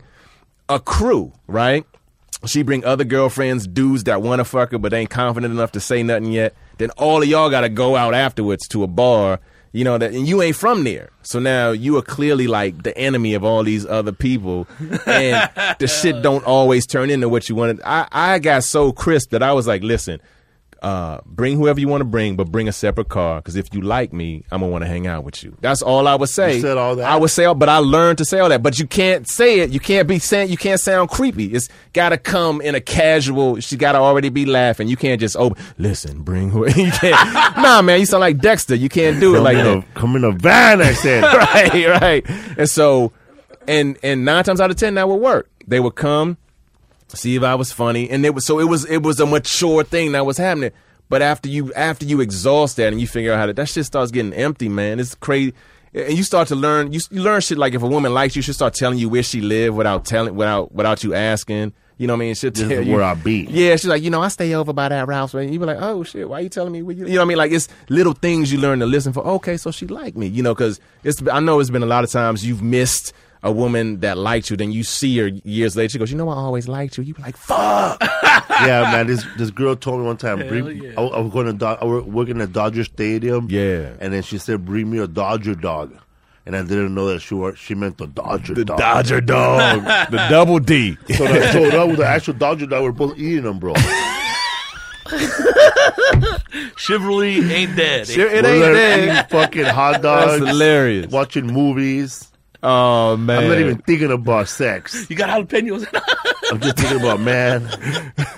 a 0.70 0.80
crew, 0.80 1.34
right? 1.48 1.86
She 2.48 2.64
bring 2.64 2.86
other 2.86 3.04
girlfriends, 3.04 3.68
dudes 3.68 4.06
that 4.06 4.22
want 4.22 4.40
to 4.40 4.46
fuck 4.46 4.72
her, 4.72 4.78
but 4.78 4.94
ain't 4.94 5.10
confident 5.10 5.54
enough 5.54 5.72
to 5.74 5.80
say 5.80 6.04
nothing 6.04 6.32
yet. 6.32 6.56
Then 6.78 6.92
all 6.92 7.22
of 7.22 7.28
y'all 7.28 7.50
got 7.50 7.62
to 7.62 7.70
go 7.70 7.96
out 7.96 8.14
afterwards 8.14 8.68
to 8.70 8.84
a 8.84 8.88
bar, 8.88 9.40
you 9.72 9.84
know 9.84 9.98
that, 9.98 10.14
and 10.14 10.28
you 10.28 10.42
ain't 10.42 10.56
from 10.56 10.86
there. 10.86 11.10
So 11.22 11.40
now 11.40 11.72
you 11.72 11.98
are 11.98 12.02
clearly 12.02 12.48
like 12.48 12.84
the 12.84 12.98
enemy 12.98 13.34
of 13.34 13.44
all 13.44 13.64
these 13.64 13.86
other 13.86 14.14
people, 14.14 14.68
and 15.06 15.50
the 15.80 15.88
shit 15.88 16.22
don't 16.22 16.46
always 16.46 16.88
turn 16.88 17.10
into 17.10 17.28
what 17.28 17.50
you 17.50 17.56
wanted. 17.56 17.82
I 17.84 18.08
I 18.12 18.40
got 18.40 18.64
so 18.64 18.94
crisp 18.94 19.32
that 19.32 19.44
I 19.44 19.52
was 19.54 19.68
like, 19.68 19.84
listen, 19.84 20.22
uh, 20.86 21.20
bring 21.26 21.58
whoever 21.58 21.80
you 21.80 21.88
want 21.88 22.02
to 22.02 22.06
bring, 22.06 22.36
but 22.36 22.52
bring 22.52 22.68
a 22.68 22.72
separate 22.72 23.10
car. 23.10 23.38
Because 23.38 23.56
if 23.56 23.74
you 23.74 23.82
like 23.82 24.14
me, 24.14 24.44
I'm 24.52 24.60
gonna 24.60 24.72
want 24.72 24.84
to 24.84 24.88
hang 24.88 25.08
out 25.08 25.24
with 25.24 25.44
you. 25.44 25.58
That's 25.60 25.82
all 25.82 26.08
I 26.08 26.14
would 26.14 26.30
say. 26.30 26.58
You 26.58 26.62
said 26.62 26.78
all 26.78 26.96
that? 26.98 27.10
I 27.10 27.16
would 27.16 27.32
say, 27.32 27.52
but 27.56 27.68
I 27.68 27.80
learned 27.80 28.20
to 28.20 28.26
say 28.26 28.38
all 28.38 28.50
that. 28.50 28.62
But 28.62 28.78
you 28.78 28.86
can't 28.86 29.28
say 29.28 29.62
it. 29.62 29.72
You 29.72 29.80
can't 29.80 30.08
be 30.08 30.20
saying. 30.20 30.52
You 30.52 30.58
can't 30.58 30.80
sound 30.80 31.10
creepy. 31.10 31.46
It's 31.48 31.70
got 31.94 32.10
to 32.10 32.20
come 32.20 32.62
in 32.62 32.76
a 32.76 32.82
casual. 32.82 33.60
She 33.62 33.78
got 33.78 33.94
to 33.94 33.98
already 33.98 34.30
be 34.30 34.46
laughing. 34.46 34.88
You 34.88 34.96
can't 34.96 35.20
just 35.20 35.36
oh, 35.36 35.56
listen, 35.80 36.22
bring 36.22 36.52
who 36.52 36.68
you 36.68 36.92
can't. 36.92 37.58
nah, 37.58 37.82
man, 37.82 38.00
you 38.00 38.06
sound 38.06 38.22
like 38.22 38.38
Dexter. 38.38 38.76
You 38.76 38.88
can't 38.88 39.20
do 39.20 39.34
it 39.34 39.38
Come, 39.38 39.44
like 39.44 39.58
that 39.58 39.78
a, 39.78 39.82
come 39.96 40.16
in 40.16 40.24
a 40.24 40.34
van, 40.34 40.84
I 40.84 40.94
said. 40.94 41.24
right, 41.24 42.00
right. 42.00 42.30
And 42.60 42.70
so, 42.70 43.12
and 43.68 43.98
and 44.04 44.24
nine 44.24 44.44
times 44.44 44.62
out 44.62 44.70
of 44.70 44.78
ten, 44.78 44.94
that 44.94 45.10
would 45.10 45.20
work. 45.20 45.50
They 45.66 45.80
would 45.80 45.96
come, 45.96 46.38
see 47.16 47.36
if 47.36 47.44
I 47.44 47.56
was 47.56 47.72
funny, 47.72 48.10
and 48.10 48.26
it 48.26 48.34
was 48.34 48.46
so 48.46 48.60
it 48.60 48.66
was 48.66 48.86
it 48.86 49.04
was 49.04 49.20
a 49.20 49.26
mature 49.26 49.84
thing 49.84 50.14
that 50.14 50.26
was 50.26 50.38
happening. 50.38 50.72
But 51.10 51.22
after 51.22 51.50
you 51.50 51.74
after 51.74 52.06
you 52.06 52.22
exhaust 52.22 52.78
that 52.78 52.92
and 52.92 53.00
you 53.00 53.08
figure 53.08 53.34
out 53.34 53.38
how 53.38 53.46
to 53.46 53.54
that 53.54 53.70
shit 53.70 53.86
starts 53.86 54.12
getting 54.12 54.34
empty, 54.34 54.70
man. 54.70 55.00
It's 55.00 55.16
crazy. 55.16 55.54
And 55.94 56.14
you 56.14 56.24
start 56.24 56.50
to 56.50 56.56
learn 56.56 56.92
you, 56.92 57.00
you 57.10 57.22
learn 57.22 57.42
shit 57.42 57.58
like 57.58 57.74
if 57.74 57.82
a 57.82 57.88
woman 57.88 58.14
likes 58.14 58.36
you, 58.36 58.42
she'll 58.42 58.54
start 58.54 58.74
telling 58.74 58.98
you 58.98 59.08
where 59.08 59.24
she 59.24 59.40
live 59.40 59.76
without 59.76 60.04
telling 60.06 60.36
without 60.36 60.74
without 60.74 61.04
you 61.04 61.14
asking. 61.14 61.74
You 61.98 62.08
know 62.08 62.14
what 62.14 62.18
I 62.18 62.26
mean? 62.26 62.36
She'll 62.36 62.52
tell 62.52 62.70
you 62.70 62.94
where 62.94 63.04
I 63.04 63.14
be. 63.14 63.48
Yeah, 63.50 63.78
she's 63.78 63.86
like, 63.86 64.04
you 64.04 64.10
know, 64.10 64.22
I 64.22 64.28
stay 64.28 64.54
over 64.54 64.74
by 64.74 64.90
that 64.90 65.08
Ralph's. 65.08 65.34
And 65.34 65.54
you 65.54 65.60
be 65.60 65.66
like, 65.66 65.78
oh 65.80 66.04
shit, 66.04 66.28
why 66.28 66.42
you 66.42 66.50
telling 66.50 66.74
me? 66.74 66.82
Where 66.82 66.94
you, 66.94 67.06
you 67.06 67.14
know 67.14 67.20
what 67.20 67.26
I 67.26 67.28
mean? 67.28 67.38
Like 67.38 67.52
it's 67.54 67.70
little 67.88 68.12
things 68.12 68.52
you 68.52 68.60
learn 68.60 68.80
to 68.80 68.86
listen 68.86 69.14
for. 69.14 69.26
Okay, 69.26 69.56
so 69.56 69.72
she 69.72 69.88
like 69.88 70.18
me, 70.18 70.28
you 70.28 70.44
know, 70.44 70.54
because 70.54 70.82
it's. 71.04 71.26
I 71.32 71.40
know 71.40 71.60
it's 71.62 71.70
been 71.70 71.84
a 71.84 71.88
lot 71.88 72.04
of 72.04 72.12
times 72.12 72.46
you've 72.46 72.62
missed 72.62 73.14
a 73.46 73.52
woman 73.52 74.00
that 74.02 74.18
liked 74.18 74.50
you, 74.50 74.58
then 74.58 74.72
you 74.74 74.84
see 74.84 75.18
her 75.20 75.28
years 75.28 75.78
later. 75.78 75.90
She 75.90 76.00
goes, 76.00 76.12
you 76.12 76.18
know, 76.18 76.28
I 76.30 76.36
always 76.36 76.68
liked 76.68 76.98
you. 76.98 77.04
You 77.04 77.14
be 77.14 77.22
like, 77.22 77.38
fuck. 77.38 77.98
yeah, 78.50 78.90
man. 78.92 79.08
This 79.08 79.26
this 79.38 79.52
girl 79.52 79.76
told 79.78 80.02
me 80.02 80.06
one 80.08 80.18
time. 80.18 80.40
Bring, 80.40 80.84
yeah. 80.84 80.94
I, 80.98 81.02
I 81.04 81.20
was 81.22 81.32
going 81.32 81.46
to 81.46 81.54
Do- 81.54 81.66
I 81.66 81.86
was 81.86 82.04
working 82.06 82.42
at 82.42 82.52
Dodger 82.52 82.84
Stadium. 82.84 83.48
Yeah. 83.50 83.94
and 84.02 84.12
then 84.12 84.24
she 84.24 84.38
said, 84.40 84.66
"Bring 84.66 84.90
me 84.90 84.98
a 84.98 85.08
Dodger 85.08 85.54
dog," 85.56 85.96
and 86.46 86.56
I 86.56 86.64
didn't 86.64 86.96
know 86.96 87.06
that 87.10 87.20
she 87.22 87.36
were, 87.36 87.56
she 87.56 87.76
meant 87.76 87.98
the 88.00 88.08
Dodger 88.08 88.56
The 88.56 88.66
dog. 88.66 88.78
Dodger 88.80 89.22
dog, 89.36 89.84
the 90.12 90.18
double 90.30 90.60
D. 90.60 90.98
So 91.16 91.26
I 91.26 91.52
showed 91.52 91.76
up 91.76 91.88
with 91.90 91.98
the 91.98 92.06
actual 92.08 92.34
Dodger 92.34 92.66
dog. 92.66 92.84
We're 92.84 92.92
both 92.94 93.18
eating 93.18 93.44
them, 93.44 93.60
bro. 93.60 93.74
Chivalry 96.78 97.40
ain't 97.52 97.76
dead. 97.76 98.08
Shit, 98.08 98.20
it 98.20 98.44
We're 98.44 98.50
ain't 98.54 98.62
there 98.62 98.74
dead. 98.74 99.04
eating 99.04 99.30
fucking 99.40 99.66
hot 99.66 100.02
That's 100.02 100.40
dogs, 100.40 100.48
hilarious. 100.48 101.12
watching 101.12 101.48
movies. 101.48 102.32
Oh 102.68 103.16
man, 103.18 103.44
I'm 103.44 103.50
not 103.50 103.60
even 103.60 103.78
thinking 103.78 104.12
about 104.12 104.48
sex. 104.48 105.06
You 105.10 105.16
got 105.16 105.30
jalapenos. 105.30 105.86
I'm 106.52 106.60
just 106.60 106.78
thinking 106.78 107.00
about 107.00 107.20
man. 107.20 107.62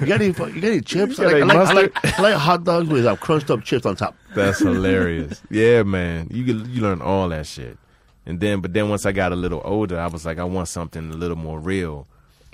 You 0.01 0.05
got 0.07 0.15
any? 0.21 0.25
You 0.27 0.33
got 0.33 0.49
any 0.53 0.81
chips? 0.81 1.17
I 1.19 1.25
like, 1.25 1.43
I, 1.43 1.45
like, 1.45 1.55
I, 1.55 1.73
like, 1.73 2.19
I 2.19 2.21
like 2.21 2.33
hot 2.35 2.63
dogs 2.65 2.89
with 2.89 3.05
uh, 3.05 3.15
crunched 3.15 3.49
up 3.49 3.63
chips 3.63 3.85
on 3.85 3.95
top. 3.95 4.15
That's 4.35 4.59
hilarious. 4.59 5.41
Yeah, 5.49 5.83
man. 5.83 6.27
You 6.31 6.43
could- 6.43 6.67
you 6.67 6.81
learn 6.81 7.01
all 7.01 7.29
that 7.29 7.47
shit. 7.47 7.77
And 8.25 8.39
then 8.41 8.59
but 8.59 8.73
then 8.73 8.89
once 8.89 9.05
I 9.05 9.13
got 9.13 9.31
a 9.31 9.35
little 9.37 9.61
older, 9.63 9.97
I 9.99 10.07
was 10.07 10.25
like 10.25 10.39
I 10.39 10.43
want 10.43 10.67
something 10.67 11.09
a 11.11 11.15
little 11.15 11.37
more 11.37 11.59
real. 11.59 12.05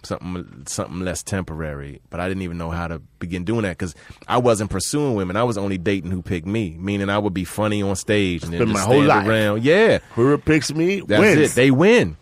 Something 0.04 0.64
something 0.68 1.00
less 1.00 1.24
temporary, 1.24 2.02
but 2.10 2.20
I 2.20 2.28
didn't 2.28 2.44
even 2.44 2.58
know 2.58 2.70
how 2.72 2.88
to 2.88 3.00
begin 3.20 3.46
doing 3.46 3.62
that 3.62 3.78
because 3.78 3.96
I 4.28 4.38
wasn't 4.38 4.70
pursuing 4.70 5.16
women. 5.16 5.38
I 5.38 5.44
was 5.44 5.58
only 5.58 5.78
dating 5.78 6.12
who 6.12 6.22
picked 6.22 6.46
me, 6.46 6.76
meaning 6.78 7.10
I 7.10 7.18
would 7.18 7.34
be 7.34 7.46
funny 7.46 7.82
on 7.82 7.96
stage 7.96 8.44
and 8.44 8.52
then 8.54 8.70
my 8.70 8.82
whole 8.82 9.02
life. 9.04 9.26
around. 9.28 9.64
Yeah, 9.64 10.00
Whoever 10.16 10.38
picks 10.38 10.74
me 10.74 11.00
that's 11.02 11.22
wins. 11.22 11.52
it. 11.52 11.56
They 11.56 11.72
win. 11.72 12.18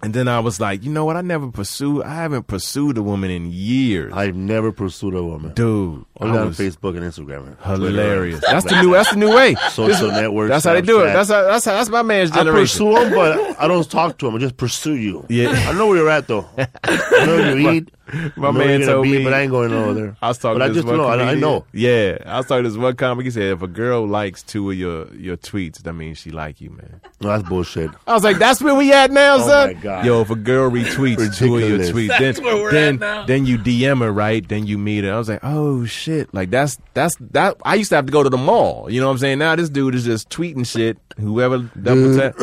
And 0.00 0.14
then 0.14 0.28
I 0.28 0.38
was 0.38 0.60
like, 0.60 0.84
you 0.84 0.92
know 0.92 1.04
what? 1.04 1.16
I 1.16 1.22
never 1.22 1.50
pursued. 1.50 2.04
I 2.04 2.14
haven't 2.14 2.46
pursued 2.46 2.96
a 2.98 3.02
woman 3.02 3.32
in 3.32 3.50
years, 3.50 4.12
I've 4.14 4.36
never 4.36 4.70
pursued 4.70 5.14
a 5.14 5.24
woman. 5.24 5.54
dude. 5.54 6.04
Only 6.20 6.38
I 6.38 6.42
on 6.42 6.50
Facebook 6.50 6.96
and 6.96 7.04
Instagram. 7.04 7.60
hilarious. 7.64 8.40
That's 8.40 8.64
the 8.64 8.82
new. 8.82 8.92
That's 8.92 9.10
the 9.10 9.16
new 9.16 9.34
way. 9.34 9.54
Social 9.70 10.10
networks. 10.10 10.50
That's 10.50 10.64
how 10.64 10.72
they 10.74 10.82
do 10.82 11.00
it. 11.02 11.12
That's 11.12 11.28
how, 11.30 11.42
that's 11.44 11.64
how, 11.64 11.72
that's 11.74 11.88
my 11.90 12.02
man's 12.02 12.32
I 12.32 12.38
generation. 12.38 12.86
pursue 12.86 12.94
them, 12.94 13.14
but 13.14 13.60
I 13.60 13.68
don't 13.68 13.88
talk 13.88 14.18
to 14.18 14.26
them. 14.26 14.34
I 14.34 14.38
just 14.38 14.56
pursue 14.56 14.94
you. 14.94 15.24
Yeah. 15.28 15.50
I 15.50 15.72
know 15.72 15.86
where 15.86 15.98
you're 15.98 16.10
at, 16.10 16.26
though. 16.26 16.46
I 16.84 17.24
know 17.26 17.36
where 17.36 17.56
you 17.58 17.70
eat. 17.70 17.90
My 18.10 18.14
I 18.14 18.22
know 18.24 18.30
where 18.40 18.52
man 18.52 18.68
you're 18.68 18.78
gonna 18.78 18.86
told 18.92 19.02
be, 19.04 19.18
me- 19.18 19.24
but 19.24 19.34
I 19.34 19.40
ain't 19.42 19.50
going 19.50 19.70
over 19.70 19.92
there. 19.92 20.16
I 20.22 20.28
was 20.28 20.38
talking 20.38 20.58
but 20.58 20.64
to 20.68 20.70
I 20.70 20.74
just 20.74 20.86
know. 20.86 21.04
I, 21.04 21.22
I 21.32 21.34
know. 21.34 21.66
Yeah, 21.74 22.16
I 22.24 22.38
was 22.38 22.46
talking 22.46 22.64
to 22.64 22.70
this 22.70 22.78
one 22.78 22.96
comic. 22.96 23.26
He 23.26 23.30
said 23.30 23.42
if 23.52 23.60
a 23.60 23.66
girl 23.68 24.06
likes 24.08 24.42
two 24.42 24.70
of 24.70 24.78
your 24.78 25.14
your 25.14 25.36
tweets, 25.36 25.82
that 25.82 25.92
means 25.92 26.16
she 26.16 26.30
like 26.30 26.58
you, 26.62 26.70
man. 26.70 27.02
No, 27.20 27.28
that's 27.28 27.46
bullshit. 27.46 27.90
I 28.06 28.14
was 28.14 28.24
like, 28.24 28.38
that's 28.38 28.62
where 28.62 28.74
we 28.74 28.94
at 28.94 29.10
now, 29.10 29.34
Oh, 29.36 29.46
son. 29.46 29.74
my 29.74 29.80
God. 29.82 30.06
Yo, 30.06 30.22
if 30.22 30.30
a 30.30 30.36
girl 30.36 30.70
retweets 30.70 31.36
two 31.36 31.56
of 31.56 31.60
your 31.60 31.72
Ridiculous. 31.78 31.90
tweets, 31.90 32.18
That's 32.18 32.38
then 32.38 32.46
where 32.46 32.56
we're 32.56 32.70
then 32.72 32.94
at 32.94 33.00
now. 33.00 33.26
then 33.26 33.44
you 33.44 33.58
DM 33.58 33.98
her, 34.00 34.10
right? 34.10 34.48
Then 34.48 34.66
you 34.66 34.78
meet 34.78 35.04
her. 35.04 35.12
I 35.12 35.18
was 35.18 35.28
like, 35.28 35.40
oh 35.42 35.84
shit, 35.84 36.07
like 36.32 36.50
that's 36.50 36.78
that's 36.94 37.16
that. 37.32 37.56
I 37.64 37.74
used 37.76 37.90
to 37.90 37.96
have 37.96 38.06
to 38.06 38.12
go 38.12 38.22
to 38.22 38.30
the 38.30 38.36
mall. 38.38 38.90
You 38.90 39.00
know 39.00 39.06
what 39.06 39.12
I'm 39.12 39.18
saying? 39.18 39.38
Now 39.38 39.54
this 39.56 39.68
dude 39.68 39.94
is 39.94 40.04
just 40.04 40.28
tweeting 40.30 40.66
shit. 40.66 40.98
Whoever 41.18 41.58
double 41.80 42.16
tap, 42.16 42.36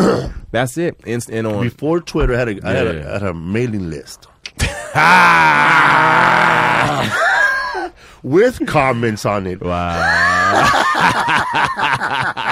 that's 0.51 0.77
it. 0.77 0.99
And, 1.05 1.47
on 1.47 1.63
Before 1.63 1.99
Twitter, 2.01 2.33
I 2.33 2.37
had 2.39 2.49
a, 2.49 2.67
I 2.67 2.71
had, 2.71 2.87
a, 2.87 2.93
Yeah. 2.95 3.09
I 3.09 3.13
had 3.13 3.23
a 3.23 3.33
mailing 3.33 3.89
list 3.89 4.27
with 8.23 8.65
comments 8.67 9.25
on 9.25 9.47
it. 9.47 9.61
wow, 9.61 9.93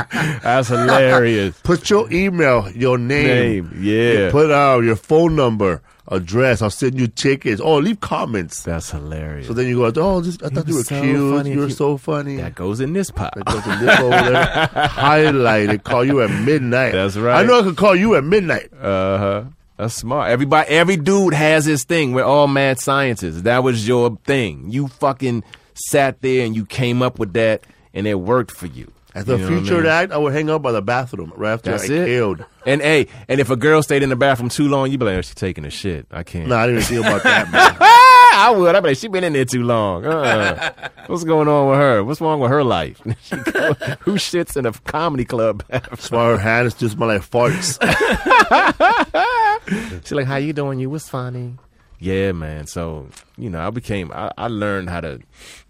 that's 0.43 0.67
hilarious. 0.69 1.59
Put 1.63 1.89
your 1.89 2.11
email, 2.11 2.69
your 2.71 2.97
name, 2.97 3.69
Name, 3.69 3.83
yeah. 3.83 4.31
Put 4.31 4.51
out 4.51 4.83
your 4.83 4.95
phone 4.95 5.35
number, 5.35 5.81
address. 6.07 6.61
I'll 6.61 6.69
send 6.69 6.99
you 6.99 7.07
tickets. 7.07 7.61
Oh, 7.63 7.77
leave 7.77 7.99
comments. 7.99 8.63
That's 8.63 8.91
hilarious. 8.91 9.47
So 9.47 9.53
then 9.53 9.67
you 9.67 9.77
go, 9.77 10.01
oh, 10.01 10.21
this, 10.21 10.37
I 10.43 10.49
thought 10.49 10.67
you 10.67 10.75
were 10.75 10.83
so 10.83 11.01
cute. 11.01 11.15
You 11.47 11.59
were 11.59 11.67
Cute. 11.67 11.77
so 11.77 11.97
funny. 11.97 12.37
that 12.37 12.55
goes 12.55 12.79
in 12.79 12.93
this 12.93 13.09
pot. 13.11 13.33
That 13.35 13.45
goes 13.45 13.63
to 13.63 13.75
this 13.77 13.99
over 13.99 14.09
there. 14.31 14.67
Highlight 14.87 15.69
it. 15.69 15.83
Call 15.83 16.03
you 16.05 16.21
at 16.21 16.29
midnight. 16.31 16.91
That's 16.93 17.15
right. 17.15 17.43
I 17.43 17.47
know 17.47 17.59
I 17.59 17.63
could 17.63 17.77
call 17.77 17.95
you 17.95 18.15
at 18.15 18.23
midnight. 18.23 18.71
Uh 18.73 19.17
huh. 19.17 19.43
That's 19.77 19.95
smart. 19.95 20.29
Everybody, 20.29 20.69
every 20.69 20.97
dude 20.97 21.33
has 21.33 21.65
his 21.65 21.83
thing. 21.83 22.13
We're 22.13 22.23
all 22.23 22.47
mad 22.47 22.79
scientists. 22.79 23.41
That 23.41 23.63
was 23.63 23.87
your 23.87 24.17
thing. 24.25 24.69
You 24.69 24.87
fucking 24.87 25.43
sat 25.73 26.21
there 26.21 26.45
and 26.45 26.55
you 26.55 26.65
came 26.65 27.01
up 27.01 27.17
with 27.17 27.33
that, 27.33 27.63
and 27.93 28.05
it 28.05 28.15
worked 28.19 28.51
for 28.51 28.67
you. 28.67 28.91
As 29.15 29.29
a 29.29 29.33
You 29.33 29.37
know 29.37 29.43
what 29.61 29.71
I 29.71 29.75
mean? 29.77 29.85
act, 29.85 30.11
I 30.11 30.17
would 30.17 30.33
hang 30.33 30.49
out 30.49 30.61
by 30.63 30.71
the 30.71 30.81
bathroom 30.81 31.31
right 31.35 31.53
after 31.53 31.69
That's 31.71 31.87
I 31.89 31.93
it. 31.93 32.05
killed. 32.07 32.43
And 32.65 32.81
hey, 32.81 33.07
and 33.27 33.39
if 33.39 33.49
a 33.51 33.55
girl 33.55 33.83
stayed 33.83 34.01
in 34.03 34.09
the 34.09 34.15
bathroom 34.15 34.49
too 34.49 34.67
long, 34.67 34.89
you'd 34.89 34.99
be 34.99 35.05
like, 35.05 35.17
oh, 35.17 35.21
she's 35.21 35.35
taking 35.35 35.65
a 35.65 35.69
shit. 35.69 36.07
I 36.11 36.23
can't. 36.23 36.47
No, 36.47 36.55
I 36.55 36.65
didn't 36.67 36.81
think 36.83 37.05
about 37.05 37.21
that, 37.23 37.51
man. 37.51 37.77
I 38.35 38.49
would. 38.49 38.73
I'd 38.75 38.81
be 38.81 38.89
like, 38.89 38.97
she 38.97 39.07
been 39.09 39.23
in 39.23 39.33
there 39.33 39.45
too 39.45 39.61
long. 39.61 40.03
Uh, 40.05 40.71
what's 41.05 41.23
going 41.23 41.47
on 41.47 41.69
with 41.69 41.77
her? 41.77 42.03
What's 42.03 42.19
wrong 42.19 42.39
with 42.39 42.49
her 42.49 42.63
life? 42.63 42.99
Go- 43.03 43.73
Who 44.01 44.13
shits 44.15 44.57
in 44.57 44.65
a 44.65 44.71
comedy 44.71 45.23
club? 45.25 45.63
That's 45.69 46.09
why 46.09 46.25
her 46.29 46.39
hands 46.39 46.73
just 46.73 46.95
smell 46.95 47.09
like 47.09 47.21
farts. 47.21 47.77
She's 50.03 50.11
like, 50.11 50.25
"How 50.25 50.37
you 50.37 50.53
doing? 50.53 50.79
You 50.79 50.89
was 50.89 51.07
funny." 51.07 51.57
Yeah, 52.03 52.33
man. 52.33 52.67
So 52.67 53.07
you 53.37 53.49
know, 53.49 53.65
I 53.65 53.69
became. 53.69 54.11
I, 54.11 54.29
I 54.37 54.47
learned 54.47 54.89
how 54.89 54.99
to 54.99 55.19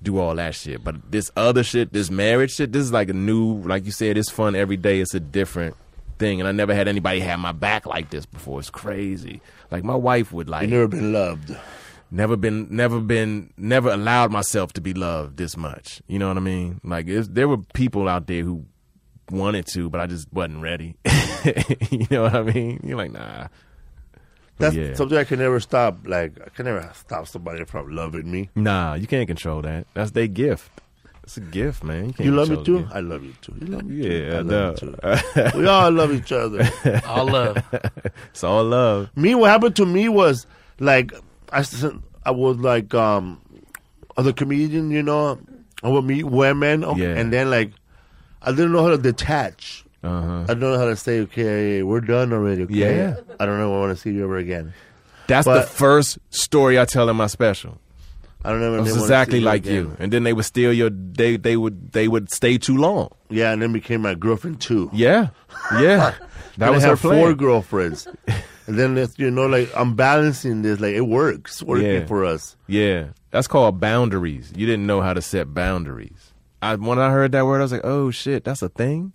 do 0.02 0.18
all 0.18 0.34
that 0.36 0.56
shit. 0.56 0.84
But 0.84 1.12
this 1.12 1.30
other 1.38 1.64
shit, 1.64 1.94
this 1.94 2.10
marriage 2.10 2.56
shit, 2.56 2.72
this 2.72 2.82
is 2.82 2.92
like 2.92 3.10
a 3.10 3.14
new. 3.14 3.60
Like 3.62 3.86
you 3.86 3.92
said, 3.92 4.18
it's 4.18 4.32
fun 4.32 4.56
every 4.56 4.78
day. 4.78 5.00
It's 5.00 5.14
a 5.14 5.20
different 5.20 5.76
thing, 6.18 6.40
and 6.42 6.48
I 6.48 6.52
never 6.52 6.74
had 6.74 6.88
anybody 6.88 7.20
have 7.20 7.38
my 7.40 7.52
back 7.52 7.86
like 7.86 8.10
this 8.10 8.26
before. 8.26 8.60
It's 8.60 8.72
crazy. 8.72 9.42
Like 9.70 9.84
my 9.84 9.94
wife 9.94 10.32
would 10.34 10.50
like 10.50 10.64
You've 10.64 10.72
never 10.72 10.88
been 10.88 11.14
loved. 11.14 11.56
never 12.10 12.36
been 12.36 12.68
never 12.76 13.00
been 13.00 13.54
never 13.56 13.92
allowed 13.92 14.32
myself 14.32 14.74
to 14.74 14.82
be 14.82 14.94
loved 14.96 15.38
this 15.38 15.56
much 15.58 16.00
you 16.08 16.20
know 16.20 16.28
what 16.28 16.38
i 16.38 16.40
mean 16.40 16.80
like 16.84 17.08
it's, 17.08 17.28
there 17.30 17.48
were 17.48 17.58
people 17.74 18.08
out 18.08 18.28
there 18.28 18.44
who 18.44 18.64
wanted 19.32 19.66
to 19.66 19.90
but 19.90 20.00
i 20.00 20.06
just 20.06 20.32
wasn't 20.32 20.62
ready 20.62 20.96
you 21.90 22.06
know 22.12 22.22
what 22.22 22.36
i 22.36 22.44
mean 22.44 22.80
you're 22.84 22.98
like 22.98 23.12
nah 23.12 23.48
That's 24.64 24.76
yeah. 24.76 24.94
something 24.96 25.18
I 25.18 25.24
can 25.26 25.40
never 25.40 25.60
stop. 25.60 26.00
Like 26.06 26.32
I 26.46 26.50
can 26.50 26.66
never 26.66 26.90
stop 26.96 27.28
somebody 27.28 27.64
from 27.66 27.94
loving 27.96 28.30
me. 28.32 28.50
nah 28.56 28.94
you 28.96 29.08
can't 29.08 29.28
control 29.28 29.62
that 29.62 29.86
that's 29.94 30.12
their 30.12 30.28
gift 30.28 30.70
it's 31.24 31.38
a 31.38 31.42
gift 31.42 31.84
man 31.86 32.08
you, 32.08 32.14
can't 32.14 32.26
You 32.28 32.32
love 32.36 32.50
me 32.50 32.64
too. 32.64 32.80
the 32.84 32.96
I 32.96 33.00
love 33.00 33.24
you 33.24 33.34
too. 33.42 33.54
You 33.62 33.68
love 33.68 33.86
me 33.86 33.96
gift. 33.96 34.10
too. 34.10 34.18
yeah 34.20 34.34
I 34.36 34.40
I 34.40 34.42
love 34.42 34.80
you 34.82 35.52
too. 35.52 35.58
we 35.60 35.68
all 35.68 35.92
love 35.92 36.12
each 36.14 36.32
other. 36.34 36.62
All 37.08 37.26
love. 37.26 37.58
it's 38.32 38.44
all 38.44 38.64
love 38.66 39.10
me, 39.16 39.34
what 39.36 39.50
happened 39.50 39.76
to 39.78 39.86
me 39.86 40.10
was 40.10 40.46
like 40.80 41.14
I 41.54 42.32
was 42.32 42.58
like 42.58 42.94
um, 42.94 43.40
as 44.18 44.28
a 44.28 44.34
comedian, 44.34 44.92
you 44.92 45.02
know, 45.04 45.40
I 45.82 45.88
would 45.90 46.04
meet 46.06 46.24
women, 46.24 46.84
okay, 46.84 47.02
Yeah. 47.02 47.16
and 47.20 47.32
then 47.32 47.50
like 47.50 47.72
I 48.42 48.52
didn't 48.52 48.72
know 48.74 48.84
how 48.84 48.90
to 48.90 48.98
detach. 48.98 49.86
Uh-huh 50.04 50.44
I 50.44 50.48
don't 50.48 50.60
know 50.60 50.78
how 50.78 50.86
to 50.86 50.96
say, 50.96 51.20
okay, 51.22 51.82
we're 51.84 52.02
done 52.02 52.34
already. 52.34 52.64
Okay? 52.64 52.76
Yeah. 52.98 53.16
I 53.40 53.46
don't 53.46 53.58
know. 53.58 53.74
I 53.76 53.80
want 53.80 53.96
to 53.96 54.02
see 54.02 54.12
you 54.12 54.24
ever 54.26 54.38
again. 54.38 54.74
that's 55.28 55.48
the 55.48 55.62
first 55.64 56.18
story 56.30 56.78
i 56.78 56.84
tell 56.86 57.08
in 57.10 57.16
my 57.16 57.28
special 57.28 57.78
I 58.46 58.50
don't 58.52 58.60
know. 58.60 58.76
it 58.76 58.82
was 58.82 58.98
exactly 58.98 59.40
like 59.40 59.62
again. 59.66 59.74
you 59.76 59.96
and 60.00 60.12
then 60.12 60.24
they 60.24 60.34
would 60.34 60.44
steal 60.44 60.74
your 60.74 60.90
they 60.90 61.38
they 61.38 61.56
would 61.56 61.94
they 61.94 62.10
would 62.10 62.30
stay 62.30 62.58
too 62.58 62.76
long 62.76 63.08
Yeah, 63.30 63.54
and 63.54 63.62
then 63.62 63.72
became 63.72 64.02
my 64.02 64.16
girlfriend 64.16 64.60
too. 64.60 64.90
yeah 64.92 65.30
yeah 65.80 66.14
that 66.58 66.72
was 66.74 66.84
I 66.84 66.90
her 66.90 66.98
plan. 66.98 67.20
four 67.22 67.34
girlfriends, 67.34 68.06
and 68.68 68.78
then 68.78 69.00
you 69.18 69.32
know, 69.32 69.48
like 69.48 69.72
I'm 69.76 69.96
balancing 69.96 70.62
this. 70.62 70.80
Like 70.80 70.94
it 70.94 71.08
works, 71.08 71.64
working 71.64 71.86
Yeah. 72.04 72.06
for 72.06 72.26
us. 72.26 72.56
Yeah, 72.68 73.16
that's 73.32 73.48
called 73.48 73.80
boundaries. 73.80 74.52
You 74.56 74.66
didn't 74.68 74.86
know 74.86 75.02
how 75.02 75.14
to 75.14 75.22
set 75.22 75.54
boundaries. 75.56 76.34
I 76.62 76.76
when 76.76 77.00
I 77.00 77.10
heard 77.12 77.32
that 77.32 77.46
word, 77.48 77.60
I 77.60 77.64
was 77.64 77.72
like, 77.72 77.86
"Oh 77.86 78.12
shit, 78.12 78.44
that's 78.44 78.62
a 78.62 78.70
thing." 78.70 79.14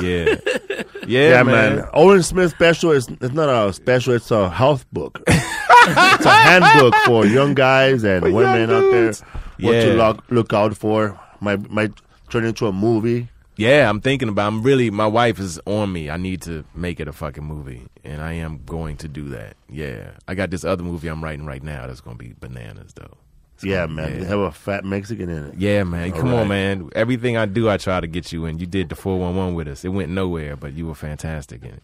Yeah, 0.00 0.36
yeah, 1.06 1.30
Yeah, 1.30 1.42
man. 1.42 1.76
man. 1.76 1.88
Owen 1.94 2.22
Smith 2.22 2.50
special 2.50 2.90
is 2.92 3.08
it's 3.08 3.34
not 3.34 3.48
a 3.48 3.72
special. 3.72 4.14
It's 4.14 4.30
a 4.30 4.50
health 4.50 4.84
book. 4.92 5.22
it's 5.28 6.24
a 6.26 6.30
handbook 6.30 6.94
for 7.06 7.24
young 7.26 7.54
guys 7.54 8.04
and 8.04 8.22
For 8.22 8.30
women 8.30 8.70
out 8.70 8.90
there. 8.90 9.12
What 9.60 9.72
to 9.72 9.94
look, 9.94 10.24
look 10.30 10.52
out 10.52 10.76
for. 10.76 11.18
Might 11.40 11.70
might 11.70 11.92
turn 12.30 12.44
into 12.44 12.66
a 12.66 12.72
movie. 12.72 13.28
Yeah, 13.56 13.88
I'm 13.90 14.00
thinking 14.00 14.28
about. 14.28 14.46
I'm 14.46 14.62
really. 14.62 14.88
My 14.90 15.06
wife 15.08 15.40
is 15.40 15.58
on 15.66 15.92
me. 15.92 16.10
I 16.10 16.16
need 16.16 16.42
to 16.42 16.64
make 16.76 17.00
it 17.00 17.08
a 17.08 17.12
fucking 17.12 17.42
movie, 17.42 17.86
and 18.04 18.22
I 18.22 18.34
am 18.34 18.62
going 18.64 18.96
to 18.98 19.08
do 19.08 19.30
that. 19.30 19.56
Yeah, 19.68 20.10
I 20.28 20.34
got 20.36 20.50
this 20.50 20.64
other 20.64 20.84
movie 20.84 21.08
I'm 21.08 21.24
writing 21.24 21.44
right 21.44 21.62
now. 21.62 21.86
That's 21.88 22.00
gonna 22.00 22.16
be 22.16 22.34
bananas, 22.38 22.92
though. 22.94 23.16
Yeah, 23.62 23.86
man. 23.86 24.20
yeah. 24.22 24.28
Have 24.28 24.38
a 24.40 24.52
fat 24.52 24.84
Mexican 24.84 25.28
in 25.28 25.44
it. 25.46 25.54
Yeah, 25.58 25.84
man. 25.84 26.12
All 26.12 26.18
Come 26.18 26.30
right. 26.32 26.40
on, 26.40 26.48
man. 26.48 26.90
Everything 26.94 27.36
I 27.36 27.46
do, 27.46 27.68
I 27.68 27.76
try 27.76 28.00
to 28.00 28.06
get 28.06 28.32
you 28.32 28.46
in. 28.46 28.58
You 28.58 28.66
did 28.66 28.88
the 28.88 28.94
411 28.94 29.54
with 29.54 29.68
us. 29.68 29.84
It 29.84 29.88
went 29.88 30.10
nowhere, 30.10 30.56
but 30.56 30.74
you 30.74 30.86
were 30.86 30.94
fantastic 30.94 31.62
in 31.62 31.70
it. 31.70 31.82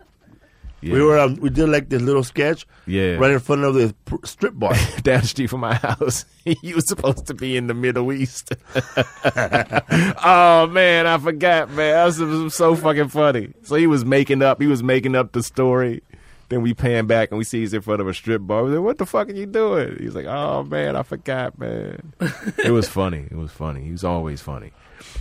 Yeah. 0.80 0.92
We 0.92 1.02
were 1.02 1.18
um, 1.18 1.36
we 1.36 1.48
did 1.48 1.70
like 1.70 1.88
this 1.88 2.02
little 2.02 2.22
sketch 2.22 2.66
Yeah. 2.86 3.14
right 3.14 3.30
in 3.30 3.38
front 3.40 3.64
of 3.64 3.72
the 3.74 3.94
strip 4.24 4.52
bar. 4.52 4.74
down 5.02 5.22
the 5.22 5.26
street 5.26 5.46
from 5.46 5.60
my 5.60 5.74
house. 5.76 6.26
you 6.44 6.74
was 6.74 6.86
supposed 6.86 7.26
to 7.28 7.34
be 7.34 7.56
in 7.56 7.68
the 7.68 7.74
Middle 7.74 8.12
East. 8.12 8.52
oh 9.24 10.66
man, 10.70 11.06
I 11.06 11.16
forgot, 11.18 11.70
man. 11.70 11.94
That 11.94 12.04
was, 12.04 12.20
was 12.20 12.54
so 12.54 12.76
fucking 12.76 13.08
funny. 13.08 13.54
So 13.62 13.76
he 13.76 13.86
was 13.86 14.04
making 14.04 14.42
up. 14.42 14.60
He 14.60 14.66
was 14.66 14.82
making 14.82 15.16
up 15.16 15.32
the 15.32 15.42
story. 15.42 16.02
Then 16.49 16.62
we 16.62 16.74
pan 16.74 17.07
back 17.07 17.30
and 17.30 17.38
we 17.38 17.45
see 17.45 17.61
he's 17.61 17.72
in 17.72 17.80
front 17.80 18.01
of 18.01 18.09
a 18.09 18.14
strip 18.14 18.42
bar. 18.42 18.62
We're 18.62 18.70
like, 18.70 18.84
what 18.84 18.99
the 18.99 19.07
fuck 19.07 19.28
are 19.28 19.32
you 19.32 19.47
doing? 19.47 19.97
He's 19.99 20.14
like, 20.14 20.26
oh 20.26 20.62
man, 20.64 20.97
I 20.97 21.03
forgot, 21.03 21.59
man. 21.59 22.12
it 22.64 22.70
was 22.70 22.88
funny. 22.88 23.26
It 23.30 23.36
was 23.36 23.51
funny. 23.51 23.82
He 23.82 23.92
was 23.92 24.05
always 24.05 24.40
funny. 24.40 24.72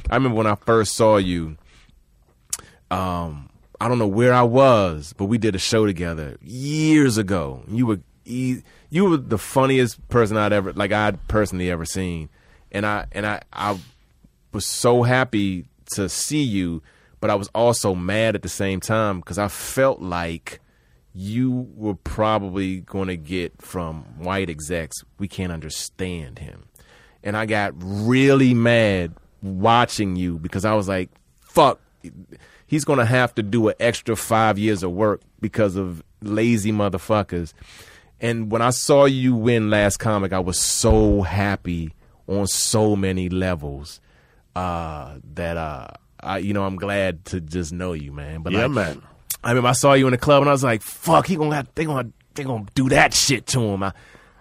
I 0.10 0.16
remember 0.16 0.38
when 0.38 0.48
I 0.48 0.56
first 0.56 0.96
saw 0.96 1.18
you. 1.18 1.58
Um, 2.92 3.50
I 3.80 3.88
don't 3.88 4.00
know 4.00 4.08
where 4.08 4.34
I 4.34 4.44
was, 4.44 5.14
but 5.18 5.26
we 5.26 5.38
did 5.38 5.56
a 5.56 5.60
show 5.60 5.86
together 5.86 6.38
years 6.42 7.18
ago. 7.18 7.64
You 7.68 7.86
were 7.86 8.00
you 8.26 8.64
were 8.94 9.18
the 9.18 9.38
funniest 9.38 10.08
person 10.10 10.38
I'd 10.38 10.54
ever 10.54 10.74
like 10.74 10.92
I'd 10.92 11.28
personally 11.28 11.70
ever 11.70 11.86
seen, 11.86 12.30
and 12.72 12.86
I 12.86 13.08
and 13.12 13.26
I 13.26 13.42
I 13.52 13.78
was 14.54 14.66
so 14.66 15.04
happy 15.04 15.66
to 15.96 16.08
see 16.08 16.44
you, 16.44 16.82
but 17.20 17.30
I 17.30 17.36
was 17.36 17.50
also 17.56 17.96
mad 17.96 18.36
at 18.36 18.42
the 18.42 18.50
same 18.50 18.80
time 18.80 19.20
because 19.20 19.38
I 19.38 19.48
felt 19.48 20.02
like 20.02 20.62
you 21.14 21.68
were 21.76 21.96
probably 21.96 22.82
going 22.82 23.08
to 23.08 23.18
get 23.18 23.62
from 23.62 24.04
white 24.18 24.50
execs 24.50 25.04
we 25.20 25.28
can't 25.28 25.52
understand 25.52 26.40
him, 26.40 26.66
and 27.24 27.38
I 27.38 27.46
got 27.46 27.74
really 27.78 28.54
mad 28.54 29.14
watching 29.42 30.16
you 30.16 30.40
because 30.40 30.66
I 30.66 30.74
was 30.74 30.88
like, 30.88 31.10
fuck 31.42 31.80
he's 32.74 32.86
gonna 32.86 33.06
have 33.06 33.36
to 33.36 33.44
do 33.44 33.68
an 33.68 33.76
extra 33.80 34.16
five 34.16 34.58
years 34.58 34.82
of 34.82 34.92
work 34.92 35.22
because 35.40 35.76
of 35.76 36.04
lazy 36.22 36.72
motherfuckers. 36.72 37.54
And 38.20 38.52
when 38.52 38.64
I 38.64 38.72
saw 38.72 39.06
you 39.06 39.36
win 39.36 39.70
last 39.70 39.98
comic, 39.98 40.34
I 40.34 40.40
was 40.40 40.60
so 40.60 41.22
happy 41.22 41.94
on 42.28 42.48
so 42.48 42.96
many 42.96 43.30
levels 43.30 44.02
uh, 44.56 45.18
that 45.36 45.58
uh, 45.58 45.88
I, 46.20 46.40
you 46.40 46.54
know, 46.54 46.66
I'm 46.66 46.78
glad 46.78 47.26
to 47.26 47.42
just 47.42 47.74
know 47.74 47.94
you, 47.94 48.12
man. 48.12 48.42
But 48.42 48.54
yeah, 48.54 48.62
like, 48.62 48.72
man. 48.72 49.02
I 49.44 49.50
remember 49.50 49.70
I 49.70 49.74
saw 49.74 49.94
you 49.94 50.08
in 50.08 50.12
the 50.12 50.18
club 50.18 50.42
and 50.42 50.50
I 50.50 50.54
was 50.54 50.64
like, 50.64 50.82
"Fuck, 50.82 51.28
he 51.28 51.36
gonna 51.36 51.56
have, 51.56 51.68
they 51.76 51.86
gonna 51.86 52.10
they 52.36 52.44
gonna 52.44 52.66
do 52.76 52.90
that 52.90 53.14
shit 53.14 53.46
to 53.48 53.62
him." 53.62 53.84
I, 53.84 53.94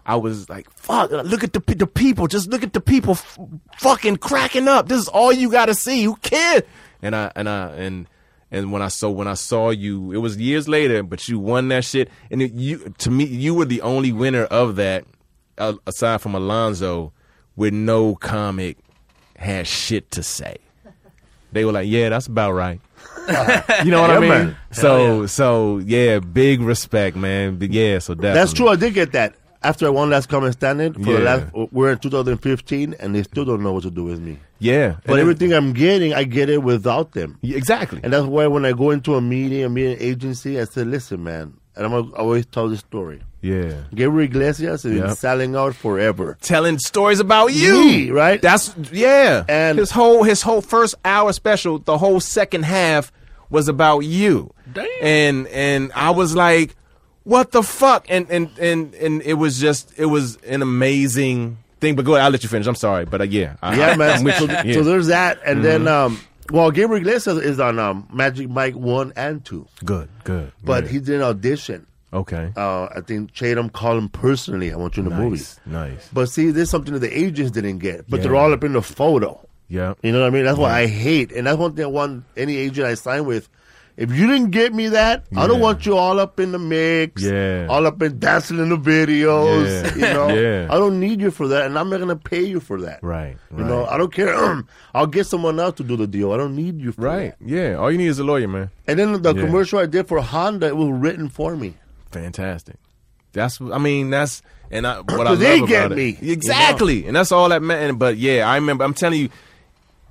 I 0.07 0.17
was 0.17 0.49
like, 0.49 0.71
"Fuck, 0.71 1.11
look 1.11 1.43
at 1.45 1.53
the 1.53 1.61
the 1.75 1.87
people, 1.87 2.27
just 2.29 2.49
look 2.49 2.63
at 2.63 2.73
the 2.73 2.81
people, 2.81 3.13
f- 3.13 3.39
fucking 3.79 4.17
cracking 4.17 4.69
up. 4.69 4.89
This 4.89 5.01
is 5.01 5.09
all 5.09 5.33
you 5.33 5.51
got 5.51 5.67
to 5.67 5.75
see. 5.75 6.05
Who 6.05 6.17
cares?" 6.17 6.63
And 7.03 7.17
I 7.17 7.33
and 7.35 7.49
I 7.49 7.69
and 7.73 8.07
and 8.51 8.71
when 8.71 8.83
I 8.83 8.89
saw 8.89 9.11
when 9.11 9.27
I 9.27 9.35
saw 9.35 9.71
you, 9.71 10.13
it 10.13 10.19
was 10.19 10.37
years 10.37 10.69
later, 10.69 11.03
but 11.03 11.29
you 11.29 11.39
won 11.39 11.69
that 11.69 11.85
shit. 11.85 12.09
And 12.31 12.43
it, 12.43 12.53
you 12.53 12.95
to 12.99 13.11
me, 13.11 13.25
you 13.25 13.55
were 13.55 13.65
the 13.65 13.81
only 13.83 14.13
winner 14.13 14.45
of 14.45 14.77
that, 14.77 15.05
uh, 15.59 15.75
aside 15.87 16.21
from 16.21 16.35
Alonzo, 16.35 17.13
where 17.55 17.71
no 17.71 18.15
comic 18.15 18.79
had 19.37 19.67
shit 19.67 20.11
to 20.13 20.23
say. 20.23 20.59
They 21.51 21.65
were 21.65 21.73
like, 21.73 21.89
"Yeah, 21.89 22.09
that's 22.11 22.27
about 22.29 22.53
right." 22.53 22.81
You 23.85 23.91
know 23.91 24.01
what 24.03 24.11
I 24.11 24.19
mean? 24.21 24.29
man. 24.29 24.57
So 24.73 25.27
so 25.27 25.79
yeah, 25.79 26.19
big 26.19 26.61
respect, 26.61 27.17
man. 27.17 27.57
But 27.57 27.73
yeah, 27.73 27.99
so 27.99 28.15
definitely. 28.15 28.35
That's 28.41 28.53
true. 28.53 28.69
I 28.69 28.77
did 28.77 28.95
get 28.95 29.13
that 29.13 29.35
after 29.63 29.87
I 29.87 29.91
won 29.91 30.11
last 30.11 30.29
comic 30.29 30.53
standing 30.55 30.93
for 30.95 31.01
the 31.01 31.13
Yeah. 31.13 31.19
last. 31.55 31.73
We're 31.73 31.93
in 31.93 31.99
2015, 31.99 32.95
and 32.99 33.15
they 33.15 33.23
still 33.23 33.45
don't 33.45 33.63
know 33.63 33.73
what 33.73 33.85
to 33.85 33.91
do 33.91 34.05
with 34.05 34.21
me. 34.21 34.39
Yeah, 34.59 34.97
But 35.07 35.19
everything 35.19 35.53
I'm 35.53 35.73
getting, 35.73 36.15
I 36.15 36.23
get 36.25 36.49
it 36.49 36.63
without 36.63 37.13
them. 37.13 37.39
Exactly. 37.43 38.01
And 38.05 38.13
that's 38.13 38.27
why 38.27 38.47
when 38.47 38.65
I 38.65 38.73
go 38.73 38.91
into 38.91 39.15
a 39.17 39.21
meeting, 39.21 39.65
a 39.65 39.69
meeting 39.69 39.97
agency, 40.01 40.61
I 40.61 40.65
say, 40.65 40.85
"Listen, 40.85 41.23
man," 41.25 41.55
and 41.77 41.85
I'm 41.87 41.93
I 41.93 41.99
always 42.17 42.47
tell 42.47 42.69
this 42.69 42.81
story. 42.81 43.21
Yeah, 43.43 43.75
Gabriel 43.95 44.21
Iglesias 44.31 44.85
is 44.87 44.97
Yep. 44.97 45.17
selling 45.19 45.55
out 45.57 45.75
forever. 45.75 46.39
telling 46.41 46.79
stories 46.79 47.21
about 47.21 47.49
you, 47.53 47.75
Me, 47.85 48.11
right? 48.11 48.41
That's 48.41 48.75
yeah. 48.93 49.45
And- 49.49 49.79
his 49.79 49.91
whole 49.91 50.23
his 50.23 50.41
whole 50.43 50.61
first 50.63 50.95
hour 51.05 51.33
special, 51.33 51.79
the 51.79 51.99
whole 51.99 52.21
second 52.21 52.63
half 52.65 53.13
was 53.51 53.69
about 53.69 54.01
you. 54.01 54.55
Damn. 54.73 54.87
And 55.03 55.47
and 55.49 55.93
I 55.95 56.11
was 56.11 56.35
like, 56.35 56.75
what 57.25 57.51
the 57.53 57.63
fuck? 57.63 58.07
And 58.09 58.31
and 58.31 58.49
and 58.59 58.95
and 58.95 59.23
it 59.23 59.35
was 59.35 59.61
just 59.61 59.93
it 59.99 60.07
was 60.07 60.37
an 60.47 60.63
amazing 60.63 61.59
thing. 61.81 61.95
But 61.97 62.05
go 62.05 62.15
ahead, 62.15 62.25
I'll 62.25 62.31
let 62.31 62.43
you 62.43 62.49
finish. 62.49 62.67
I'm 62.67 62.75
sorry, 62.75 63.05
but 63.05 63.21
uh, 63.21 63.25
yeah, 63.25 63.57
I, 63.63 63.77
Yeah, 63.77 63.87
I'm 63.91 63.99
man. 63.99 64.19
So. 64.19 64.25
Yeah. 64.47 64.63
Mm-hmm. 64.63 64.73
so 64.73 64.83
there's 64.85 65.09
that, 65.09 65.41
and 65.45 65.65
then 65.65 65.87
um, 65.89 66.19
well, 66.51 66.71
Gabriel 66.71 67.01
Iglesias 67.03 67.39
is 67.45 67.61
on 67.61 67.79
um, 67.79 68.09
Magic 68.13 68.49
Mike 68.49 68.75
one 68.75 69.13
and 69.17 69.45
two, 69.45 69.67
good, 69.85 70.09
good. 70.25 70.53
but 70.65 70.85
yeah. 70.85 70.91
he 70.91 70.99
did 71.01 71.17
an 71.17 71.23
audition. 71.23 71.87
Okay. 72.13 72.53
Uh, 72.57 72.85
I 72.95 73.01
think 73.07 73.33
Chatham 73.33 73.71
called 73.71 73.99
him 73.99 74.09
personally. 74.09 74.73
I 74.73 74.77
want 74.77 74.97
you 74.97 75.03
in 75.03 75.09
the 75.09 75.15
movie. 75.17 75.37
nice. 75.37 75.61
Nice. 75.67 76.09
But 76.13 76.29
see, 76.29 76.51
there's 76.51 76.71
something 76.71 76.93
that 76.95 77.01
the 77.01 77.17
agents 77.19 77.51
didn't 77.53 77.79
get. 77.79 78.09
But 78.09 78.23
they're 78.23 78.37
all 78.37 78.53
up 78.53 78.65
in 78.65 78.73
the 78.75 78.83
photo. 78.83 79.41
Yeah. 79.69 79.95
You 80.03 80.13
know 80.13 80.21
what 80.21 80.27
I 80.27 80.31
mean? 80.31 80.45
That's 80.45 80.59
what 80.59 80.71
I 80.71 80.87
hate, 80.87 81.33
and 81.33 81.47
that's 81.47 81.57
one 81.57 81.75
thing 81.75 81.85
I 81.85 81.89
want 81.89 82.25
any 82.37 82.57
agent 82.57 82.87
I 82.87 82.95
sign 82.95 83.25
with. 83.25 83.49
If 83.95 84.11
you 84.11 84.27
didn't 84.27 84.51
get 84.53 84.73
me 84.73 84.89
that, 84.89 85.25
I 85.37 85.47
don't 85.47 85.61
want 85.61 85.85
you 85.85 85.97
all 85.99 86.19
up 86.19 86.41
in 86.41 86.53
the 86.53 86.59
mix, 86.59 87.23
Yeah. 87.23 87.67
all 87.69 87.87
up 87.87 88.01
in 88.03 88.19
dancing 88.19 88.59
in 88.59 88.71
the 88.71 88.77
videos. 88.79 89.85
Yeah. 89.85 90.09
You 90.09 90.15
know, 90.15 90.29
Yeah. 90.35 90.67
I 90.71 90.79
don't 90.79 90.99
need 90.99 91.21
you 91.21 91.31
for 91.31 91.49
that, 91.49 91.67
and 91.67 91.79
I'm 91.79 91.91
not 91.91 92.01
gonna 92.01 92.17
pay 92.17 92.43
you 92.43 92.59
for 92.59 92.81
that. 92.83 93.03
Right. 93.03 93.37
You 93.57 93.65
know. 93.65 93.85
I 93.87 93.99
don't 93.99 94.13
care. 94.13 94.35
I'll 94.95 95.07
get 95.07 95.27
someone 95.27 95.61
else 95.61 95.75
to 95.77 95.85
do 95.85 95.97
the 95.97 96.07
deal. 96.07 96.33
I 96.33 96.39
don't 96.39 96.57
need 96.57 96.81
you 96.81 96.93
for 96.93 97.03
Right. 97.03 97.35
that. 97.39 97.47
Yeah. 97.47 97.75
All 97.75 97.91
you 97.93 97.99
need 97.99 98.07
is 98.09 98.19
a 98.19 98.25
lawyer, 98.25 98.49
man. 98.49 98.71
And 98.87 98.99
then 98.99 99.21
the 99.21 99.35
Yeah. 99.35 99.43
commercial 99.43 99.79
I 99.79 99.87
did 99.87 100.09
for 100.09 100.21
Honda, 100.23 100.69
it 100.69 100.77
was 100.77 100.89
written 100.91 101.29
for 101.29 101.55
me. 101.55 101.75
Fantastic. 102.13 102.77
That's 103.33 103.61
I 103.61 103.79
mean 103.79 104.11
that's 104.11 104.43
and 104.71 104.87
I, 104.87 105.01
what 105.01 105.27
I 105.27 105.31
love 105.31 105.39
they 105.39 105.59
about 105.59 105.69
get 105.69 105.93
it. 105.93 105.97
me, 105.97 106.19
you 106.21 106.33
exactly, 106.33 107.07
and 107.07 107.17
that's 107.17 107.33
all 107.33 107.49
that 107.49 107.63
meant. 107.63 107.99
But 107.99 108.17
yeah, 108.17 108.49
I 108.49 108.57
remember. 108.57 108.85
I'm 108.85 108.95
telling 108.95 109.21
you, 109.21 109.29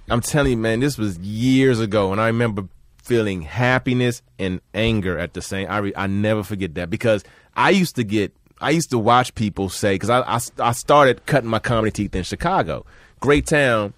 I'm 0.10 0.22
telling 0.22 0.52
you, 0.52 0.58
man, 0.58 0.80
this 0.80 0.98
was 0.98 1.18
years 1.20 1.80
ago, 1.80 2.12
and 2.12 2.20
I 2.20 2.28
remember 2.28 2.68
feeling 3.04 3.42
happiness 3.42 4.22
and 4.40 4.62
anger 4.74 5.18
at 5.18 5.34
the 5.34 5.42
same. 5.42 5.68
I 5.70 5.78
re, 5.78 5.94
I 5.96 6.08
never 6.08 6.44
forget 6.44 6.76
that 6.76 6.90
because 6.90 7.24
I 7.56 7.72
used 7.72 7.96
to 7.96 8.04
get. 8.04 8.34
I 8.60 8.70
used 8.70 8.92
to 8.92 9.00
watch 9.00 9.34
people 9.34 9.70
say 9.70 9.96
because 9.96 10.10
I, 10.10 10.22
I 10.22 10.40
I 10.60 10.72
started 10.74 11.26
cutting 11.26 11.50
my 11.50 11.60
comedy 11.60 11.92
teeth 11.92 12.16
in 12.16 12.24
Chicago, 12.24 12.86
great 13.20 13.48
town, 13.48 13.94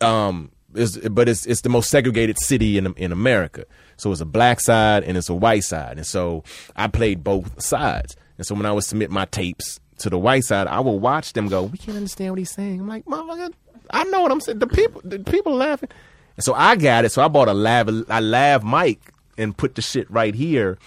um, 0.00 0.50
is, 0.74 0.96
but 0.98 1.28
it's 1.28 1.46
it's 1.46 1.60
the 1.60 1.68
most 1.68 1.90
segregated 1.90 2.38
city 2.38 2.78
in 2.78 2.92
in 2.94 3.12
America. 3.12 3.64
So 3.96 4.12
it's 4.12 4.20
a 4.20 4.26
black 4.26 4.60
side 4.60 5.04
and 5.04 5.16
it's 5.16 5.28
a 5.28 5.34
white 5.34 5.64
side, 5.64 5.96
and 5.98 6.06
so 6.06 6.44
I 6.76 6.88
played 6.88 7.22
both 7.22 7.62
sides. 7.62 8.16
And 8.38 8.46
so 8.46 8.54
when 8.54 8.66
I 8.66 8.72
would 8.72 8.84
submit 8.84 9.10
my 9.10 9.26
tapes 9.26 9.78
to 9.98 10.10
the 10.10 10.18
white 10.18 10.44
side, 10.44 10.66
I 10.66 10.80
would 10.80 11.00
watch 11.00 11.32
them 11.32 11.48
go, 11.48 11.64
"We 11.64 11.78
can't 11.78 11.96
understand 11.96 12.30
what 12.30 12.38
he's 12.38 12.50
saying." 12.50 12.80
I'm 12.80 12.88
like, 12.88 13.04
"Motherfucker, 13.04 13.52
I 13.90 14.04
know 14.04 14.22
what 14.22 14.32
I'm 14.32 14.40
saying." 14.40 14.58
The 14.58 14.66
people, 14.66 15.00
the 15.04 15.18
people 15.20 15.54
laughing, 15.54 15.90
and 16.36 16.44
so 16.44 16.54
I 16.54 16.76
got 16.76 17.04
it. 17.04 17.12
So 17.12 17.22
I 17.22 17.28
bought 17.28 17.48
a 17.48 17.54
lav 17.54 17.88
a 17.88 18.20
lav 18.20 18.64
mic 18.64 19.00
and 19.38 19.56
put 19.56 19.74
the 19.74 19.82
shit 19.82 20.10
right 20.10 20.34
here. 20.34 20.78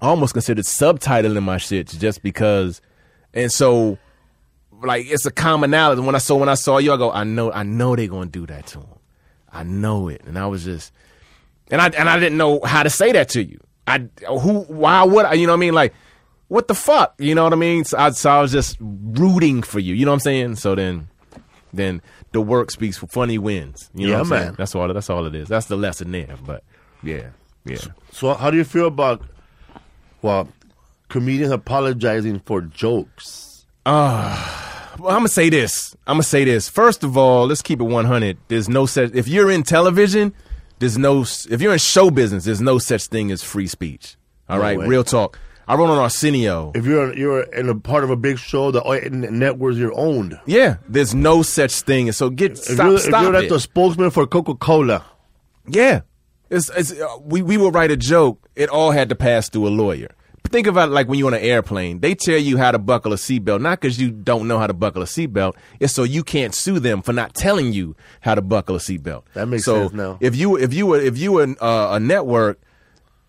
I 0.00 0.08
almost 0.08 0.34
considered 0.34 0.64
subtitling 0.64 1.42
my 1.42 1.56
shit 1.56 1.88
just 1.88 2.22
because, 2.22 2.80
and 3.32 3.50
so 3.50 3.98
like 4.82 5.06
it's 5.08 5.26
a 5.26 5.30
commonality. 5.30 6.02
When 6.02 6.14
I 6.14 6.18
saw 6.18 6.36
when 6.36 6.48
I 6.48 6.54
saw 6.54 6.78
you, 6.78 6.92
I 6.92 6.96
go, 6.96 7.10
I 7.10 7.24
know, 7.24 7.50
I 7.50 7.62
know 7.62 7.96
they're 7.96 8.06
gonna 8.08 8.26
do 8.26 8.46
that 8.46 8.66
to 8.68 8.80
him. 8.80 8.88
I 9.52 9.62
know 9.62 10.08
it, 10.08 10.22
and 10.26 10.38
I 10.38 10.46
was 10.46 10.64
just, 10.64 10.92
and 11.70 11.80
I 11.80 11.88
and 11.88 12.08
I 12.08 12.18
didn't 12.18 12.38
know 12.38 12.60
how 12.64 12.82
to 12.82 12.90
say 12.90 13.12
that 13.12 13.28
to 13.30 13.42
you. 13.44 13.58
I 13.86 14.08
who, 14.28 14.60
why 14.62 15.04
would 15.04 15.24
I? 15.26 15.34
You 15.34 15.46
know 15.46 15.52
what 15.52 15.58
I 15.58 15.60
mean? 15.60 15.74
Like, 15.74 15.94
what 16.48 16.68
the 16.68 16.74
fuck? 16.74 17.14
You 17.18 17.34
know 17.34 17.44
what 17.44 17.52
I 17.52 17.56
mean? 17.56 17.84
So 17.84 17.98
I, 17.98 18.10
so 18.10 18.30
I 18.30 18.40
was 18.40 18.52
just 18.52 18.76
rooting 18.80 19.62
for 19.62 19.78
you. 19.80 19.94
You 19.94 20.04
know 20.04 20.10
what 20.12 20.16
I'm 20.16 20.20
saying? 20.20 20.56
So 20.56 20.74
then, 20.74 21.08
then 21.72 22.02
the 22.32 22.40
work 22.40 22.70
speaks 22.70 22.96
for 22.98 23.06
funny 23.06 23.38
wins. 23.38 23.90
You 23.94 24.06
know 24.06 24.12
Yeah, 24.12 24.18
what 24.22 24.32
I'm 24.32 24.38
saying? 24.42 24.54
That's 24.58 24.74
all. 24.74 24.92
That's 24.92 25.10
all 25.10 25.26
it 25.26 25.34
is. 25.34 25.48
That's 25.48 25.66
the 25.66 25.76
lesson 25.76 26.12
there. 26.12 26.36
But 26.44 26.64
yeah, 27.02 27.28
yeah. 27.64 27.78
So 28.12 28.34
how 28.34 28.50
do 28.50 28.56
you 28.56 28.64
feel 28.64 28.86
about 28.86 29.22
well 30.22 30.48
comedians 31.08 31.52
apologizing 31.52 32.40
for 32.40 32.60
jokes? 32.62 33.66
Uh, 33.84 34.34
well, 34.98 35.10
I'm 35.10 35.18
gonna 35.18 35.28
say 35.28 35.48
this. 35.48 35.94
I'm 36.06 36.14
gonna 36.14 36.22
say 36.24 36.44
this. 36.44 36.68
First 36.68 37.04
of 37.04 37.16
all, 37.16 37.46
let's 37.46 37.62
keep 37.62 37.80
it 37.80 37.84
100. 37.84 38.38
There's 38.48 38.68
no 38.68 38.86
such. 38.86 39.12
If 39.14 39.28
you're 39.28 39.50
in 39.50 39.62
television, 39.62 40.34
there's 40.78 40.98
no. 40.98 41.22
If 41.50 41.60
you're 41.60 41.72
in 41.72 41.78
show 41.78 42.10
business, 42.10 42.44
there's 42.44 42.60
no 42.60 42.78
such 42.78 43.06
thing 43.06 43.30
as 43.30 43.42
free 43.42 43.66
speech. 43.66 44.16
All 44.48 44.56
No 44.58 44.62
right, 44.62 44.78
way. 44.78 44.86
real 44.86 45.04
talk. 45.04 45.38
I 45.68 45.74
wrote 45.74 45.90
on 45.90 45.98
Arsenio. 45.98 46.70
If 46.76 46.84
you're 46.86 47.12
you're 47.16 47.42
in 47.42 47.68
a 47.68 47.74
part 47.74 48.04
of 48.04 48.10
a 48.10 48.16
big 48.16 48.38
show, 48.38 48.70
the 48.70 48.82
uh, 48.84 49.00
networks 49.10 49.78
you're 49.78 49.98
owned. 49.98 50.38
Yeah, 50.46 50.76
there's 50.88 51.12
no 51.14 51.42
such 51.42 51.80
thing. 51.80 52.06
And 52.08 52.14
so 52.14 52.30
get 52.30 52.52
If 52.52 52.58
stop. 52.58 52.86
you're, 52.86 52.98
stop 52.98 53.14
if 53.22 53.26
you're 53.26 53.34
it. 53.34 53.38
like 53.40 53.48
the 53.48 53.58
spokesman 53.60 54.10
for 54.10 54.26
Coca 54.28 54.54
Cola, 54.54 55.04
Yeah, 55.66 56.02
it's, 56.50 56.70
it's 56.70 56.92
uh, 56.92 57.16
we 57.20 57.42
we 57.42 57.56
will 57.56 57.72
write 57.72 57.90
a 57.90 57.96
joke. 57.96 58.48
It 58.54 58.68
all 58.68 58.92
had 58.92 59.08
to 59.08 59.16
pass 59.16 59.48
through 59.48 59.66
a 59.66 59.70
lawyer. 59.74 60.10
Think 60.48 60.66
about 60.66 60.88
it 60.88 60.92
like 60.92 61.08
when 61.08 61.18
you're 61.18 61.28
on 61.28 61.34
an 61.34 61.40
airplane. 61.40 62.00
They 62.00 62.14
tell 62.14 62.38
you 62.38 62.56
how 62.56 62.70
to 62.70 62.78
buckle 62.78 63.12
a 63.12 63.16
seatbelt, 63.16 63.60
not 63.60 63.80
because 63.80 64.00
you 64.00 64.10
don't 64.10 64.48
know 64.48 64.58
how 64.58 64.66
to 64.66 64.74
buckle 64.74 65.02
a 65.02 65.06
seatbelt. 65.06 65.54
It's 65.80 65.92
so 65.92 66.02
you 66.02 66.22
can't 66.22 66.54
sue 66.54 66.78
them 66.78 67.02
for 67.02 67.12
not 67.12 67.34
telling 67.34 67.72
you 67.72 67.96
how 68.20 68.34
to 68.34 68.42
buckle 68.42 68.76
a 68.76 68.78
seatbelt. 68.78 69.24
That 69.34 69.46
makes 69.46 69.64
so 69.64 69.82
sense 69.82 69.92
now. 69.92 70.18
If 70.20 70.36
you 70.36 70.56
if 70.56 70.72
you 70.72 70.86
were 70.86 71.00
if 71.00 71.18
you 71.18 71.32
were 71.32 71.54
uh, 71.60 71.88
a 71.92 72.00
network, 72.00 72.60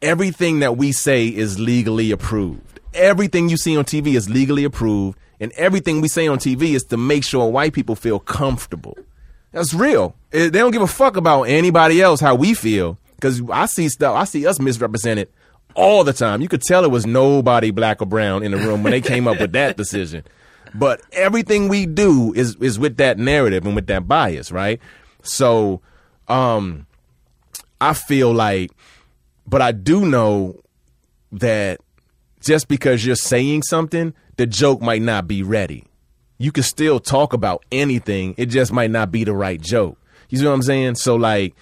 everything 0.01 0.59
that 0.59 0.77
we 0.77 0.91
say 0.91 1.27
is 1.27 1.59
legally 1.59 2.11
approved. 2.11 2.79
Everything 2.93 3.49
you 3.49 3.57
see 3.57 3.77
on 3.77 3.83
TV 3.85 4.15
is 4.15 4.29
legally 4.29 4.63
approved, 4.63 5.17
and 5.39 5.51
everything 5.53 6.01
we 6.01 6.07
say 6.07 6.27
on 6.27 6.37
TV 6.37 6.73
is 6.73 6.83
to 6.85 6.97
make 6.97 7.23
sure 7.23 7.49
white 7.49 7.73
people 7.73 7.95
feel 7.95 8.19
comfortable. 8.19 8.97
That's 9.51 9.73
real. 9.73 10.15
They 10.31 10.49
don't 10.49 10.71
give 10.71 10.81
a 10.81 10.87
fuck 10.87 11.17
about 11.17 11.43
anybody 11.43 12.01
else 12.01 12.19
how 12.19 12.35
we 12.35 12.53
feel 12.53 12.97
because 13.15 13.41
I 13.49 13.65
see 13.65 13.89
stuff. 13.89 14.15
I 14.15 14.25
see 14.25 14.45
us 14.45 14.59
misrepresented 14.59 15.29
all 15.77 16.03
the 16.03 16.11
time. 16.11 16.41
You 16.41 16.49
could 16.49 16.61
tell 16.61 16.83
it 16.83 16.91
was 16.91 17.05
nobody 17.05 17.71
black 17.71 18.01
or 18.01 18.05
brown 18.05 18.43
in 18.43 18.51
the 18.51 18.57
room 18.57 18.83
when 18.83 18.91
they 18.91 18.99
came 18.99 19.27
up 19.27 19.39
with 19.39 19.53
that 19.53 19.77
decision. 19.77 20.23
But 20.73 21.01
everything 21.13 21.69
we 21.69 21.85
do 21.85 22.33
is 22.33 22.55
is 22.57 22.77
with 22.77 22.97
that 22.97 23.17
narrative 23.17 23.65
and 23.65 23.75
with 23.75 23.87
that 23.87 24.07
bias, 24.07 24.51
right? 24.51 24.81
So, 25.23 25.81
um, 26.27 26.87
I 27.79 27.93
feel 27.93 28.33
like, 28.33 28.71
but 29.45 29.61
I 29.61 29.71
do 29.71 30.05
know 30.05 30.59
that 31.31 31.79
just 32.41 32.67
because 32.67 33.05
you're 33.05 33.15
saying 33.15 33.63
something, 33.63 34.13
the 34.37 34.45
joke 34.45 34.81
might 34.81 35.01
not 35.01 35.27
be 35.27 35.43
ready. 35.43 35.85
You 36.37 36.51
can 36.51 36.63
still 36.63 36.99
talk 36.99 37.33
about 37.33 37.63
anything. 37.71 38.35
It 38.37 38.47
just 38.47 38.71
might 38.71 38.91
not 38.91 39.11
be 39.11 39.23
the 39.23 39.33
right 39.33 39.59
joke. 39.59 39.97
You 40.29 40.37
see 40.37 40.45
what 40.45 40.53
I'm 40.53 40.61
saying? 40.61 40.95
So 40.95 41.15
like, 41.15 41.55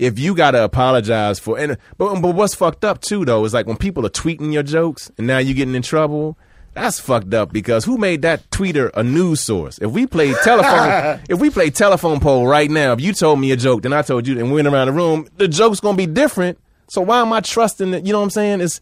if 0.00 0.18
you 0.18 0.34
gotta 0.34 0.64
apologize 0.64 1.38
for, 1.38 1.58
and 1.58 1.76
but 1.98 2.20
but 2.20 2.34
what's 2.34 2.54
fucked 2.54 2.84
up 2.84 3.00
too 3.00 3.24
though 3.24 3.44
is 3.44 3.54
like 3.54 3.66
when 3.66 3.76
people 3.76 4.04
are 4.06 4.10
tweeting 4.10 4.52
your 4.52 4.62
jokes 4.62 5.10
and 5.18 5.26
now 5.26 5.38
you're 5.38 5.54
getting 5.54 5.74
in 5.74 5.82
trouble. 5.82 6.36
That's 6.72 7.00
fucked 7.00 7.34
up 7.34 7.52
because 7.52 7.84
who 7.84 7.98
made 7.98 8.22
that 8.22 8.48
tweeter 8.50 8.92
a 8.94 9.02
news 9.02 9.40
source? 9.40 9.78
If 9.78 9.90
we 9.90 10.06
played 10.06 10.36
telephone, 10.44 11.20
if 11.28 11.40
we 11.40 11.50
played 11.50 11.74
telephone 11.74 12.20
poll 12.20 12.46
right 12.46 12.70
now, 12.70 12.92
if 12.92 13.00
you 13.00 13.12
told 13.12 13.40
me 13.40 13.50
a 13.50 13.56
joke, 13.56 13.82
then 13.82 13.92
I 13.92 14.02
told 14.02 14.26
you, 14.28 14.38
and 14.38 14.48
we 14.48 14.54
went 14.54 14.68
around 14.68 14.86
the 14.86 14.92
room, 14.92 15.26
the 15.36 15.48
joke's 15.48 15.80
gonna 15.80 15.96
be 15.96 16.06
different. 16.06 16.58
So 16.88 17.02
why 17.02 17.20
am 17.20 17.32
I 17.32 17.40
trusting 17.40 17.92
it? 17.92 18.06
You 18.06 18.12
know 18.12 18.20
what 18.20 18.24
I'm 18.24 18.30
saying? 18.30 18.60
It's, 18.60 18.80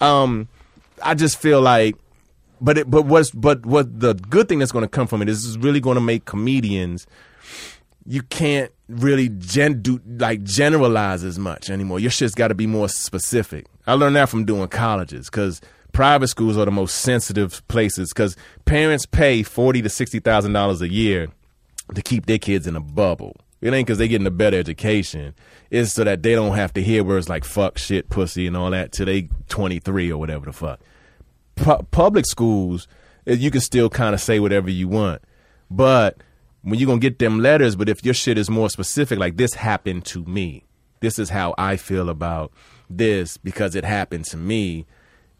um, 0.00 0.48
I 1.02 1.14
just 1.14 1.38
feel 1.38 1.60
like, 1.60 1.94
but 2.60 2.78
it, 2.78 2.90
but 2.90 3.06
what's 3.06 3.30
but 3.30 3.64
what 3.64 4.00
the 4.00 4.14
good 4.14 4.48
thing 4.48 4.58
that's 4.58 4.72
going 4.72 4.84
to 4.84 4.88
come 4.88 5.06
from 5.06 5.22
it 5.22 5.28
is 5.28 5.46
it's 5.46 5.56
really 5.56 5.80
going 5.80 5.94
to 5.94 6.00
make 6.00 6.24
comedians. 6.24 7.06
You 8.06 8.22
can't 8.22 8.72
really 8.90 9.28
gen 9.28 9.82
do 9.82 10.00
like 10.18 10.42
generalize 10.42 11.24
as 11.24 11.38
much 11.38 11.70
anymore. 11.70 12.00
Your 12.00 12.10
shit's 12.10 12.34
got 12.34 12.48
to 12.48 12.54
be 12.54 12.66
more 12.66 12.88
specific. 12.88 13.66
I 13.86 13.94
learned 13.94 14.16
that 14.16 14.28
from 14.28 14.44
doing 14.44 14.68
colleges 14.68 15.30
because 15.30 15.60
private 15.92 16.28
schools 16.28 16.56
are 16.56 16.64
the 16.64 16.70
most 16.70 16.96
sensitive 16.96 17.66
places 17.68 18.12
because 18.12 18.36
parents 18.64 19.06
pay 19.06 19.42
forty 19.42 19.82
to 19.82 19.88
sixty 19.88 20.20
thousand 20.20 20.52
dollars 20.52 20.82
a 20.82 20.88
year 20.88 21.28
to 21.94 22.02
keep 22.02 22.26
their 22.26 22.38
kids 22.38 22.66
in 22.66 22.76
a 22.76 22.80
bubble. 22.80 23.36
It 23.60 23.74
ain't 23.74 23.86
because 23.86 23.98
they're 23.98 24.08
getting 24.08 24.26
a 24.26 24.30
better 24.30 24.58
education. 24.58 25.34
It's 25.70 25.92
so 25.92 26.04
that 26.04 26.22
they 26.22 26.34
don't 26.34 26.56
have 26.56 26.72
to 26.74 26.82
hear 26.82 27.04
words 27.04 27.28
like 27.28 27.44
fuck, 27.44 27.78
shit, 27.78 28.08
pussy, 28.08 28.46
and 28.46 28.56
all 28.56 28.70
that 28.70 28.92
till 28.92 29.06
they 29.06 29.28
23 29.48 30.10
or 30.10 30.18
whatever 30.18 30.46
the 30.46 30.52
fuck. 30.52 30.80
Pu- 31.56 31.82
public 31.90 32.24
schools, 32.26 32.88
eh, 33.26 33.34
you 33.34 33.50
can 33.50 33.60
still 33.60 33.90
kind 33.90 34.14
of 34.14 34.20
say 34.20 34.40
whatever 34.40 34.70
you 34.70 34.88
want. 34.88 35.22
But 35.70 36.22
when 36.62 36.78
you're 36.78 36.86
going 36.86 37.00
to 37.00 37.08
get 37.08 37.18
them 37.18 37.40
letters, 37.40 37.76
but 37.76 37.88
if 37.88 38.04
your 38.04 38.14
shit 38.14 38.36
is 38.38 38.50
more 38.50 38.68
specific, 38.68 39.18
like 39.18 39.36
this 39.36 39.54
happened 39.54 40.04
to 40.06 40.24
me, 40.24 40.64
this 41.00 41.18
is 41.18 41.30
how 41.30 41.54
I 41.56 41.76
feel 41.76 42.08
about 42.08 42.52
this 42.88 43.36
because 43.36 43.74
it 43.74 43.84
happened 43.84 44.26
to 44.26 44.36
me, 44.36 44.86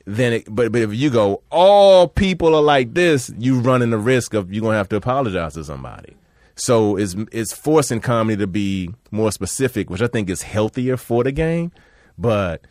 then 0.07 0.33
it, 0.33 0.45
but 0.49 0.73
but 0.73 0.81
if 0.81 0.95
you 0.95 1.11
go 1.11 1.43
all 1.51 2.09
people 2.09 2.55
are 2.55 2.63
like 2.63 2.95
this, 2.95 3.31
you 3.39 3.61
running 3.61 3.91
the 3.91 3.99
risk 3.99 4.35
of 4.35 4.53
you're 4.53 4.63
gonna 4.63 4.77
have 4.77 4.89
to 4.89 4.97
apologize 4.97 5.55
to 5.55 5.65
somebody. 5.65 6.17
So 6.57 6.97
it's 6.97 7.15
it's 7.33 7.53
forcing 7.53 8.01
comedy 8.01 8.39
to 8.39 8.47
be 8.47 8.91
more 9.11 9.31
specific, 9.31 9.91
which 9.91 10.03
I 10.03 10.07
think 10.07 10.31
is 10.31 10.43
healthier 10.43 10.97
for 10.97 11.23
the 11.23 11.33
game. 11.33 11.73
But 12.19 12.67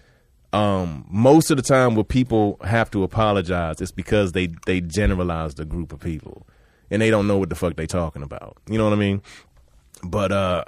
um, 0.53 1.05
most 1.09 1.51
of 1.51 1.57
the 1.57 1.63
time, 1.63 1.95
when 1.95 2.05
people 2.05 2.57
have 2.63 2.89
to 2.91 3.03
apologize, 3.03 3.79
it's 3.81 3.91
because 3.91 4.31
they 4.31 4.47
they 4.65 4.81
generalized 4.81 5.59
a 5.59 5.65
group 5.65 5.93
of 5.93 5.99
people 5.99 6.47
and 6.91 7.01
they 7.01 7.09
don't 7.09 7.27
know 7.27 7.37
what 7.37 7.49
the 7.49 7.55
fuck 7.55 7.75
they 7.75 7.87
talking 7.87 8.23
about. 8.23 8.57
You 8.67 8.77
know 8.77 8.83
what 8.85 8.93
I 8.93 8.97
mean? 8.97 9.21
But 10.03 10.31
uh, 10.31 10.63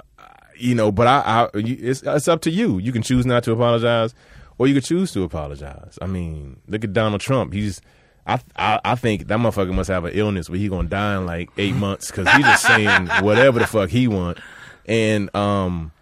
you 0.56 0.74
know, 0.74 0.92
but 0.92 1.06
I, 1.06 1.20
I 1.20 1.48
it's 1.54 2.02
it's 2.02 2.28
up 2.28 2.42
to 2.42 2.50
you. 2.50 2.78
You 2.78 2.92
can 2.92 3.02
choose 3.02 3.26
not 3.26 3.44
to 3.44 3.52
apologize, 3.52 4.14
or 4.58 4.66
you 4.66 4.74
can 4.74 4.82
choose 4.82 5.12
to 5.12 5.22
apologize. 5.22 5.98
I 6.00 6.06
mean, 6.06 6.60
look 6.68 6.84
at 6.84 6.92
Donald 6.92 7.20
Trump. 7.20 7.52
He's 7.52 7.80
I, 8.26 8.40
I 8.56 8.80
I 8.84 8.94
think 8.94 9.28
that 9.28 9.38
motherfucker 9.38 9.74
must 9.74 9.90
have 9.90 10.04
an 10.04 10.12
illness 10.14 10.48
where 10.48 10.58
he 10.58 10.68
gonna 10.68 10.88
die 10.88 11.16
in 11.16 11.26
like 11.26 11.50
eight 11.58 11.74
months 11.74 12.10
because 12.10 12.30
he's 12.32 12.44
just 12.44 12.64
saying 12.64 13.08
whatever 13.20 13.58
the 13.58 13.66
fuck 13.66 13.90
he 13.90 14.06
want, 14.08 14.38
and 14.86 15.34
um, 15.34 15.92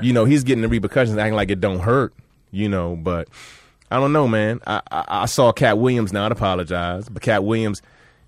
you 0.00 0.12
know 0.12 0.24
he's 0.24 0.44
getting 0.44 0.62
the 0.62 0.68
repercussions, 0.68 1.16
acting 1.16 1.34
like 1.34 1.50
it 1.50 1.60
don't 1.60 1.80
hurt, 1.80 2.12
you 2.50 2.68
know. 2.68 2.96
But 2.96 3.28
I 3.90 3.98
don't 3.98 4.12
know, 4.12 4.28
man. 4.28 4.60
I, 4.66 4.82
I, 4.90 5.04
I 5.08 5.26
saw 5.26 5.52
Katt 5.52 5.78
Williams 5.78 6.12
not 6.12 6.32
apologize, 6.32 7.08
but 7.08 7.22
Katt 7.22 7.44
Williams, 7.44 7.80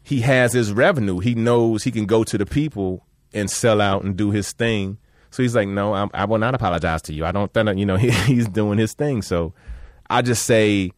he 0.07 0.20
has 0.20 0.53
his 0.53 0.73
revenue. 0.73 1.19
He 1.19 1.35
knows 1.35 1.83
he 1.83 1.91
can 1.91 2.07
go 2.07 2.23
to 2.23 2.39
the 2.39 2.47
people 2.47 3.05
and 3.35 3.51
sell 3.51 3.81
out 3.81 4.05
and 4.05 4.16
do 4.16 4.31
his 4.31 4.53
thing. 4.53 4.99
So 5.31 5.43
he's 5.43 5.57
like, 5.57 5.66
no, 5.66 5.95
I, 5.95 6.07
I 6.15 6.24
will 6.27 6.39
not 6.39 6.55
apologize 6.55 7.03
to 7.03 7.12
you. 7.12 7.24
I 7.24 7.33
don't 7.33 7.53
you 7.77 7.85
know, 7.85 7.97
he, 7.97 8.11
he's 8.11 8.47
doing 8.47 8.78
his 8.78 8.93
thing. 8.93 9.20
So 9.20 9.53
I 10.09 10.23
just 10.23 10.45
say 10.45 10.93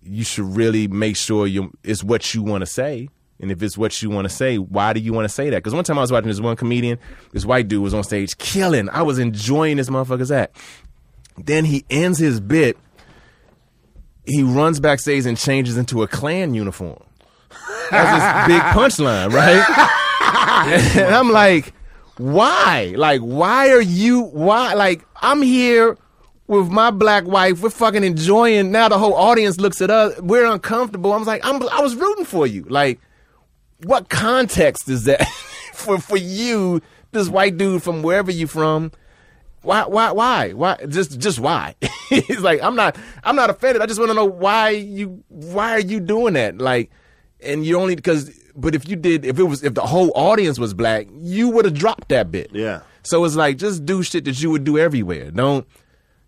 you 0.00 0.24
should 0.24 0.56
really 0.56 0.88
make 0.88 1.18
sure 1.18 1.46
you 1.46 1.70
it's 1.82 2.02
what 2.02 2.32
you 2.32 2.42
want 2.42 2.62
to 2.62 2.66
say. 2.66 3.10
And 3.40 3.50
if 3.50 3.62
it's 3.62 3.76
what 3.76 4.00
you 4.00 4.08
want 4.08 4.26
to 4.26 4.34
say, 4.34 4.56
why 4.56 4.94
do 4.94 5.00
you 5.00 5.12
want 5.12 5.26
to 5.26 5.28
say 5.28 5.50
that? 5.50 5.58
Because 5.58 5.74
one 5.74 5.84
time 5.84 5.98
I 5.98 6.00
was 6.00 6.10
watching 6.10 6.28
this 6.28 6.40
one 6.40 6.56
comedian, 6.56 6.98
this 7.32 7.44
white 7.44 7.68
dude 7.68 7.82
was 7.82 7.92
on 7.92 8.04
stage 8.04 8.38
killing. 8.38 8.88
I 8.88 9.02
was 9.02 9.18
enjoying 9.18 9.76
this 9.76 9.90
motherfucker's 9.90 10.32
act. 10.32 10.56
Then 11.36 11.66
he 11.66 11.84
ends 11.90 12.18
his 12.18 12.40
bit. 12.40 12.78
He 14.24 14.42
runs 14.42 14.80
backstage 14.80 15.26
and 15.26 15.36
changes 15.36 15.76
into 15.76 16.02
a 16.02 16.08
Klan 16.08 16.54
uniform. 16.54 17.02
That's 17.90 18.46
his 18.48 18.56
big 18.56 18.62
punchline, 18.72 19.32
right? 19.32 20.96
and 20.96 21.14
I'm 21.14 21.30
like, 21.30 21.72
why? 22.16 22.94
Like, 22.96 23.20
why 23.20 23.70
are 23.70 23.80
you? 23.80 24.22
Why? 24.22 24.74
Like, 24.74 25.04
I'm 25.16 25.42
here 25.42 25.96
with 26.46 26.68
my 26.68 26.90
black 26.90 27.24
wife. 27.24 27.60
We're 27.62 27.70
fucking 27.70 28.04
enjoying. 28.04 28.70
Now 28.70 28.88
the 28.88 28.98
whole 28.98 29.14
audience 29.14 29.58
looks 29.58 29.80
at 29.80 29.90
us. 29.90 30.20
We're 30.20 30.46
uncomfortable. 30.46 31.12
I'm 31.12 31.24
like, 31.24 31.44
I'm. 31.44 31.62
I 31.68 31.80
was 31.80 31.94
rooting 31.96 32.24
for 32.24 32.46
you. 32.46 32.64
Like, 32.68 33.00
what 33.82 34.08
context 34.08 34.88
is 34.88 35.04
that 35.04 35.26
for 35.72 35.98
for 35.98 36.16
you? 36.16 36.80
This 37.12 37.28
white 37.28 37.56
dude 37.56 37.82
from 37.82 38.02
wherever 38.02 38.30
you 38.30 38.46
from. 38.46 38.90
Why? 39.62 39.86
Why? 39.86 40.12
Why? 40.12 40.52
Why? 40.52 40.76
Just, 40.88 41.18
just 41.18 41.38
why? 41.38 41.74
He's 42.08 42.40
like, 42.40 42.62
I'm 42.62 42.76
not, 42.76 42.96
I'm 43.22 43.34
not 43.34 43.48
offended. 43.48 43.80
I 43.80 43.86
just 43.86 43.98
want 43.98 44.10
to 44.10 44.14
know 44.14 44.26
why 44.26 44.70
you, 44.70 45.24
why 45.28 45.72
are 45.72 45.80
you 45.80 46.00
doing 46.00 46.34
that? 46.34 46.58
Like, 46.58 46.90
and 47.44 47.64
you 47.64 47.78
only 47.78 47.94
because, 47.94 48.30
but 48.56 48.74
if 48.74 48.88
you 48.88 48.96
did, 48.96 49.24
if 49.24 49.38
it 49.38 49.44
was, 49.44 49.62
if 49.62 49.74
the 49.74 49.82
whole 49.82 50.12
audience 50.14 50.58
was 50.58 50.74
black, 50.74 51.06
you 51.20 51.48
would 51.50 51.64
have 51.64 51.74
dropped 51.74 52.08
that 52.08 52.30
bit. 52.30 52.50
Yeah. 52.52 52.80
So 53.02 53.24
it's 53.24 53.36
like, 53.36 53.58
just 53.58 53.84
do 53.84 54.02
shit 54.02 54.24
that 54.24 54.42
you 54.42 54.50
would 54.50 54.64
do 54.64 54.78
everywhere. 54.78 55.30
Don't, 55.30 55.66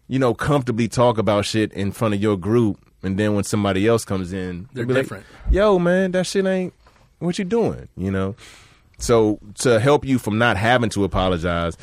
you 0.09 0.18
know, 0.18 0.34
comfortably 0.34 0.88
talk 0.88 1.18
about 1.18 1.44
shit 1.44 1.72
in 1.72 1.90
front 1.93 2.14
of 2.14 2.22
your 2.22 2.36
group, 2.36 2.78
and 3.02 3.18
then 3.18 3.34
when 3.34 3.44
somebody 3.44 3.86
else 3.86 4.05
comes 4.05 4.32
in, 4.32 4.68
They're 4.72 4.84
be 4.86 4.94
like, 4.94 5.02
different. 5.02 5.26
Yo, 5.51 5.78
man, 5.78 6.12
that 6.12 6.26
shit 6.26 6.47
ain't 6.47 6.74
what 7.18 7.38
you 7.38 7.44
doing. 7.44 7.88
You 7.97 8.10
know. 8.10 8.36
So 8.98 9.38
to 9.56 9.78
help 9.80 10.05
you 10.05 10.18
from 10.18 10.38
not 10.38 10.56
having 10.56 10.90
to 10.90 11.05
apologize, 11.05 11.76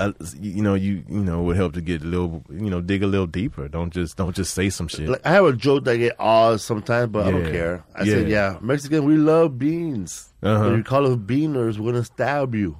uh, 0.00 0.12
you 0.40 0.62
know, 0.62 0.74
you 0.74 1.04
you 1.08 1.20
know 1.20 1.42
would 1.42 1.56
help 1.56 1.74
to 1.74 1.80
get 1.80 2.02
a 2.02 2.06
little, 2.06 2.42
you 2.50 2.70
know, 2.70 2.80
dig 2.80 3.02
a 3.02 3.06
little 3.06 3.26
deeper. 3.26 3.68
Don't 3.68 3.92
just 3.92 4.16
don't 4.16 4.34
just 4.34 4.54
say 4.54 4.70
some 4.70 4.88
shit. 4.88 5.08
Like 5.08 5.24
I 5.24 5.30
have 5.32 5.44
a 5.44 5.52
joke 5.52 5.84
that 5.84 5.92
I 5.92 5.96
get 5.98 6.16
odd 6.18 6.60
sometimes, 6.60 7.10
but 7.12 7.26
I 7.26 7.30
don't 7.30 7.50
care. 7.50 7.84
I 7.94 8.04
Yeah. 8.04 8.12
said, 8.14 8.28
"Yeah, 8.28 8.58
Mexican, 8.60 9.04
we 9.04 9.16
love 9.16 9.58
beans. 9.58 10.32
Uh-huh. 10.42 10.74
You 10.74 10.82
call 10.82 11.06
us 11.06 11.16
beaners, 11.16 11.78
we're 11.78 11.92
gonna 11.92 12.04
stab 12.04 12.54
you." 12.54 12.76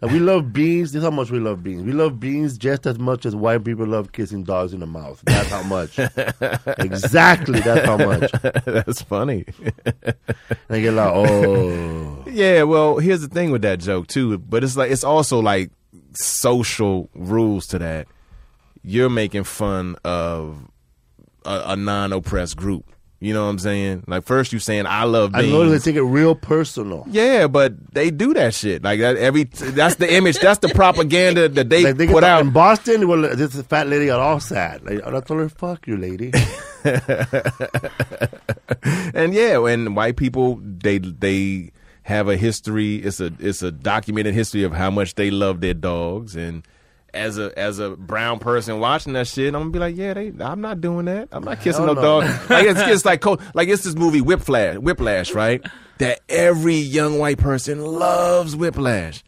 And 0.00 0.10
we 0.10 0.18
love 0.18 0.52
beans. 0.52 0.90
This 0.90 0.98
is 0.98 1.04
how 1.04 1.12
much 1.12 1.30
we 1.30 1.38
love 1.38 1.62
beans. 1.62 1.84
We 1.84 1.92
love 1.92 2.18
beans 2.18 2.58
just 2.58 2.88
as 2.88 2.98
much 2.98 3.24
as 3.24 3.36
white 3.36 3.62
people 3.62 3.86
love 3.86 4.10
kissing 4.10 4.42
dogs 4.42 4.72
in 4.74 4.80
the 4.80 4.86
mouth. 4.86 5.22
That's 5.26 5.48
how 5.48 5.62
much. 5.62 5.96
exactly. 6.78 7.60
That's 7.60 7.86
how 7.86 7.96
much. 7.96 8.32
That's 8.64 9.02
funny. 9.02 9.44
And 9.84 10.14
I 10.70 10.80
get 10.80 10.94
like, 10.94 11.12
oh, 11.14 12.24
Yeah, 12.28 12.64
well, 12.64 12.98
here's 12.98 13.20
the 13.20 13.28
thing 13.28 13.52
with 13.52 13.62
that 13.62 13.78
joke 13.78 14.08
too, 14.08 14.38
but 14.38 14.64
it's 14.64 14.76
like 14.76 14.90
it's 14.90 15.04
also 15.04 15.38
like 15.40 15.70
social 16.14 17.08
rules 17.14 17.66
to 17.68 17.78
that. 17.78 18.06
You're 18.82 19.10
making 19.10 19.44
fun 19.44 19.96
of 20.04 20.58
a, 21.44 21.62
a 21.66 21.76
non-oppressed 21.76 22.56
group. 22.56 22.84
You 23.20 23.32
know 23.32 23.44
what 23.44 23.50
I'm 23.50 23.58
saying? 23.60 24.02
Like 24.08 24.24
first 24.24 24.52
you 24.52 24.58
saying 24.58 24.84
I 24.86 25.04
love 25.04 25.32
I 25.32 25.42
beans. 25.42 25.52
know 25.52 25.68
they 25.70 25.78
take 25.78 25.94
it 25.94 26.02
real 26.02 26.34
personal. 26.34 27.04
yeah, 27.08 27.46
but 27.46 27.94
they 27.94 28.10
do 28.10 28.34
that 28.34 28.52
shit. 28.52 28.82
Like 28.82 28.98
that 28.98 29.16
every 29.16 29.44
that's 29.44 29.94
the 29.94 30.12
image, 30.12 30.40
that's 30.40 30.58
the 30.58 30.70
propaganda 30.70 31.48
that 31.50 31.68
they, 31.68 31.84
Like 31.84 31.98
they 31.98 32.08
put 32.08 32.24
out. 32.24 32.40
in 32.40 32.50
Boston. 32.50 33.06
Well, 33.06 33.20
this 33.36 33.54
fat 33.62 33.86
lady 33.86 34.06
got 34.06 34.18
all 34.18 34.40
sad. 34.40 34.82
Like, 34.84 35.06
I 35.06 35.20
told 35.20 35.38
her, 35.38 35.48
"Fuck 35.48 35.86
you, 35.86 35.96
lady." 35.98 36.32
and 39.14 39.32
yeah, 39.34 39.64
and 39.66 39.94
white 39.94 40.16
people 40.16 40.56
they 40.60 40.98
they 40.98 41.70
have 42.02 42.28
a 42.28 42.36
history. 42.36 42.96
It's 42.96 43.20
a 43.20 43.32
it's 43.38 43.62
a 43.62 43.70
documented 43.72 44.34
history 44.34 44.64
of 44.64 44.72
how 44.72 44.90
much 44.90 45.14
they 45.14 45.30
love 45.30 45.60
their 45.60 45.74
dogs. 45.74 46.36
And 46.36 46.66
as 47.14 47.38
a 47.38 47.56
as 47.58 47.78
a 47.78 47.90
brown 47.90 48.38
person 48.38 48.80
watching 48.80 49.12
that 49.14 49.26
shit, 49.28 49.54
I'm 49.54 49.62
gonna 49.62 49.70
be 49.70 49.78
like, 49.78 49.96
yeah, 49.96 50.14
they. 50.14 50.32
I'm 50.40 50.60
not 50.60 50.80
doing 50.80 51.06
that. 51.06 51.28
I'm 51.32 51.44
not 51.44 51.60
kissing 51.60 51.86
no, 51.86 51.94
no. 51.94 52.02
dog. 52.02 52.22
Like 52.50 52.66
it's, 52.66 52.80
it's 52.80 53.04
like 53.04 53.24
like 53.54 53.68
it's 53.68 53.84
this 53.84 53.94
movie 53.94 54.20
Whiplash, 54.20 54.76
Whiplash, 54.76 55.32
right? 55.32 55.64
That 55.98 56.20
every 56.28 56.76
young 56.76 57.18
white 57.18 57.38
person 57.38 57.80
loves 57.84 58.56
Whiplash. 58.56 59.22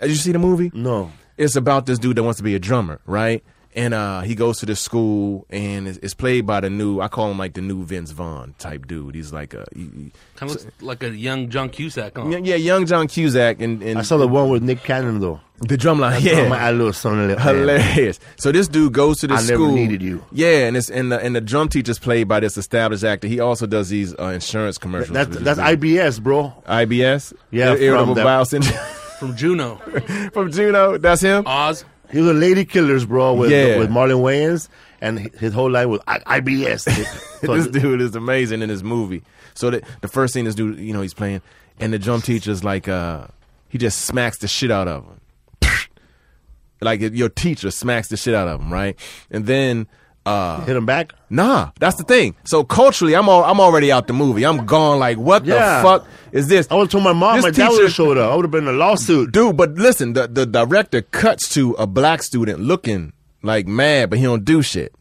Did 0.00 0.10
you 0.10 0.16
see 0.16 0.32
the 0.32 0.38
movie? 0.38 0.70
No. 0.72 1.10
it's 1.36 1.56
about 1.56 1.86
this 1.86 1.98
dude 1.98 2.16
that 2.16 2.22
wants 2.22 2.38
to 2.38 2.44
be 2.44 2.54
a 2.54 2.58
drummer, 2.58 3.00
right? 3.04 3.42
And 3.78 3.94
uh, 3.94 4.22
he 4.22 4.34
goes 4.34 4.58
to 4.58 4.66
this 4.66 4.80
school, 4.80 5.46
and 5.50 5.86
it's, 5.86 5.98
it's 6.02 6.12
played 6.14 6.46
by 6.46 6.58
the 6.58 6.68
new. 6.68 7.00
I 7.00 7.06
call 7.06 7.30
him 7.30 7.38
like 7.38 7.54
the 7.54 7.60
new 7.60 7.84
Vince 7.84 8.10
Vaughn 8.10 8.54
type 8.58 8.88
dude. 8.88 9.14
He's 9.14 9.32
like 9.32 9.54
a, 9.54 9.66
he- 9.72 9.82
he- 9.82 10.12
Kind 10.34 10.50
of 10.50 10.64
looks 10.64 10.66
like 10.82 11.02
a 11.04 11.10
young 11.16 11.48
John 11.48 11.68
Cusack. 11.70 12.16
Huh? 12.16 12.26
yeah, 12.28 12.56
young 12.56 12.86
John 12.86 13.06
Cusack, 13.06 13.60
and, 13.60 13.80
and 13.82 13.98
I 13.98 14.02
saw 14.02 14.16
the 14.16 14.26
one 14.26 14.48
with 14.50 14.64
Nick 14.64 14.82
Cannon 14.82 15.20
though. 15.20 15.38
the 15.60 15.76
drumline. 15.76 16.20
Yeah, 16.22 16.48
my 16.48 16.72
little 16.72 16.92
son. 16.92 17.28
hilarious. 17.38 18.18
So 18.36 18.50
this 18.50 18.66
dude 18.66 18.92
goes 18.94 19.20
to 19.20 19.28
this 19.28 19.44
I 19.44 19.52
never 19.52 19.64
school. 19.64 19.74
needed 19.74 20.02
you. 20.02 20.24
Yeah, 20.32 20.66
and 20.66 20.76
it's 20.76 20.90
and 20.90 21.12
the 21.12 21.20
and 21.20 21.36
the 21.36 21.40
drum 21.40 21.68
teacher's 21.68 22.00
played 22.00 22.26
by 22.26 22.40
this 22.40 22.56
established 22.58 23.04
actor. 23.04 23.28
He 23.28 23.38
also 23.38 23.66
does 23.66 23.90
these 23.90 24.12
uh, 24.18 24.24
insurance 24.34 24.76
commercials. 24.78 25.14
That's 25.14 25.30
which 25.36 25.44
that's 25.44 25.60
great. 25.60 25.78
IBS, 25.80 26.20
bro. 26.20 26.52
IBS. 26.66 27.32
Yeah, 27.52 27.74
Ir- 27.74 27.78
irritable 27.78 28.14
from 28.16 28.24
bowel 28.24 28.44
syndrome 28.44 28.76
From 29.20 29.36
Juno. 29.36 29.76
from 30.32 30.50
Juno. 30.50 30.98
That's 30.98 31.20
him. 31.22 31.44
Oz. 31.46 31.84
He 32.10 32.18
was 32.20 32.30
a 32.30 32.34
lady 32.34 32.64
killers, 32.64 33.04
bro, 33.04 33.34
with 33.34 33.50
Yeah. 33.50 33.78
with 33.78 33.90
Marlon 33.90 34.22
Wayans, 34.22 34.68
and 35.00 35.18
his 35.36 35.52
whole 35.52 35.70
line 35.70 35.88
was 35.90 36.00
I- 36.08 36.40
IBS. 36.40 36.86
So 37.46 37.54
this 37.56 37.68
dude 37.68 38.00
is 38.00 38.16
amazing 38.16 38.62
in 38.62 38.68
this 38.68 38.82
movie. 38.82 39.22
So 39.54 39.70
the, 39.70 39.82
the 40.00 40.08
first 40.08 40.34
scene, 40.34 40.44
this 40.44 40.56
dude, 40.56 40.78
you 40.80 40.92
know, 40.92 41.02
he's 41.02 41.14
playing, 41.14 41.40
and 41.78 41.92
the 41.92 41.98
drum 41.98 42.20
teacher's 42.20 42.64
like, 42.64 42.88
uh, 42.88 43.28
he 43.68 43.78
just 43.78 44.00
smacks 44.06 44.38
the 44.38 44.48
shit 44.48 44.72
out 44.72 44.88
of 44.88 45.04
him. 45.04 45.20
like 46.80 47.00
your 47.00 47.28
teacher 47.28 47.70
smacks 47.70 48.08
the 48.08 48.16
shit 48.16 48.34
out 48.34 48.48
of 48.48 48.60
him, 48.60 48.72
right? 48.72 48.98
And 49.30 49.46
then, 49.46 49.86
uh, 50.28 50.64
hit 50.64 50.76
him 50.76 50.86
back. 50.86 51.12
nah, 51.30 51.70
that's 51.80 51.96
the 51.96 52.04
thing. 52.04 52.34
So 52.44 52.64
culturally, 52.64 53.14
I'm 53.16 53.28
all, 53.28 53.44
I'm 53.44 53.60
already 53.60 53.90
out 53.92 54.06
the 54.06 54.12
movie. 54.12 54.44
I'm 54.44 54.66
gone. 54.66 54.98
Like, 54.98 55.16
what 55.18 55.44
Yeah. 55.44 55.78
the 55.78 55.82
fuck 55.88 56.06
is 56.32 56.48
this? 56.48 56.66
I 56.70 56.74
would 56.74 56.82
have 56.82 56.90
told 56.90 57.04
my 57.04 57.12
mom, 57.12 57.36
This 57.36 57.44
my 57.44 57.50
dad 57.50 57.68
would 57.68 57.74
teacher- 57.76 57.82
have 57.84 57.92
showed 57.92 58.18
up. 58.18 58.32
I 58.32 58.36
would 58.36 58.44
have 58.44 58.50
been 58.50 58.68
in 58.68 58.74
a 58.74 58.78
lawsuit. 58.78 59.32
Dude, 59.32 59.56
but 59.56 59.72
listen, 59.74 60.12
the, 60.12 60.28
the 60.28 60.46
director 60.46 61.02
cuts 61.02 61.48
to 61.54 61.72
a 61.72 61.86
black 61.86 62.22
student 62.22 62.60
looking 62.60 63.12
like 63.42 63.66
mad, 63.66 64.10
but 64.10 64.18
he 64.18 64.24
don't 64.24 64.44
do 64.44 64.62
shit. 64.62 64.92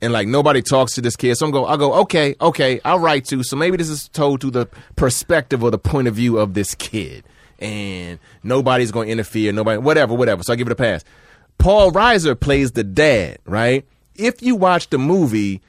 And 0.00 0.12
like 0.12 0.26
nobody 0.26 0.62
talks 0.62 0.94
to 0.94 1.00
this 1.00 1.14
kid. 1.14 1.36
So 1.36 1.46
I'm 1.46 1.52
going, 1.52 1.70
I'll 1.70 1.76
go, 1.76 1.92
okay, 2.02 2.34
okay, 2.40 2.80
I'll 2.84 2.98
write 2.98 3.24
to. 3.26 3.42
So 3.44 3.54
maybe 3.56 3.76
this 3.76 3.88
is 3.88 4.08
told 4.08 4.40
to 4.40 4.50
the 4.50 4.66
perspective 4.96 5.62
or 5.62 5.70
the 5.70 5.78
point 5.78 6.08
of 6.08 6.14
view 6.14 6.38
of 6.38 6.54
this 6.54 6.74
kid. 6.74 7.22
And 7.60 8.18
nobody's 8.42 8.90
going 8.90 9.06
to 9.06 9.12
interfere. 9.12 9.52
Nobody, 9.52 9.78
whatever, 9.78 10.14
whatever. 10.14 10.42
So 10.42 10.52
I 10.52 10.56
give 10.56 10.66
it 10.66 10.72
a 10.72 10.76
pass. 10.76 11.04
Paul 11.58 11.92
Reiser 11.92 12.38
plays 12.38 12.72
the 12.72 12.82
dad, 12.82 13.38
right? 13.44 13.84
If 14.14 14.42
you 14.42 14.56
watch 14.56 14.90
the 14.90 14.98
movie, 14.98 15.62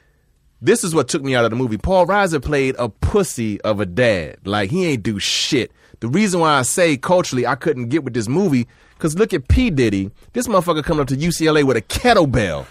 this 0.62 0.84
is 0.84 0.96
what 0.96 1.08
took 1.08 1.24
me 1.24 1.36
out 1.36 1.46
of 1.46 1.52
the 1.52 1.58
movie. 1.58 1.78
Paul 1.78 2.08
Reiser 2.08 2.42
played 2.42 2.76
a 2.80 2.90
pussy 2.90 3.60
of 3.62 3.80
a 3.80 3.86
dad. 3.86 4.38
Like 4.46 4.72
he 4.72 4.86
ain't 4.86 5.04
do 5.04 5.20
shit. 5.20 5.72
The 6.00 6.08
reason 6.08 6.40
why 6.40 6.54
I 6.54 6.64
say 6.64 6.98
culturally 6.98 7.46
I 7.46 7.56
couldn't 7.56 7.90
get 7.90 8.04
with 8.04 8.14
this 8.14 8.28
movie, 8.28 8.68
cause 9.00 9.18
look 9.18 9.34
at 9.34 9.48
P 9.48 9.70
Diddy. 9.70 10.12
This 10.34 10.48
motherfucker 10.48 10.84
coming 10.84 11.02
up 11.02 11.08
to 11.08 11.18
UCLA 11.18 11.64
with 11.64 11.78
a 11.78 11.82
kettlebell 11.82 12.66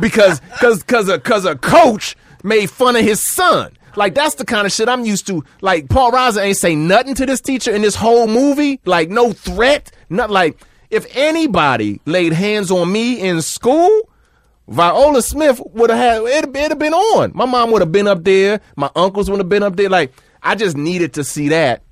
because 0.00 0.40
cause 0.60 0.82
cause 0.82 1.08
a 1.08 1.18
cause 1.18 1.44
a 1.44 1.56
coach 1.56 2.16
made 2.42 2.70
fun 2.70 2.96
of 2.96 3.02
his 3.02 3.24
son. 3.24 3.72
Like 3.96 4.14
that's 4.14 4.34
the 4.36 4.44
kind 4.44 4.66
of 4.66 4.72
shit 4.72 4.88
I'm 4.88 5.04
used 5.04 5.26
to. 5.28 5.44
Like 5.60 5.88
Paul 5.88 6.12
Reiser 6.12 6.42
ain't 6.42 6.56
say 6.56 6.74
nothing 6.74 7.14
to 7.16 7.26
this 7.26 7.40
teacher 7.40 7.70
in 7.70 7.82
this 7.82 7.94
whole 7.94 8.26
movie. 8.26 8.80
Like 8.84 9.08
no 9.08 9.32
threat. 9.32 9.90
Not 10.08 10.30
like 10.30 10.58
if 10.90 11.06
anybody 11.16 12.00
laid 12.04 12.32
hands 12.32 12.70
on 12.70 12.90
me 12.90 13.20
in 13.20 13.42
school, 13.42 14.08
Viola 14.68 15.20
Smith 15.22 15.60
would 15.72 15.90
have 15.90 15.98
had 15.98 16.22
it'd, 16.22 16.56
it'd 16.56 16.70
have 16.70 16.78
been 16.78 16.94
on. 16.94 17.32
My 17.34 17.44
mom 17.44 17.70
would 17.70 17.82
have 17.82 17.92
been 17.92 18.08
up 18.08 18.24
there. 18.24 18.60
My 18.76 18.90
uncles 18.96 19.30
would 19.30 19.38
have 19.38 19.48
been 19.48 19.62
up 19.62 19.76
there. 19.76 19.90
Like 19.90 20.12
I 20.42 20.54
just 20.54 20.76
needed 20.76 21.14
to 21.14 21.24
see 21.24 21.48
that 21.48 21.82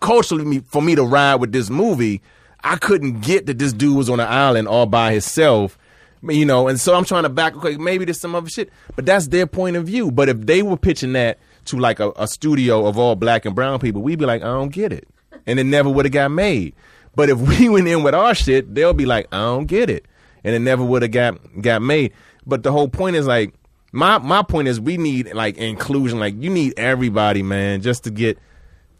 culturally 0.00 0.60
for 0.60 0.82
me 0.82 0.94
to 0.94 1.02
ride 1.02 1.36
with 1.36 1.52
this 1.52 1.70
movie. 1.70 2.22
I 2.62 2.76
couldn't 2.76 3.20
get 3.20 3.46
that 3.46 3.58
this 3.58 3.72
dude 3.72 3.96
was 3.96 4.08
on 4.08 4.20
an 4.20 4.28
island 4.28 4.68
all 4.68 4.86
by 4.86 5.12
himself, 5.12 5.78
you 6.22 6.46
know. 6.46 6.68
And 6.68 6.80
so 6.80 6.94
I'm 6.94 7.04
trying 7.04 7.24
to 7.24 7.28
back. 7.28 7.56
Okay, 7.56 7.76
maybe 7.76 8.04
there's 8.04 8.20
some 8.20 8.34
other 8.34 8.48
shit, 8.48 8.70
but 8.96 9.06
that's 9.06 9.28
their 9.28 9.46
point 9.46 9.76
of 9.76 9.86
view. 9.86 10.10
But 10.10 10.28
if 10.28 10.40
they 10.40 10.62
were 10.62 10.76
pitching 10.76 11.12
that 11.12 11.38
to 11.66 11.78
like 11.78 12.00
a, 12.00 12.12
a 12.16 12.26
studio 12.26 12.86
of 12.86 12.98
all 12.98 13.16
black 13.16 13.44
and 13.44 13.54
brown 13.54 13.80
people, 13.80 14.02
we'd 14.02 14.18
be 14.18 14.26
like, 14.26 14.42
I 14.42 14.46
don't 14.46 14.72
get 14.72 14.92
it, 14.92 15.06
and 15.46 15.58
it 15.58 15.64
never 15.64 15.90
would 15.90 16.06
have 16.06 16.12
got 16.12 16.30
made. 16.30 16.74
But 17.14 17.28
if 17.28 17.38
we 17.60 17.68
went 17.68 17.88
in 17.88 18.02
with 18.02 18.14
our 18.14 18.34
shit, 18.34 18.74
they'll 18.74 18.94
be 18.94 19.06
like, 19.06 19.26
I 19.32 19.38
don't 19.38 19.66
get 19.66 19.90
it. 19.90 20.06
And 20.44 20.54
it 20.54 20.60
never 20.60 20.84
would 20.84 21.02
have 21.02 21.10
got 21.10 21.38
got 21.60 21.82
made. 21.82 22.12
But 22.46 22.62
the 22.62 22.70
whole 22.70 22.88
point 22.88 23.16
is 23.16 23.26
like 23.26 23.54
my 23.92 24.18
my 24.18 24.42
point 24.42 24.68
is 24.68 24.80
we 24.80 24.96
need 24.96 25.32
like 25.34 25.56
inclusion. 25.56 26.18
Like 26.18 26.34
you 26.38 26.50
need 26.50 26.74
everybody, 26.76 27.42
man, 27.42 27.80
just 27.80 28.04
to 28.04 28.10
get 28.10 28.38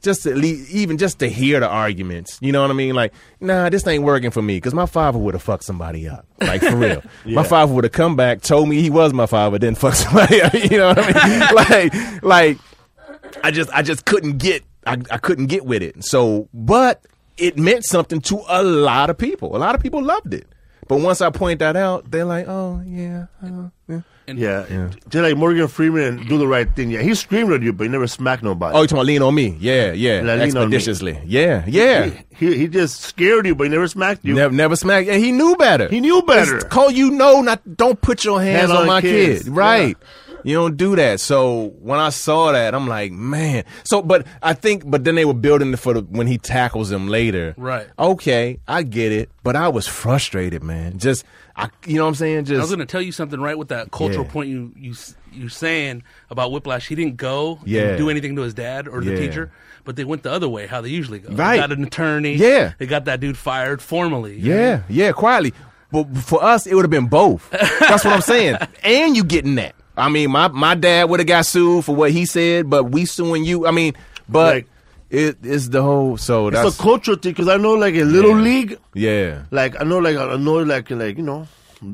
just 0.05 0.23
to 0.23 0.35
even 0.35 0.99
just 0.99 1.19
to 1.19 1.29
hear 1.29 1.59
the 1.59 1.69
arguments. 1.69 2.39
You 2.41 2.53
know 2.53 2.63
what 2.63 2.71
I 2.71 2.75
mean? 2.75 2.95
Like, 2.95 3.13
nah, 3.41 3.69
this 3.71 3.87
ain't 3.87 4.05
working 4.05 4.31
for 4.31 4.43
me 4.43 4.57
because 4.57 4.75
my 4.75 4.87
father 4.87 5.19
would 5.19 5.35
have 5.35 5.43
fucked 5.43 5.65
somebody 5.65 6.07
up. 6.09 6.27
Like 6.41 6.61
for 6.61 6.77
real, 6.77 7.03
my 7.27 7.43
father 7.43 7.73
would 7.73 7.85
have 7.85 7.93
come 7.93 8.15
back, 8.15 8.43
told 8.43 8.69
me 8.69 8.81
he 8.81 8.91
was 8.91 9.13
my 9.13 9.27
father, 9.27 9.59
then 9.59 9.75
fuck 9.75 9.95
somebody 9.95 10.43
up. 10.43 10.55
You 10.55 10.79
know 10.79 10.89
what 10.89 10.99
I 10.99 11.29
mean? 11.29 11.55
like, 11.55 12.23
like 12.23 12.59
I 13.43 13.51
just 13.51 13.71
I 13.71 13.83
just 13.83 14.05
couldn't 14.05 14.39
get 14.39 14.63
I, 14.87 14.99
I 15.11 15.19
couldn't 15.19 15.47
get 15.47 15.65
with 15.65 15.83
it. 15.83 16.05
So, 16.05 16.49
but 16.55 17.05
it 17.37 17.57
meant 17.57 17.85
something 17.85 18.21
to 18.23 18.43
a 18.49 18.63
lot 18.63 19.11
of 19.11 19.19
people. 19.19 19.57
A 19.57 19.59
lot 19.59 19.75
of 19.75 19.81
people 19.83 20.03
loved 20.03 20.35
it. 20.35 20.47
But 20.89 21.01
once 21.01 21.21
I 21.21 21.31
point 21.31 21.61
that 21.61 21.77
out, 21.77 22.11
they're 22.11 22.25
like, 22.25 22.47
"Oh 22.49 22.83
yeah, 22.87 23.27
uh, 23.43 23.69
yeah." 23.89 24.01
Yeah. 24.27 24.89
Just 25.11 25.23
like 25.23 25.37
Morgan 25.37 25.69
Freeman 25.69 26.27
do 26.27 26.39
the 26.39 26.47
right 26.47 26.67
thing. 26.75 26.91
Yeah, 26.91 27.03
he 27.03 27.15
screamed 27.15 27.53
at 27.53 27.61
you, 27.61 27.75
but 27.75 27.85
he 27.85 27.91
never 27.91 28.07
smacked 28.07 28.43
nobody. 28.43 28.75
Oh, 28.75 28.81
you 28.81 28.87
talking 28.87 28.97
about 28.99 29.07
lean 29.07 29.21
on 29.23 29.35
me? 29.35 29.55
Yeah, 29.61 29.93
yeah, 29.93 30.23
Like, 30.23 30.41
lean 30.41 30.57
on 30.57 30.71
me. 30.71 30.77
expeditiously. 30.77 31.21
Yeah, 31.27 31.63
yeah. 31.67 32.07
He, 32.31 32.47
he, 32.47 32.57
he 32.57 32.69
just 32.69 33.03
scared 33.03 33.45
you, 33.47 33.55
but 33.55 33.65
he 33.65 33.69
never 33.71 33.87
smacked 33.87 34.25
you. 34.25 34.35
Never, 34.35 34.55
never 34.55 34.77
smacked, 34.77 35.09
and 35.11 35.23
he 35.23 35.31
knew 35.31 35.57
better. 35.57 35.89
He 35.89 36.01
knew 36.01 36.23
better. 36.23 36.57
It's 36.57 36.65
call 36.65 36.91
you 36.91 37.11
know 37.11 37.43
not. 37.43 37.77
Don't 37.77 38.01
put 38.01 38.25
your 38.25 38.41
hands 38.41 38.61
Hands 38.61 38.71
on, 38.71 38.77
on 38.79 38.87
my 38.87 39.03
kids. 39.03 39.45
kid. 39.45 39.53
Right. 39.53 39.97
You 40.45 40.55
don't 40.55 40.77
do 40.77 40.95
that. 40.97 41.21
So 41.21 41.75
when 41.81 41.99
I 41.99 42.11
saw 42.11 42.53
that, 42.53 42.75
I'm 42.75 42.87
like, 42.87 43.11
man. 43.13 43.65
So, 43.83 44.03
but 44.03 44.27
I 44.43 44.53
think, 44.53 44.83
but 44.89 45.03
then 45.05 45.15
they 45.15 45.25
were 45.25 45.35
building 45.35 45.73
it 45.73 45.79
for 45.79 45.95
the, 45.95 46.01
when 46.03 46.27
he 46.27 46.39
tackles 46.39 46.93
him 46.93 47.09
later. 47.09 47.55
Right. 47.57 47.87
Okay, 47.99 48.61
I 48.69 48.83
get 48.83 49.11
it, 49.11 49.31
but 49.43 49.57
I 49.57 49.69
was 49.69 49.87
frustrated, 49.89 50.63
man. 50.63 50.99
Just, 50.99 51.25
I, 51.57 51.71
you 51.87 51.97
know 51.97 52.03
what 52.03 52.09
I'm 52.09 52.15
saying? 52.17 52.45
Just. 52.45 52.59
I 52.59 52.61
was 52.61 52.71
going 52.71 52.79
to 52.81 52.87
tell 52.87 53.03
you 53.03 53.13
something 53.13 53.41
right 53.41 53.57
with 53.57 53.69
that 53.69 53.91
cultural 53.91 54.25
Yeah. 54.27 54.31
point 54.33 54.49
you 54.51 54.73
you 54.77 54.95
you 55.33 55.49
saying 55.49 56.03
about 56.31 56.53
Whiplash. 56.53 56.87
He 56.89 56.95
didn't 56.95 57.17
go 57.17 57.59
Yeah. 57.65 57.83
and 57.89 57.99
do 57.99 58.09
anything 58.11 58.37
to 58.37 58.43
his 58.43 58.55
dad 58.55 58.87
or 58.87 59.01
the 59.01 59.13
Yeah. 59.13 59.17
teacher, 59.19 59.53
but 59.85 59.97
they 59.97 60.05
went 60.05 60.23
the 60.23 60.31
other 60.31 60.49
way, 60.49 60.67
how 60.67 60.81
they 60.81 60.91
usually 60.91 61.19
go. 61.21 61.31
Right. 61.35 61.55
They 61.55 61.61
got 61.61 61.73
an 61.73 61.85
attorney. 61.85 62.35
Yeah. 62.35 62.73
They 62.79 62.87
got 62.87 63.07
that 63.07 63.19
dude 63.21 63.37
fired 63.39 63.81
formally. 63.83 64.39
you 64.39 64.51
know? 64.55 64.61
yeah, 64.61 64.83
yeah, 64.89 65.13
quietly. 65.13 65.53
But 65.91 66.17
for 66.19 66.43
us, 66.43 66.67
it 66.67 66.75
would 66.75 66.83
have 66.85 66.91
been 66.91 67.07
both. 67.07 67.49
That's 67.51 68.05
what 68.05 68.13
I'm 68.15 68.21
saying. 68.21 68.57
And 68.83 69.17
you 69.17 69.25
getting 69.25 69.55
that. 69.57 69.75
I 69.97 70.09
mean, 70.09 70.31
my 70.31 70.49
my 70.49 70.75
dad 70.75 71.09
would 71.09 71.21
have 71.21 71.27
got 71.27 71.47
sued 71.47 71.85
for 71.85 71.95
what 71.95 72.11
he 72.11 72.27
said, 72.27 72.69
but 72.69 72.85
we 72.85 73.05
suing 73.05 73.45
you. 73.45 73.67
I 73.67 73.71
mean, 73.71 73.95
but 74.29 74.55
Like- 74.55 74.67
it 75.11 75.37
is 75.45 75.71
the 75.71 75.83
whole. 75.83 76.17
So 76.17 76.51
that's 76.51 76.67
It's 76.69 76.79
a 76.81 76.83
cultural 76.83 77.17
thing 77.17 77.33
because 77.33 77.49
I 77.49 77.57
know, 77.57 77.75
like 77.75 77.95
a 77.95 78.03
little 78.05 78.37
Yeah. 78.37 78.43
league, 78.43 78.79
yeah. 78.95 79.43
like 79.51 79.81
I 79.81 79.85
know, 79.85 79.99
like 79.99 80.17
I 80.17 80.37
know, 80.37 80.55
like 80.57 80.91
like 80.91 81.17
you 81.17 81.23
know, 81.23 81.47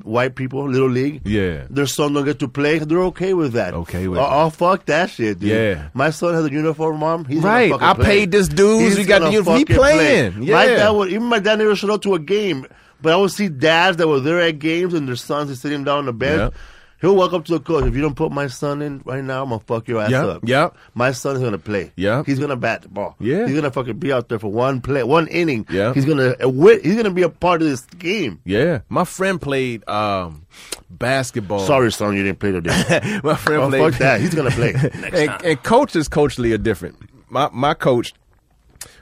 white 0.05 0.35
people, 0.37 0.67
little 0.69 0.89
league. 0.89 1.21
Yeah. 1.27 1.65
Their 1.69 1.85
son 1.87 2.15
don't 2.15 2.25
get 2.25 2.39
to 2.39 2.49
play. 2.49 2.79
They're 2.79 3.03
okay 3.13 3.35
with 3.35 3.53
that. 3.55 3.75
Okay 3.75 4.09
with 4.09 4.19
oh, 4.19 4.29
oh, 4.31 4.51
fuck 4.51 4.87
that 4.87 5.11
shit, 5.11 5.41
dude. 5.41 5.51
Yeah. 5.51 5.89
My 5.93 6.09
son 6.11 6.33
has 6.33 6.45
a 6.47 6.51
uniform, 6.53 7.01
mom. 7.01 7.25
He's 7.27 7.43
Right. 7.43 7.73
I 7.81 7.93
play. 7.95 8.05
paid 8.05 8.31
this 8.33 8.49
dude. 8.49 8.81
He's 8.83 8.97
We 8.97 9.05
got 9.05 9.21
the 9.21 9.31
uniform. 9.31 9.59
He 9.59 9.65
playing. 9.67 10.33
play. 10.33 10.45
Yeah. 10.47 10.55
My 10.55 10.67
dad 10.67 10.91
would. 10.91 11.09
Even 11.11 11.25
my 11.25 11.39
dad 11.41 11.59
never 11.59 11.77
showed 11.77 11.91
up 11.91 12.01
to 12.03 12.15
a 12.15 12.19
game, 12.19 12.67
but 13.03 13.13
I 13.13 13.17
would 13.17 13.33
see 13.33 13.49
dads 13.49 13.99
that 13.99 14.09
were 14.09 14.21
there 14.21 14.41
at 14.41 14.59
games 14.59 14.95
and 14.95 15.07
their 15.09 15.17
sons 15.17 15.51
are 15.51 15.57
sitting 15.57 15.85
down 15.85 15.99
on 15.99 16.07
the 16.07 16.13
bench. 16.15 16.39
Yep. 16.41 16.55
He'll 17.01 17.17
walk 17.17 17.33
up 17.33 17.47
to 17.47 17.53
the 17.53 17.61
coach. 17.61 17.87
If 17.87 17.95
you 17.95 18.03
don't 18.03 18.15
put 18.15 18.31
my 18.31 18.47
son 18.49 18.83
in 18.83 19.01
right 19.07 19.25
now, 19.25 19.43
I'm 19.43 19.49
gonna 19.49 19.63
fuck 19.67 19.89
your 19.89 20.03
ass 20.03 20.11
Yep, 20.11 20.25
up. 20.25 20.43
yep. 20.47 20.77
My 20.95 21.13
son's 21.13 21.41
gonna 21.41 21.59
play. 21.59 21.93
Yep. 21.97 22.27
He's 22.27 22.39
gonna 22.39 22.57
bat 22.57 22.83
the 22.83 22.89
ball. 22.89 23.17
Yeah. 23.19 23.47
He's 23.47 23.55
gonna 23.55 23.71
fucking 23.71 23.99
be 23.99 24.13
out 24.13 24.29
there 24.29 24.39
for 24.39 24.53
one 24.53 24.83
play, 24.83 25.03
one 25.03 25.27
inning. 25.29 25.67
Yeah. 25.71 25.95
He's 25.95 26.05
gonna 26.05 26.35
uh. 26.41 26.79
He's 26.83 26.97
gonna 26.97 27.11
be 27.11 27.23
a 27.23 27.31
part 27.31 27.63
of 27.63 27.69
this 27.69 27.87
game. 27.87 28.41
Yeah. 28.45 28.81
My 28.91 29.05
friend 29.05 29.41
played 29.41 29.89
um, 29.89 30.45
basketball. 30.91 31.61
Sorry, 31.67 31.91
son, 31.91 32.17
you 32.17 32.23
didn't 32.23 32.39
play 32.39 32.53
today. 32.53 33.21
My 33.25 33.35
friend 33.35 33.63
oh, 33.63 33.69
played. 33.69 33.93
fuck 33.93 33.99
that. 34.01 34.21
He's 34.21 34.35
gonna 34.35 34.51
play. 34.51 34.75
and, 35.13 35.45
and 35.45 35.63
coaches 35.63 36.07
culturally 36.07 36.53
are 36.53 36.59
different. 36.59 36.99
My 37.31 37.49
my 37.53 37.73
coach 37.73 38.13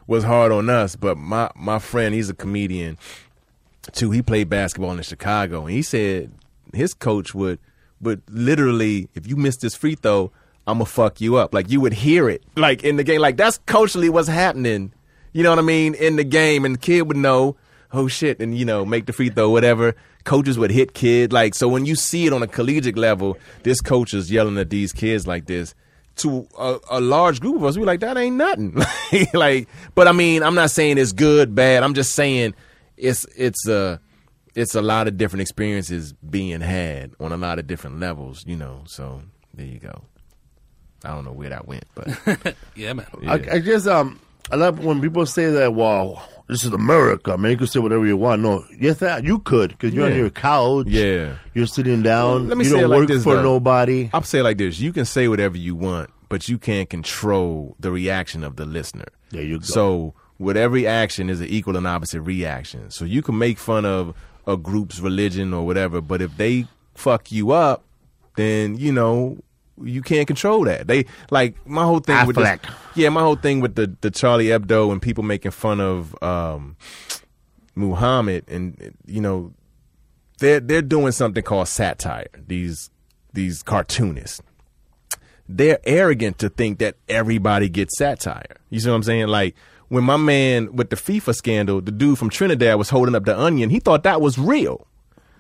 was 0.07 0.23
hard 0.23 0.53
on 0.53 0.71
us, 0.71 0.95
but 0.95 1.19
my 1.19 1.51
my 1.57 1.81
friend, 1.81 2.15
he's 2.15 2.31
a 2.31 2.35
comedian 2.35 2.97
too. 3.93 4.13
He 4.13 4.23
played 4.23 4.49
basketball 4.49 4.93
in 4.93 5.03
Chicago, 5.03 5.63
and 5.63 5.71
he 5.71 5.83
said 5.83 6.31
his 6.73 6.95
coach 6.95 7.35
would 7.35 7.59
would 8.01 8.23
literally, 8.29 9.09
if 9.15 9.27
you 9.27 9.37
miss 9.37 9.57
this 9.57 9.75
free 9.75 9.95
throw, 9.95 10.31
I'm 10.67 10.79
gonna 10.79 10.87
fuck 10.87 11.21
you 11.21 11.37
up. 11.37 11.55
Like 11.55 11.71
you 11.71 11.81
would 11.81 11.95
hear 11.95 12.29
it, 12.29 12.43
like 12.57 12.85
in 12.85 12.97
the 12.97 13.05
game. 13.05 13.21
Like 13.21 13.37
that's 13.37 13.59
culturally 13.67 14.09
what's 14.09 14.29
happening. 14.29 14.93
You 15.33 15.43
know 15.43 15.51
what 15.51 15.59
I 15.59 15.63
mean 15.63 15.95
in 15.95 16.17
the 16.17 16.25
game, 16.25 16.65
and 16.65 16.75
the 16.75 16.79
kid 16.79 17.03
would 17.03 17.17
know. 17.17 17.57
Oh 17.93 18.07
shit, 18.07 18.41
and 18.41 18.57
you 18.57 18.65
know, 18.65 18.85
make 18.85 19.07
the 19.07 19.13
free 19.13 19.31
throw, 19.31 19.51
whatever. 19.51 19.95
Coaches 20.25 20.59
would 20.59 20.71
hit 20.71 20.93
kid 20.93 21.33
like 21.33 21.55
so. 21.55 21.69
When 21.69 21.87
you 21.87 21.95
see 21.95 22.27
it 22.27 22.35
on 22.35 22.43
a 22.43 22.47
collegiate 22.47 22.99
level, 22.99 23.39
this 23.63 23.81
coach 23.81 24.13
is 24.13 24.31
yelling 24.31 24.59
at 24.59 24.69
these 24.69 24.93
kids 24.93 25.27
like 25.27 25.47
this 25.47 25.75
to 26.19 26.47
a, 26.59 26.79
a 26.91 27.01
large 27.01 27.41
group 27.41 27.57
of 27.57 27.65
us, 27.65 27.79
we 27.79 27.85
like 27.85 28.01
that 28.01 28.17
ain't 28.17 28.37
nothing. 28.37 28.77
like, 29.35 29.69
but 29.95 30.09
I 30.09 30.13
mean, 30.13 30.43
I'm 30.43 30.55
not 30.55 30.71
saying 30.71 30.99
it's 30.99 31.13
good, 31.13 31.55
bad. 31.55 31.83
I'm 31.83 31.95
just 31.95 32.13
saying 32.13 32.55
it's 32.97 33.25
it's 33.37 33.67
a 33.67 34.01
it's 34.59 34.75
a 34.75 34.83
lot 34.83 35.07
of 35.09 35.17
different 35.17 35.43
experiences 35.43 36.13
being 36.15 36.61
had 36.61 37.13
on 37.21 37.33
a 37.33 37.37
lot 37.37 37.59
of 37.59 37.67
different 37.67 38.01
levels, 38.01 38.45
you 38.47 38.57
know. 38.57 38.83
So 38.87 39.23
there 39.55 39.67
you 39.67 39.79
go. 39.79 40.03
I 41.05 41.11
don't 41.11 41.25
know 41.25 41.33
where 41.33 41.51
that 41.51 41.67
went, 41.69 41.85
but 41.95 42.09
Yeah, 42.75 42.93
man. 42.95 43.07
yeah. 43.23 43.31
I, 43.33 43.35
I 43.35 43.59
guess 43.61 43.87
um, 43.87 44.19
I 44.51 44.57
love 44.57 44.85
when 44.85 45.01
people 45.01 45.25
say 45.27 45.47
that. 45.51 45.73
Wow, 45.75 46.21
this 46.49 46.65
is 46.65 46.73
America, 46.73 47.39
man. 47.39 47.53
You 47.53 47.57
can 47.57 47.67
say 47.69 47.79
whatever 47.79 48.05
you 48.05 48.17
want. 48.17 48.43
No, 48.43 48.65
yes, 48.79 48.99
that 48.99 49.23
you 49.25 49.39
could 49.39 49.71
because 49.71 49.95
you're 49.95 50.07
on 50.07 50.17
your 50.17 50.31
couch. 50.31 50.87
Yeah. 50.89 51.37
you're 51.55 51.67
sitting 51.67 52.03
down. 52.03 52.49
let 52.49 52.59
me 52.59 52.65
you 52.65 52.71
say 52.71 52.77
don't 52.77 52.85
it 52.85 52.89
like 52.89 52.99
work 53.01 53.09
this, 53.09 53.23
for 53.23 53.37
though. 53.37 53.43
nobody. 53.43 54.11
I'll 54.13 54.23
say 54.23 54.41
it 54.41 54.43
like 54.43 54.59
this: 54.59 54.81
you 54.81 54.93
can 54.93 55.05
say 55.05 55.29
whatever 55.29 55.57
you 55.57 55.77
want, 55.77 56.11
but 56.29 56.49
you 56.49 56.59
can't 56.59 56.91
control 56.91 57.77
the 57.79 57.93
reaction 57.93 58.43
of 58.43 58.57
the 58.57 58.67
listener. 58.67 59.07
There 59.31 59.43
you 59.43 59.59
go. 59.61 59.65
So 59.65 60.15
with 60.41 60.57
every 60.57 60.87
action 60.87 61.31
is 61.31 61.41
an 61.41 61.49
equal 61.49 61.77
and 61.77 61.87
opposite 61.87 62.23
reaction. 62.23 62.91
So 62.91 63.05
you 63.05 63.23
can 63.23 63.39
make 63.39 63.59
fun 63.59 63.85
of 63.85 64.15
a 64.49 64.57
group's 64.57 64.99
religion 64.99 65.53
or 65.53 65.65
whatever, 65.65 66.01
but 66.01 66.23
if 66.23 66.37
they 66.37 66.67
fuck 66.95 67.31
you 67.31 67.53
up, 67.53 67.85
then 68.37 68.77
you 68.77 68.91
know 68.91 69.39
you 69.81 70.03
can't 70.03 70.27
control 70.27 70.65
that. 70.65 70.89
They 70.89 71.05
like 71.31 71.65
my 71.67 71.85
whole 71.85 72.01
thing 72.01 72.17
with 72.27 72.37
this, 72.37 72.59
yeah, 72.97 73.11
my 73.11 73.21
whole 73.21 73.37
thing 73.37 73.61
with 73.61 73.77
the 73.77 73.95
the 74.01 74.11
Charlie 74.11 74.47
Hebdo 74.47 74.91
and 74.91 75.01
people 75.01 75.23
making 75.23 75.53
fun 75.53 75.81
of 75.81 76.21
um, 76.23 76.77
Muhammad 77.75 78.45
and 78.49 78.97
you 79.07 79.21
know 79.21 79.53
they're 80.39 80.61
they're 80.61 80.83
doing 80.83 81.13
something 81.13 81.43
called 81.43 81.69
satire. 81.69 82.27
These 82.47 82.91
these 83.35 83.63
cartoonists 83.63 84.41
they're 85.49 85.79
arrogant 85.85 86.39
to 86.39 86.49
think 86.51 86.79
that 86.79 86.97
everybody 87.09 87.69
gets 87.69 87.97
satire. 87.97 88.57
You 88.69 88.81
see 88.81 88.91
what 88.91 88.97
I'm 88.97 89.03
saying? 89.03 89.29
Like 89.29 89.55
when 89.89 90.05
my 90.05 90.17
man 90.17 90.75
with 90.75 90.91
the 90.91 90.97
FIFA 90.97 91.35
scandal, 91.35 91.81
the 91.81 91.93
dude 91.93 92.19
from 92.19 92.31
Trinidad 92.31 92.79
was 92.79 92.91
holding 92.91 93.15
up 93.15 93.25
the 93.25 93.39
onion, 93.39 93.71
he 93.71 93.81
thought 93.81 94.03
that 94.03 94.21
was 94.21 94.39
real. 94.39 94.87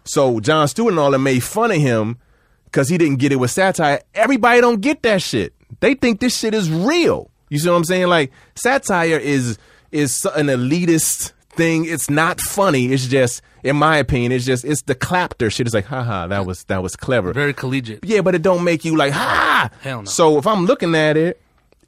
So 0.04 0.40
Jon 0.40 0.68
Stewart 0.68 0.92
and 0.92 1.00
all 1.00 1.10
them 1.10 1.22
made 1.22 1.42
fun 1.42 1.70
of 1.70 1.76
him 1.78 2.18
because 2.64 2.88
he 2.88 2.98
didn't 2.98 3.18
get 3.18 3.32
it 3.32 3.36
with 3.36 3.50
satire. 3.50 4.00
Everybody 4.14 4.60
don't 4.60 4.80
get 4.80 5.02
that 5.02 5.22
shit. 5.22 5.54
They 5.80 5.94
think 5.94 6.20
this 6.20 6.36
shit 6.36 6.54
is 6.54 6.70
real. 6.70 7.30
You 7.50 7.58
see 7.58 7.68
what 7.68 7.76
I'm 7.76 7.84
saying? 7.84 8.08
Like 8.08 8.32
satire 8.54 9.18
is 9.18 9.58
is 9.92 10.24
an 10.34 10.46
elitist 10.46 11.32
thing. 11.50 11.84
It's 11.84 12.08
not 12.08 12.40
funny. 12.40 12.92
It's 12.92 13.06
just, 13.06 13.42
in 13.62 13.76
my 13.76 13.98
opinion, 13.98 14.32
it's 14.32 14.46
just 14.46 14.64
it's 14.64 14.82
the 14.82 14.94
clapter 14.94 15.50
shit. 15.50 15.66
It's 15.66 15.74
like, 15.74 15.86
haha, 15.86 16.26
that 16.28 16.46
was 16.46 16.64
that 16.64 16.82
was 16.82 16.96
clever. 16.96 17.32
Very 17.32 17.52
collegiate. 17.52 18.04
Yeah, 18.04 18.22
but 18.22 18.34
it 18.34 18.42
don't 18.42 18.64
make 18.64 18.84
you 18.84 18.96
like 18.96 19.12
ha. 19.12 19.70
Hell 19.82 20.02
no. 20.02 20.04
So 20.04 20.38
if 20.38 20.46
I'm 20.46 20.64
looking 20.64 20.94
at 20.94 21.16
it, 21.16 21.40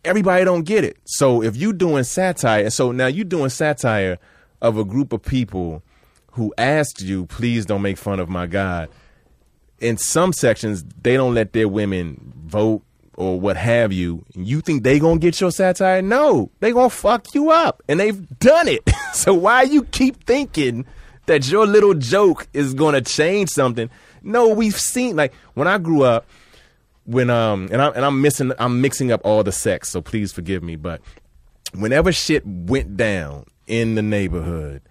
everybody 0.05 0.45
don't 0.45 0.65
get 0.65 0.85
it. 0.85 0.97
So 1.05 1.43
if 1.43 1.57
you 1.57 1.73
doing 1.73 2.05
satire, 2.05 2.71
so 2.71 2.93
now 2.93 3.07
you 3.07 3.25
doing 3.25 3.51
satire 3.51 4.19
of 4.61 4.77
a 4.77 4.85
group 4.85 5.13
of 5.13 5.23
people 5.23 5.83
who 6.33 6.55
asked 6.59 7.03
you, 7.03 7.27
please 7.27 7.67
don't 7.67 7.83
make 7.83 7.99
fun 7.99 8.21
of 8.21 8.29
my 8.29 8.47
God. 8.47 8.89
In 9.81 9.97
some 9.97 10.33
sections, 10.33 10.85
they 11.03 11.17
don't 11.17 11.35
let 11.35 11.53
their 11.53 11.69
women 11.69 12.33
vote 12.47 12.83
or 13.21 13.39
what 13.39 13.57
have 13.57 13.93
you. 13.93 14.25
You 14.35 14.61
think 14.61 14.83
they 14.83 14.99
gonna 14.99 15.19
get 15.19 15.41
your 15.41 15.51
satire? 15.51 16.03
No, 16.03 16.51
they 16.61 16.73
gonna 16.73 16.91
fuck 16.91 17.35
you 17.35 17.51
up, 17.51 17.83
and 17.89 18.01
they've 18.01 18.39
done 18.39 18.69
it. 18.69 18.89
so 19.13 19.35
why 19.35 19.63
you 19.63 19.85
keep 19.85 20.25
thinking 20.25 20.87
that 21.27 21.51
your 21.51 21.67
little 21.67 21.95
joke 21.95 22.49
is 22.53 22.75
gonna 22.75 23.03
change 23.03 23.51
something? 23.51 23.91
No, 24.23 24.49
we've 24.49 24.79
seen 24.79 25.17
like 25.17 25.35
when 25.55 25.69
I 25.69 25.79
grew 25.79 26.03
up, 26.03 26.27
when 27.11 27.29
um 27.29 27.69
and 27.73 27.83
I'm 27.83 27.93
and 27.95 28.05
I'm 28.05 28.21
missing 28.21 28.53
I'm 28.59 28.81
mixing 28.81 29.11
up 29.11 29.21
all 29.25 29.43
the 29.43 29.53
sex, 29.53 29.89
so 29.89 30.01
please 30.01 30.33
forgive 30.33 30.63
me, 30.63 30.77
but 30.77 31.01
whenever 31.75 32.13
shit 32.13 32.47
went 32.47 32.97
down 32.97 33.47
in 33.67 33.97
the 33.97 34.03
neighborhood 34.03 34.83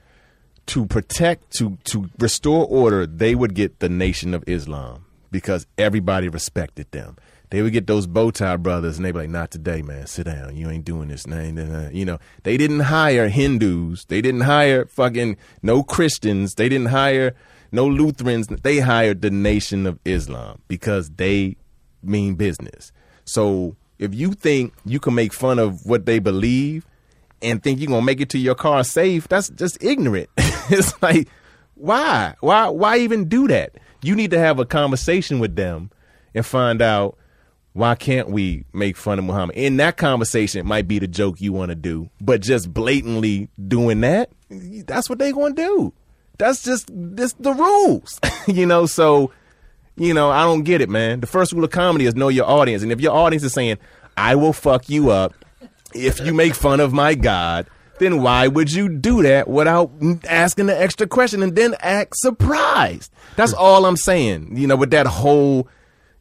to 0.68 0.86
protect 0.86 1.52
to 1.58 1.78
to 1.86 2.10
restore 2.20 2.66
order, 2.68 3.08
they 3.08 3.36
would 3.36 3.56
get 3.56 3.80
the 3.80 3.90
Nation 3.90 4.34
of 4.34 4.44
Islam 4.48 5.06
because 5.32 5.66
everybody 5.78 6.28
respected 6.28 6.92
them. 6.92 7.16
They 7.52 7.62
would 7.62 7.74
get 7.74 7.88
those 7.88 8.06
bow 8.06 8.30
tie 8.32 8.58
brothers 8.58 8.98
and 8.98 9.06
they'd 9.06 9.14
be 9.14 9.20
like, 9.20 9.30
Not 9.30 9.50
today, 9.50 9.82
man, 9.82 10.06
sit 10.06 10.26
down. 10.26 10.58
You 10.58 10.70
ain't 10.70 10.86
doing 10.86 11.08
this. 11.08 11.26
Nah, 11.26 11.50
nah, 11.52 11.64
nah." 11.64 11.90
You 11.90 12.06
know, 12.06 12.20
they 12.44 12.58
didn't 12.58 12.82
hire 12.82 13.30
Hindus. 13.30 14.06
They 14.06 14.22
didn't 14.22 14.42
hire 14.42 14.86
fucking 14.86 15.38
no 15.64 15.84
Christians. 15.84 16.56
They 16.56 16.68
didn't 16.68 16.90
hire 16.90 17.34
no 17.72 17.88
Lutherans. 17.88 18.48
They 18.48 18.80
hired 18.80 19.22
the 19.22 19.32
Nation 19.32 19.88
of 19.88 20.00
Islam 20.06 20.62
because 20.68 21.12
they 21.12 21.56
mean 22.02 22.36
business. 22.36 22.92
So 23.26 23.76
if 23.98 24.14
you 24.14 24.34
think 24.34 24.74
you 24.86 25.00
can 25.00 25.14
make 25.14 25.34
fun 25.34 25.60
of 25.60 25.86
what 25.86 26.06
they 26.06 26.20
believe 26.20 26.86
and 27.42 27.62
think 27.62 27.80
you're 27.80 27.90
gonna 27.90 28.06
make 28.06 28.22
it 28.22 28.30
to 28.30 28.38
your 28.38 28.56
car 28.56 28.84
safe, 28.84 29.28
that's 29.28 29.50
just 29.50 29.84
ignorant. 29.84 30.30
it's 30.38 31.00
like, 31.02 31.28
why? 31.76 32.36
Why 32.40 32.70
why 32.70 32.98
even 32.98 33.28
do 33.30 33.48
that? 33.48 33.76
You 34.02 34.16
need 34.16 34.32
to 34.32 34.40
have 34.40 34.60
a 34.60 34.66
conversation 34.66 35.40
with 35.40 35.56
them 35.56 35.92
and 36.34 36.46
find 36.46 36.82
out 36.82 37.18
why 37.74 37.96
can't 37.96 38.30
we 38.30 38.66
make 38.74 38.98
fun 38.98 39.20
of 39.20 39.26
Muhammad? 39.26 39.56
In 39.56 39.78
that 39.78 39.98
conversation, 39.98 40.60
it 40.60 40.66
might 40.66 40.88
be 40.88 41.00
the 41.00 41.08
joke 41.08 41.40
you 41.40 41.54
want 41.54 41.70
to 41.70 41.76
do, 41.76 42.10
but 42.20 42.42
just 42.42 42.74
blatantly 42.74 43.50
doing 43.68 44.02
that, 44.02 44.32
that's 44.50 45.10
what 45.10 45.20
they 45.20 45.32
gonna 45.32 45.54
do. 45.54 45.94
That's 46.38 46.64
just 46.64 46.90
this 46.92 47.34
the 47.34 47.54
rules, 47.54 48.20
you 48.48 48.66
know. 48.66 48.86
So, 48.86 49.32
you 50.00 50.14
know, 50.14 50.32
I 50.32 50.44
don't 50.44 50.64
get 50.64 50.82
it, 50.82 50.90
man. 50.90 51.20
The 51.20 51.28
first 51.28 51.52
rule 51.52 51.64
of 51.64 51.72
comedy 51.72 52.06
is 52.06 52.16
know 52.16 52.30
your 52.30 52.46
audience, 52.50 52.82
and 52.82 52.92
if 52.92 53.02
your 53.02 53.14
audience 53.14 53.44
is 53.44 53.54
saying, 53.54 53.78
"I 54.18 54.36
will 54.36 54.54
fuck 54.54 54.90
you 54.90 55.12
up," 55.12 55.34
if 55.94 56.20
you 56.20 56.34
make 56.34 56.56
fun 56.56 56.80
of 56.80 56.94
my 56.94 57.16
God, 57.16 57.68
then 58.00 58.22
why 58.22 58.48
would 58.48 58.72
you 58.72 58.90
do 58.90 59.22
that 59.24 59.48
without 59.48 59.92
asking 60.28 60.68
the 60.68 60.82
extra 60.82 61.06
question 61.06 61.44
and 61.44 61.56
then 61.56 61.76
act 61.82 62.16
surprised? 62.18 63.12
That's 63.36 63.54
all 63.54 63.86
I'm 63.86 63.98
saying. 63.98 64.56
You 64.58 64.68
know, 64.68 64.78
with 64.78 64.92
that 64.92 65.06
whole, 65.06 65.68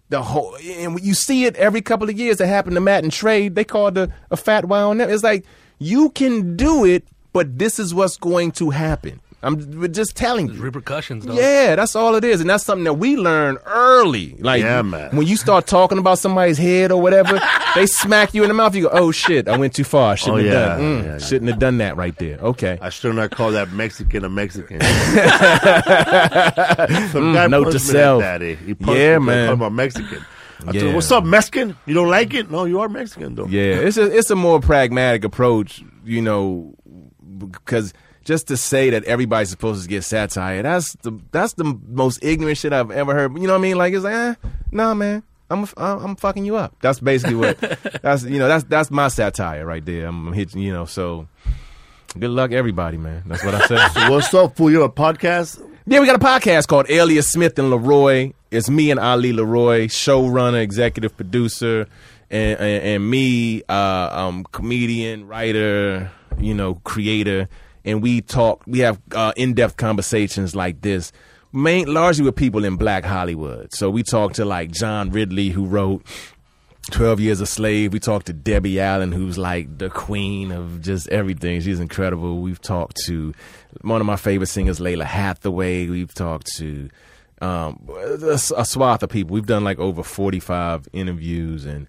the 0.09 0.23
whole, 0.23 0.57
and 0.57 1.01
you 1.01 1.15
see 1.15 1.45
it 1.45 1.57
every 1.57 1.81
couple 1.81 2.09
of 2.09 2.19
years. 2.19 2.39
That 2.39 2.49
happened 2.49 2.75
to 2.75 2.81
Matt 2.81 3.05
and 3.05 3.13
Trey. 3.13 3.49
They 3.49 3.65
called 3.65 3.97
a, 3.97 4.13
a 4.31 4.37
fatwa 4.37 4.89
on 4.89 4.99
them. 4.99 5.09
It's 5.09 5.23
like 5.23 5.45
you 5.79 6.11
can 6.11 6.57
do 6.57 6.85
it, 6.85 7.07
but 7.33 7.59
this 7.59 7.79
is 7.79 7.95
what's 7.95 8.17
going 8.17 8.53
to 8.53 8.71
happen. 8.71 9.21
I'm 9.41 9.93
just 9.93 10.17
telling 10.17 10.53
you. 10.53 10.61
Repercussions, 10.61 11.25
though. 11.25 11.35
Yeah, 11.35 11.77
that's 11.77 11.95
all 11.95 12.17
it 12.17 12.25
is, 12.25 12.41
and 12.41 12.51
that's 12.51 12.65
something 12.65 12.83
that 12.85 12.95
we 12.95 13.17
learn 13.17 13.57
early. 13.67 14.35
Like, 14.41 14.63
Yeah, 14.63 14.83
man. 14.83 15.15
when 15.17 15.29
you 15.29 15.37
start 15.37 15.69
talking 15.69 15.99
about 15.99 16.19
somebody's 16.19 16.59
head 16.59 16.91
or 16.91 17.01
whatever, 17.01 17.41
they 17.77 17.87
smack 17.87 18.35
you 18.35 18.43
in 18.43 18.49
the 18.49 18.55
mouth. 18.55 18.75
You 18.75 18.85
go, 18.85 18.91
"Oh 18.93 19.13
shit, 19.13 19.47
I 19.47 19.57
went 19.57 19.75
too 19.75 19.85
far. 19.85 20.13
I 20.13 20.15
shouldn't 20.17 20.35
Oh, 20.35 20.39
have 20.39 20.47
yeah, 20.47 20.53
done. 20.53 20.81
mm, 20.81 21.05
yeah, 21.05 21.13
yeah. 21.13 21.19
Shouldn't 21.19 21.51
have 21.51 21.61
done 21.61 21.79
that 21.79 21.97
right 21.97 22.17
there." 22.19 22.39
Okay, 22.39 22.79
I 22.83 22.89
should 22.91 23.15
not 23.15 23.31
call 23.31 23.53
that 23.53 23.71
Mexican 23.71 24.25
a 24.25 24.29
Mexican. 24.29 24.81
Some 24.81 24.89
guy 27.33 27.47
Mm, 27.47 27.51
note 27.51 27.65
to 27.67 27.73
me 27.75 27.79
self. 27.79 28.23
Like 28.23 28.41
that, 28.41 28.43
eh? 28.43 28.55
He 28.57 28.75
Yeah, 28.81 29.19
me, 29.19 29.27
man. 29.27 29.47
Called 29.49 29.59
him 29.61 29.67
a 29.67 29.71
Mexican. 29.71 30.25
I 30.67 30.73
Yeah. 30.73 30.81
told 30.83 30.95
What's 30.97 31.13
up, 31.13 31.25
Mexican? 31.25 31.77
You 31.87 31.95
don't 31.95 32.09
like 32.09 32.35
it? 32.35 32.51
No, 32.51 32.65
you 32.65 32.81
are 32.81 32.89
Mexican 32.89 33.35
though. 33.37 33.47
yeah, 33.47 33.75
it's 33.75 33.97
a 33.97 34.05
it's 34.17 34.31
a 34.31 34.37
more 34.37 34.59
pragmatic 34.61 35.23
approach, 35.25 35.83
you 36.05 36.21
know, 36.23 36.75
because 37.39 37.93
just 38.29 38.49
to 38.49 38.59
say 38.59 38.91
that 38.91 39.05
everybody's 39.05 39.49
supposed 39.49 39.83
to 39.83 39.89
get 39.89 40.05
satire, 40.05 40.63
that's 40.63 40.93
the 41.01 41.19
that's 41.33 41.55
the 41.55 41.65
most 41.65 42.23
ignorant 42.23 42.59
shit 42.59 42.75
I've 42.75 42.91
ever 42.91 43.15
heard. 43.15 43.35
You 43.39 43.47
know 43.47 43.55
what 43.55 43.61
I 43.61 43.63
mean? 43.63 43.79
Like 43.79 43.95
it's 43.95 44.05
like, 44.05 44.13
eh, 44.13 44.35
nah, 44.71 44.93
man. 44.93 45.23
I'm 45.51 45.67
I'm 45.79 46.15
fucking 46.15 46.45
you 46.45 46.57
up. 46.57 46.77
That's 46.83 47.01
basically 47.01 47.37
what. 47.37 47.59
that's 48.03 48.25
you 48.25 48.39
know 48.39 48.47
that's 48.47 48.65
that's 48.65 48.91
my 48.91 49.09
satire 49.09 49.65
right 49.65 49.83
there. 49.83 50.07
I'm 50.07 50.35
hitting 50.35 50.61
you 50.61 50.75
know. 50.75 50.85
So 50.85 51.27
good 52.19 52.29
luck, 52.29 52.53
everybody, 52.53 52.99
man. 52.99 53.23
That's 53.25 53.43
what 53.43 53.55
I 53.55 53.67
said. 53.67 54.09
What's 54.11 54.33
up, 54.35 54.59
fool? 54.59 54.71
You 54.71 54.83
have 54.83 54.91
a 54.91 54.93
podcast? 54.93 55.67
Yeah, 55.87 56.01
we 56.01 56.07
got 56.07 56.17
a 56.17 56.19
podcast 56.19 56.69
called 56.69 56.91
Alias 56.91 57.31
Smith 57.31 57.59
and 57.59 57.73
LeRoi. 57.73 58.35
It's 58.51 58.69
me 58.69 58.91
and 58.91 59.01
Ali 59.01 59.33
LeRoi, 59.33 59.87
showrunner, 59.87 60.61
executive 60.61 61.17
producer, 61.17 61.87
and 62.31 62.61
and, 62.61 62.85
and 62.85 63.11
me, 63.11 63.63
uh, 63.71 64.11
um, 64.13 64.45
comedian, 64.53 65.27
writer, 65.27 66.11
you 66.39 66.53
know, 66.53 66.75
creator. 66.75 67.49
And 67.89 68.03
we 68.03 68.21
talk. 68.21 68.63
We 68.67 68.81
have 68.81 69.01
uh, 69.13 69.33
in-depth 69.37 69.77
conversations 69.77 70.55
like 70.55 70.83
this, 70.83 71.11
main 71.53 71.93
largely 71.93 72.25
with 72.25 72.37
people 72.37 72.65
in 72.65 72.77
Black 72.77 73.05
Hollywood. 73.05 73.75
So 73.75 73.89
we 73.91 74.03
talk 74.03 74.35
to 74.35 74.45
like 74.45 74.71
John 74.71 75.11
Ridley, 75.11 75.49
who 75.49 75.65
wrote 75.65 76.05
12 76.91 77.21
Years 77.21 77.41
a 77.41 77.47
Slave. 77.47 77.93
We 77.93 77.99
talked 77.99 78.27
to 78.27 78.33
Debbie 78.33 78.81
Allen, 78.81 79.13
who's 79.13 79.39
like 79.39 79.79
the 79.79 79.91
queen 79.91 80.53
of 80.53 80.83
just 80.83 81.09
everything. 81.09 81.61
She's 81.61 81.81
incredible. 81.81 82.41
We've 82.41 82.61
talked 82.61 82.97
to 83.07 83.35
one 83.83 84.01
of 84.01 84.07
my 84.07 84.17
favorite 84.17 84.49
singers, 84.49 84.81
Lalah 84.81 85.05
Hathaway. 85.05 85.89
We've 85.89 86.13
talked 86.13 86.47
to 86.57 86.91
um, 87.41 87.89
a, 87.89 88.39
a 88.57 88.65
swath 88.65 89.03
of 89.03 89.11
people. 89.11 89.35
We've 89.35 89.47
done 89.47 89.65
like 89.65 89.79
over 89.79 90.03
45 90.03 90.89
interviews 90.93 91.65
and 91.65 91.87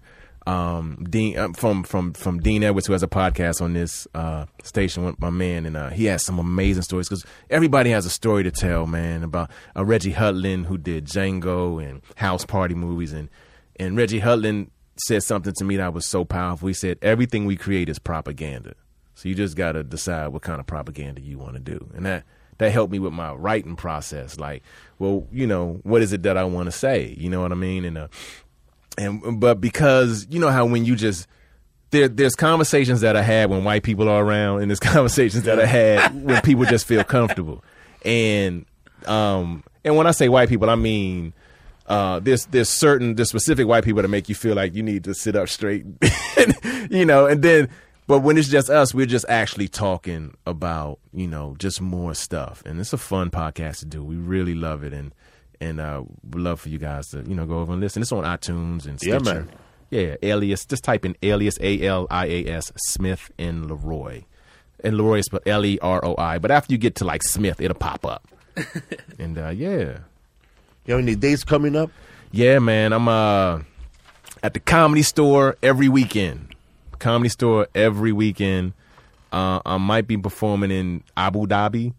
um, 0.50 1.06
Dean 1.08 1.38
um, 1.38 1.54
from 1.54 1.84
from 1.84 2.12
from 2.12 2.40
Dean 2.40 2.64
Edwards, 2.64 2.86
who 2.88 2.92
has 2.92 3.04
a 3.04 3.08
podcast 3.08 3.62
on 3.62 3.72
this 3.72 4.08
uh, 4.14 4.46
station 4.64 5.04
with 5.04 5.20
my 5.20 5.30
man, 5.30 5.64
and 5.64 5.76
uh, 5.76 5.90
he 5.90 6.06
has 6.06 6.24
some 6.24 6.38
amazing 6.40 6.82
stories 6.82 7.08
because 7.08 7.24
everybody 7.50 7.90
has 7.90 8.04
a 8.04 8.10
story 8.10 8.42
to 8.42 8.50
tell, 8.50 8.86
man. 8.86 9.22
About 9.22 9.50
uh, 9.76 9.84
Reggie 9.84 10.12
Hudlin, 10.12 10.64
who 10.64 10.76
did 10.76 11.06
Django 11.06 11.82
and 11.82 12.02
House 12.16 12.44
Party 12.44 12.74
movies, 12.74 13.12
and 13.12 13.28
and 13.76 13.96
Reggie 13.96 14.20
Hudlin 14.20 14.70
said 14.96 15.22
something 15.22 15.52
to 15.56 15.64
me 15.64 15.76
that 15.76 15.94
was 15.94 16.04
so 16.04 16.24
powerful. 16.24 16.66
He 16.66 16.74
said, 16.74 16.98
"Everything 17.00 17.44
we 17.44 17.54
create 17.56 17.88
is 17.88 18.00
propaganda, 18.00 18.74
so 19.14 19.28
you 19.28 19.36
just 19.36 19.56
got 19.56 19.72
to 19.72 19.84
decide 19.84 20.28
what 20.28 20.42
kind 20.42 20.58
of 20.58 20.66
propaganda 20.66 21.20
you 21.20 21.38
want 21.38 21.54
to 21.54 21.60
do," 21.60 21.90
and 21.94 22.04
that 22.06 22.24
that 22.58 22.72
helped 22.72 22.92
me 22.92 22.98
with 22.98 23.12
my 23.12 23.32
writing 23.34 23.76
process. 23.76 24.38
Like, 24.38 24.64
well, 24.98 25.28
you 25.30 25.46
know, 25.46 25.80
what 25.84 26.02
is 26.02 26.12
it 26.12 26.24
that 26.24 26.36
I 26.36 26.42
want 26.44 26.66
to 26.66 26.72
say? 26.72 27.14
You 27.16 27.30
know 27.30 27.40
what 27.40 27.52
I 27.52 27.54
mean? 27.54 27.84
And 27.84 27.96
uh, 27.96 28.08
and 28.98 29.40
but 29.40 29.60
because 29.60 30.26
you 30.30 30.40
know 30.40 30.50
how 30.50 30.66
when 30.66 30.84
you 30.84 30.96
just 30.96 31.26
there, 31.90 32.08
there's 32.08 32.34
conversations 32.34 33.00
that 33.00 33.16
I 33.16 33.22
had 33.22 33.50
when 33.50 33.64
white 33.64 33.82
people 33.82 34.08
are 34.08 34.24
around, 34.24 34.62
and 34.62 34.70
there's 34.70 34.80
conversations 34.80 35.44
that 35.44 35.58
I 35.58 35.66
had 35.66 36.24
when 36.24 36.40
people 36.42 36.64
just 36.64 36.86
feel 36.86 37.04
comfortable. 37.04 37.64
And 38.04 38.66
um, 39.06 39.64
and 39.84 39.96
when 39.96 40.06
I 40.06 40.12
say 40.12 40.28
white 40.28 40.48
people, 40.48 40.70
I 40.70 40.76
mean 40.76 41.32
uh, 41.90 42.20
there's 42.20 42.46
there's 42.46 42.68
certain 42.68 43.16
there's 43.16 43.28
specific 43.28 43.66
white 43.66 43.84
people 43.84 44.00
that 44.00 44.08
make 44.08 44.28
you 44.28 44.34
feel 44.36 44.54
like 44.54 44.74
you 44.74 44.82
need 44.82 45.02
to 45.04 45.12
sit 45.12 45.34
up 45.34 45.48
straight, 45.48 45.84
you 46.90 47.04
know. 47.04 47.26
And 47.26 47.42
then, 47.42 47.68
but 48.06 48.20
when 48.20 48.38
it's 48.38 48.48
just 48.48 48.70
us, 48.70 48.94
we're 48.94 49.06
just 49.06 49.26
actually 49.28 49.66
talking 49.66 50.36
about 50.46 51.00
you 51.12 51.26
know 51.26 51.56
just 51.58 51.80
more 51.80 52.14
stuff, 52.14 52.62
and 52.64 52.78
it's 52.78 52.92
a 52.92 52.98
fun 52.98 53.30
podcast 53.30 53.80
to 53.80 53.86
do. 53.86 54.04
We 54.04 54.14
really 54.14 54.54
love 54.54 54.84
it, 54.84 54.92
and 54.92 55.12
and 55.60 55.80
uh, 55.80 56.02
we'd 56.30 56.40
love 56.42 56.60
for 56.60 56.68
you 56.68 56.78
guys 56.78 57.08
to 57.08 57.22
you 57.22 57.34
know 57.34 57.46
go 57.46 57.58
over 57.60 57.72
and 57.72 57.80
listen. 57.80 58.02
It's 58.02 58.12
on 58.12 58.24
iTunes 58.24 58.86
and 58.86 58.98
Stitcher. 59.00 59.14
Yeah, 59.24 59.32
man. 59.34 59.48
Yeah, 59.90 60.14
alias. 60.22 60.64
Just 60.64 60.84
type 60.84 61.04
in 61.04 61.16
alias 61.22 61.58
A 61.60 61.82
L 61.86 62.06
I 62.10 62.26
A 62.26 62.46
S 62.46 62.72
Smith 62.76 63.30
and 63.38 63.64
LeRoi, 63.68 64.24
and 64.84 64.94
LeRoi 64.94 65.18
is 65.20 65.26
spelled 65.26 65.42
L 65.46 65.64
E 65.66 65.78
R 65.82 66.04
O 66.04 66.14
I. 66.16 66.38
But 66.38 66.50
after 66.50 66.72
you 66.72 66.78
get 66.78 66.94
to 66.96 67.04
like 67.04 67.22
Smith, 67.22 67.60
it'll 67.60 67.76
pop 67.76 68.06
up. 68.06 68.26
and 69.18 69.36
uh, 69.38 69.48
yeah, 69.48 69.98
You 70.86 70.94
have 70.94 70.98
any 71.00 71.14
dates 71.16 71.44
coming 71.44 71.74
up? 71.76 71.90
yeah, 72.32 72.58
man. 72.60 72.92
I'm 72.92 73.08
uh 73.08 73.60
at 74.42 74.54
the 74.54 74.60
comedy 74.60 75.02
store 75.02 75.56
every 75.62 75.88
weekend. 75.88 76.54
Comedy 76.98 77.28
store 77.28 77.66
every 77.74 78.12
weekend. 78.12 78.72
Uh, 79.32 79.60
I 79.66 79.76
might 79.78 80.06
be 80.06 80.16
performing 80.16 80.70
in 80.70 81.02
Abu 81.16 81.46
Dhabi, 81.46 81.94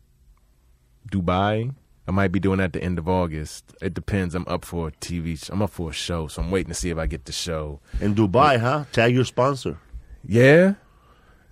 Dubai. 1.12 1.74
I 2.08 2.12
might 2.12 2.32
be 2.32 2.40
doing 2.40 2.58
that 2.58 2.66
at 2.66 2.74
the 2.74 2.84
end 2.84 2.98
of 3.00 3.08
August. 3.08 3.74
It 3.82 3.94
depends. 3.94 4.34
I'm 4.36 4.46
up 4.48 4.66
for 4.66 4.88
a 4.88 4.92
TV. 4.92 5.38
Sh- 5.38 5.50
I'm 5.50 5.62
up 5.62 5.70
for 5.70 5.92
a 5.92 5.94
show, 5.94 6.28
so 6.28 6.42
I'm 6.42 6.50
waiting 6.52 6.70
to 6.70 6.74
see 6.74 6.90
if 6.90 6.98
I 6.98 7.06
get 7.06 7.26
the 7.26 7.32
show. 7.32 7.80
In 8.02 8.16
Dubai, 8.16 8.60
huh? 8.60 8.86
Tag 8.92 9.14
your 9.14 9.24
sponsor. 9.26 9.78
Yeah, 10.26 10.74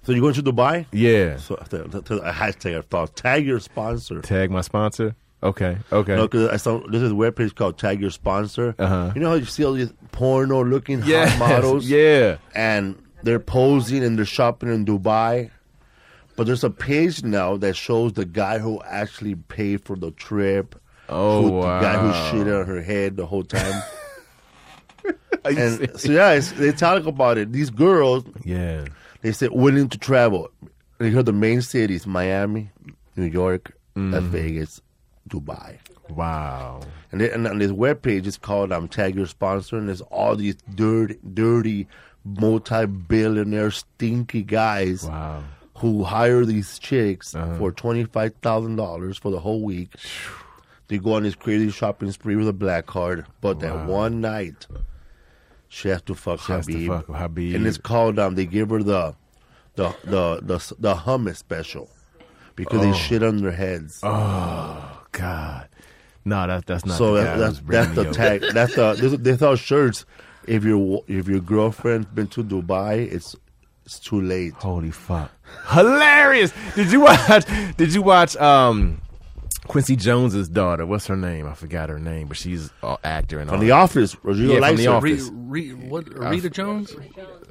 So 0.03 0.11
you're 0.11 0.21
going 0.21 0.33
to 0.35 0.43
Dubai? 0.43 0.85
yeah. 0.91 1.37
So 1.37 1.55
the 1.69 1.79
hashtag 2.33 2.77
I 2.77 2.81
thought 2.81 3.15
tag 3.15 3.45
your 3.45 3.59
sponsor. 3.59 4.21
Tag 4.21 4.51
my 4.51 4.61
sponsor. 4.61 5.15
Okay, 5.41 5.77
okay. 5.91 6.15
No, 6.15 6.23
because 6.27 6.49
I 6.49 6.57
saw 6.57 6.79
this 6.87 7.01
is 7.01 7.11
a 7.11 7.15
webpage 7.15 7.55
called 7.55 7.77
Tag 7.77 8.01
Your 8.01 8.09
Sponsor. 8.09 8.75
Uh-huh. 8.77 9.13
You 9.15 9.21
know 9.21 9.29
how 9.29 9.35
you 9.35 9.45
see 9.45 9.63
all 9.63 9.71
these 9.71 9.93
porno 10.11 10.61
looking 10.65 11.01
Yes, 11.05 11.31
hot 11.35 11.39
models? 11.39 11.87
Yeah. 11.89 12.37
and 12.53 13.01
they're 13.23 13.39
posing 13.39 14.03
and 14.03 14.17
they're 14.17 14.25
shopping 14.25 14.67
in 14.69 14.85
Dubai. 14.85 15.49
But 16.39 16.47
there's 16.47 16.63
a 16.63 16.69
page 16.69 17.21
now 17.21 17.57
that 17.57 17.75
shows 17.75 18.13
the 18.13 18.23
guy 18.23 18.59
who 18.59 18.81
actually 18.83 19.35
paid 19.35 19.83
for 19.83 19.97
the 19.97 20.11
trip. 20.11 20.73
Oh, 21.09 21.41
who, 21.41 21.61
The 21.63 21.79
guy 21.81 21.97
who 21.97 22.13
shit 22.31 22.47
on 22.47 22.65
her 22.65 22.81
head 22.81 23.17
the 23.17 23.25
whole 23.25 23.43
time. 23.43 23.83
And 25.43 25.99
so 25.99 26.11
yeah, 26.13 26.31
it's, 26.31 26.53
they 26.53 26.71
talk 26.71 27.05
about 27.05 27.37
it. 27.37 27.51
These 27.51 27.69
girls, 27.71 28.23
yeah. 28.45 28.85
they 29.21 29.33
said 29.33 29.51
willing 29.51 29.89
to 29.89 29.97
travel. 29.97 30.49
They 30.97 31.09
heard 31.09 31.25
the 31.25 31.33
main 31.33 31.61
cities: 31.61 32.07
Miami, 32.07 32.69
New 33.17 33.25
York, 33.25 33.73
Las 33.97 34.21
Mm. 34.23 34.27
Vegas, 34.29 34.81
Dubai. 35.29 35.77
Wow. 36.09 36.79
And, 37.11 37.19
they, 37.19 37.31
and 37.31 37.45
on 37.47 37.59
this 37.59 37.71
webpage 37.71 38.25
is 38.25 38.37
called 38.37 38.71
um, 38.71 38.87
Tag 38.87 39.15
Your 39.15 39.27
Sponsor, 39.27 39.77
and 39.77 39.89
there's 39.89 40.01
all 40.01 40.37
these 40.37 40.55
dirty, 40.75 41.17
dirty, 41.33 41.87
multi-billionaire, 42.23 43.71
stinky 43.71 44.43
guys 44.43 45.03
Wow. 45.03 45.43
Who 45.79 46.03
hire 46.03 46.45
these 46.45 46.77
chicks 46.79 47.33
Uh-huh. 47.35 47.57
for 47.57 47.71
twenty-five 47.71 48.33
thousand 48.41 48.75
dollars 48.75 49.17
for 49.17 49.31
the 49.31 49.39
whole 49.39 49.61
week. 49.63 49.93
They 50.87 50.97
go 50.97 51.13
on 51.13 51.23
this 51.23 51.35
crazy 51.35 51.69
shopping 51.71 52.11
spree 52.11 52.35
with 52.35 52.47
a 52.47 52.53
black 52.53 52.85
card, 52.87 53.25
but 53.41 53.59
that 53.59 53.85
one 53.85 54.21
night, 54.21 54.65
she 55.67 55.89
has 55.89 56.01
to 56.03 56.15
fuck 56.15 56.39
She 56.41 56.51
has 56.51 56.65
to 56.65 56.73
Habib, 56.73 56.87
fuck 56.89 57.07
Habib. 57.15 57.55
and 57.55 57.67
it's 57.67 57.77
called 57.77 58.17
um. 58.19 58.35
They 58.35 58.45
give 58.45 58.69
her 58.71 58.81
the, 58.81 59.15
the 59.75 59.95
the 60.03 60.39
the 60.41 60.75
the 60.79 60.95
hummus 60.95 61.37
special, 61.37 61.89
because 62.55 62.81
they 62.81 62.93
shit 62.93 63.21
on 63.23 63.37
their 63.37 63.51
heads. 63.51 63.99
Oh 64.03 65.03
God. 65.11 65.67
No, 66.25 66.45
that, 66.45 66.65
that's 66.65 66.85
not 66.85 66.97
so 66.97 67.13
that, 67.15 67.37
that's 67.37 67.59
that's 67.61 67.95
the 67.95 68.11
tag. 68.11 68.41
That's 68.53 68.75
the 68.75 68.93
they, 68.93 69.15
they 69.31 69.37
thought 69.37 69.57
shirts. 69.59 70.05
If 70.47 70.63
your 70.63 71.03
if 71.07 71.27
your 71.27 71.39
girlfriend's 71.39 72.07
been 72.07 72.27
to 72.29 72.43
Dubai, 72.43 73.11
it's 73.11 73.35
it's 73.89 73.99
too 73.99 74.21
late. 74.21 74.53
Holy 74.53 74.91
fuck! 74.91 75.31
Hilarious. 75.69 76.53
Did 76.75 76.91
you 76.91 77.01
watch? 77.01 77.45
Did 77.75 77.91
you 77.93 78.03
watch? 78.03 78.35
Um, 78.37 79.01
Quincy 79.67 79.95
Jones's 79.95 80.47
daughter. 80.47 80.85
What's 80.85 81.07
her 81.07 81.15
name? 81.15 81.47
I 81.47 81.53
forgot 81.55 81.89
her 81.89 81.97
name, 81.99 82.27
but 82.27 82.37
she's 82.37 82.69
an 82.83 82.97
actor 83.03 83.39
and 83.39 83.49
all. 83.49 83.57
From 83.57 83.65
the 83.65 83.71
office, 83.71 84.15
Rodrigo 84.23 84.53
Yeah, 84.53 84.67
from 84.67 84.75
The. 84.77 84.87
Office. 84.87 85.29
Re, 85.33 85.73
re, 85.73 85.87
what, 85.87 86.07
Rita 86.13 86.49
Jones? 86.51 86.91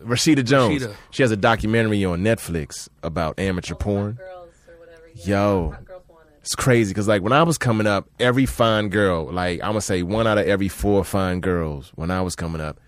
Rashida 0.05 0.45
Jones. 0.45 0.85
Rashida. 0.85 0.95
She 1.11 1.23
has 1.25 1.31
a 1.33 1.37
documentary 1.37 2.05
on 2.05 2.21
Netflix 2.21 2.89
about 3.03 3.39
amateur 3.41 3.75
porn. 3.75 4.13
Girls 4.13 4.51
or 4.69 4.79
whatever. 4.79 5.03
Yo. 5.15 5.71
Hot 5.73 5.85
girls 5.85 6.03
want 6.09 6.29
it. 6.29 6.39
It's 6.43 6.55
crazy 6.55 6.91
because 6.93 7.09
like 7.09 7.23
when 7.23 7.33
I 7.33 7.43
was 7.43 7.59
coming 7.59 7.87
up, 7.89 8.09
every 8.21 8.47
fine 8.47 8.89
girl, 8.91 9.27
like 9.33 9.61
I'm 9.63 9.71
gonna 9.71 9.81
say 9.81 10.03
one 10.05 10.27
out 10.29 10.39
of 10.39 10.47
every 10.47 10.69
four 10.69 11.03
fine 11.05 11.41
girls 11.41 11.91
when 11.97 12.11
I 12.13 12.23
was 12.23 12.35
coming 12.37 12.61
up, 12.61 12.81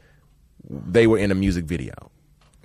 they 0.68 1.06
were 1.06 1.18
in 1.18 1.31
a 1.31 1.35
music 1.35 1.64
video, 1.64 1.94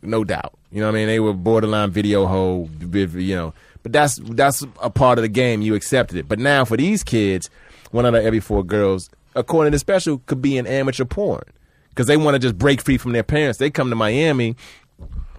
no 0.07 0.23
doubt. 0.23 0.53
You 0.71 0.81
know 0.81 0.87
what 0.87 0.95
I 0.95 0.99
mean? 0.99 1.07
They 1.07 1.19
were 1.19 1.33
borderline 1.33 1.91
video 1.91 2.25
hoe, 2.25 2.69
you 2.81 3.35
know. 3.35 3.53
But 3.83 3.93
that's 3.93 4.15
that's 4.23 4.63
a 4.81 4.89
part 4.89 5.17
of 5.19 5.21
the 5.21 5.29
game. 5.29 5.61
You 5.61 5.75
accepted 5.75 6.17
it. 6.17 6.27
But 6.27 6.39
now 6.39 6.65
for 6.65 6.75
these 6.77 7.03
kids, 7.03 7.49
one 7.91 8.05
out 8.05 8.15
of 8.15 8.25
every 8.25 8.39
four 8.39 8.63
girls, 8.63 9.09
according 9.35 9.71
to 9.71 9.75
the 9.75 9.79
special, 9.79 10.19
could 10.25 10.41
be 10.41 10.57
in 10.57 10.65
amateur 10.65 11.05
porn 11.05 11.43
because 11.89 12.07
they 12.07 12.17
want 12.17 12.35
to 12.35 12.39
just 12.39 12.57
break 12.57 12.81
free 12.81 12.97
from 12.97 13.11
their 13.13 13.23
parents. 13.23 13.59
They 13.59 13.69
come 13.69 13.89
to 13.89 13.95
Miami, 13.95 14.55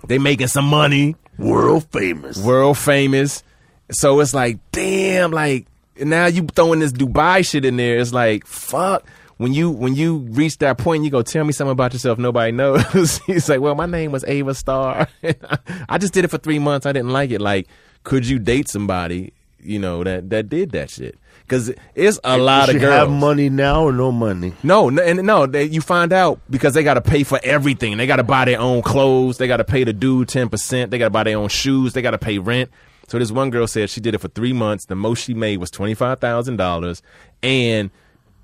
they 0.06 0.18
making 0.18 0.46
some 0.46 0.64
money 0.66 1.16
World 1.38 1.86
famous. 1.92 2.42
world 2.42 2.78
famous. 2.78 3.42
So 3.90 4.20
it's 4.20 4.32
like, 4.32 4.58
damn, 4.72 5.32
like 5.32 5.66
now 5.98 6.26
you 6.26 6.46
throwing 6.46 6.80
this 6.80 6.92
Dubai 6.92 7.44
shit 7.44 7.64
in 7.64 7.76
there. 7.76 7.98
It's 7.98 8.12
like, 8.12 8.46
fuck. 8.46 9.04
When 9.38 9.52
you 9.52 9.70
when 9.70 9.94
you 9.94 10.18
reach 10.30 10.58
that 10.58 10.78
point, 10.78 11.04
you 11.04 11.10
go 11.10 11.22
tell 11.22 11.44
me 11.44 11.52
something 11.52 11.72
about 11.72 11.92
yourself 11.92 12.18
nobody 12.18 12.52
knows. 12.52 13.18
He's 13.26 13.48
like, 13.48 13.60
well, 13.60 13.74
my 13.74 13.86
name 13.86 14.12
was 14.12 14.24
Ava 14.24 14.54
Star. 14.54 15.08
I 15.88 15.98
just 15.98 16.14
did 16.14 16.24
it 16.24 16.28
for 16.28 16.38
three 16.38 16.58
months. 16.58 16.86
I 16.86 16.92
didn't 16.92 17.10
like 17.10 17.30
it. 17.30 17.40
Like, 17.40 17.68
could 18.02 18.26
you 18.26 18.38
date 18.38 18.68
somebody, 18.68 19.34
you 19.60 19.78
know, 19.78 20.02
that 20.04 20.30
that 20.30 20.48
did 20.48 20.70
that 20.72 20.88
shit? 20.88 21.18
Because 21.42 21.72
it's 21.94 22.18
a 22.24 22.38
lot 22.38 22.70
of 22.70 22.80
girls. 22.80 22.92
have 22.92 23.10
money 23.10 23.48
now 23.48 23.84
or 23.84 23.92
no 23.92 24.10
money? 24.10 24.54
No, 24.64 24.88
no, 24.88 25.00
and 25.00 25.22
no, 25.24 25.46
they, 25.46 25.64
you 25.64 25.80
find 25.80 26.12
out 26.12 26.40
because 26.50 26.74
they 26.74 26.82
got 26.82 26.94
to 26.94 27.00
pay 27.00 27.22
for 27.22 27.38
everything. 27.44 27.98
They 27.98 28.06
got 28.06 28.16
to 28.16 28.24
buy 28.24 28.46
their 28.46 28.58
own 28.58 28.82
clothes. 28.82 29.38
They 29.38 29.46
got 29.46 29.58
to 29.58 29.64
pay 29.64 29.84
the 29.84 29.92
dude 29.92 30.28
ten 30.28 30.48
percent. 30.48 30.90
They 30.90 30.98
got 30.98 31.06
to 31.06 31.10
buy 31.10 31.24
their 31.24 31.38
own 31.38 31.48
shoes. 31.48 31.92
They 31.92 32.02
got 32.02 32.12
to 32.12 32.18
pay 32.18 32.38
rent. 32.38 32.70
So 33.06 33.18
this 33.18 33.30
one 33.30 33.50
girl 33.50 33.66
said 33.68 33.90
she 33.90 34.00
did 34.00 34.14
it 34.14 34.18
for 34.18 34.28
three 34.28 34.52
months. 34.52 34.86
The 34.86 34.96
most 34.96 35.22
she 35.22 35.34
made 35.34 35.58
was 35.58 35.70
twenty 35.70 35.94
five 35.94 36.20
thousand 36.20 36.56
dollars, 36.56 37.02
and 37.42 37.90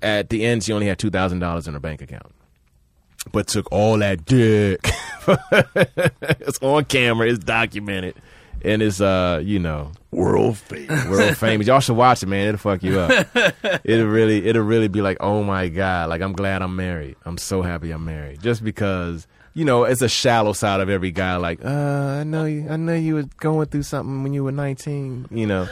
at 0.03 0.29
the 0.29 0.43
end 0.45 0.63
she 0.63 0.73
only 0.73 0.85
had 0.87 0.99
two 0.99 1.09
thousand 1.09 1.39
dollars 1.39 1.67
in 1.67 1.73
her 1.73 1.79
bank 1.79 2.01
account. 2.01 2.31
But 3.31 3.47
took 3.47 3.71
all 3.71 3.97
that 3.99 4.25
dick. 4.25 4.81
it's 5.27 6.59
on 6.61 6.83
camera. 6.85 7.27
It's 7.29 7.43
documented, 7.43 8.15
and 8.63 8.81
it's 8.81 8.99
uh, 8.99 9.41
you 9.43 9.59
know, 9.59 9.91
World 10.11 10.57
famous. 10.57 11.05
world 11.07 11.37
famous. 11.37 11.65
Y'all 11.67 11.79
should 11.79 11.95
watch 11.95 12.21
it, 12.21 12.25
man. 12.27 12.49
It'll 12.49 12.57
fuck 12.57 12.83
you 12.83 12.99
up. 12.99 13.27
it'll 13.85 14.07
really, 14.07 14.45
it'll 14.45 14.63
really 14.63 14.89
be 14.89 15.01
like, 15.01 15.17
oh 15.21 15.41
my 15.41 15.69
god, 15.69 16.09
like 16.09 16.21
I'm 16.21 16.33
glad 16.33 16.61
I'm 16.61 16.75
married. 16.75 17.15
I'm 17.25 17.37
so 17.37 17.61
happy 17.61 17.91
I'm 17.91 18.03
married, 18.03 18.41
just 18.41 18.61
because 18.63 19.25
you 19.53 19.63
know 19.63 19.85
it's 19.85 20.01
a 20.01 20.09
shallow 20.09 20.51
side 20.51 20.81
of 20.81 20.89
every 20.89 21.11
guy. 21.11 21.37
Like, 21.37 21.63
uh, 21.63 21.69
I 21.69 22.23
know 22.25 22.43
you, 22.43 22.67
I 22.69 22.75
know 22.75 22.93
you 22.93 23.15
were 23.15 23.25
going 23.37 23.67
through 23.67 23.83
something 23.83 24.21
when 24.23 24.33
you 24.33 24.43
were 24.43 24.51
19, 24.51 25.27
you 25.31 25.47
know, 25.47 25.69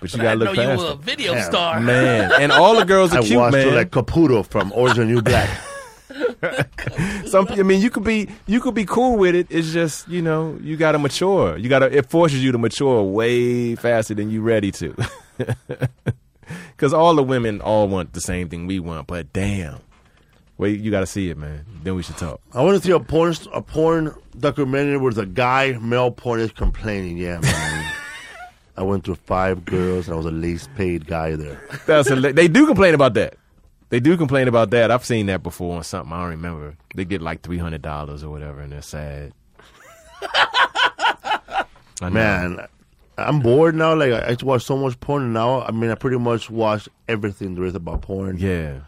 but 0.00 0.12
you 0.12 0.18
gotta 0.18 0.30
I 0.30 0.34
look 0.34 0.56
know 0.56 0.62
look 0.64 0.78
you 0.80 0.84
were 0.86 0.92
a 0.92 0.96
video 0.96 1.34
Damn. 1.34 1.44
star. 1.44 1.80
Man, 1.80 2.32
and 2.40 2.52
all 2.52 2.76
the 2.76 2.84
girls 2.84 3.12
are 3.14 3.18
I 3.18 3.22
cute, 3.22 3.38
watched 3.38 3.54
man. 3.56 3.68
her 3.68 3.74
like 3.74 3.90
Caputo 3.90 4.46
from 4.46 4.72
Orange 4.72 4.98
and 4.98 5.10
New 5.10 5.22
Black. 5.22 5.48
Some, 7.26 7.46
I 7.48 7.62
mean, 7.62 7.80
you 7.80 7.88
could 7.88 8.04
be, 8.04 8.28
you 8.46 8.60
could 8.60 8.74
be 8.74 8.84
cool 8.84 9.16
with 9.16 9.34
it. 9.34 9.46
It's 9.48 9.72
just, 9.72 10.08
you 10.08 10.20
know, 10.20 10.58
you 10.60 10.76
gotta 10.76 10.98
mature. 10.98 11.56
You 11.56 11.68
gotta, 11.68 11.96
it 11.96 12.10
forces 12.10 12.42
you 12.44 12.52
to 12.52 12.58
mature 12.58 13.02
way 13.02 13.74
faster 13.76 14.14
than 14.14 14.30
you 14.30 14.42
ready 14.42 14.70
to. 14.72 14.94
Because 16.76 16.92
all 16.92 17.14
the 17.14 17.22
women 17.22 17.60
all 17.60 17.88
want 17.88 18.12
the 18.12 18.20
same 18.20 18.48
thing 18.48 18.66
we 18.66 18.80
want, 18.80 19.06
but 19.06 19.32
damn, 19.32 19.78
wait, 20.58 20.80
you 20.80 20.90
gotta 20.90 21.06
see 21.06 21.30
it, 21.30 21.38
man. 21.38 21.64
Then 21.82 21.94
we 21.94 22.02
should 22.02 22.16
talk. 22.16 22.40
I 22.52 22.62
want 22.62 22.76
to 22.76 22.84
see 22.86 22.92
a 22.92 23.00
porn 23.00 23.34
a 23.52 23.62
porn 23.62 24.14
documentary 24.38 24.98
where 24.98 25.12
the 25.12 25.24
guy 25.24 25.78
male 25.80 26.10
porn 26.10 26.40
is 26.40 26.50
complaining. 26.52 27.16
Yeah, 27.18 27.38
man. 27.40 27.92
I 28.76 28.82
went 28.82 29.04
through 29.04 29.16
five 29.16 29.64
girls 29.64 30.06
and 30.06 30.14
I 30.14 30.16
was 30.16 30.24
the 30.26 30.32
least 30.32 30.74
paid 30.76 31.06
guy 31.06 31.36
there. 31.36 31.60
That's 31.86 32.10
a, 32.10 32.16
they 32.16 32.48
do 32.48 32.66
complain 32.66 32.94
about 32.94 33.14
that. 33.14 33.36
They 33.90 34.00
do 34.00 34.16
complain 34.16 34.48
about 34.48 34.70
that. 34.70 34.90
I've 34.90 35.04
seen 35.04 35.26
that 35.26 35.42
before 35.42 35.76
on 35.76 35.84
something. 35.84 36.12
I 36.12 36.20
don't 36.22 36.30
remember. 36.30 36.76
They 36.94 37.04
get 37.04 37.20
like 37.20 37.42
three 37.42 37.58
hundred 37.58 37.82
dollars 37.82 38.24
or 38.24 38.30
whatever, 38.30 38.60
and 38.60 38.72
they're 38.72 38.80
sad. 38.80 39.32
Man, 42.00 42.66
I'm 43.18 43.40
bored 43.40 43.74
now. 43.74 43.94
Like 43.94 44.12
I, 44.12 44.30
I 44.30 44.36
watch 44.42 44.64
so 44.64 44.76
much 44.78 44.98
porn 45.00 45.34
now. 45.34 45.60
I 45.60 45.70
mean, 45.70 45.90
I 45.90 45.94
pretty 45.94 46.18
much 46.18 46.48
watch 46.48 46.88
everything 47.06 47.54
there 47.54 47.64
is 47.64 47.74
about 47.74 48.00
porn. 48.00 48.38
Yeah. 48.38 48.80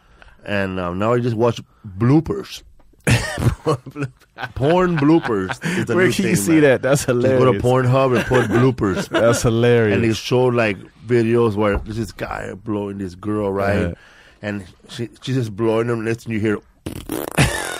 And 0.45 0.81
um, 0.81 0.99
now 0.99 1.13
I 1.13 1.21
just 1.21 1.37
watch 1.37 1.61
bloopers. 1.99 2.63
porn 4.55 4.97
bloopers. 4.97 5.89
Where 5.89 6.11
can 6.11 6.25
you 6.27 6.35
thing, 6.35 6.37
see 6.37 6.53
man. 6.53 6.61
that? 6.63 6.83
That's 6.83 7.05
hilarious. 7.05 7.41
Just 7.41 7.63
go 7.63 7.81
to 7.81 7.89
Pornhub 7.89 8.17
and 8.17 8.27
put 8.27 8.45
bloopers. 8.51 9.09
That's 9.21 9.43
hilarious. 9.43 9.95
and 9.95 10.05
they 10.05 10.13
show 10.13 10.45
like 10.45 10.77
videos 11.07 11.55
where 11.55 11.77
there's 11.79 11.97
this 11.97 12.13
guy 12.13 12.55
blowing 12.55 12.99
this 12.99 13.15
girl, 13.15 13.53
right? 13.53 13.95
And 14.43 14.65
she 14.89 15.09
she's 15.23 15.37
just 15.37 15.55
blowing 15.57 15.89
him. 15.89 16.05
Next 16.05 16.25
thing 16.25 16.33
you 16.35 16.41
hear 16.41 16.57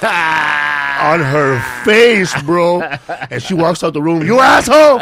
on 0.05 1.21
her 1.21 1.61
face, 1.85 2.41
bro. 2.43 2.83
and 3.31 3.43
she 3.43 3.55
walks 3.55 3.83
out 3.85 3.93
the 3.93 4.03
room. 4.03 4.25
You 4.27 4.41
asshole! 4.41 5.01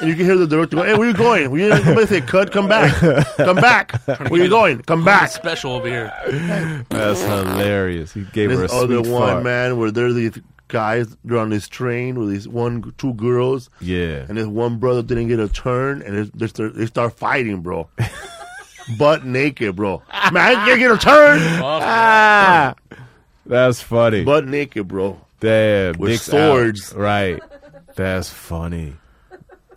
And 0.00 0.08
you 0.08 0.16
can 0.16 0.24
hear 0.24 0.36
the 0.36 0.46
director 0.46 0.76
go, 0.76 0.82
"Hey, 0.82 0.94
where 0.94 1.06
you 1.08 1.14
going? 1.14 1.50
Where 1.50 1.60
you 1.76 1.84
somebody 1.84 2.06
say, 2.06 2.20
cut, 2.22 2.50
come 2.52 2.68
back, 2.68 2.94
come 3.36 3.56
back. 3.56 3.92
Where 4.30 4.42
you 4.42 4.48
going? 4.48 4.80
Come 4.82 5.04
back." 5.04 5.30
Special 5.30 5.72
over 5.72 5.86
here. 5.88 6.12
That's 6.88 7.20
hilarious. 7.22 8.12
He 8.12 8.22
gave 8.32 8.50
her 8.50 8.56
a 8.56 8.60
This 8.62 8.72
other 8.72 9.02
sweet 9.02 9.12
one, 9.12 9.28
fart. 9.30 9.42
man, 9.44 9.76
where 9.78 9.90
there's 9.90 10.14
these 10.14 10.38
guys 10.68 11.16
they're 11.24 11.36
on 11.38 11.50
this 11.50 11.66
train 11.68 12.18
with 12.18 12.30
these 12.30 12.46
one, 12.48 12.94
two 12.96 13.12
girls, 13.14 13.68
Yeah. 13.80 14.24
and 14.28 14.38
this 14.38 14.46
one 14.46 14.78
brother 14.78 15.02
didn't 15.02 15.28
get 15.28 15.40
a 15.40 15.48
turn, 15.48 16.00
and 16.02 16.16
they, 16.16 16.30
they, 16.34 16.46
start, 16.46 16.76
they 16.76 16.86
start 16.86 17.12
fighting, 17.18 17.60
bro. 17.60 17.88
Butt 18.98 19.24
naked, 19.26 19.76
bro. 19.76 20.02
Man, 20.32 20.56
I 20.58 20.64
didn't 20.64 20.78
get 20.80 20.90
a 20.92 20.96
turn. 20.98 21.38
ah, 21.62 22.74
that's 23.46 23.80
funny. 23.82 24.24
Butt 24.24 24.46
naked, 24.46 24.88
bro. 24.88 25.20
Damn, 25.40 25.98
with 25.98 26.10
dicks 26.12 26.22
swords. 26.26 26.92
out. 26.92 26.98
Right. 26.98 27.42
That's 27.96 28.28
funny. 28.30 28.94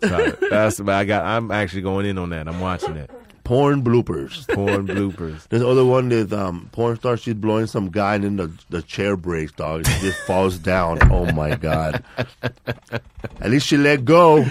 So, 0.08 0.30
That's 0.50 0.80
I 0.80 1.04
got. 1.04 1.24
I'm 1.24 1.50
actually 1.50 1.82
going 1.82 2.06
in 2.06 2.18
on 2.18 2.30
that. 2.30 2.48
I'm 2.48 2.60
watching 2.60 2.96
it. 2.96 3.10
Porn 3.44 3.82
bloopers. 3.84 4.48
Porn 4.54 4.86
bloopers. 4.86 5.46
There's 5.50 5.62
other 5.62 5.84
one 5.84 6.08
that 6.08 6.32
um 6.32 6.70
porn 6.72 6.96
star 6.96 7.18
she's 7.18 7.34
blowing 7.34 7.66
some 7.66 7.90
guy 7.90 8.14
and 8.14 8.24
then 8.24 8.36
the 8.36 8.50
the 8.70 8.80
chair 8.82 9.16
breaks, 9.18 9.52
dog. 9.52 9.82
It 9.82 10.00
just 10.00 10.18
falls 10.22 10.56
down. 10.58 10.98
Oh 11.12 11.30
my 11.32 11.54
god. 11.54 12.02
At 13.40 13.50
least 13.50 13.66
she 13.66 13.76
let 13.76 14.06
go. 14.06 14.44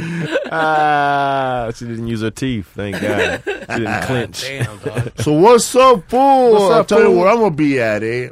Ah, 0.52 1.72
she 1.76 1.86
didn't 1.86 2.08
use 2.08 2.22
her 2.22 2.30
teeth. 2.30 2.68
Thank 2.68 3.02
God. 3.02 3.42
She 3.46 3.52
didn't 3.80 4.02
clench. 4.04 4.42
Damn, 4.44 4.78
dog. 4.80 5.12
So 5.22 5.34
what's 5.34 5.76
up, 5.76 6.08
fool? 6.10 6.52
What's 6.52 6.64
I'll 6.66 6.72
up, 6.82 6.88
tell 6.88 7.00
you 7.00 7.06
fool? 7.06 7.18
where 7.20 7.30
I'm 7.30 7.38
gonna 7.40 7.56
be 7.56 7.80
at, 7.80 8.04
eh? 8.04 8.30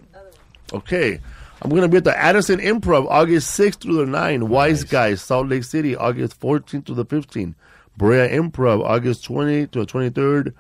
Okay. 0.74 1.20
I'm 1.62 1.70
gonna 1.70 1.88
be 1.88 1.98
at 1.98 2.04
the 2.04 2.18
Addison 2.18 2.60
Improv 2.60 3.06
August 3.10 3.58
6th 3.60 3.82
through 3.82 3.98
the 3.98 4.06
9th. 4.06 4.44
Wise 4.44 4.84
Guys, 4.84 5.22
Salt 5.22 5.48
Lake 5.48 5.64
City, 5.64 5.96
August 5.96 6.40
14th 6.40 6.86
to 6.86 6.94
the 6.94 7.06
15th. 7.06 7.54
Brea 7.98 8.28
Improv, 8.30 8.84
August 8.84 9.28
20th 9.28 9.72
to 9.72 9.80
the 9.80 9.86
23rd. 9.86 10.54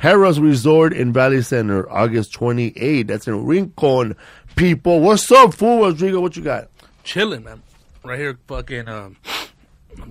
Harrah's 0.00 0.38
Resort 0.38 0.92
in 0.92 1.12
Valley 1.12 1.42
Center, 1.42 1.90
August 1.90 2.32
28th. 2.38 3.06
That's 3.06 3.26
in 3.26 3.44
Rincon. 3.46 4.14
People, 4.54 5.00
what's 5.00 5.30
up, 5.32 5.54
fool? 5.54 5.86
Rodrigo, 5.86 6.20
what 6.20 6.36
you 6.36 6.42
got? 6.42 6.68
Chilling, 7.04 7.44
man. 7.44 7.62
Right 8.04 8.18
here, 8.18 8.38
fucking, 8.46 8.86
um, 8.88 9.16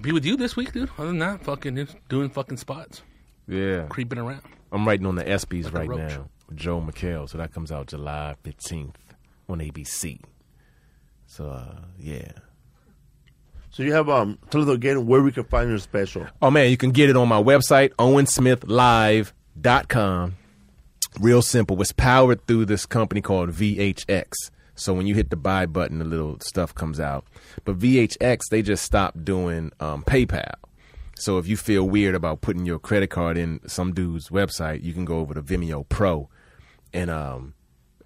be 0.02 0.12
with 0.12 0.26
you 0.26 0.36
this 0.36 0.56
week, 0.56 0.74
dude. 0.74 0.90
Other 0.98 1.08
than 1.08 1.20
that, 1.20 1.44
fucking 1.44 1.76
just 1.76 1.96
doing 2.10 2.30
fucking 2.30 2.58
spots, 2.58 3.02
Yeah. 3.48 3.86
creeping 3.88 4.18
around. 4.18 4.42
I'm 4.72 4.86
writing 4.86 5.06
on 5.06 5.16
the 5.16 5.24
ESPYS 5.24 5.72
right 5.74 5.88
now. 5.90 6.28
Joel 6.56 6.82
McHale. 6.82 7.30
So 7.30 7.38
that 7.38 7.54
comes 7.54 7.72
out 7.72 7.88
July 7.88 8.36
15th 8.44 8.96
on 9.50 9.60
ABC. 9.60 10.20
So 11.26 11.50
uh, 11.50 11.82
yeah. 11.98 12.32
So 13.70 13.84
you 13.84 13.94
have 13.94 14.10
um 14.10 14.40
tell 14.50 14.64
us 14.64 14.70
again 14.70 15.06
where 15.06 15.22
we 15.22 15.32
can 15.32 15.44
find 15.44 15.70
your 15.70 15.78
special. 15.80 16.26
Oh 16.42 16.50
man, 16.50 16.72
you 16.72 16.78
can 16.78 16.92
get 16.92 17.10
it 17.10 17.16
on 17.16 17.28
my 17.28 17.42
website, 17.42 17.94
owensmithlive.com. 17.96 20.36
Real 21.20 21.42
simple. 21.42 21.82
It's 21.82 21.92
powered 21.92 22.46
through 22.48 22.66
this 22.66 22.86
company 22.86 23.22
called 23.22 23.52
VHX. 23.52 24.32
So 24.76 24.94
when 24.94 25.08
you 25.08 25.16
hit 25.16 25.32
the 25.32 25.36
buy 25.36 25.66
button, 25.66 26.00
the 26.00 26.06
little 26.06 26.40
stuff 26.40 26.76
comes 26.76 27.00
out. 27.00 27.26
But 27.66 27.80
VHX, 27.80 28.42
they 28.52 28.62
just 28.62 28.84
stopped 28.84 29.26
doing 29.26 29.72
um, 29.80 30.04
PayPal. 30.04 30.54
So 31.16 31.40
if 31.40 31.48
you 31.48 31.58
feel 31.58 31.84
weird 31.84 32.14
about 32.14 32.42
putting 32.42 32.66
your 32.66 32.78
credit 32.78 33.10
card 33.10 33.38
in 33.38 33.60
some 33.68 33.94
dude's 33.94 34.30
website, 34.30 34.84
you 34.84 34.94
can 34.94 35.04
go 35.04 35.18
over 35.18 35.34
to 35.34 35.42
Vimeo 35.42 35.90
Pro 35.90 36.30
and 36.94 37.10
um, 37.10 37.56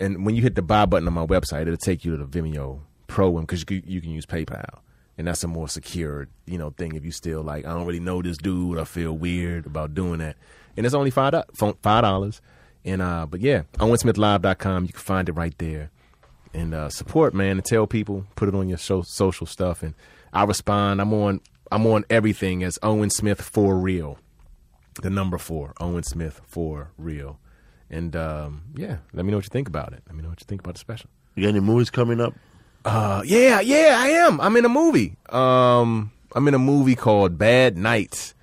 and 0.02 0.26
when 0.26 0.36
you 0.36 0.42
hit 0.42 0.56
the 0.56 0.62
buy 0.62 0.86
button 0.86 1.08
on 1.08 1.14
my 1.14 1.26
website, 1.26 1.64
it'll 1.64 1.78
take 1.78 2.04
you 2.04 2.18
to 2.18 2.26
the 2.26 2.42
Vimeo 2.42 2.82
Pro 3.08 3.30
one 3.30 3.44
because 3.44 3.64
you, 3.70 3.82
you 3.86 4.02
can 4.02 4.12
use 4.12 4.26
PayPal, 4.26 4.80
and 5.18 5.28
that's 5.28 5.44
a 5.44 5.48
more 5.48 5.68
secure, 5.68 6.28
you 6.46 6.58
know, 6.58 6.72
thing. 6.72 6.96
If 6.96 7.06
you 7.06 7.12
still 7.12 7.42
like, 7.44 7.66
I 7.66 7.74
don't 7.74 7.86
really 7.86 8.00
know 8.00 8.22
this 8.22 8.38
dude, 8.38 8.80
I 8.80 8.86
feel 8.86 9.14
weird 9.14 9.66
about 9.66 9.94
doing 9.94 10.20
that, 10.20 10.38
and 10.76 10.86
it's 10.86 10.96
only 10.96 11.12
five 11.12 11.34
five 11.54 12.02
dollars. 12.02 12.42
And 12.84 13.02
uh, 13.02 13.28
but 13.28 13.42
yeah, 13.42 13.64
OwenSmithLive.com, 13.78 14.86
you 14.86 14.94
can 14.94 15.00
find 15.00 15.30
it 15.30 15.34
right 15.34 15.56
there. 15.58 15.92
And 16.54 16.74
uh, 16.74 16.90
support, 16.90 17.34
man, 17.34 17.52
and 17.52 17.66
tell 17.66 17.88
people, 17.88 18.26
put 18.36 18.50
it 18.50 18.56
on 18.56 18.68
your 18.68 18.78
social 18.78 19.46
stuff, 19.46 19.84
and 19.84 19.94
I 20.34 20.44
respond. 20.44 21.00
I'm 21.00 21.14
on, 21.14 21.42
I'm 21.72 21.86
on 21.88 22.04
everything 22.10 22.64
as 22.64 22.78
Owen 22.84 23.10
Smith 23.10 23.42
for 23.42 23.78
real, 23.78 24.18
the 25.02 25.10
number 25.10 25.38
four, 25.38 25.74
Owen 25.80 26.04
Smith 26.04 26.42
for 26.48 26.92
real, 26.98 27.40
and 27.92 28.16
um, 28.16 28.64
yeah, 28.76 28.98
let 29.14 29.26
me 29.26 29.32
know 29.32 29.38
what 29.38 29.46
you 29.46 29.50
think 29.50 29.68
about 29.68 29.94
it. 29.94 30.02
Let 30.08 30.16
me 30.16 30.24
know 30.24 30.30
what 30.30 30.40
you 30.40 30.46
think 30.46 30.62
about 30.62 30.76
the 30.76 30.80
special. 30.80 31.10
You 31.36 31.44
got 31.44 31.50
any 31.50 31.60
movies 31.60 31.90
coming 31.90 32.20
up? 32.20 32.34
Uh, 32.84 33.22
yeah, 33.26 33.60
yeah, 33.60 33.98
I 34.00 34.08
am. 34.08 34.42
I'm 34.42 34.56
in 34.56 34.66
a 34.66 34.70
movie. 34.70 35.18
Um, 35.30 36.12
I'm 36.34 36.48
in 36.48 36.54
a 36.54 36.60
movie 36.60 36.96
called 36.96 37.38
Bad 37.38 37.78
Nights. 37.78 38.34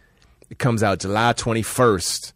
It 0.51 0.59
comes 0.59 0.83
out 0.83 1.01
July 1.01 1.33
21st. 1.33 2.33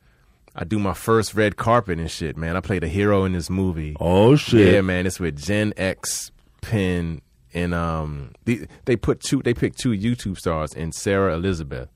I 0.54 0.64
do 0.64 0.78
my 0.78 0.94
first 0.94 1.34
red 1.34 1.56
carpet 1.56 1.98
and 1.98 2.10
shit, 2.10 2.36
man. 2.36 2.56
I 2.56 2.60
played 2.60 2.84
a 2.84 2.88
hero 2.88 3.24
in 3.24 3.32
this 3.32 3.48
movie. 3.48 3.96
Oh 4.00 4.36
shit! 4.36 4.74
Yeah, 4.74 4.80
man, 4.82 5.06
it's 5.06 5.18
with 5.18 5.38
Gen 5.38 5.72
X, 5.78 6.30
Penn, 6.60 7.22
and 7.54 7.72
um, 7.72 8.32
they, 8.44 8.66
they 8.84 8.96
put 8.96 9.20
two, 9.20 9.40
they 9.42 9.54
picked 9.54 9.78
two 9.78 9.92
YouTube 9.92 10.36
stars 10.36 10.74
and 10.74 10.94
Sarah 10.94 11.34
Elizabeth, 11.34 11.88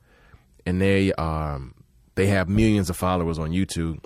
and 0.65 0.81
they 0.81 1.13
um, 1.15 1.75
they 2.15 2.29
have 2.29 2.49
millions 2.49 2.89
of 2.89 2.97
followers 2.97 3.39
on 3.39 3.51
YouTube. 3.51 4.03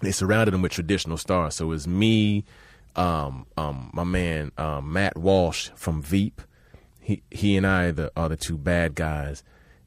They 0.00 0.12
surrounded 0.12 0.52
them 0.52 0.62
with 0.62 0.72
traditional 0.72 1.16
stars, 1.16 1.54
so 1.54 1.72
it's 1.72 1.86
me, 1.86 2.44
um, 2.96 3.46
um, 3.56 3.90
my 3.92 4.04
man 4.04 4.50
um, 4.58 4.92
Matt 4.92 5.16
Walsh 5.16 5.70
from 5.74 6.02
Veep. 6.02 6.40
He 7.00 7.22
he 7.30 7.56
and 7.56 7.66
I 7.66 7.84
are 7.84 7.92
the, 7.92 8.12
are 8.16 8.28
the 8.28 8.36
two 8.36 8.56
bad 8.56 8.94
guys, 8.94 9.42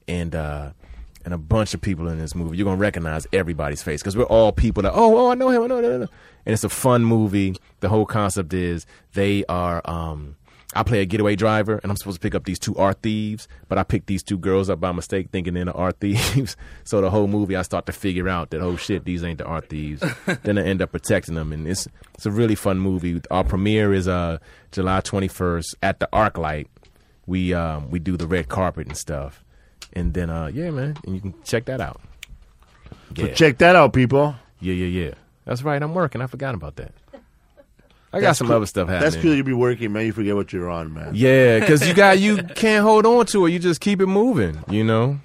and 0.07 0.35
uh, 0.35 0.71
and 1.25 1.33
a 1.33 1.37
bunch 1.37 1.73
of 1.73 1.81
people 1.81 2.07
in 2.07 2.19
this 2.19 2.35
movie. 2.35 2.57
You're 2.57 2.65
gonna 2.65 2.77
recognize 2.77 3.25
everybody's 3.33 3.81
face 3.81 4.01
because 4.01 4.17
we're 4.17 4.23
all 4.25 4.51
people 4.51 4.83
that 4.83 4.93
oh 4.93 5.17
oh 5.17 5.31
I 5.31 5.35
know 5.35 5.49
him 5.49 5.63
I 5.63 5.67
know 5.67 5.81
no 5.81 5.89
no 5.89 5.97
no. 5.99 6.07
And 6.45 6.53
it's 6.53 6.63
a 6.63 6.69
fun 6.69 7.03
movie. 7.05 7.55
The 7.79 7.89
whole 7.89 8.05
concept 8.05 8.53
is 8.53 8.85
they 9.13 9.45
are 9.45 9.81
um 9.85 10.35
I 10.75 10.83
play 10.83 11.01
a 11.01 11.05
getaway 11.05 11.35
driver 11.35 11.79
and 11.83 11.91
I'm 11.91 11.95
supposed 11.97 12.15
to 12.15 12.19
pick 12.21 12.35
up 12.35 12.45
these 12.45 12.59
two 12.59 12.75
art 12.77 13.01
thieves, 13.01 13.47
but 13.67 13.77
I 13.77 13.83
picked 13.83 14.07
these 14.07 14.23
two 14.23 14.37
girls 14.37 14.69
up 14.69 14.79
by 14.79 14.91
mistake 14.91 15.29
thinking 15.31 15.53
they're 15.53 15.65
the 15.65 15.73
art 15.73 15.97
thieves. 16.01 16.55
so 16.83 17.01
the 17.01 17.09
whole 17.09 17.27
movie 17.27 17.55
I 17.55 17.61
start 17.61 17.85
to 17.87 17.91
figure 17.91 18.27
out 18.27 18.49
that 18.51 18.61
oh 18.61 18.75
shit 18.75 19.05
these 19.05 19.23
ain't 19.23 19.37
the 19.39 19.45
art 19.45 19.69
thieves. 19.69 20.03
then 20.43 20.57
I 20.57 20.63
end 20.63 20.81
up 20.81 20.91
protecting 20.91 21.35
them 21.35 21.53
and 21.53 21.67
it's 21.67 21.87
it's 22.15 22.25
a 22.25 22.31
really 22.31 22.55
fun 22.55 22.79
movie. 22.79 23.21
Our 23.31 23.43
premiere 23.43 23.93
is 23.93 24.07
uh 24.07 24.39
July 24.71 25.01
21st 25.01 25.75
at 25.83 25.99
the 25.99 26.09
ArcLight. 26.11 26.67
We 27.27 27.53
um 27.53 27.89
we 27.91 27.99
do 27.99 28.17
the 28.17 28.27
red 28.27 28.49
carpet 28.49 28.87
and 28.87 28.97
stuff. 28.97 29.43
And 29.93 30.13
then 30.13 30.29
uh 30.29 30.47
yeah 30.47 30.71
man, 30.71 30.97
and 31.05 31.15
you 31.15 31.21
can 31.21 31.33
check 31.43 31.65
that 31.65 31.81
out. 31.81 32.01
So 33.15 33.25
Yeah. 33.27 33.33
check 33.33 33.57
that 33.59 33.75
out, 33.75 33.93
people. 33.93 34.35
Yeah, 34.59 34.73
yeah, 34.73 35.05
yeah. 35.07 35.13
That's 35.45 35.61
right. 35.61 35.81
I'm 35.81 35.93
working. 35.93 36.21
I 36.21 36.27
forgot 36.27 36.55
about 36.55 36.77
that. 36.77 36.93
I 38.13 38.21
got 38.21 38.37
some 38.37 38.47
cool. 38.47 38.57
other 38.57 38.65
stuff 38.67 38.87
happening. 38.87 39.11
That's 39.11 39.21
cool. 39.21 39.33
You 39.33 39.43
be 39.43 39.53
working, 39.53 39.91
man. 39.91 40.05
You 40.05 40.13
forget 40.13 40.35
what 40.35 40.53
you're 40.53 40.69
on, 40.69 40.93
man. 40.93 41.11
Yeah, 41.13 41.59
because 41.59 41.87
you 41.87 41.93
got 41.93 42.19
you 42.19 42.43
can't 42.55 42.83
hold 42.83 43.05
on 43.05 43.25
to 43.27 43.45
it. 43.47 43.51
You 43.51 43.59
just 43.59 43.81
keep 43.81 43.99
it 44.01 44.05
moving. 44.07 44.63
You 44.69 44.83
know. 44.83 45.19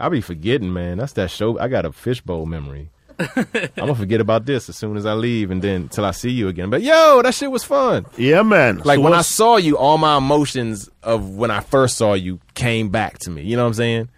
I 0.00 0.08
be 0.08 0.20
forgetting, 0.20 0.72
man. 0.72 0.98
That's 0.98 1.12
that 1.12 1.30
show. 1.30 1.58
I 1.58 1.68
got 1.68 1.84
a 1.84 1.92
fishbowl 1.92 2.46
memory. 2.46 2.90
I'm 3.36 3.70
gonna 3.76 3.94
forget 3.94 4.20
about 4.20 4.44
this 4.44 4.68
as 4.68 4.76
soon 4.76 4.96
as 4.96 5.06
I 5.06 5.14
leave, 5.14 5.52
and 5.52 5.62
then 5.62 5.88
till 5.88 6.04
I 6.04 6.10
see 6.10 6.30
you 6.30 6.48
again. 6.48 6.68
But 6.68 6.82
yo, 6.82 7.22
that 7.22 7.32
shit 7.32 7.50
was 7.50 7.62
fun. 7.62 8.06
Yeah, 8.16 8.42
man. 8.42 8.78
Like 8.78 8.96
So 8.96 9.02
when 9.02 9.12
I 9.12 9.22
saw 9.22 9.56
you, 9.56 9.78
all 9.78 9.98
my 9.98 10.16
emotions 10.16 10.90
of 11.02 11.30
when 11.30 11.52
I 11.52 11.60
first 11.60 11.96
saw 11.96 12.14
you 12.14 12.40
came 12.54 12.88
back 12.88 13.18
to 13.20 13.30
me. 13.30 13.42
You 13.42 13.56
know 13.56 13.62
what 13.62 13.68
I'm 13.68 13.74
saying? 13.74 14.08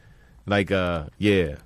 Like, 0.47 0.71
uh, 0.71 1.07
yeah, 1.19 1.57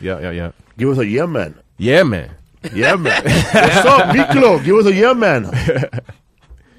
yeah, 0.00 0.18
yeah, 0.18 0.30
yeah, 0.30 0.52
give 0.76 0.88
us 0.88 0.98
a 0.98 1.06
yeah, 1.06 1.26
man. 1.26 1.54
yeah, 1.78 2.02
man. 2.02 2.34
Yeah, 2.72 2.96
man. 2.96 3.22
What's 3.24 3.76
up, 3.86 4.08
Miklo? 4.16 4.62
Give 4.64 4.76
us 4.76 4.86
a 4.86 4.94
yeah, 4.94 5.12
man. 5.12 5.44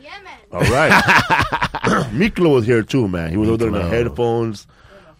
Yeah, 0.01 0.19
man. 0.23 0.39
All 0.51 0.61
right. 0.61 0.91
Miklo 2.13 2.53
was 2.53 2.65
here 2.65 2.83
too, 2.83 3.07
man. 3.07 3.29
He 3.31 3.37
was 3.37 3.49
over 3.49 3.57
there 3.57 3.67
in 3.67 3.73
the 3.73 3.83
headphones, 3.83 4.65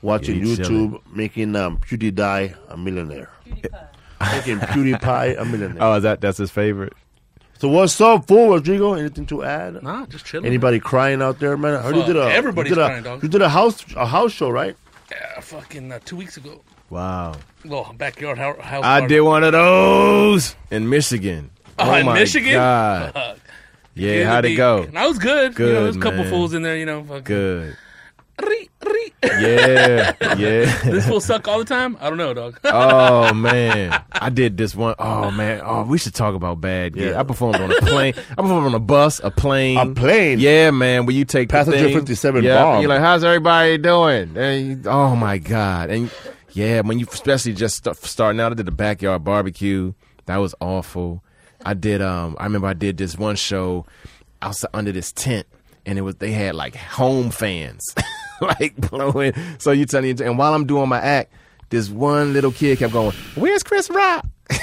watching 0.02 0.38
Yeah, 0.40 0.46
he's 0.46 0.60
YouTube, 0.60 0.66
chilling. 0.68 1.00
making 1.14 1.56
um, 1.56 1.78
PewDiePie 1.80 2.56
a 2.70 2.78
millionaire. 2.78 3.30
making 3.46 4.60
PewDiePie 4.60 5.40
a 5.40 5.46
millionaire. 5.46 5.84
Oh, 5.84 5.96
is 5.96 6.04
that 6.04 6.22
that's 6.22 6.38
his 6.38 6.52
favorite? 6.52 6.94
So 7.60 7.68
what's 7.70 8.00
up, 8.02 8.28
fool, 8.28 8.50
Rodrigo? 8.56 8.94
Anything 8.94 9.26
to 9.28 9.44
add? 9.44 9.82
Nah, 9.84 10.06
just 10.08 10.26
chilling. 10.26 10.46
Anybody 10.46 10.80
crying 10.80 11.22
out 11.22 11.40
there, 11.40 11.56
man? 11.56 11.76
I 11.76 11.82
heard 11.82 11.96
you 11.96 12.02
Fuck, 12.02 12.08
did 12.08 12.18
a 12.18 12.32
everybody's 12.32 12.70
you 12.72 12.76
did 12.76 12.82
a, 12.82 12.88
crying, 12.88 13.04
dog. 13.04 13.24
You 13.24 13.30
did 13.30 13.42
a 13.42 13.50
house 13.50 13.86
a 13.96 14.06
house 14.06 14.32
show, 14.32 14.50
right? 14.50 14.76
Yeah, 15.12 15.40
fucking 15.40 15.92
uh, 15.92 16.00
two 16.04 16.16
weeks 16.18 16.38
ago. 16.38 16.62
Wow. 16.94 17.34
Little 17.64 17.94
backyard 17.98 18.38
house. 18.38 18.60
house 18.60 18.84
I 18.86 19.00
party. 19.00 19.16
did 19.16 19.22
one 19.22 19.44
of 19.44 19.52
those 19.54 20.56
in 20.70 20.90
Michigan. 20.90 21.50
Ah, 21.80 21.90
oh, 21.92 21.96
in 21.96 22.06
my 22.06 22.14
Michigan? 22.14 22.54
God. 22.54 23.14
Fuck. 23.14 23.38
Yeah, 23.96 24.26
how'd 24.26 24.46
it 24.46 24.50
the- 24.50 24.56
go? 24.56 24.86
That 24.86 25.08
was 25.08 25.18
good. 25.18 25.58
you 25.58 25.66
know, 25.66 25.72
Good, 25.72 25.84
there's 25.86 25.96
a 25.96 26.00
couple 26.00 26.20
man. 26.24 26.30
fools 26.30 26.54
in 26.54 26.62
there. 26.62 26.78
You 26.78 26.86
know, 26.86 27.04
fucking. 27.04 27.24
Good. 27.24 27.78
Ree, 28.48 28.70
ree. 28.86 29.14
Yeah, 29.24 30.14
yeah. 30.22 30.82
this 30.84 31.08
will 31.08 31.22
suck 31.22 31.48
all 31.48 31.60
the 31.60 31.66
time. 31.66 31.96
I 32.02 32.10
don't 32.10 32.18
know, 32.18 32.34
dog. 32.34 32.60
Oh 32.66 33.32
man, 33.34 34.04
I 34.12 34.30
did 34.30 34.58
this 34.58 34.76
one. 34.76 34.96
Oh 35.00 35.30
man, 35.32 35.62
oh 35.64 35.84
we 35.84 35.98
should 36.00 36.14
talk 36.16 36.34
about 36.36 36.60
bad. 36.60 36.96
Yeah, 36.96 37.12
Yeah. 37.12 37.20
I 37.20 37.24
performed 37.24 37.58
on 37.62 37.72
a 37.72 37.76
plane. 37.82 38.14
I 38.32 38.36
performed 38.36 38.66
on 38.68 38.74
a 38.76 38.80
bus, 38.80 39.22
a 39.24 39.30
plane, 39.32 39.78
A 39.78 39.86
plane? 39.94 40.40
Yeah, 40.40 40.72
man. 40.72 41.06
Where 41.06 41.16
you 41.16 41.26
take 41.26 41.50
Passenger 41.50 41.90
57 41.90 42.44
yeah, 42.44 42.56
bomb. 42.64 42.82
You're 42.82 42.90
like, 42.90 43.00
how's 43.02 43.24
everybody 43.24 43.78
doing? 43.78 44.36
And 44.36 44.68
you- 44.84 44.90
oh 44.90 45.16
my 45.16 45.38
god, 45.38 45.90
and 45.92 46.10
yeah, 46.54 46.82
when 46.82 47.00
you 47.00 47.08
especially 47.12 47.54
just 47.54 47.84
st- 47.84 47.98
starting 47.98 48.40
out, 48.40 48.52
I 48.52 48.56
did 48.56 48.66
the 48.66 48.72
backyard 48.72 49.24
barbecue. 49.24 49.94
That 50.26 50.38
was 50.38 50.56
awful. 50.60 51.24
I 51.66 51.74
did. 51.74 52.02
Um, 52.02 52.36
I 52.40 52.44
remember 52.46 52.68
I 52.68 52.74
did 52.74 52.98
this 52.98 53.18
one 53.18 53.36
show 53.36 53.86
outside 54.42 54.70
under 54.74 54.92
this 54.92 55.12
tent, 55.12 55.48
and 55.86 55.98
it 55.98 56.02
was 56.02 56.16
they 56.16 56.32
had 56.32 56.56
like 56.56 56.76
home 56.76 57.32
fans, 57.32 57.84
like 58.42 58.76
blowing. 58.76 59.34
So 59.60 59.72
you 59.72 59.86
telling 59.86 60.16
me, 60.16 60.26
and 60.26 60.38
while 60.38 60.54
I'm 60.54 60.66
doing 60.66 60.90
my 60.90 61.00
act, 61.00 61.34
this 61.70 61.90
one 61.90 62.34
little 62.34 62.52
kid 62.52 62.78
kept 62.80 62.94
going, 62.94 63.16
"Where's 63.36 63.64
Chris 63.64 63.90
Rock?" 63.90 64.26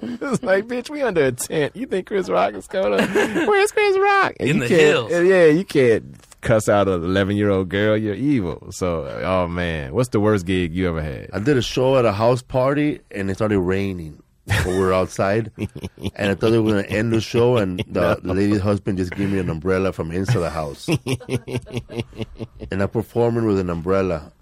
It's 0.00 0.44
like, 0.44 0.66
bitch, 0.66 0.90
we 0.90 1.02
under 1.02 1.24
a 1.24 1.32
tent. 1.32 1.74
You 1.74 1.84
think 1.86 2.06
Chris 2.06 2.28
Rock 2.28 2.54
is 2.54 2.68
coming? 2.68 2.92
Where's 2.92 3.72
Chris 3.72 3.98
Rock? 3.98 4.34
And 4.38 4.48
In 4.48 4.56
you 4.58 4.62
the 4.62 4.68
hills. 4.68 5.10
Yeah, 5.10 5.46
you 5.46 5.64
can't 5.64 6.04
cuss 6.40 6.68
out 6.68 6.88
an 6.88 7.02
11 7.04 7.36
year 7.36 7.50
old 7.50 7.68
girl. 7.68 7.96
You're 7.96 8.14
evil. 8.14 8.68
So, 8.70 9.04
oh 9.24 9.48
man, 9.48 9.94
what's 9.94 10.10
the 10.10 10.20
worst 10.20 10.46
gig 10.46 10.74
you 10.74 10.88
ever 10.88 11.02
had? 11.02 11.30
I 11.32 11.38
did 11.40 11.56
a 11.56 11.62
show 11.62 11.96
at 11.98 12.04
a 12.04 12.12
house 12.12 12.42
party 12.42 13.00
and 13.10 13.30
it 13.30 13.34
started 13.34 13.60
raining. 13.60 14.22
So 14.64 14.70
we 14.70 14.78
were 14.78 14.94
outside, 14.94 15.52
and 15.58 16.30
I 16.30 16.34
thought 16.34 16.52
they 16.52 16.58
were 16.58 16.70
going 16.72 16.82
to 16.82 16.90
end 16.90 17.12
the 17.12 17.20
show, 17.20 17.58
and 17.58 17.80
the, 17.86 18.18
the 18.22 18.32
lady's 18.32 18.62
husband 18.62 18.96
just 18.96 19.12
gave 19.12 19.30
me 19.30 19.38
an 19.38 19.50
umbrella 19.50 19.92
from 19.92 20.10
inside 20.10 20.38
the 20.40 20.48
house, 20.48 20.88
and 22.70 22.82
I'm 22.82 22.88
performing 22.88 23.44
with 23.44 23.58
an 23.58 23.70
umbrella, 23.70 24.32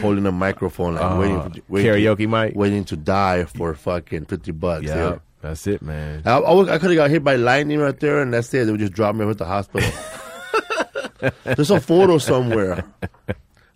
holding 0.00 0.26
a 0.26 0.32
microphone, 0.32 0.94
like 0.96 1.16
waiting, 1.18 1.40
for, 1.40 1.60
waiting, 1.68 1.90
Uh, 1.90 1.94
karaoke 1.94 2.28
mic? 2.28 2.56
waiting 2.56 2.84
to 2.86 2.96
die 2.96 3.44
for 3.44 3.74
fucking 3.74 4.24
fifty 4.26 4.50
bucks. 4.50 4.86
Yeah, 4.86 4.96
Yeah. 4.96 5.18
that's 5.40 5.64
it, 5.68 5.80
man. 5.82 6.22
I, 6.24 6.38
I, 6.38 6.74
I 6.74 6.78
could 6.78 6.90
have 6.90 6.96
got 6.96 7.10
hit 7.10 7.22
by 7.22 7.36
lightning 7.36 7.78
right 7.78 7.98
there, 7.98 8.20
and 8.20 8.32
that's 8.34 8.52
it. 8.54 8.64
They 8.64 8.70
would 8.72 8.80
just 8.80 8.92
drop 8.94 9.14
me 9.14 9.28
at 9.28 9.38
the 9.38 9.44
hospital. 9.44 9.88
There's 11.44 11.70
a 11.70 11.80
photo 11.80 12.18
somewhere. 12.18 12.84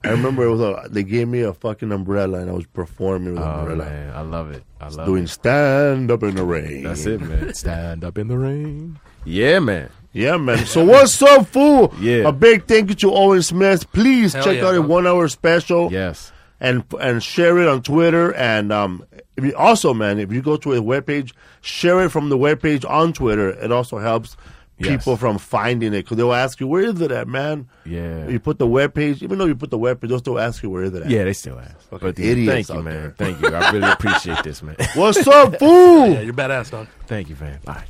I 0.04 0.10
remember 0.10 0.44
it 0.44 0.50
was 0.50 0.60
a, 0.60 0.88
they 0.88 1.02
gave 1.02 1.26
me 1.26 1.40
a 1.40 1.52
fucking 1.52 1.90
umbrella, 1.90 2.38
and 2.38 2.48
I 2.50 2.52
was 2.52 2.66
performing 2.66 3.34
with 3.34 3.42
an 3.42 3.48
Oh 3.48 3.60
umbrella, 3.60 3.84
man, 3.86 4.14
I 4.14 4.20
love 4.20 4.50
it. 4.52 4.62
I 4.80 4.88
love 4.88 5.06
doing 5.06 5.24
it. 5.24 5.28
stand 5.28 6.10
up 6.10 6.22
in 6.22 6.36
the 6.36 6.44
rain. 6.44 6.84
That's 6.84 7.06
it, 7.06 7.20
man. 7.20 7.52
Stand 7.54 8.04
up 8.04 8.16
in 8.18 8.28
the 8.28 8.38
rain. 8.38 9.00
Yeah, 9.24 9.58
man. 9.58 9.90
Yeah, 10.12 10.36
man. 10.36 10.64
So 10.66 10.84
what's 10.84 11.20
up, 11.22 11.48
fool? 11.48 11.92
Yeah. 12.00 12.28
A 12.28 12.32
big 12.32 12.66
thank 12.66 12.88
you 12.90 12.94
to 12.96 13.12
Owen 13.12 13.42
Smith. 13.42 13.90
Please 13.92 14.32
Hell 14.32 14.44
check 14.44 14.58
yeah, 14.58 14.66
out 14.68 14.74
a 14.76 14.82
one 14.82 15.06
hour 15.06 15.26
special 15.28 15.90
Yes. 15.90 16.30
and 16.60 16.84
and 17.00 17.22
share 17.22 17.58
it 17.58 17.66
on 17.66 17.82
Twitter. 17.82 18.32
And 18.34 18.72
um, 18.72 19.04
if 19.36 19.44
you, 19.44 19.56
also, 19.56 19.92
man, 19.92 20.18
if 20.20 20.32
you 20.32 20.40
go 20.40 20.56
to 20.56 20.70
his 20.70 20.80
webpage, 20.80 21.32
share 21.62 22.04
it 22.04 22.10
from 22.10 22.28
the 22.28 22.38
webpage 22.38 22.88
on 22.88 23.12
Twitter. 23.12 23.50
It 23.50 23.72
also 23.72 23.98
helps 23.98 24.36
yes. 24.78 24.90
people 24.90 25.16
from 25.16 25.38
finding 25.38 25.92
it 25.94 26.02
because 26.02 26.16
they'll 26.16 26.32
ask 26.32 26.60
you, 26.60 26.66
"Where 26.66 26.82
is 26.82 27.00
it 27.00 27.10
at, 27.10 27.28
man?" 27.28 27.68
Yeah. 27.84 28.28
You 28.28 28.38
put 28.40 28.58
the 28.58 28.66
web 28.66 28.94
page, 28.94 29.22
even 29.22 29.38
though 29.38 29.46
you 29.46 29.54
put 29.54 29.70
the 29.70 29.78
web 29.78 30.00
page, 30.00 30.10
they'll 30.10 30.18
still 30.18 30.38
ask 30.38 30.62
you, 30.62 30.70
"Where 30.70 30.84
is 30.84 30.94
it 30.94 31.02
at?" 31.02 31.10
Yeah, 31.10 31.24
they 31.24 31.32
still 31.32 31.58
ask. 31.58 31.74
Okay. 31.92 32.06
But 32.06 32.18
Idiots 32.18 32.68
thank 32.68 32.78
you, 32.78 32.82
man. 32.82 33.14
thank 33.16 33.40
you. 33.40 33.48
I 33.48 33.70
really 33.70 33.90
appreciate 33.90 34.42
this, 34.42 34.62
man. 34.62 34.76
What's 34.94 35.26
up, 35.26 35.58
fool? 35.58 36.08
yeah, 36.12 36.20
you're 36.20 36.34
badass, 36.34 36.70
dog. 36.70 36.88
Thank 37.06 37.28
you, 37.30 37.36
man. 37.40 37.58
Bye. 37.64 37.84